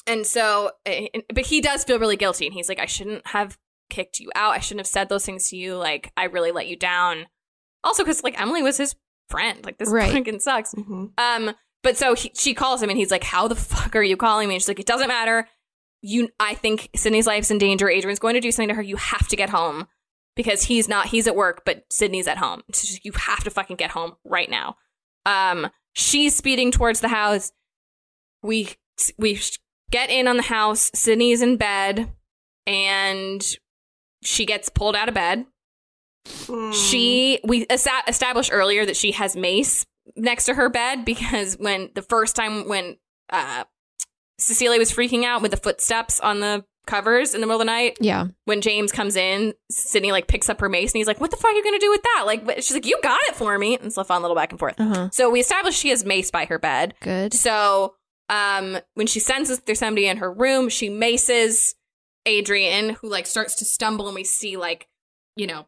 and 0.07 0.25
so, 0.25 0.71
eh, 0.85 1.07
but 1.33 1.45
he 1.45 1.61
does 1.61 1.83
feel 1.83 1.99
really 1.99 2.17
guilty, 2.17 2.45
and 2.47 2.53
he's 2.53 2.67
like, 2.69 2.79
I 2.79 2.85
shouldn't 2.87 3.25
have 3.27 3.57
kicked 3.89 4.19
you 4.19 4.31
out. 4.35 4.53
I 4.55 4.59
shouldn't 4.59 4.79
have 4.81 4.87
said 4.87 5.09
those 5.09 5.25
things 5.25 5.49
to 5.49 5.55
you. 5.55 5.75
Like, 5.77 6.11
I 6.17 6.23
really 6.25 6.51
let 6.51 6.67
you 6.67 6.75
down. 6.75 7.27
Also, 7.83 8.03
because 8.03 8.23
like 8.23 8.39
Emily 8.41 8.63
was 8.63 8.77
his 8.77 8.95
friend. 9.29 9.63
Like, 9.63 9.77
this 9.77 9.89
Right. 9.89 10.11
fucking 10.11 10.39
sucks. 10.39 10.73
Mhm. 10.73 11.11
Um, 11.19 11.55
but 11.83 11.95
so 11.97 12.15
he, 12.15 12.31
she 12.35 12.55
calls 12.55 12.81
him, 12.81 12.89
and 12.89 12.97
he's 12.97 13.11
like, 13.11 13.23
"How 13.23 13.47
the 13.47 13.55
fuck 13.55 13.95
are 13.95 14.01
you 14.03 14.17
calling 14.17 14.47
me?" 14.49 14.55
And 14.55 14.61
she's 14.63 14.67
like, 14.67 14.79
"It 14.79 14.87
doesn't 14.87 15.07
matter. 15.07 15.47
You, 16.07 16.29
I 16.39 16.53
think 16.53 16.89
Sydney's 16.95 17.27
life's 17.27 17.51
in 17.51 17.57
danger. 17.57 17.89
Adrian's 17.89 18.19
going 18.19 18.35
to 18.35 18.41
do 18.41 18.51
something 18.51 18.69
to 18.69 18.75
her. 18.75 18.81
You 18.81 18.97
have 18.97 19.27
to 19.29 19.35
get 19.35 19.49
home." 19.49 19.87
Because 20.35 20.63
he's 20.63 20.89
not, 20.89 21.07
he's 21.07 21.27
at 21.27 21.35
work, 21.37 21.63
but 21.65 21.85
Sydney's 21.89 22.27
at 22.27 22.37
home. 22.37 22.61
Just, 22.69 23.05
you 23.05 23.13
have 23.13 23.45
to 23.45 23.49
fucking 23.49 23.77
get 23.77 23.91
home 23.91 24.15
right 24.25 24.49
now. 24.49 24.75
Um, 25.25 25.69
she's 25.93 26.35
speeding 26.35 26.71
towards 26.71 26.99
the 26.99 27.07
house. 27.07 27.53
We 28.43 28.69
we 29.17 29.39
get 29.91 30.09
in 30.09 30.27
on 30.27 30.35
the 30.35 30.43
house. 30.43 30.91
Sydney's 30.93 31.41
in 31.41 31.55
bed, 31.55 32.11
and 32.67 33.41
she 34.23 34.45
gets 34.45 34.69
pulled 34.69 34.95
out 34.95 35.07
of 35.07 35.15
bed. 35.15 35.45
Hmm. 36.47 36.71
She 36.71 37.39
we 37.43 37.65
esta- 37.69 38.03
established 38.07 38.51
earlier 38.51 38.85
that 38.85 38.97
she 38.97 39.11
has 39.13 39.35
mace 39.35 39.85
next 40.15 40.45
to 40.45 40.55
her 40.55 40.69
bed 40.69 41.05
because 41.05 41.55
when 41.55 41.91
the 41.95 42.01
first 42.01 42.35
time 42.35 42.67
when 42.67 42.97
uh 43.29 43.63
Cecilia 44.39 44.79
was 44.79 44.91
freaking 44.91 45.23
out 45.23 45.41
with 45.41 45.51
the 45.51 45.57
footsteps 45.57 46.19
on 46.19 46.39
the 46.39 46.65
covers 46.87 47.33
in 47.33 47.41
the 47.41 47.47
middle 47.47 47.59
of 47.59 47.65
the 47.65 47.71
night, 47.71 47.97
Yeah. 47.99 48.25
when 48.43 48.61
James 48.61 48.91
comes 48.91 49.15
in, 49.15 49.53
Sydney 49.71 50.11
like 50.11 50.27
picks 50.27 50.49
up 50.49 50.59
her 50.61 50.69
mace 50.69 50.91
and 50.93 50.99
he's 50.99 51.07
like, 51.07 51.19
"What 51.19 51.31
the 51.31 51.37
fuck 51.37 51.51
are 51.51 51.55
you 51.55 51.63
gonna 51.63 51.79
do 51.79 51.89
with 51.89 52.03
that?" 52.03 52.23
Like 52.27 52.43
she's 52.57 52.73
like, 52.73 52.85
"You 52.85 52.99
got 53.01 53.19
it 53.27 53.35
for 53.35 53.57
me." 53.57 53.75
And 53.75 53.85
it's 53.85 53.97
a 53.97 54.03
fun 54.03 54.21
little 54.21 54.35
back 54.35 54.51
and 54.51 54.59
forth. 54.59 54.79
Uh-huh. 54.79 55.09
So 55.11 55.29
we 55.31 55.39
established 55.39 55.79
she 55.79 55.89
has 55.89 56.05
mace 56.05 56.29
by 56.29 56.45
her 56.45 56.59
bed. 56.59 56.93
Good. 57.01 57.33
So 57.33 57.95
um 58.29 58.77
when 58.95 59.07
she 59.07 59.19
senses 59.19 59.59
there's 59.61 59.79
somebody 59.79 60.05
in 60.07 60.17
her 60.17 60.31
room, 60.31 60.69
she 60.69 60.89
maces 60.89 61.73
Adrian, 62.27 62.91
who 63.01 63.09
like 63.09 63.25
starts 63.25 63.55
to 63.55 63.65
stumble, 63.65 64.07
and 64.07 64.15
we 64.15 64.23
see 64.23 64.55
like, 64.57 64.87
you 65.35 65.47
know, 65.47 65.65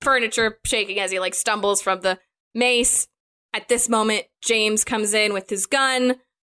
furniture 0.00 0.58
shaking 0.64 1.00
as 1.00 1.10
he 1.10 1.18
like 1.20 1.34
stumbles 1.34 1.82
from 1.82 2.00
the 2.02 2.18
mace. 2.54 3.08
At 3.52 3.68
this 3.68 3.88
moment, 3.88 4.26
James 4.44 4.84
comes 4.84 5.14
in 5.14 5.32
with 5.32 5.48
his 5.48 5.66
gun. 5.66 6.16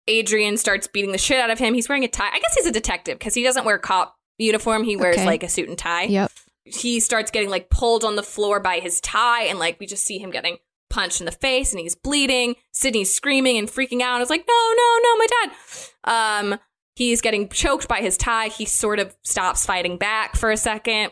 Adrian 0.10 0.58
starts 0.58 0.88
beating 0.88 1.12
the 1.14 1.18
shit 1.18 1.40
out 1.40 1.50
of 1.50 1.60
him. 1.60 1.74
He's 1.74 1.88
wearing 1.88 2.04
a 2.04 2.08
tie. 2.10 2.30
I 2.34 2.40
guess 2.40 2.56
he's 2.56 2.66
a 2.66 2.72
detective 2.72 3.18
because 3.20 3.34
he 3.34 3.44
doesn't 3.44 3.64
wear 3.66 3.78
cop 3.78 4.16
uniform. 4.38 4.84
He 4.84 4.96
wears 4.98 5.16
Okay. 5.18 5.26
like 5.26 5.44
a 5.44 5.50
suit 5.50 5.70
and 5.70 5.78
tie 5.78 6.04
Yep. 6.04 6.32
he 6.66 7.00
starts 7.00 7.32
getting 7.32 7.50
like 7.50 7.70
pulled 7.70 8.04
on 8.04 8.16
the 8.16 8.24
floor 8.24 8.60
by 8.60 8.80
his 8.80 9.00
tie 9.02 9.44
and 9.44 9.58
like 9.60 9.80
we 9.80 9.86
just 9.86 10.06
see 10.06 10.18
him 10.18 10.32
getting 10.32 10.58
punched 10.90 11.20
in 11.22 11.26
the 11.26 11.32
face 11.32 11.72
and 11.72 11.80
he's 11.80 11.94
bleeding 11.96 12.56
sydney's 12.72 13.14
screaming 13.14 13.58
and 13.60 13.68
freaking 13.70 14.02
out 14.02 14.22
it's 14.22 14.30
like 14.32 14.44
no 14.48 14.74
no 14.76 15.00
no 15.04 15.16
my 15.18 15.28
dad 15.28 16.52
um 16.52 16.60
he's 16.96 17.22
getting 17.22 17.48
choked 17.48 17.88
by 17.88 18.00
his 18.00 18.18
tie 18.18 18.48
he 18.48 18.66
sort 18.66 18.98
of 19.00 19.16
stops 19.24 19.66
fighting 19.68 19.98
back 19.98 20.36
for 20.36 20.50
a 20.50 20.58
second 20.58 21.12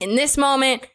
in 0.00 0.16
this 0.16 0.38
moment 0.38 0.86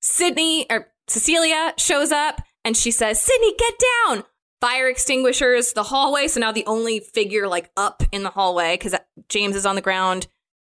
sydney 0.00 0.66
or 0.70 0.88
cecilia 1.08 1.72
shows 1.78 2.10
up 2.12 2.40
and 2.64 2.76
she 2.76 2.90
says 2.90 3.20
sydney 3.20 3.54
get 3.58 3.74
down 4.08 4.24
fire 4.64 4.88
extinguishers 4.88 5.72
the 5.74 5.82
hallway 5.82 6.26
so 6.26 6.40
now 6.40 6.50
the 6.50 6.64
only 6.66 7.00
figure 7.00 7.46
like 7.46 7.70
up 7.76 8.02
in 8.12 8.22
the 8.22 8.30
hallway 8.30 8.74
because 8.74 8.94
james 9.28 9.56
is 9.56 9.66
on 9.66 9.74
the 9.74 9.82
ground 9.82 10.26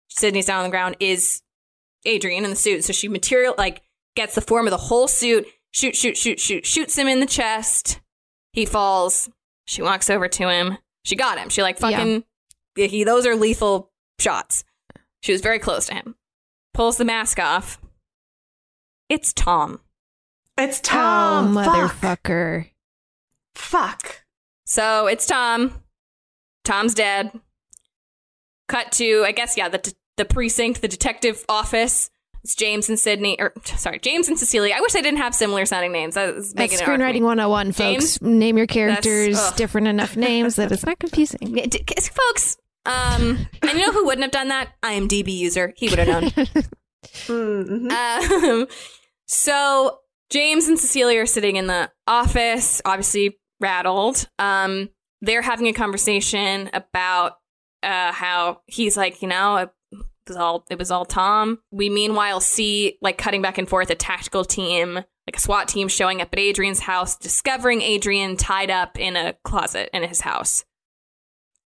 sydney's 0.08 0.46
down 0.46 0.58
on 0.58 0.64
the 0.64 0.70
ground 0.70 0.96
is 1.00 1.42
Adrian 2.06 2.44
in 2.44 2.50
the 2.50 2.56
suit. 2.56 2.84
So 2.84 2.92
she 2.92 3.08
material 3.08 3.54
like 3.58 3.82
gets 4.14 4.34
the 4.34 4.40
form 4.40 4.66
of 4.66 4.70
the 4.70 4.76
whole 4.76 5.08
suit, 5.08 5.46
shoot, 5.72 5.96
shoot, 5.96 6.16
shoot, 6.16 6.40
shoot, 6.40 6.64
shoots 6.64 6.96
him 6.96 7.08
in 7.08 7.20
the 7.20 7.26
chest. 7.26 8.00
He 8.52 8.64
falls. 8.64 9.28
She 9.66 9.82
walks 9.82 10.08
over 10.08 10.28
to 10.28 10.48
him. 10.48 10.78
She 11.04 11.16
got 11.16 11.38
him. 11.38 11.48
She 11.48 11.62
like 11.62 11.78
fucking 11.78 12.24
he 12.76 13.04
those 13.04 13.26
are 13.26 13.36
lethal 13.36 13.90
shots. 14.18 14.64
She 15.20 15.32
was 15.32 15.40
very 15.40 15.58
close 15.58 15.86
to 15.86 15.94
him. 15.94 16.14
Pulls 16.72 16.96
the 16.96 17.04
mask 17.04 17.38
off. 17.38 17.80
It's 19.08 19.32
Tom. 19.32 19.80
It's 20.58 20.80
Tom. 20.80 21.56
Oh, 21.56 21.64
Fuck. 21.64 22.22
motherfucker. 22.24 22.70
Fuck. 23.56 24.22
So 24.64 25.06
it's 25.06 25.26
Tom. 25.26 25.82
Tom's 26.64 26.94
dead. 26.94 27.32
Cut 28.68 28.92
to, 28.92 29.24
I 29.26 29.32
guess, 29.32 29.56
yeah, 29.56 29.68
the 29.68 29.94
the 30.16 30.24
precinct, 30.24 30.80
the 30.82 30.88
detective 30.88 31.44
office. 31.48 32.10
It's 32.42 32.54
James 32.54 32.88
and 32.88 32.98
Sydney, 32.98 33.40
or 33.40 33.52
sorry, 33.64 33.98
James 33.98 34.28
and 34.28 34.38
Cecilia. 34.38 34.74
I 34.76 34.80
wish 34.80 34.92
they 34.92 35.02
didn't 35.02 35.18
have 35.18 35.34
similar 35.34 35.64
sounding 35.66 35.92
names. 35.92 36.14
That 36.14 36.34
was 36.34 36.52
That's 36.52 36.72
making 36.72 36.78
it 36.78 36.84
hard 36.84 37.00
for 37.00 37.06
me. 37.06 37.12
screenwriting 37.12 37.22
101, 37.22 37.72
folks. 37.72 37.78
James? 37.78 38.22
Name 38.22 38.56
your 38.58 38.66
characters 38.66 39.50
different 39.52 39.88
enough 39.88 40.16
names 40.16 40.56
that 40.56 40.70
it's 40.72 40.84
not 40.86 40.98
confusing. 40.98 41.56
Yeah, 41.56 41.66
d- 41.66 41.84
c- 41.98 42.10
folks. 42.10 42.56
Um, 42.84 43.48
and 43.62 43.72
you 43.72 43.78
know 43.80 43.92
who 43.92 44.04
wouldn't 44.06 44.22
have 44.22 44.30
done 44.32 44.48
that? 44.48 44.68
IMDb 44.82 45.28
user. 45.36 45.72
He 45.76 45.88
would 45.88 45.98
have 45.98 46.08
known. 46.08 46.30
Mhm. 47.26 47.90
Um, 47.90 48.66
so 49.26 49.98
James 50.30 50.66
and 50.68 50.78
Cecilia 50.78 51.20
are 51.22 51.26
sitting 51.26 51.56
in 51.56 51.66
the 51.66 51.90
office, 52.06 52.82
obviously 52.84 53.38
rattled. 53.60 54.28
Um, 54.38 54.90
they're 55.20 55.42
having 55.42 55.66
a 55.68 55.72
conversation 55.72 56.70
about 56.72 57.38
uh, 57.82 58.12
how 58.12 58.60
he's 58.66 58.96
like, 58.96 59.22
you 59.22 59.28
know, 59.28 59.56
it 59.56 59.70
was 60.28 60.36
all 60.36 60.64
it 60.70 60.78
was 60.78 60.90
all 60.90 61.04
Tom. 61.04 61.60
We 61.70 61.88
meanwhile 61.88 62.40
see 62.40 62.98
like 63.00 63.18
cutting 63.18 63.42
back 63.42 63.58
and 63.58 63.68
forth 63.68 63.90
a 63.90 63.94
tactical 63.94 64.44
team 64.44 65.04
like 65.26 65.36
a 65.36 65.40
SWAT 65.40 65.68
team 65.68 65.88
showing 65.88 66.20
up 66.20 66.28
at 66.32 66.38
Adrian's 66.38 66.80
house, 66.80 67.16
discovering 67.16 67.82
Adrian 67.82 68.36
tied 68.36 68.70
up 68.70 68.98
in 68.98 69.16
a 69.16 69.34
closet 69.44 69.90
in 69.92 70.04
his 70.04 70.20
house. 70.20 70.64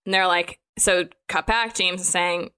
And 0.06 0.14
they're 0.14 0.28
like, 0.28 0.60
so 0.78 1.08
cut 1.28 1.48
back, 1.48 1.74
James 1.74 2.02
is 2.02 2.08
saying, 2.08 2.52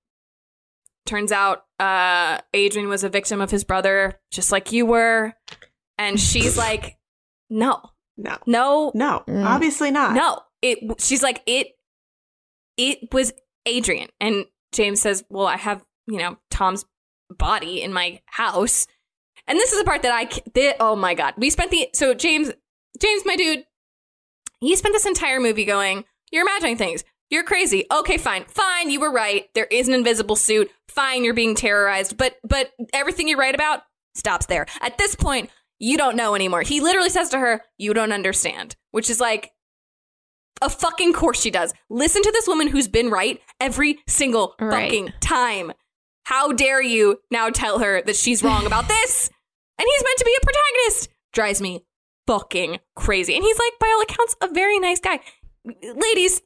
turns 1.05 1.31
out 1.31 1.63
uh, 1.79 2.39
Adrian 2.53 2.89
was 2.89 3.03
a 3.03 3.09
victim 3.09 3.39
of 3.39 3.49
his 3.49 3.63
brother, 3.63 4.19
just 4.31 4.51
like 4.51 4.73
you 4.73 4.85
were. 4.85 5.33
And 5.97 6.19
she's 6.19 6.57
like, 6.57 6.97
no, 7.49 7.81
No. 8.19 8.37
no, 8.45 8.91
No. 8.93 9.23
Mm. 9.27 9.45
Obviously 9.45 9.91
not. 9.91 10.13
no. 10.13 10.41
It. 10.61 11.01
She's 11.01 11.23
like, 11.23 11.41
it. 11.45 11.67
It 12.77 13.13
was 13.13 13.33
Adrian, 13.65 14.09
and 14.19 14.45
James 14.71 15.01
says, 15.01 15.23
"Well, 15.29 15.47
I 15.47 15.57
have 15.57 15.83
you 16.07 16.17
know 16.17 16.37
Tom's 16.49 16.85
body 17.29 17.81
in 17.81 17.91
my 17.93 18.21
house." 18.25 18.87
And 19.47 19.57
this 19.57 19.71
is 19.73 19.79
the 19.79 19.85
part 19.85 20.01
that 20.03 20.13
I. 20.13 20.25
ca- 20.25 20.75
oh 20.79 20.95
my 20.95 21.13
god, 21.13 21.33
we 21.37 21.49
spent 21.49 21.71
the 21.71 21.89
so 21.93 22.13
James, 22.13 22.51
James, 23.01 23.23
my 23.25 23.35
dude, 23.35 23.65
he 24.61 24.75
spent 24.75 24.93
this 24.93 25.05
entire 25.05 25.39
movie 25.39 25.65
going, 25.65 26.05
"You're 26.31 26.43
imagining 26.43 26.77
things. 26.77 27.03
You're 27.29 27.43
crazy. 27.43 27.85
Okay, 27.91 28.17
fine, 28.17 28.45
fine. 28.45 28.89
You 28.89 28.99
were 29.01 29.11
right. 29.11 29.47
There 29.53 29.67
is 29.69 29.87
an 29.87 29.93
invisible 29.93 30.35
suit. 30.35 30.71
Fine, 30.87 31.23
you're 31.23 31.33
being 31.33 31.55
terrorized. 31.55 32.17
But 32.17 32.37
but 32.43 32.71
everything 32.93 33.27
you 33.27 33.37
write 33.37 33.55
about 33.55 33.83
stops 34.15 34.45
there. 34.47 34.65
At 34.81 34.97
this 34.97 35.15
point, 35.15 35.49
you 35.79 35.97
don't 35.97 36.15
know 36.15 36.35
anymore. 36.35 36.61
He 36.61 36.81
literally 36.81 37.09
says 37.09 37.29
to 37.29 37.39
her, 37.39 37.63
"You 37.77 37.93
don't 37.93 38.11
understand," 38.11 38.75
which 38.91 39.09
is 39.09 39.19
like 39.19 39.51
a 40.61 40.69
fucking 40.69 41.13
course 41.13 41.39
she 41.41 41.49
does. 41.51 41.73
Listen 41.89 42.21
to 42.21 42.31
this 42.31 42.47
woman 42.47 42.67
who's 42.67 42.87
been 42.89 43.09
right 43.09 43.41
every 43.61 43.99
single 44.07 44.55
Right. 44.59 44.83
fucking 44.85 45.13
time. 45.21 45.71
How 46.25 46.51
dare 46.51 46.81
you 46.81 47.19
now 47.31 47.49
tell 47.49 47.79
her 47.79 48.01
that 48.01 48.15
she's 48.17 48.43
wrong 48.43 48.65
about 48.65 48.87
this? 48.89 49.29
And 49.79 49.87
he's 49.89 50.03
meant 50.03 50.19
to 50.19 50.25
be 50.25 50.35
a 50.41 50.45
protagonist. 50.45 51.09
Drives 51.31 51.61
me 51.61 51.85
fucking 52.27 52.79
crazy. 52.97 53.33
And 53.35 53.43
he's 53.43 53.57
like, 53.57 53.79
by 53.79 53.87
all 53.87 54.01
accounts, 54.01 54.35
a 54.41 54.49
very 54.53 54.77
nice 54.79 54.99
guy. 54.99 55.21
Ladies 55.95 56.41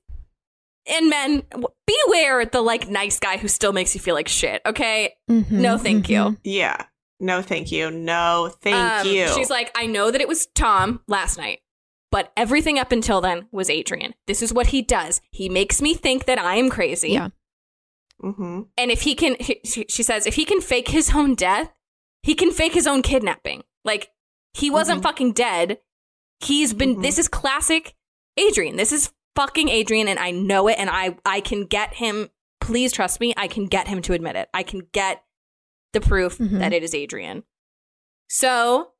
and 0.85 1.09
men, 1.09 1.43
beware 1.87 2.45
the 2.45 2.61
like 2.61 2.87
nice 2.89 3.19
guy 3.19 3.37
who 3.37 3.47
still 3.47 3.73
makes 3.73 3.95
you 3.95 3.99
feel 4.01 4.13
like 4.15 4.27
shit. 4.27 4.61
Okay, 4.65 5.15
Mhm, 5.29 5.49
no, 5.51 5.77
thank 5.79 6.07
you. 6.09 6.19
mhm. 6.19 6.37
Yeah. 6.43 6.85
No, 7.23 7.41
thank 7.41 7.71
you. 7.71 7.89
No, 7.89 8.51
thank 8.61 8.75
Um, 9.05 9.07
you. 9.07 9.27
She's 9.33 9.49
like, 9.49 9.71
I 9.75 9.85
know 9.85 10.11
that 10.11 10.21
it 10.21 10.27
was 10.27 10.45
Tom 10.47 11.01
last 11.07 11.37
night, 11.37 11.59
but 12.11 12.31
everything 12.35 12.77
up 12.77 12.91
until 12.91 13.21
then 13.21 13.47
was 13.51 13.69
Adrian. 13.69 14.13
This 14.27 14.41
is 14.41 14.53
what 14.53 14.67
he 14.67 14.81
does. 14.81 15.21
He 15.31 15.47
makes 15.49 15.81
me 15.81 15.93
think 15.93 16.25
that 16.25 16.37
I 16.37 16.55
am 16.55 16.69
crazy. 16.69 17.11
Yeah. 17.11 17.29
mm-hmm. 18.21 18.61
And 18.77 18.91
if 18.91 19.01
he 19.01 19.15
can, 19.15 19.35
he, 19.39 19.59
she 19.65 19.85
she 19.89 20.03
says, 20.03 20.25
if 20.27 20.35
he 20.35 20.45
can 20.45 20.61
fake 20.61 20.89
his 20.89 21.11
own 21.15 21.35
death, 21.35 21.71
he 22.23 22.35
can 22.35 22.51
fake 22.51 22.73
his 22.73 22.87
own 22.87 23.01
kidnapping. 23.01 23.63
Like, 23.83 24.11
he 24.53 24.69
wasn't 24.69 24.99
Mhm. 24.99 25.03
fucking 25.03 25.31
dead. 25.33 25.79
He's 26.39 26.73
been, 26.73 26.97
Mhm. 26.97 27.01
this 27.01 27.17
is 27.17 27.27
classic 27.27 27.95
Adrian. 28.37 28.75
This 28.77 28.91
is 28.91 29.11
fucking 29.35 29.69
Adrian, 29.69 30.07
and 30.07 30.19
I 30.19 30.31
know 30.31 30.67
it, 30.67 30.77
and 30.77 30.89
I, 30.89 31.17
I 31.25 31.41
can 31.41 31.65
get 31.65 31.95
him, 31.95 32.29
please 32.61 32.91
trust 32.93 33.19
me, 33.19 33.33
I 33.35 33.47
can 33.47 33.65
get 33.65 33.87
him 33.87 34.01
to 34.03 34.13
admit 34.13 34.35
it. 34.35 34.47
I 34.53 34.63
can 34.63 34.87
get 34.91 35.23
the 35.93 36.01
proof 36.01 36.37
Mhm. 36.37 36.59
that 36.59 36.73
it 36.73 36.83
is 36.83 36.93
Adrian. 36.93 37.43
So 38.29 38.91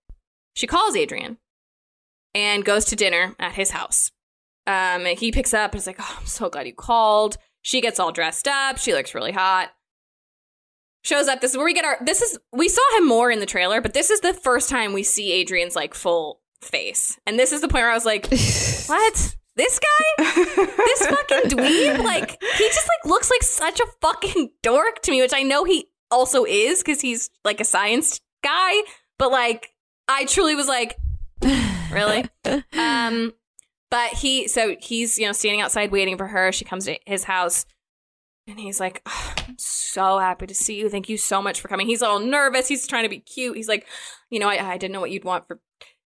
she 0.56 0.68
calls 0.68 0.95
Adrian 0.95 1.38
and 2.36 2.64
goes 2.65 2.86
to 2.86 2.95
dinner 2.95 3.36
at 3.40 3.53
his 3.53 3.72
house. 3.72 4.11
Um, 4.65 5.06
and 5.06 5.20
he 5.20 5.32
picks 5.32 5.53
up 5.53 5.72
and 5.72 5.80
is 5.80 5.88
like, 5.88 5.98
"Oh, 5.99 6.18
I'm 6.20 6.26
so 6.26 6.49
glad 6.49 6.68
you 6.68 6.74
called." 6.74 7.38
She 7.61 7.82
gets 7.82 7.99
all 7.99 8.11
dressed 8.11 8.48
up. 8.48 8.78
She 8.78 8.94
looks 8.94 9.14
really 9.14 9.32
hot. 9.34 9.72
Shows 11.03 11.28
up. 11.28 11.41
This 11.41 11.52
is 11.52 11.57
where 11.57 11.65
we 11.65 11.74
get 11.74 11.84
our. 11.84 11.98
This 12.02 12.22
is 12.22 12.38
we 12.53 12.70
saw 12.70 12.82
him 12.98 13.06
more 13.07 13.30
in 13.30 13.40
the 13.41 13.45
trailer, 13.45 13.82
but 13.82 13.94
this 13.94 14.10
is 14.10 14.22
the 14.22 14.34
first 14.34 14.70
time 14.70 14.94
we 14.94 15.03
see 15.03 15.34
Adrian's 15.34 15.76
like 15.76 15.94
full 15.94 16.41
face, 16.61 17.20
and 17.28 17.38
this 17.38 17.52
is 17.52 17.60
the 17.60 17.68
point 17.68 17.82
where 17.84 17.91
I 17.91 17.95
was 17.95 18.06
like, 18.06 18.28
"What? 18.88 19.36
This 19.56 19.80
guy? 19.80 20.24
this 20.24 21.06
fucking 21.06 21.49
dweeb? 21.52 22.03
Like 22.03 22.41
he 22.41 22.68
just 22.70 22.88
like 22.88 23.06
looks 23.11 23.30
like 23.30 23.44
such 23.44 23.82
a 23.82 23.86
fucking 24.02 24.52
dork 24.64 25.02
to 25.02 25.11
me, 25.11 25.22
which 25.22 25.34
I 25.34 25.44
know 25.44 25.65
he 25.65 25.90
also 26.14 26.45
is 26.45 26.80
because 26.80 27.02
he's 27.02 27.30
like 27.44 27.60
a 27.60 27.65
science 27.65 28.22
guy, 28.44 28.73
but 29.18 29.31
like 29.31 29.69
I 30.07 30.26
truly 30.26 30.56
was 30.56 30.68
like, 30.68 30.98
really? 31.91 32.26
um, 32.77 33.34
but 33.90 34.10
he 34.14 34.48
so 34.48 34.76
he's 34.80 35.18
you 35.19 35.26
know 35.26 35.34
standing 35.34 35.61
outside 35.61 35.91
waiting 35.91 36.18
for 36.18 36.27
her. 36.27 36.52
She 36.52 36.65
comes 36.65 36.85
to 36.85 36.98
his 37.06 37.26
house. 37.26 37.65
And 38.45 38.60
he's 38.60 38.77
like, 38.77 39.02
"Oh, 39.06 39.34
I'm 39.48 39.57
so 39.57 40.19
happy 40.19 40.48
to 40.48 40.53
see 40.53 40.77
you. 40.77 40.90
Thank 40.90 41.07
you 41.07 41.15
so 41.15 41.41
much 41.41 41.61
for 41.61 41.69
coming. 41.69 41.88
He's 41.88 42.02
all 42.02 42.19
nervous. 42.19 42.68
He's 42.68 42.85
trying 42.85 43.03
to 43.03 43.10
be 43.10 43.19
cute. 43.19 43.56
He's 43.56 43.69
like, 43.69 43.88
you 44.30 44.38
know, 44.38 44.49
I, 44.49 44.73
I 44.73 44.77
didn't 44.77 44.91
know 44.91 44.99
what 44.99 45.11
you'd 45.11 45.23
want 45.23 45.48
for 45.48 45.61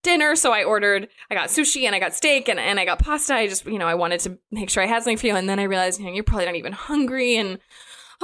dinner. 0.04 0.36
So 0.36 0.52
I 0.52 0.62
ordered, 0.62 1.08
I 1.30 1.34
got 1.34 1.48
sushi 1.48 1.84
and 1.84 1.94
I 1.94 1.98
got 1.98 2.14
steak 2.14 2.48
and, 2.48 2.60
and 2.60 2.78
I 2.78 2.84
got 2.84 3.00
pasta. 3.00 3.34
I 3.34 3.48
just, 3.48 3.66
you 3.66 3.78
know, 3.78 3.88
I 3.88 3.94
wanted 3.94 4.20
to 4.20 4.38
make 4.52 4.70
sure 4.70 4.82
I 4.82 4.86
had 4.86 5.02
something 5.02 5.16
for 5.16 5.26
you. 5.26 5.34
And 5.34 5.48
then 5.48 5.58
I 5.58 5.64
realized, 5.64 5.98
you 5.98 6.06
know, 6.06 6.12
you're 6.12 6.22
probably 6.22 6.46
not 6.46 6.54
even 6.54 6.72
hungry. 6.72 7.36
And 7.36 7.58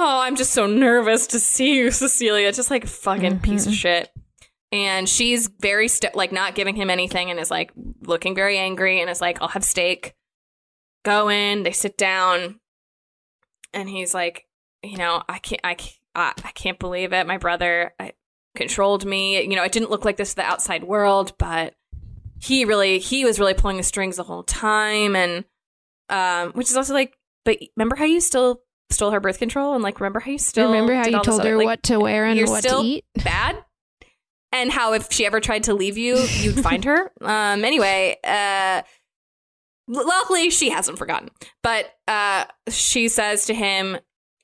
oh, 0.01 0.19
I'm 0.21 0.35
just 0.35 0.51
so 0.51 0.65
nervous 0.65 1.27
to 1.27 1.39
see 1.39 1.77
you, 1.77 1.91
Cecilia. 1.91 2.51
Just 2.51 2.71
like 2.71 2.85
a 2.85 2.87
fucking 2.87 3.39
piece 3.39 3.67
of 3.67 3.73
shit. 3.73 4.09
And 4.71 5.07
she's 5.07 5.47
very, 5.47 5.87
st- 5.87 6.15
like, 6.15 6.31
not 6.31 6.55
giving 6.55 6.75
him 6.75 6.89
anything 6.89 7.29
and 7.29 7.39
is 7.39 7.51
like 7.51 7.71
looking 8.01 8.33
very 8.33 8.57
angry 8.57 8.99
and 8.99 9.09
is 9.09 9.21
like, 9.21 9.41
I'll 9.41 9.49
have 9.49 9.63
steak. 9.63 10.15
Go 11.03 11.29
in, 11.29 11.63
they 11.63 11.71
sit 11.71 11.97
down. 11.97 12.59
And 13.73 13.87
he's 13.87 14.13
like, 14.13 14.47
you 14.81 14.97
know, 14.97 15.23
I 15.29 15.39
can't, 15.39 15.61
I 15.63 15.75
can't, 15.75 15.97
I, 16.15 16.33
I 16.43 16.51
can't 16.51 16.79
believe 16.79 17.13
it. 17.13 17.27
My 17.27 17.37
brother 17.37 17.93
I, 17.99 18.13
controlled 18.55 19.05
me. 19.05 19.41
You 19.41 19.55
know, 19.55 19.63
it 19.63 19.71
didn't 19.71 19.91
look 19.91 20.03
like 20.03 20.17
this 20.17 20.31
to 20.31 20.37
the 20.37 20.43
outside 20.43 20.83
world, 20.83 21.33
but 21.37 21.75
he 22.39 22.65
really, 22.65 22.97
he 22.99 23.23
was 23.23 23.39
really 23.39 23.53
pulling 23.53 23.77
the 23.77 23.83
strings 23.83 24.17
the 24.17 24.23
whole 24.23 24.43
time. 24.43 25.15
And, 25.15 25.45
um, 26.09 26.53
which 26.53 26.69
is 26.69 26.75
also 26.75 26.93
like, 26.93 27.17
but 27.45 27.59
remember 27.75 27.95
how 27.95 28.05
you 28.05 28.19
still 28.19 28.61
stole 28.91 29.11
her 29.11 29.19
birth 29.19 29.39
control? 29.39 29.73
And 29.73 29.83
like, 29.83 29.99
remember 29.99 30.19
how 30.19 30.31
you 30.31 30.37
still 30.37 30.71
Remember 30.71 30.93
how 30.93 31.07
you 31.07 31.23
told 31.23 31.43
her 31.43 31.57
like, 31.57 31.65
what 31.65 31.83
to 31.83 31.99
wear 31.99 32.25
and 32.25 32.39
what 32.47 32.63
to 32.63 32.81
eat? 32.83 33.05
bad? 33.23 33.63
And 34.51 34.71
how 34.71 34.93
if 34.93 35.11
she 35.11 35.25
ever 35.25 35.39
tried 35.39 35.63
to 35.63 35.73
leave 35.73 35.97
you, 35.97 36.17
you'd 36.17 36.61
find 36.61 36.83
her. 36.85 37.11
Um, 37.21 37.63
anyway, 37.63 38.17
uh, 38.23 38.81
luckily 39.87 40.49
she 40.49 40.69
hasn't 40.69 40.97
forgotten. 40.97 41.29
But 41.63 41.93
uh, 42.07 42.45
she 42.69 43.07
says 43.07 43.45
to 43.45 43.53
him, 43.53 43.97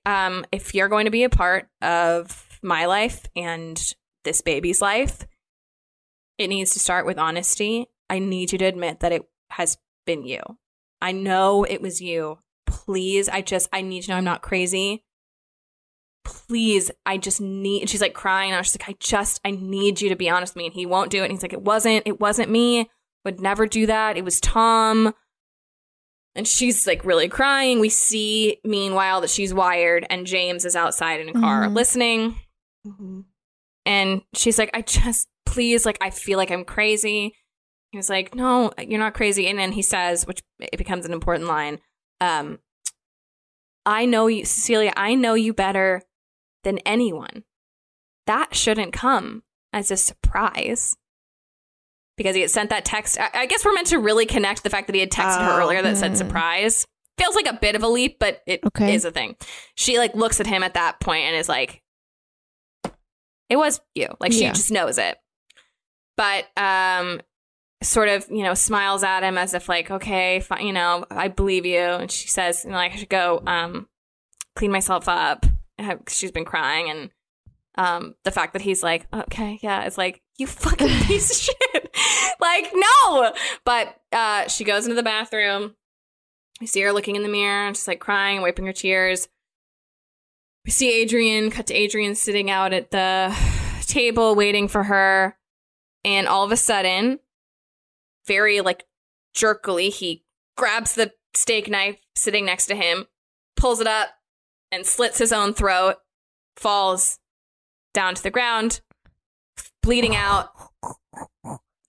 um, 0.05 0.45
if 0.51 0.73
you're 0.73 0.87
going 0.87 1.05
to 1.05 1.11
be 1.11 1.23
a 1.23 1.29
part 1.29 1.67
of 1.81 2.59
my 2.61 2.85
life 2.85 3.25
and 3.35 3.81
this 4.23 4.41
baby's 4.41 4.81
life, 4.81 5.25
it 6.37 6.47
needs 6.47 6.71
to 6.71 6.79
start 6.79 7.05
with 7.05 7.17
honesty. 7.17 7.87
I 8.09 8.19
need 8.19 8.51
you 8.51 8.57
to 8.59 8.65
admit 8.65 9.01
that 9.01 9.11
it 9.11 9.23
has 9.51 9.77
been 10.05 10.23
you. 10.23 10.41
I 11.01 11.11
know 11.11 11.63
it 11.63 11.81
was 11.81 12.01
you. 12.01 12.39
Please, 12.67 13.27
I 13.29 13.41
just, 13.41 13.67
I 13.73 13.81
need 13.81 14.03
to 14.03 14.11
know 14.11 14.17
I'm 14.17 14.23
not 14.23 14.41
crazy. 14.43 15.03
Please, 16.23 16.91
I 17.05 17.17
just 17.17 17.39
need, 17.39 17.89
she's 17.89 18.01
like 18.01 18.13
crying. 18.13 18.53
I 18.53 18.57
was 18.57 18.67
just 18.73 18.81
like, 18.81 18.89
I 18.89 18.97
just, 18.99 19.39
I 19.45 19.51
need 19.51 20.01
you 20.01 20.09
to 20.09 20.15
be 20.15 20.29
honest 20.29 20.53
with 20.53 20.57
me. 20.57 20.65
And 20.65 20.73
he 20.75 20.85
won't 20.85 21.09
do 21.09 21.21
it. 21.21 21.25
And 21.25 21.31
he's 21.31 21.41
like, 21.41 21.53
it 21.53 21.61
wasn't, 21.61 22.03
it 22.05 22.19
wasn't 22.19 22.51
me. 22.51 22.89
Would 23.23 23.39
never 23.39 23.65
do 23.65 23.85
that. 23.85 24.17
It 24.17 24.25
was 24.25 24.39
Tom. 24.41 25.13
And 26.35 26.47
she's 26.47 26.85
like 26.85 27.03
really 27.05 27.29
crying. 27.29 27.79
We 27.79 27.89
see, 27.89 28.59
meanwhile, 28.63 29.21
that 29.21 29.29
she's 29.29 29.53
wired 29.53 30.05
and 30.09 30.27
James 30.27 30.65
is 30.65 30.75
outside 30.75 31.19
in 31.21 31.29
a 31.29 31.33
car 31.33 31.65
Mhm. 31.65 31.73
listening. 31.73 32.35
Mm-hmm. 32.85 33.21
And 33.85 34.21
she's 34.33 34.59
like, 34.59 34.69
I 34.73 34.81
just, 34.81 35.27
please, 35.45 35.85
like, 35.85 35.97
I 36.01 36.09
feel 36.09 36.37
like 36.37 36.51
I'm 36.51 36.65
crazy. 36.65 37.33
He 37.91 37.97
was 37.97 38.09
like, 38.09 38.35
no, 38.35 38.71
you're 38.77 38.99
not 38.99 39.13
crazy. 39.13 39.47
And 39.47 39.57
then 39.57 39.71
he 39.71 39.81
says, 39.81 40.27
which 40.27 40.43
it 40.59 40.77
becomes 40.77 41.05
an 41.05 41.13
important 41.13 41.47
line, 41.47 41.79
um, 42.21 42.59
I 43.85 44.05
know 44.05 44.27
you, 44.27 44.45
Cecilia, 44.45 44.93
I 44.95 45.15
know 45.15 45.33
you 45.33 45.53
better 45.53 46.01
than 46.63 46.79
anyone. 46.79 47.43
That 48.25 48.53
shouldn't 48.55 48.91
come 48.93 49.43
as 49.71 49.91
a 49.91 49.97
surprise. 49.97 50.97
Because 52.17 52.35
he 52.35 52.41
had 52.41 52.49
sent 52.49 52.71
that 52.71 52.83
text. 52.83 53.19
I, 53.19 53.29
I 53.33 53.45
guess 53.45 53.63
we're 53.63 53.73
meant 53.73 53.87
to 53.87 53.99
really 53.99 54.25
connect 54.25 54.63
the 54.63 54.69
fact 54.71 54.87
that 54.87 54.95
he 54.95 54.99
had 55.01 55.11
texted 55.11 55.45
her 55.45 55.51
Oh. 55.53 55.57
earlier 55.59 55.81
that 55.83 55.97
said 55.97 56.11
Mm. 56.13 56.17
surprise. 56.17 56.85
Feels 57.19 57.35
like 57.35 57.45
a 57.47 57.53
bit 57.53 57.75
of 57.75 57.83
a 57.83 57.87
leap, 57.87 58.17
but 58.19 58.41
it 58.47 58.59
is 58.63 58.67
Okay. 58.67 58.93
is 58.95 59.05
a 59.05 59.11
thing. 59.11 59.35
She 59.75 59.97
like 59.99 60.15
looks 60.15 60.39
at 60.39 60.47
him 60.47 60.63
at 60.63 60.73
that 60.73 60.99
point 60.99 61.25
and 61.25 61.35
is 61.35 61.47
like, 61.47 61.81
it 63.49 63.55
was 63.55 63.79
you. 63.95 64.07
Like 64.19 64.31
she 64.33 64.41
Yeah. 64.41 64.53
just 64.53 64.71
knows 64.71 64.97
it. 64.97 65.17
But 66.17 66.47
um 66.57 67.21
sort 67.83 68.09
of, 68.09 68.27
you 68.29 68.43
know, 68.43 68.53
smiles 68.53 69.03
at 69.03 69.23
him 69.23 69.37
as 69.37 69.53
if 69.53 69.69
like, 69.69 69.91
okay, 69.91 70.39
fine, 70.39 70.65
you 70.65 70.73
know, 70.73 71.05
I 71.11 71.27
believe 71.27 71.65
you. 71.65 71.79
And 71.79 72.11
she 72.11 72.27
says, 72.27 72.63
you 72.63 72.71
know, 72.71 72.77
like, 72.77 72.93
I 72.93 72.95
should 72.95 73.09
go 73.09 73.41
um 73.45 73.87
clean 74.55 74.71
myself 74.71 75.07
up. 75.07 75.45
She's 76.07 76.31
been 76.31 76.45
crying 76.45 76.89
and 76.89 77.11
um 77.77 78.15
the 78.23 78.31
fact 78.31 78.53
that 78.53 78.63
he's 78.63 78.81
like, 78.81 79.05
okay, 79.13 79.59
yeah, 79.61 79.83
it's 79.83 79.97
like, 79.97 80.21
you 80.37 80.47
fucking 80.47 80.87
piece 81.03 81.29
of 81.31 81.37
shit. 81.37 81.95
like, 82.39 82.71
no. 82.73 83.33
But 83.63 83.95
uh 84.11 84.47
she 84.47 84.63
goes 84.63 84.85
into 84.85 84.95
the 84.95 85.03
bathroom. 85.03 85.75
We 86.59 86.65
see 86.65 86.81
her 86.81 86.91
looking 86.91 87.15
in 87.15 87.21
the 87.21 87.29
mirror 87.29 87.67
and 87.67 87.77
she's 87.77 87.87
like 87.87 87.99
crying, 87.99 88.41
wiping 88.41 88.65
her 88.65 88.73
tears. 88.73 89.27
We 90.65 90.71
see 90.71 90.91
Adrian, 91.01 91.51
cut 91.51 91.67
to 91.67 91.73
Adrian 91.75 92.15
sitting 92.15 92.49
out 92.49 92.73
at 92.73 92.89
the 92.89 93.33
table 93.85 94.33
waiting 94.33 94.67
for 94.67 94.83
her. 94.83 95.37
and 96.03 96.27
all 96.27 96.43
of 96.43 96.51
a 96.51 96.57
sudden, 96.57 97.19
very 98.27 98.61
like 98.61 98.83
jerkily, 99.33 99.89
he 99.89 100.23
grabs 100.55 100.95
the 100.95 101.13
steak 101.33 101.69
knife 101.69 101.97
sitting 102.15 102.45
next 102.45 102.65
to 102.67 102.75
him, 102.75 103.05
pulls 103.55 103.79
it 103.79 103.87
up, 103.87 104.09
and 104.71 104.85
slits 104.85 105.19
his 105.19 105.31
own 105.31 105.53
throat, 105.53 105.95
falls 106.55 107.19
down 107.93 108.15
to 108.15 108.23
the 108.23 108.31
ground, 108.31 108.81
bleeding 109.81 110.15
out. 110.15 110.49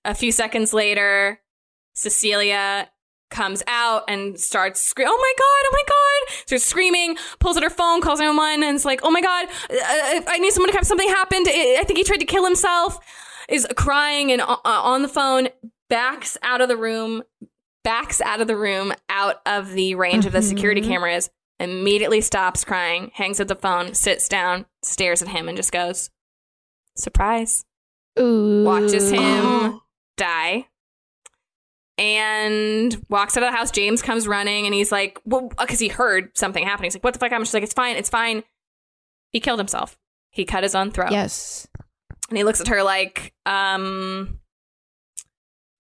A 0.05 0.15
few 0.15 0.33
seconds 0.33 0.73
later, 0.73 1.41
Cecilia 1.95 2.89
comes 3.31 3.63
out 3.67 4.05
and 4.09 4.39
starts 4.39 4.83
screaming, 4.83 5.13
oh 5.13 5.19
my 5.19 5.33
god, 5.37 5.45
oh 5.67 5.71
my 5.73 5.83
god, 5.87 6.47
starts 6.47 6.65
screaming, 6.65 7.17
pulls 7.41 7.57
out 7.57 7.63
her 7.63 7.71
phone, 7.71 8.01
calls 8.01 8.21
911, 8.21 8.63
and 8.63 8.77
it's 8.77 8.85
like, 8.85 9.01
oh 9.03 9.11
my 9.11 9.21
god, 9.21 9.49
uh, 9.71 10.23
I 10.27 10.39
need 10.39 10.53
someone 10.53 10.71
to 10.71 10.77
come, 10.77 10.85
something 10.85 11.09
happened, 11.09 11.47
I 11.49 11.83
think 11.85 11.99
he 11.99 12.05
tried 12.05 12.21
to 12.21 12.25
kill 12.25 12.45
himself, 12.45 12.99
is 13.49 13.67
crying 13.77 14.33
and 14.33 14.41
uh, 14.41 14.57
on 14.65 15.03
the 15.03 15.09
phone, 15.09 15.49
backs 15.91 16.37
out 16.43 16.61
of 16.61 16.69
the 16.69 16.77
room, 16.77 17.23
backs 17.85 18.21
out 18.21 18.41
of 18.41 18.47
the 18.47 18.57
room, 18.57 18.93
out 19.09 19.41
of 19.47 19.71
the 19.73 19.95
range 19.95 20.27
of 20.27 20.33
the 20.33 20.43
security 20.43 20.81
Mhm. 20.83 20.89
cameras, 20.89 21.31
immediately 21.61 22.21
stops 22.21 22.65
crying, 22.65 23.11
hangs 23.15 23.41
up 23.41 23.49
the 23.49 23.57
phone, 23.57 23.95
sits 23.95 24.29
down, 24.29 24.67
stares 24.83 25.23
at 25.23 25.29
him, 25.29 25.49
and 25.49 25.57
just 25.57 25.73
goes, 25.73 26.11
surprise. 26.97 27.65
Ooh. 28.19 28.65
Watches 28.65 29.11
him 29.11 29.81
die 30.17 30.67
and 31.97 33.05
walks 33.09 33.37
out 33.37 33.43
of 33.43 33.51
the 33.51 33.57
house. 33.57 33.71
James 33.71 34.03
comes 34.03 34.29
running 34.29 34.67
and 34.67 34.75
he's 34.75 34.93
like, 34.93 35.21
well, 35.25 35.49
because 35.59 35.79
he 35.81 35.89
heard 35.89 36.37
something 36.37 36.65
happening. 36.65 36.87
He's 36.87 36.95
like, 36.95 37.05
what 37.05 37.13
the 37.15 37.19
fuck? 37.21 37.33
I'm 37.33 37.43
just 37.43 37.55
like, 37.55 37.63
it's 37.63 37.73
fine. 37.75 37.97
It's 37.97 38.09
fine. 38.11 38.45
He 39.31 39.41
killed 39.41 39.59
himself. 39.59 39.99
He 40.31 40.45
cut 40.45 40.63
his 40.63 40.75
own 40.75 40.91
throat. 40.91 41.11
Yes. 41.11 41.67
And 42.29 42.37
he 42.39 42.45
looks 42.45 42.61
at 42.61 42.69
her 42.69 42.83
like, 42.83 43.33
um, 43.47 44.38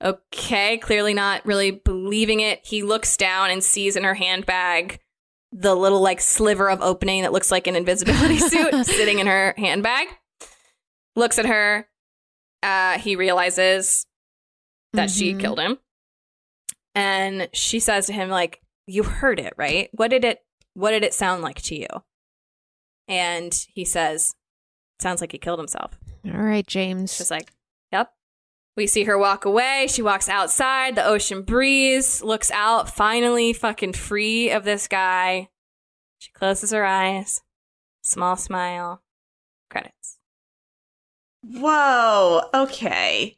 okay, 0.02 0.78
clearly 0.78 1.14
not 1.14 1.44
really 1.46 1.70
believing 1.70 2.40
it. 2.40 2.60
He 2.64 2.82
looks 2.82 3.16
down 3.16 3.50
and 3.50 3.62
sees 3.62 3.96
in 3.96 4.04
her 4.04 4.14
handbag 4.14 5.00
the 5.52 5.74
little 5.74 6.00
like 6.00 6.20
sliver 6.20 6.68
of 6.68 6.80
opening 6.82 7.22
that 7.22 7.32
looks 7.32 7.50
like 7.50 7.66
an 7.66 7.74
invisibility 7.76 8.38
suit 8.38 8.86
sitting 8.86 9.18
in 9.18 9.26
her 9.26 9.54
handbag. 9.56 10.08
Looks 11.16 11.38
at 11.38 11.46
her. 11.46 11.88
Uh, 12.62 12.98
he 12.98 13.16
realizes 13.16 14.06
that 14.92 15.10
she 15.10 15.32
Mhm. 15.34 15.40
killed 15.40 15.58
him. 15.60 15.78
And 16.94 17.48
she 17.52 17.78
says 17.80 18.06
to 18.06 18.12
him, 18.12 18.28
like, 18.28 18.60
you 18.86 19.02
heard 19.04 19.38
it, 19.38 19.52
right? 19.56 19.88
What 19.92 20.08
did 20.10 20.24
it 20.24 20.42
what 20.74 20.90
did 20.92 21.02
it 21.04 21.12
sound 21.14 21.42
like 21.42 21.60
to 21.62 21.74
you? 21.74 21.86
And 23.08 23.52
he 23.74 23.84
says, 23.84 24.34
Sounds 25.00 25.20
like 25.20 25.32
he 25.32 25.38
killed 25.38 25.58
himself. 25.60 25.98
All 26.26 26.32
right, 26.40 26.66
James. 26.66 27.16
Just 27.16 27.30
like. 27.30 27.52
We 28.78 28.86
see 28.86 29.02
her 29.04 29.18
walk 29.18 29.44
away. 29.44 29.88
She 29.90 30.02
walks 30.02 30.28
outside, 30.28 30.94
the 30.94 31.04
ocean 31.04 31.42
breeze, 31.42 32.22
looks 32.22 32.48
out, 32.52 32.88
finally 32.88 33.52
fucking 33.52 33.94
free 33.94 34.50
of 34.50 34.62
this 34.62 34.86
guy. 34.86 35.48
She 36.20 36.30
closes 36.30 36.70
her 36.70 36.84
eyes, 36.86 37.42
small 38.02 38.36
smile, 38.36 39.02
credits. 39.68 40.18
Whoa. 41.42 42.42
Okay. 42.54 43.36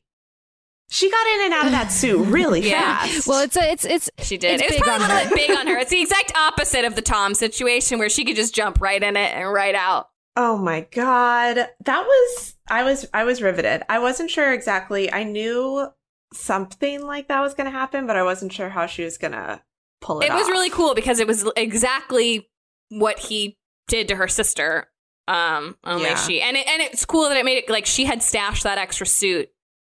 She 0.90 1.10
got 1.10 1.26
in 1.26 1.44
and 1.44 1.54
out 1.54 1.64
of 1.66 1.72
that 1.72 1.88
suit 1.90 2.18
really 2.26 2.68
Yeah. 2.68 2.98
fast. 3.06 3.26
Well, 3.26 3.40
it's 3.40 3.56
a, 3.56 3.70
it's 3.72 3.84
it's 3.86 4.10
She 4.18 4.36
did. 4.36 4.60
It's 4.60 4.62
it 4.62 4.66
was 4.66 4.76
big 4.76 4.82
probably 4.82 5.04
on 5.06 5.10
a 5.10 5.14
little 5.14 5.28
her. 5.30 5.34
big 5.36 5.50
on 5.58 5.66
her. 5.68 5.78
It's 5.78 5.90
the 5.90 6.00
exact 6.02 6.36
opposite 6.36 6.84
of 6.84 6.96
the 6.96 7.02
Tom 7.02 7.32
situation 7.34 7.98
where 7.98 8.10
she 8.10 8.26
could 8.26 8.36
just 8.36 8.54
jump 8.54 8.80
right 8.82 9.02
in 9.02 9.16
it 9.16 9.34
and 9.34 9.50
right 9.50 9.74
out. 9.74 10.10
Oh 10.42 10.56
my 10.56 10.86
god. 10.90 11.68
That 11.84 12.02
was 12.06 12.54
I 12.70 12.82
was 12.82 13.06
I 13.12 13.24
was 13.24 13.42
riveted. 13.42 13.82
I 13.90 13.98
wasn't 13.98 14.30
sure 14.30 14.52
exactly. 14.54 15.12
I 15.12 15.22
knew 15.22 15.88
something 16.32 17.02
like 17.02 17.28
that 17.28 17.40
was 17.40 17.52
going 17.52 17.66
to 17.66 17.70
happen, 17.70 18.06
but 18.06 18.16
I 18.16 18.22
wasn't 18.22 18.52
sure 18.52 18.70
how 18.70 18.86
she 18.86 19.04
was 19.04 19.18
going 19.18 19.32
to 19.32 19.60
pull 20.00 20.20
it 20.20 20.30
off. 20.30 20.30
It 20.30 20.34
was 20.38 20.44
off. 20.44 20.50
really 20.50 20.70
cool 20.70 20.94
because 20.94 21.18
it 21.20 21.26
was 21.26 21.46
exactly 21.56 22.48
what 22.88 23.18
he 23.18 23.58
did 23.88 24.08
to 24.08 24.16
her 24.16 24.28
sister. 24.28 24.88
Um, 25.28 25.76
only 25.84 26.06
Yeah. 26.06 26.14
she 26.16 26.40
and 26.40 26.56
it, 26.56 26.66
and 26.66 26.80
it's 26.80 27.04
cool 27.04 27.28
that 27.28 27.36
it 27.36 27.44
made 27.44 27.58
it 27.58 27.68
like 27.68 27.84
she 27.84 28.04
had 28.06 28.22
stashed 28.22 28.62
that 28.64 28.78
extra 28.78 29.06
suit 29.06 29.50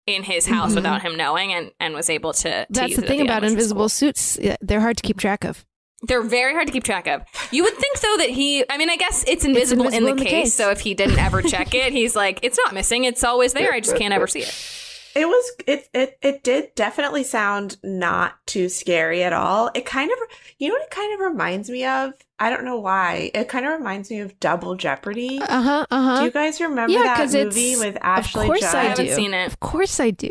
in 0.07 0.23
his 0.23 0.47
house 0.47 0.73
Mhm. 0.73 0.77
without 0.77 1.03
him 1.03 1.17
knowing 1.19 1.53
and 1.53 1.71
and 1.79 1.93
was 1.95 2.09
able 2.09 2.33
to. 2.33 2.51
to 2.51 2.67
That's 2.71 2.91
use 2.93 2.97
the 3.01 3.07
thing 3.07 3.21
end, 3.21 3.29
about 3.29 3.45
invisible 3.45 3.83
cool. 3.83 3.89
suits. 3.91 4.39
They're 4.63 4.81
hard 4.81 4.97
to 4.97 5.03
keep 5.03 5.19
track 5.21 5.45
of. 5.45 5.67
They're 6.03 6.23
very 6.23 6.55
hard 6.55 6.67
to 6.67 6.73
keep 6.73 6.85
track 6.85 7.07
of. 7.07 7.23
You 7.51 7.63
would 7.65 7.75
think 7.75 8.01
though 8.01 8.17
that 8.19 8.31
he. 8.31 8.65
I 8.71 8.79
mean, 8.79 8.89
I 8.89 8.97
guess 8.97 9.25
it's 9.27 9.45
invisible, 9.45 9.87
invisible 9.87 10.09
in, 10.09 10.17
the, 10.17 10.25
case, 10.25 10.31
case. 10.31 10.55
So 10.55 10.71
if 10.71 10.81
he 10.81 10.95
didn't 10.95 11.19
ever 11.19 11.43
check 11.43 11.75
it, 11.75 11.93
he's 11.93 12.17
like, 12.17 12.41
it's 12.43 12.59
not 12.65 12.73
missing. 12.73 13.05
It's 13.05 13.23
always 13.23 13.53
there. 13.53 13.73
I 13.73 13.81
just 13.81 13.97
can't 13.97 14.15
ever 14.15 14.27
see 14.27 14.41
it. 14.41 14.77
It 15.15 15.27
was 15.27 15.53
it 15.67 15.89
it 15.93 16.19
it 16.23 16.45
did 16.45 16.75
definitely 16.77 17.25
sound 17.25 17.79
not 17.83 18.35
too 18.47 18.69
scary 18.69 19.25
at 19.25 19.33
all. 19.33 19.71
It 19.75 19.85
kind 19.85 20.11
of 20.11 20.19
you 20.59 20.69
know 20.69 20.75
what 20.75 20.85
it 20.85 20.91
kind 20.91 21.15
of 21.15 21.21
reminds 21.21 21.69
me 21.69 21.85
of? 21.85 22.15
I 22.39 22.49
don't 22.49 22.65
know 22.65 22.79
why. 22.79 23.31
It 23.35 23.49
kind 23.49 23.67
of 23.67 23.73
reminds 23.73 24.09
me 24.11 24.21
of 24.21 24.39
Double 24.39 24.77
Jeopardy. 24.77 25.41
Uh 25.41 25.63
huh. 25.63 25.87
Uh 25.91 26.03
huh. 26.03 26.19
Do 26.21 26.25
you 26.27 26.31
guys 26.31 26.61
remember 26.61 26.93
yeah, 26.93 27.03
that 27.03 27.17
because 27.17 27.35
movie 27.35 27.73
it's 27.73 27.81
with 27.81 27.99
Ashley 28.01 28.43
Of 28.43 28.47
course 28.47 28.61
Judd? 28.61 28.75
I, 28.75 28.81
I 28.81 28.85
haven't 28.85 29.07
do. 29.07 29.15
seen 29.15 29.35
it. 29.35 29.47
Of 29.49 29.59
course 29.59 29.99
I 29.99 30.11
do. 30.11 30.31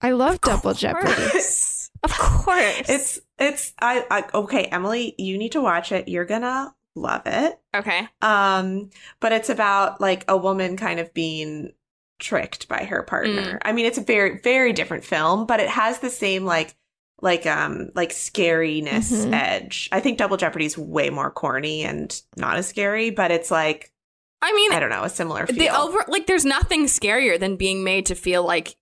I 0.00 0.10
love 0.12 0.40
Double 0.40 0.74
Jeopardy. 0.74 1.12
Of 2.04 2.16
course. 2.16 2.88
It's 2.88 3.20
it's 3.38 3.72
I, 3.80 4.04
I 4.10 4.24
okay, 4.34 4.64
Emily, 4.64 5.14
you 5.18 5.38
need 5.38 5.52
to 5.52 5.60
watch 5.60 5.92
it. 5.92 6.08
You're 6.08 6.24
gonna 6.24 6.74
love 6.94 7.22
it. 7.26 7.58
okay. 7.74 8.08
Um, 8.22 8.90
but 9.20 9.32
it's 9.32 9.48
about 9.50 10.00
like 10.00 10.24
a 10.28 10.36
woman 10.36 10.76
kind 10.76 10.98
of 11.00 11.12
being 11.14 11.72
tricked 12.18 12.66
by 12.68 12.84
her 12.84 13.02
partner. 13.04 13.58
I 13.62 13.72
mean, 13.72 13.86
it's 13.86 13.98
a 13.98 14.02
very 14.02 14.40
very 14.42 14.72
different 14.72 15.04
film, 15.04 15.46
but 15.46 15.60
it 15.60 15.68
has 15.68 16.00
the 16.00 16.10
same 16.10 16.44
like 16.44 16.74
like 17.20 17.46
um 17.46 17.90
like 17.94 18.10
scariness 18.10 19.12
Mhm. 19.12 19.32
edge. 19.32 19.88
I 19.92 20.00
think 20.00 20.18
Double 20.18 20.36
Jeopardy's 20.36 20.76
way 20.78 21.10
more 21.10 21.30
corny 21.30 21.82
and 21.84 22.20
not 22.36 22.56
as 22.56 22.66
scary, 22.68 23.10
but 23.10 23.30
it's 23.30 23.50
like 23.50 23.92
I 24.40 24.52
mean, 24.52 24.72
I 24.72 24.78
don't 24.80 24.90
know, 24.90 25.02
a 25.02 25.08
similar 25.10 25.46
feel. 25.46 25.56
the 25.56 25.68
over 25.76 26.04
like 26.08 26.26
there's 26.26 26.44
nothing 26.44 26.86
scarier 26.86 27.38
than 27.38 27.56
being 27.56 27.82
made 27.84 28.06
to 28.06 28.14
feel 28.14 28.44
like 28.44 28.76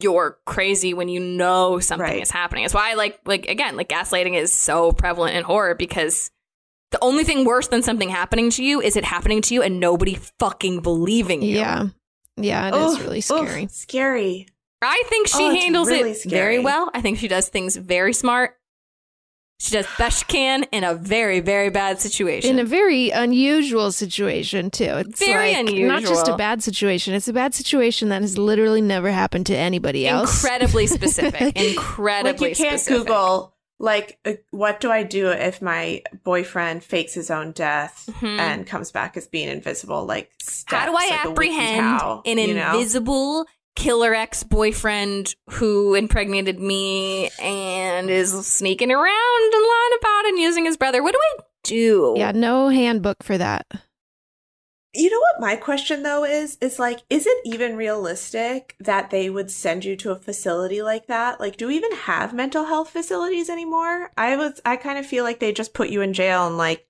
you're 0.00 0.38
crazy 0.46 0.92
when 0.94 1.08
you 1.08 1.20
know 1.20 1.78
something 1.78 2.04
Right. 2.08 2.22
is 2.22 2.30
happening. 2.30 2.64
It's 2.64 2.74
why 2.74 2.90
I 2.90 2.94
like 2.94 3.20
like 3.24 3.46
again, 3.48 3.76
like 3.76 3.88
gaslighting 3.88 4.34
is 4.34 4.52
so 4.52 4.92
prevalent 4.92 5.36
in 5.36 5.44
horror 5.44 5.74
because 5.74 6.30
the 6.90 6.98
only 7.02 7.24
thing 7.24 7.44
worse 7.44 7.68
than 7.68 7.82
something 7.82 8.08
happening 8.08 8.50
to 8.50 8.64
you 8.64 8.80
is 8.80 8.96
it 8.96 9.04
happening 9.04 9.40
to 9.42 9.54
you 9.54 9.62
and 9.62 9.80
nobody 9.80 10.14
fucking 10.38 10.80
believing 10.80 11.42
you. 11.42 11.58
Yeah. 11.58 11.86
Yeah, 12.36 12.68
it 12.68 12.74
is 12.74 12.94
Ugh, 12.96 13.00
really 13.02 13.18
ugh, 13.18 13.46
scary. 13.48 13.66
scary. 13.68 14.48
I 14.82 15.02
think 15.08 15.28
she 15.28 15.44
Oh, 15.44 15.54
handles 15.54 15.88
really 15.88 16.10
it 16.10 16.18
scary. 16.18 16.30
very 16.56 16.58
well. 16.58 16.90
I 16.92 17.00
think 17.00 17.18
she 17.18 17.28
does 17.28 17.48
things 17.48 17.76
very 17.76 18.12
smart. 18.12 18.56
She 19.58 19.70
does 19.72 19.86
best 19.96 20.18
she 20.18 20.24
can 20.26 20.64
in 20.72 20.84
a 20.84 20.94
very, 20.94 21.40
very 21.40 21.70
bad 21.70 22.00
situation. 22.00 22.50
In 22.50 22.58
a 22.58 22.64
very 22.64 23.10
unusual 23.10 23.92
situation 23.92 24.70
too. 24.70 24.84
It's 24.84 25.20
Very 25.24 25.54
like 25.54 25.74
not 25.74 26.02
just 26.02 26.28
a 26.28 26.36
bad 26.36 26.62
situation. 26.62 27.14
It's 27.14 27.28
a 27.28 27.32
bad 27.32 27.54
situation 27.54 28.08
that 28.08 28.20
has 28.22 28.36
literally 28.36 28.80
never 28.82 29.10
happened 29.10 29.46
to 29.46 29.56
anybody 29.56 30.06
else. 30.08 30.42
Incredibly 30.42 30.86
specific. 30.98 31.56
Incredibly 31.56 32.48
like 32.50 32.58
you 32.58 32.64
can't 32.64 32.80
specific. 32.80 33.06
Google 33.06 33.54
like 33.78 34.18
uh, 34.24 34.32
what 34.50 34.80
do 34.80 34.90
I 34.90 35.02
do 35.02 35.28
if 35.30 35.60
my 35.62 36.02
boyfriend 36.24 36.82
fakes 36.84 37.14
his 37.14 37.30
own 37.30 37.52
death 37.52 38.08
Mhm. 38.20 38.38
and 38.38 38.66
comes 38.66 38.90
back 38.92 39.16
as 39.16 39.26
being 39.28 39.48
invisible? 39.48 40.04
Like 40.04 40.30
How 40.66 40.86
do 40.86 40.92
I 40.92 41.08
like 41.10 41.26
apprehend 41.26 42.00
WikiHow, 42.00 42.22
an 42.26 42.38
you 42.38 42.54
know? 42.54 42.72
Invisible 43.76 43.84
killer 43.84 44.14
ex 44.14 44.42
boyfriend 44.42 45.34
who 45.50 45.94
impregnated 45.94 46.60
me 46.60 47.30
and 47.40 48.10
is 48.10 48.46
sneaking 48.46 48.90
around 48.90 49.54
and 49.54 49.62
lying 49.62 49.98
about 50.00 50.26
and 50.26 50.38
using 50.38 50.64
his 50.64 50.76
brother? 50.76 51.02
What 51.02 51.12
do 51.12 51.20
I 51.22 51.42
do? 51.62 52.14
Yeah, 52.16 52.32
no 52.32 52.68
handbook 52.68 53.22
for 53.22 53.38
that. 53.38 53.66
You 54.96 55.10
know 55.10 55.18
what 55.18 55.40
my 55.40 55.56
question 55.56 56.04
though 56.04 56.24
is 56.24 56.56
is 56.60 56.78
like 56.78 57.00
is 57.10 57.26
it 57.26 57.38
even 57.44 57.76
realistic 57.76 58.76
that 58.78 59.10
they 59.10 59.28
would 59.28 59.50
send 59.50 59.84
you 59.84 59.96
to 59.96 60.12
a 60.12 60.16
facility 60.16 60.82
like 60.82 61.08
that? 61.08 61.40
Like 61.40 61.56
do 61.56 61.66
we 61.66 61.76
even 61.76 61.92
have 61.92 62.32
mental 62.32 62.66
health 62.66 62.90
facilities 62.90 63.50
anymore? 63.50 64.12
I 64.16 64.36
was 64.36 64.60
I 64.64 64.76
kind 64.76 64.98
of 64.98 65.04
feel 65.04 65.24
like 65.24 65.40
they 65.40 65.52
just 65.52 65.74
put 65.74 65.88
you 65.88 66.00
in 66.00 66.12
jail 66.12 66.46
and 66.46 66.56
like 66.56 66.86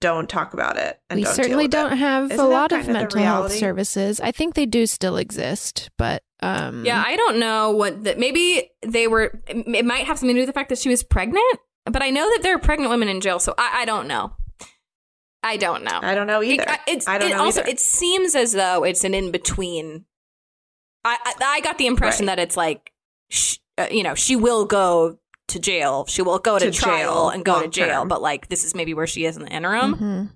don't 0.00 0.28
talk 0.28 0.54
about 0.54 0.76
it. 0.76 1.00
And 1.08 1.18
we 1.18 1.24
don't 1.24 1.34
deal 1.34 1.44
certainly 1.44 1.64
with 1.64 1.70
don't 1.72 1.92
it. 1.92 1.98
have 1.98 2.30
Isn't 2.32 2.44
a 2.44 2.48
lot 2.48 2.72
of 2.72 2.80
kind 2.82 2.92
mental 2.92 3.20
health 3.22 3.52
services. 3.52 4.20
I 4.20 4.32
think 4.32 4.54
they 4.54 4.66
do 4.66 4.86
still 4.86 5.16
exist, 5.16 5.90
but 5.98 6.22
um 6.40 6.84
Yeah, 6.84 7.02
I 7.06 7.16
don't 7.16 7.38
know 7.38 7.70
what 7.72 8.04
that. 8.04 8.18
Maybe 8.18 8.70
they 8.82 9.06
were. 9.08 9.40
It 9.46 9.84
might 9.84 10.06
have 10.06 10.18
something 10.18 10.34
to 10.34 10.40
do 10.40 10.46
with 10.46 10.48
the 10.54 10.58
fact 10.58 10.68
that 10.70 10.78
she 10.78 10.88
was 10.88 11.02
pregnant. 11.02 11.44
But 11.86 12.02
I 12.02 12.10
know 12.10 12.28
that 12.28 12.40
there 12.42 12.54
are 12.54 12.58
pregnant 12.58 12.90
women 12.90 13.08
in 13.08 13.20
jail, 13.20 13.38
so 13.38 13.54
I, 13.56 13.82
I 13.82 13.84
don't 13.84 14.06
know. 14.06 14.32
I 15.42 15.56
don't 15.56 15.82
know. 15.84 15.98
I 16.02 16.14
don't 16.14 16.26
know 16.26 16.42
either. 16.42 16.64
It, 16.64 16.80
it's, 16.86 17.08
I 17.08 17.16
don't 17.18 17.30
it 17.30 17.34
know 17.34 17.44
also, 17.44 17.60
either. 17.60 17.70
it 17.70 17.80
seems 17.80 18.34
as 18.34 18.52
though 18.52 18.84
it's 18.84 19.04
an 19.04 19.14
in 19.14 19.30
between. 19.30 20.04
I, 21.04 21.16
I 21.24 21.34
I 21.42 21.60
got 21.62 21.78
the 21.78 21.86
impression 21.86 22.26
Right. 22.26 22.36
that 22.36 22.42
it's 22.42 22.56
like, 22.58 22.92
sh- 23.30 23.56
uh, 23.78 23.86
you 23.90 24.02
know, 24.02 24.14
she 24.14 24.36
will 24.36 24.66
go 24.66 25.18
to 25.50 25.58
jail. 25.60 26.06
She 26.06 26.22
will 26.22 26.38
go 26.38 26.58
to, 26.58 26.70
To 26.70 26.76
trial 26.76 26.98
jail 27.14 27.28
and 27.30 27.44
go 27.44 27.62
to 27.62 27.68
jail. 27.68 28.00
term. 28.00 28.08
But 28.08 28.22
like, 28.22 28.48
this 28.48 28.64
is 28.64 28.74
maybe 28.74 28.94
where 28.94 29.06
she 29.06 29.24
is 29.24 29.36
in 29.36 29.42
the 29.44 29.48
interim. 29.50 29.94
Mhm. 29.96 30.30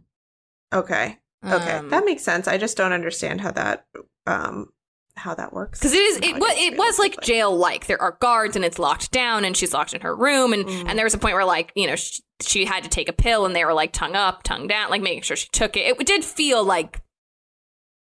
Okay. 0.73 1.19
Okay. 1.45 1.73
Um, 1.73 1.89
that 1.91 2.05
makes 2.05 2.23
sense. 2.23 2.47
I 2.49 2.57
just 2.59 2.77
don't 2.77 2.93
understand 2.93 3.41
how 3.41 3.51
that 3.53 3.87
um 4.27 4.69
how 5.17 5.33
that 5.35 5.53
works 5.53 5.79
because 5.79 5.93
it 5.93 5.99
is 6.01 6.17
it 6.17 6.35
was 6.41 6.53
it 6.57 6.77
was 6.77 6.99
like 6.99 7.21
jail 7.21 7.57
like 7.57 7.87
there 7.87 8.03
are 8.03 8.17
guards 8.21 8.57
and 8.57 8.65
it's 8.65 8.81
locked 8.81 9.13
down 9.13 9.45
and 9.45 9.57
she's 9.57 9.73
locked 9.73 9.95
in 9.95 10.01
her 10.01 10.17
room 10.17 10.53
and 10.53 10.65
Mm. 10.67 10.89
and 10.89 10.99
there 10.99 11.05
was 11.07 11.15
a 11.15 11.19
point 11.19 11.35
where 11.35 11.45
like 11.45 11.71
you 11.77 11.87
know 11.87 11.95
she, 11.95 12.21
she 12.43 12.65
had 12.65 12.83
to 12.83 12.89
take 12.91 13.09
a 13.09 13.13
pill 13.13 13.47
and 13.47 13.55
they 13.55 13.65
were 13.65 13.73
like 13.75 13.93
tongue 13.93 14.17
up 14.17 14.43
tongue 14.43 14.67
down 14.67 14.91
like 14.91 15.03
making 15.03 15.23
sure 15.23 15.37
she 15.37 15.47
took 15.53 15.77
it 15.77 15.83
it 16.01 16.05
did 16.07 16.25
feel 16.25 16.65
like 16.65 17.01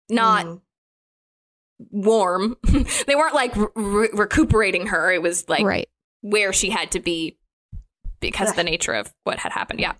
not 0.10 0.46
Mm. 0.48 0.62
warm 1.92 2.58
they 3.08 3.16
weren't 3.16 3.36
like 3.36 3.54
re- 3.76 4.10
recuperating 4.14 4.88
her 4.88 5.12
it 5.12 5.22
was 5.22 5.48
like 5.50 5.66
right. 5.66 5.90
Where 6.24 6.52
she 6.52 6.70
had 6.72 6.90
to 6.92 7.00
be 7.00 7.38
because 8.20 8.50
of 8.52 8.56
the 8.56 8.64
nature 8.64 8.94
of 8.94 9.14
what 9.26 9.38
had 9.40 9.52
happened 9.52 9.80
yeah 9.82 9.94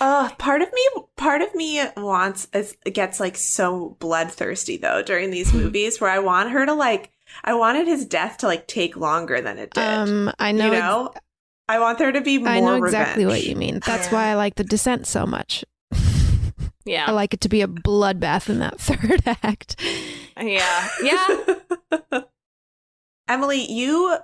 Uh, 0.00 0.28
part 0.38 0.60
of 0.60 0.68
me, 0.72 0.88
part 1.16 1.40
of 1.40 1.54
me 1.54 1.80
wants 1.96 2.48
is 2.52 2.76
gets 2.92 3.20
like 3.20 3.36
so 3.36 3.96
bloodthirsty 4.00 4.76
though 4.76 5.02
during 5.02 5.30
these 5.30 5.52
movies 5.54 6.00
where 6.00 6.10
I 6.10 6.18
want 6.18 6.50
her 6.50 6.66
to 6.66 6.72
like, 6.74 7.12
I 7.44 7.54
wanted 7.54 7.86
his 7.86 8.04
death 8.06 8.38
to 8.38 8.46
like 8.48 8.66
take 8.66 8.96
longer 8.96 9.40
than 9.40 9.58
it 9.58 9.70
did. 9.72 9.84
Um, 9.84 10.32
I 10.38 10.50
know. 10.52 10.66
you 10.66 10.72
ex- 10.72 10.80
know, 10.80 11.14
I 11.68 11.78
want 11.78 11.98
there 11.98 12.10
to 12.10 12.20
be 12.20 12.38
more. 12.38 12.48
I 12.48 12.58
know 12.60 12.82
exactly 12.82 13.24
what 13.26 13.44
you 13.44 13.54
mean. 13.54 13.78
That's 13.86 14.10
why 14.10 14.26
I 14.28 14.34
like 14.34 14.56
the 14.56 14.64
descent 14.64 15.06
so 15.06 15.24
much. 15.26 15.64
yeah 16.84 17.04
I 17.06 17.12
like 17.12 17.34
it 17.34 17.42
to 17.42 17.48
be 17.48 17.60
a 17.62 17.68
bloodbath 17.68 18.48
in 18.50 18.58
that 18.58 18.80
third 18.80 19.22
act. 19.44 19.76
yeah 20.40 20.88
yeah 21.04 22.22
Emily, 23.28 23.70
you 23.70 24.16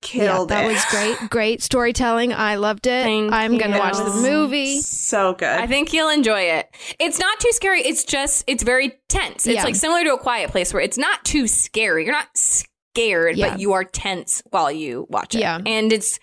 killed 0.00 0.50
yeah, 0.50 0.62
that 0.62 0.64
it. 0.64 0.72
was 0.72 0.84
great. 0.90 1.16
Great 1.30 1.62
storytelling. 1.62 2.32
I 2.32 2.56
loved 2.56 2.86
it. 2.86 3.04
Thank 3.04 3.32
I'm 3.32 3.58
gonna 3.58 3.78
watch 3.78 3.96
the 3.96 4.04
movie. 4.22 4.80
So 4.80 5.34
good. 5.34 5.48
I 5.48 5.66
think 5.66 5.92
you'll 5.92 6.08
enjoy 6.10 6.40
it. 6.42 6.68
It's 6.98 7.18
not 7.18 7.40
too 7.40 7.50
scary. 7.52 7.80
It's 7.82 8.04
just 8.04 8.44
it's 8.46 8.62
very 8.62 8.92
tense. 9.08 9.46
It's 9.46 9.56
Yeah. 9.56 9.64
like 9.64 9.74
similar 9.74 10.04
to 10.04 10.14
a 10.14 10.18
quiet 10.18 10.50
place 10.50 10.72
where 10.72 10.82
it's 10.82 10.98
not 10.98 11.24
too 11.24 11.46
scary. 11.46 12.04
You're 12.04 12.12
not 12.14 12.28
scared, 12.36 13.36
Yeah. 13.36 13.50
but 13.50 13.60
you 13.60 13.72
are 13.72 13.84
tense 13.84 14.42
while 14.50 14.70
you 14.70 15.06
watch 15.10 15.34
it. 15.34 15.40
Yeah. 15.40 15.58
And 15.64 15.92
it's 15.92 16.18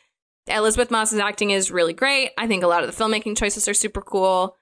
Elizabeth 0.47 0.91
Moss's 0.91 1.19
acting 1.19 1.49
is 1.51 1.71
really 1.71 1.93
great. 1.93 2.31
I 2.37 2.47
think 2.47 2.63
a 2.63 2.67
lot 2.67 2.83
of 2.83 2.95
the 2.95 3.03
filmmaking 3.03 3.35
choices 3.37 3.67
are 3.67 3.73
super 3.73 4.01
cool. 4.01 4.55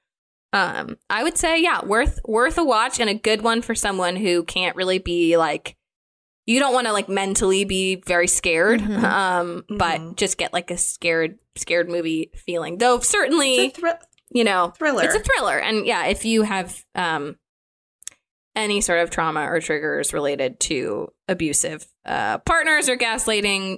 Um, 0.53 0.97
I 1.09 1.23
would 1.23 1.37
say, 1.37 1.61
yeah, 1.61 1.83
worth 1.83 2.19
worth 2.25 2.57
a 2.57 2.63
watch 2.63 2.99
and 2.99 3.09
a 3.09 3.13
good 3.15 3.41
one 3.41 3.61
for 3.61 3.73
someone 3.75 4.15
who 4.15 4.43
can't 4.43 4.75
really 4.75 4.99
be 4.99 5.35
like 5.35 5.75
you 6.45 6.59
don't 6.59 6.73
want 6.73 6.87
to 6.87 6.93
like 6.93 7.07
mentally 7.09 7.63
be 7.65 7.95
very 8.05 8.27
scared, 8.27 8.81
Mhm. 8.81 9.03
um, 9.03 9.63
but 9.69 10.15
just 10.17 10.37
get 10.37 10.51
like 10.53 10.71
a 10.71 10.77
scared 10.77 11.39
scared 11.55 11.89
movie 11.89 12.31
feeling. 12.35 12.77
Though 12.79 12.99
certainly 12.99 13.55
It's 13.67 13.77
a 13.77 13.81
thrill- 13.81 13.99
you 14.31 14.43
know 14.43 14.73
thriller. 14.77 15.03
it's 15.03 15.15
a 15.15 15.19
thriller 15.19 15.57
and 15.59 15.85
yeah 15.85 16.07
if 16.07 16.25
you 16.25 16.41
have 16.41 16.83
um 16.95 17.37
any 18.55 18.81
sort 18.81 18.99
of 18.99 19.09
trauma 19.09 19.41
or 19.49 19.59
triggers 19.59 20.11
related 20.13 20.59
to 20.59 21.07
abusive 21.27 21.85
uh 22.05 22.39
partners 22.39 22.89
or 22.89 22.97
gaslighting 22.97 23.77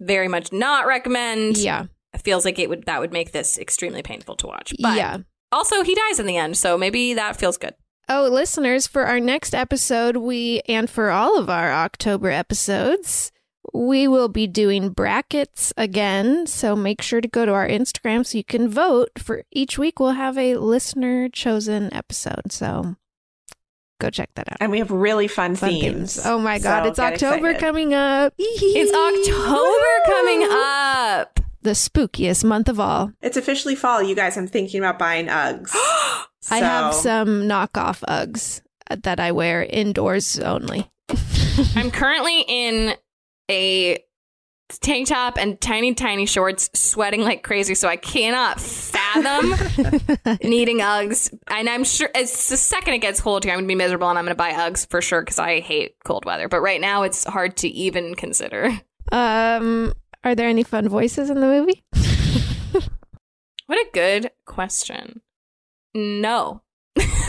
very 0.00 0.28
much 0.28 0.52
not 0.52 0.86
recommend 0.86 1.58
Yeah. 1.58 1.84
it 2.14 2.22
feels 2.22 2.44
like 2.46 2.58
it 2.58 2.68
would 2.70 2.86
that 2.86 3.00
would 3.00 3.12
make 3.12 3.32
this 3.32 3.58
extremely 3.58 4.02
painful 4.02 4.36
to 4.36 4.46
watch 4.46 4.72
but 4.80 4.96
yeah. 4.96 5.18
also 5.52 5.82
he 5.82 5.94
dies 5.94 6.18
in 6.18 6.24
the 6.26 6.36
end 6.38 6.56
so 6.56 6.78
maybe 6.78 7.14
that 7.14 7.36
feels 7.36 7.58
good 7.58 7.74
Oh, 8.12 8.28
listeners, 8.28 8.88
for 8.88 9.06
our 9.06 9.20
next 9.20 9.54
episode, 9.54 10.16
we 10.16 10.62
and 10.68 10.90
for 10.90 11.10
all 11.10 11.38
of 11.38 11.48
our 11.48 11.70
October 11.70 12.28
episodes, 12.28 13.30
we 13.72 14.08
will 14.08 14.26
be 14.28 14.48
doing 14.48 14.88
brackets 14.90 15.72
again. 15.76 16.48
So 16.48 16.74
make 16.74 17.02
sure 17.02 17.20
to 17.20 17.28
go 17.28 17.46
to 17.46 17.52
our 17.52 17.68
Instagram 17.68 18.26
so 18.26 18.36
you 18.36 18.42
can 18.42 18.68
vote. 18.68 19.10
For 19.18 19.44
each 19.52 19.78
week, 19.78 20.00
we'll 20.00 20.12
have 20.12 20.36
a 20.36 20.56
listener 20.56 21.28
chosen 21.28 21.92
episode. 21.94 22.50
So 22.50 22.96
go 24.00 24.10
check 24.10 24.30
that 24.34 24.50
out. 24.50 24.56
and 24.60 24.72
we 24.72 24.78
have 24.78 24.90
really 24.90 25.28
fun, 25.28 25.54
Fun 25.54 25.70
themes. 25.70 26.14
themes. 26.14 26.26
Oh 26.26 26.40
my 26.40 26.58
God, 26.58 26.82
So 26.84 26.88
it's 26.90 26.98
October 26.98 27.50
excited. 27.50 27.60
coming 27.60 27.94
up. 27.94 28.34
it's 28.38 28.92
october 28.92 29.86
coming 30.06 30.48
up 30.50 31.39
The 31.62 31.70
spookiest 31.70 32.44
month 32.44 32.68
of 32.68 32.80
all. 32.80 33.12
It's 33.20 33.36
officially 33.36 33.74
fall, 33.74 34.02
you 34.02 34.14
guys. 34.14 34.36
I'm 34.36 34.46
thinking 34.46 34.80
about 34.80 34.98
buying 34.98 35.26
Uggs. 35.26 35.70
I 36.50 36.58
have 36.58 36.94
some 36.94 37.42
knockoff 37.42 38.00
Uggs 38.08 38.62
that 39.02 39.20
I 39.20 39.32
wear 39.32 39.62
indoors 39.62 40.38
only. 40.38 40.90
i'm 41.74 41.90
currently 41.90 42.44
in 42.46 42.94
a 43.50 43.98
tank 44.80 45.08
top 45.08 45.36
and 45.36 45.60
tiny 45.60 45.94
tiny 45.94 46.26
shorts 46.26 46.70
sweating 46.74 47.22
like 47.22 47.42
crazy 47.42 47.74
so 47.74 47.88
i 47.88 47.96
cannot 47.96 48.60
fathom 48.60 49.50
needing 50.42 50.78
Uggs. 50.78 51.36
And 51.48 51.68
I'm 51.68 51.84
sure 51.84 52.10
it's 52.14 52.48
the 52.48 52.56
second 52.56 52.94
it 52.94 52.98
gets 52.98 53.20
cold 53.20 53.44
here, 53.44 53.52
I'm 53.52 53.58
gonna 53.58 53.68
be 53.68 53.74
miserable 53.74 54.08
and 54.08 54.18
I'm 54.18 54.24
gonna 54.24 54.34
buy 54.34 54.52
Uggs 54.52 54.88
for 54.88 55.02
sure 55.02 55.22
because 55.22 55.38
I 55.38 55.60
hate 55.60 55.96
cold 56.04 56.24
weather. 56.24 56.48
But 56.48 56.60
right 56.60 56.80
now 56.80 57.02
it's 57.02 57.24
hard 57.24 57.56
to 57.58 57.68
even 57.68 58.14
consider. 58.14 58.80
Um, 59.12 59.92
are 60.24 60.34
there 60.34 60.48
any 60.48 60.62
fun 60.62 60.88
voices 60.88 61.30
in 61.30 61.40
the 61.40 61.46
movie? 61.46 61.82
What 63.66 63.78
a 63.78 63.90
good 63.92 64.32
question. 64.46 65.20
No. 65.94 66.62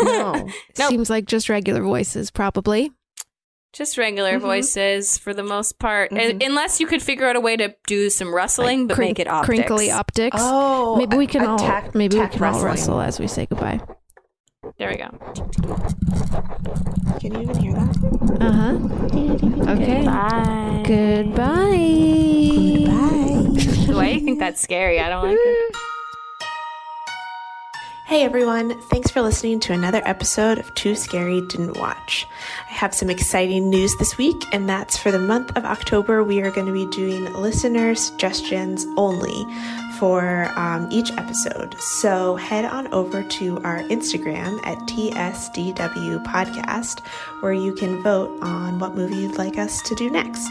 No. 0.01 0.33
Nope. 0.79 0.89
Seems 0.89 1.07
like 1.09 1.25
just 1.27 1.49
regular 1.49 1.83
voices, 1.83 2.31
probably. 2.31 2.91
Just 3.73 3.95
regular 3.95 4.39
Mhm. 4.39 4.41
voices 4.41 5.19
for 5.19 5.35
the 5.35 5.43
most 5.43 5.77
part. 5.77 6.09
Mhm. 6.09 6.43
Unless 6.43 6.79
you 6.79 6.87
could 6.87 7.03
figure 7.03 7.27
out 7.27 7.35
a 7.35 7.39
way 7.39 7.55
to 7.57 7.75
do 7.85 8.09
some 8.09 8.33
rustling, 8.33 8.87
but 8.87 8.95
Crink- 8.95 9.17
make 9.17 9.19
it 9.19 9.27
optics. 9.27 9.45
crinkly 9.45 9.91
optics. 9.91 10.37
Oh, 10.39 10.95
maybe 10.97 11.15
we 11.15 11.27
can 11.27 11.43
a- 11.43 11.45
a 11.45 11.49
all 11.51 11.59
tack- 11.59 11.93
maybe 11.93 12.15
we 12.17 12.21
tack 12.23 12.31
can 12.31 12.41
all 12.43 12.49
wrestling. 12.53 12.65
wrestle 12.65 13.01
as 13.01 13.19
we 13.19 13.27
say 13.27 13.45
goodbye. 13.45 13.79
There 14.81 14.89
we 14.89 14.97
go. 14.97 15.09
Can 17.19 17.35
you 17.35 17.41
even 17.41 17.55
hear 17.55 17.73
that? 17.73 18.37
Uh 18.41 18.51
huh. 18.51 19.73
Okay. 19.73 20.03
Bye. 20.03 20.83
Goodbye. 20.87 21.77
Bye. 22.87 23.93
Why 23.93 24.07
do 24.07 24.13
you 24.15 24.21
think 24.21 24.39
that's 24.39 24.59
scary? 24.59 24.99
I 24.99 25.07
don't 25.07 25.23
like 25.23 25.37
it. 25.39 25.75
Hey 28.07 28.23
everyone, 28.23 28.81
thanks 28.89 29.11
for 29.11 29.21
listening 29.21 29.59
to 29.61 29.73
another 29.73 30.01
episode 30.03 30.57
of 30.57 30.73
Too 30.73 30.95
Scary 30.95 31.41
Didn't 31.47 31.77
Watch. 31.77 32.25
I 32.67 32.73
have 32.73 32.95
some 32.95 33.11
exciting 33.11 33.69
news 33.69 33.95
this 33.99 34.17
week, 34.17 34.35
and 34.51 34.67
that's 34.67 34.97
for 34.97 35.11
the 35.11 35.19
month 35.19 35.55
of 35.55 35.63
October, 35.63 36.23
we 36.23 36.41
are 36.41 36.51
going 36.51 36.65
to 36.65 36.73
be 36.73 36.87
doing 36.87 37.31
listener 37.35 37.93
suggestions 37.93 38.85
only 38.97 39.45
for 40.01 40.51
um, 40.55 40.87
each 40.89 41.11
episode. 41.11 41.79
So 41.79 42.35
head 42.35 42.65
on 42.65 42.91
over 42.91 43.21
to 43.21 43.59
our 43.59 43.83
Instagram 43.83 44.59
at 44.65 44.79
TSDW 44.79 46.25
Podcast, 46.25 47.01
where 47.41 47.53
you 47.53 47.71
can 47.71 48.01
vote 48.01 48.35
on 48.41 48.79
what 48.79 48.95
movie 48.95 49.17
you'd 49.17 49.37
like 49.37 49.59
us 49.59 49.79
to 49.83 49.93
do 49.93 50.09
next. 50.09 50.49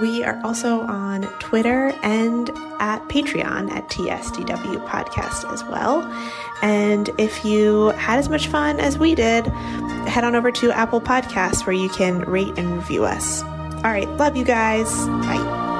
We 0.00 0.22
are 0.22 0.40
also 0.44 0.82
on 0.82 1.22
Twitter 1.40 1.92
and 2.04 2.50
at 2.78 3.02
Patreon 3.08 3.72
at 3.72 3.88
TSDW 3.88 4.86
Podcast 4.86 5.52
as 5.52 5.64
well. 5.64 6.02
And 6.62 7.10
if 7.18 7.44
you 7.44 7.88
had 7.96 8.20
as 8.20 8.28
much 8.28 8.46
fun 8.46 8.78
as 8.78 8.96
we 8.96 9.16
did, 9.16 9.48
head 10.06 10.22
on 10.22 10.36
over 10.36 10.52
to 10.52 10.70
Apple 10.70 11.00
Podcasts 11.00 11.66
where 11.66 11.74
you 11.74 11.88
can 11.88 12.20
rate 12.20 12.56
and 12.56 12.76
review 12.76 13.04
us. 13.06 13.42
All 13.42 13.90
right, 13.90 14.08
love 14.18 14.36
you 14.36 14.44
guys. 14.44 14.88
Bye. 15.08 15.77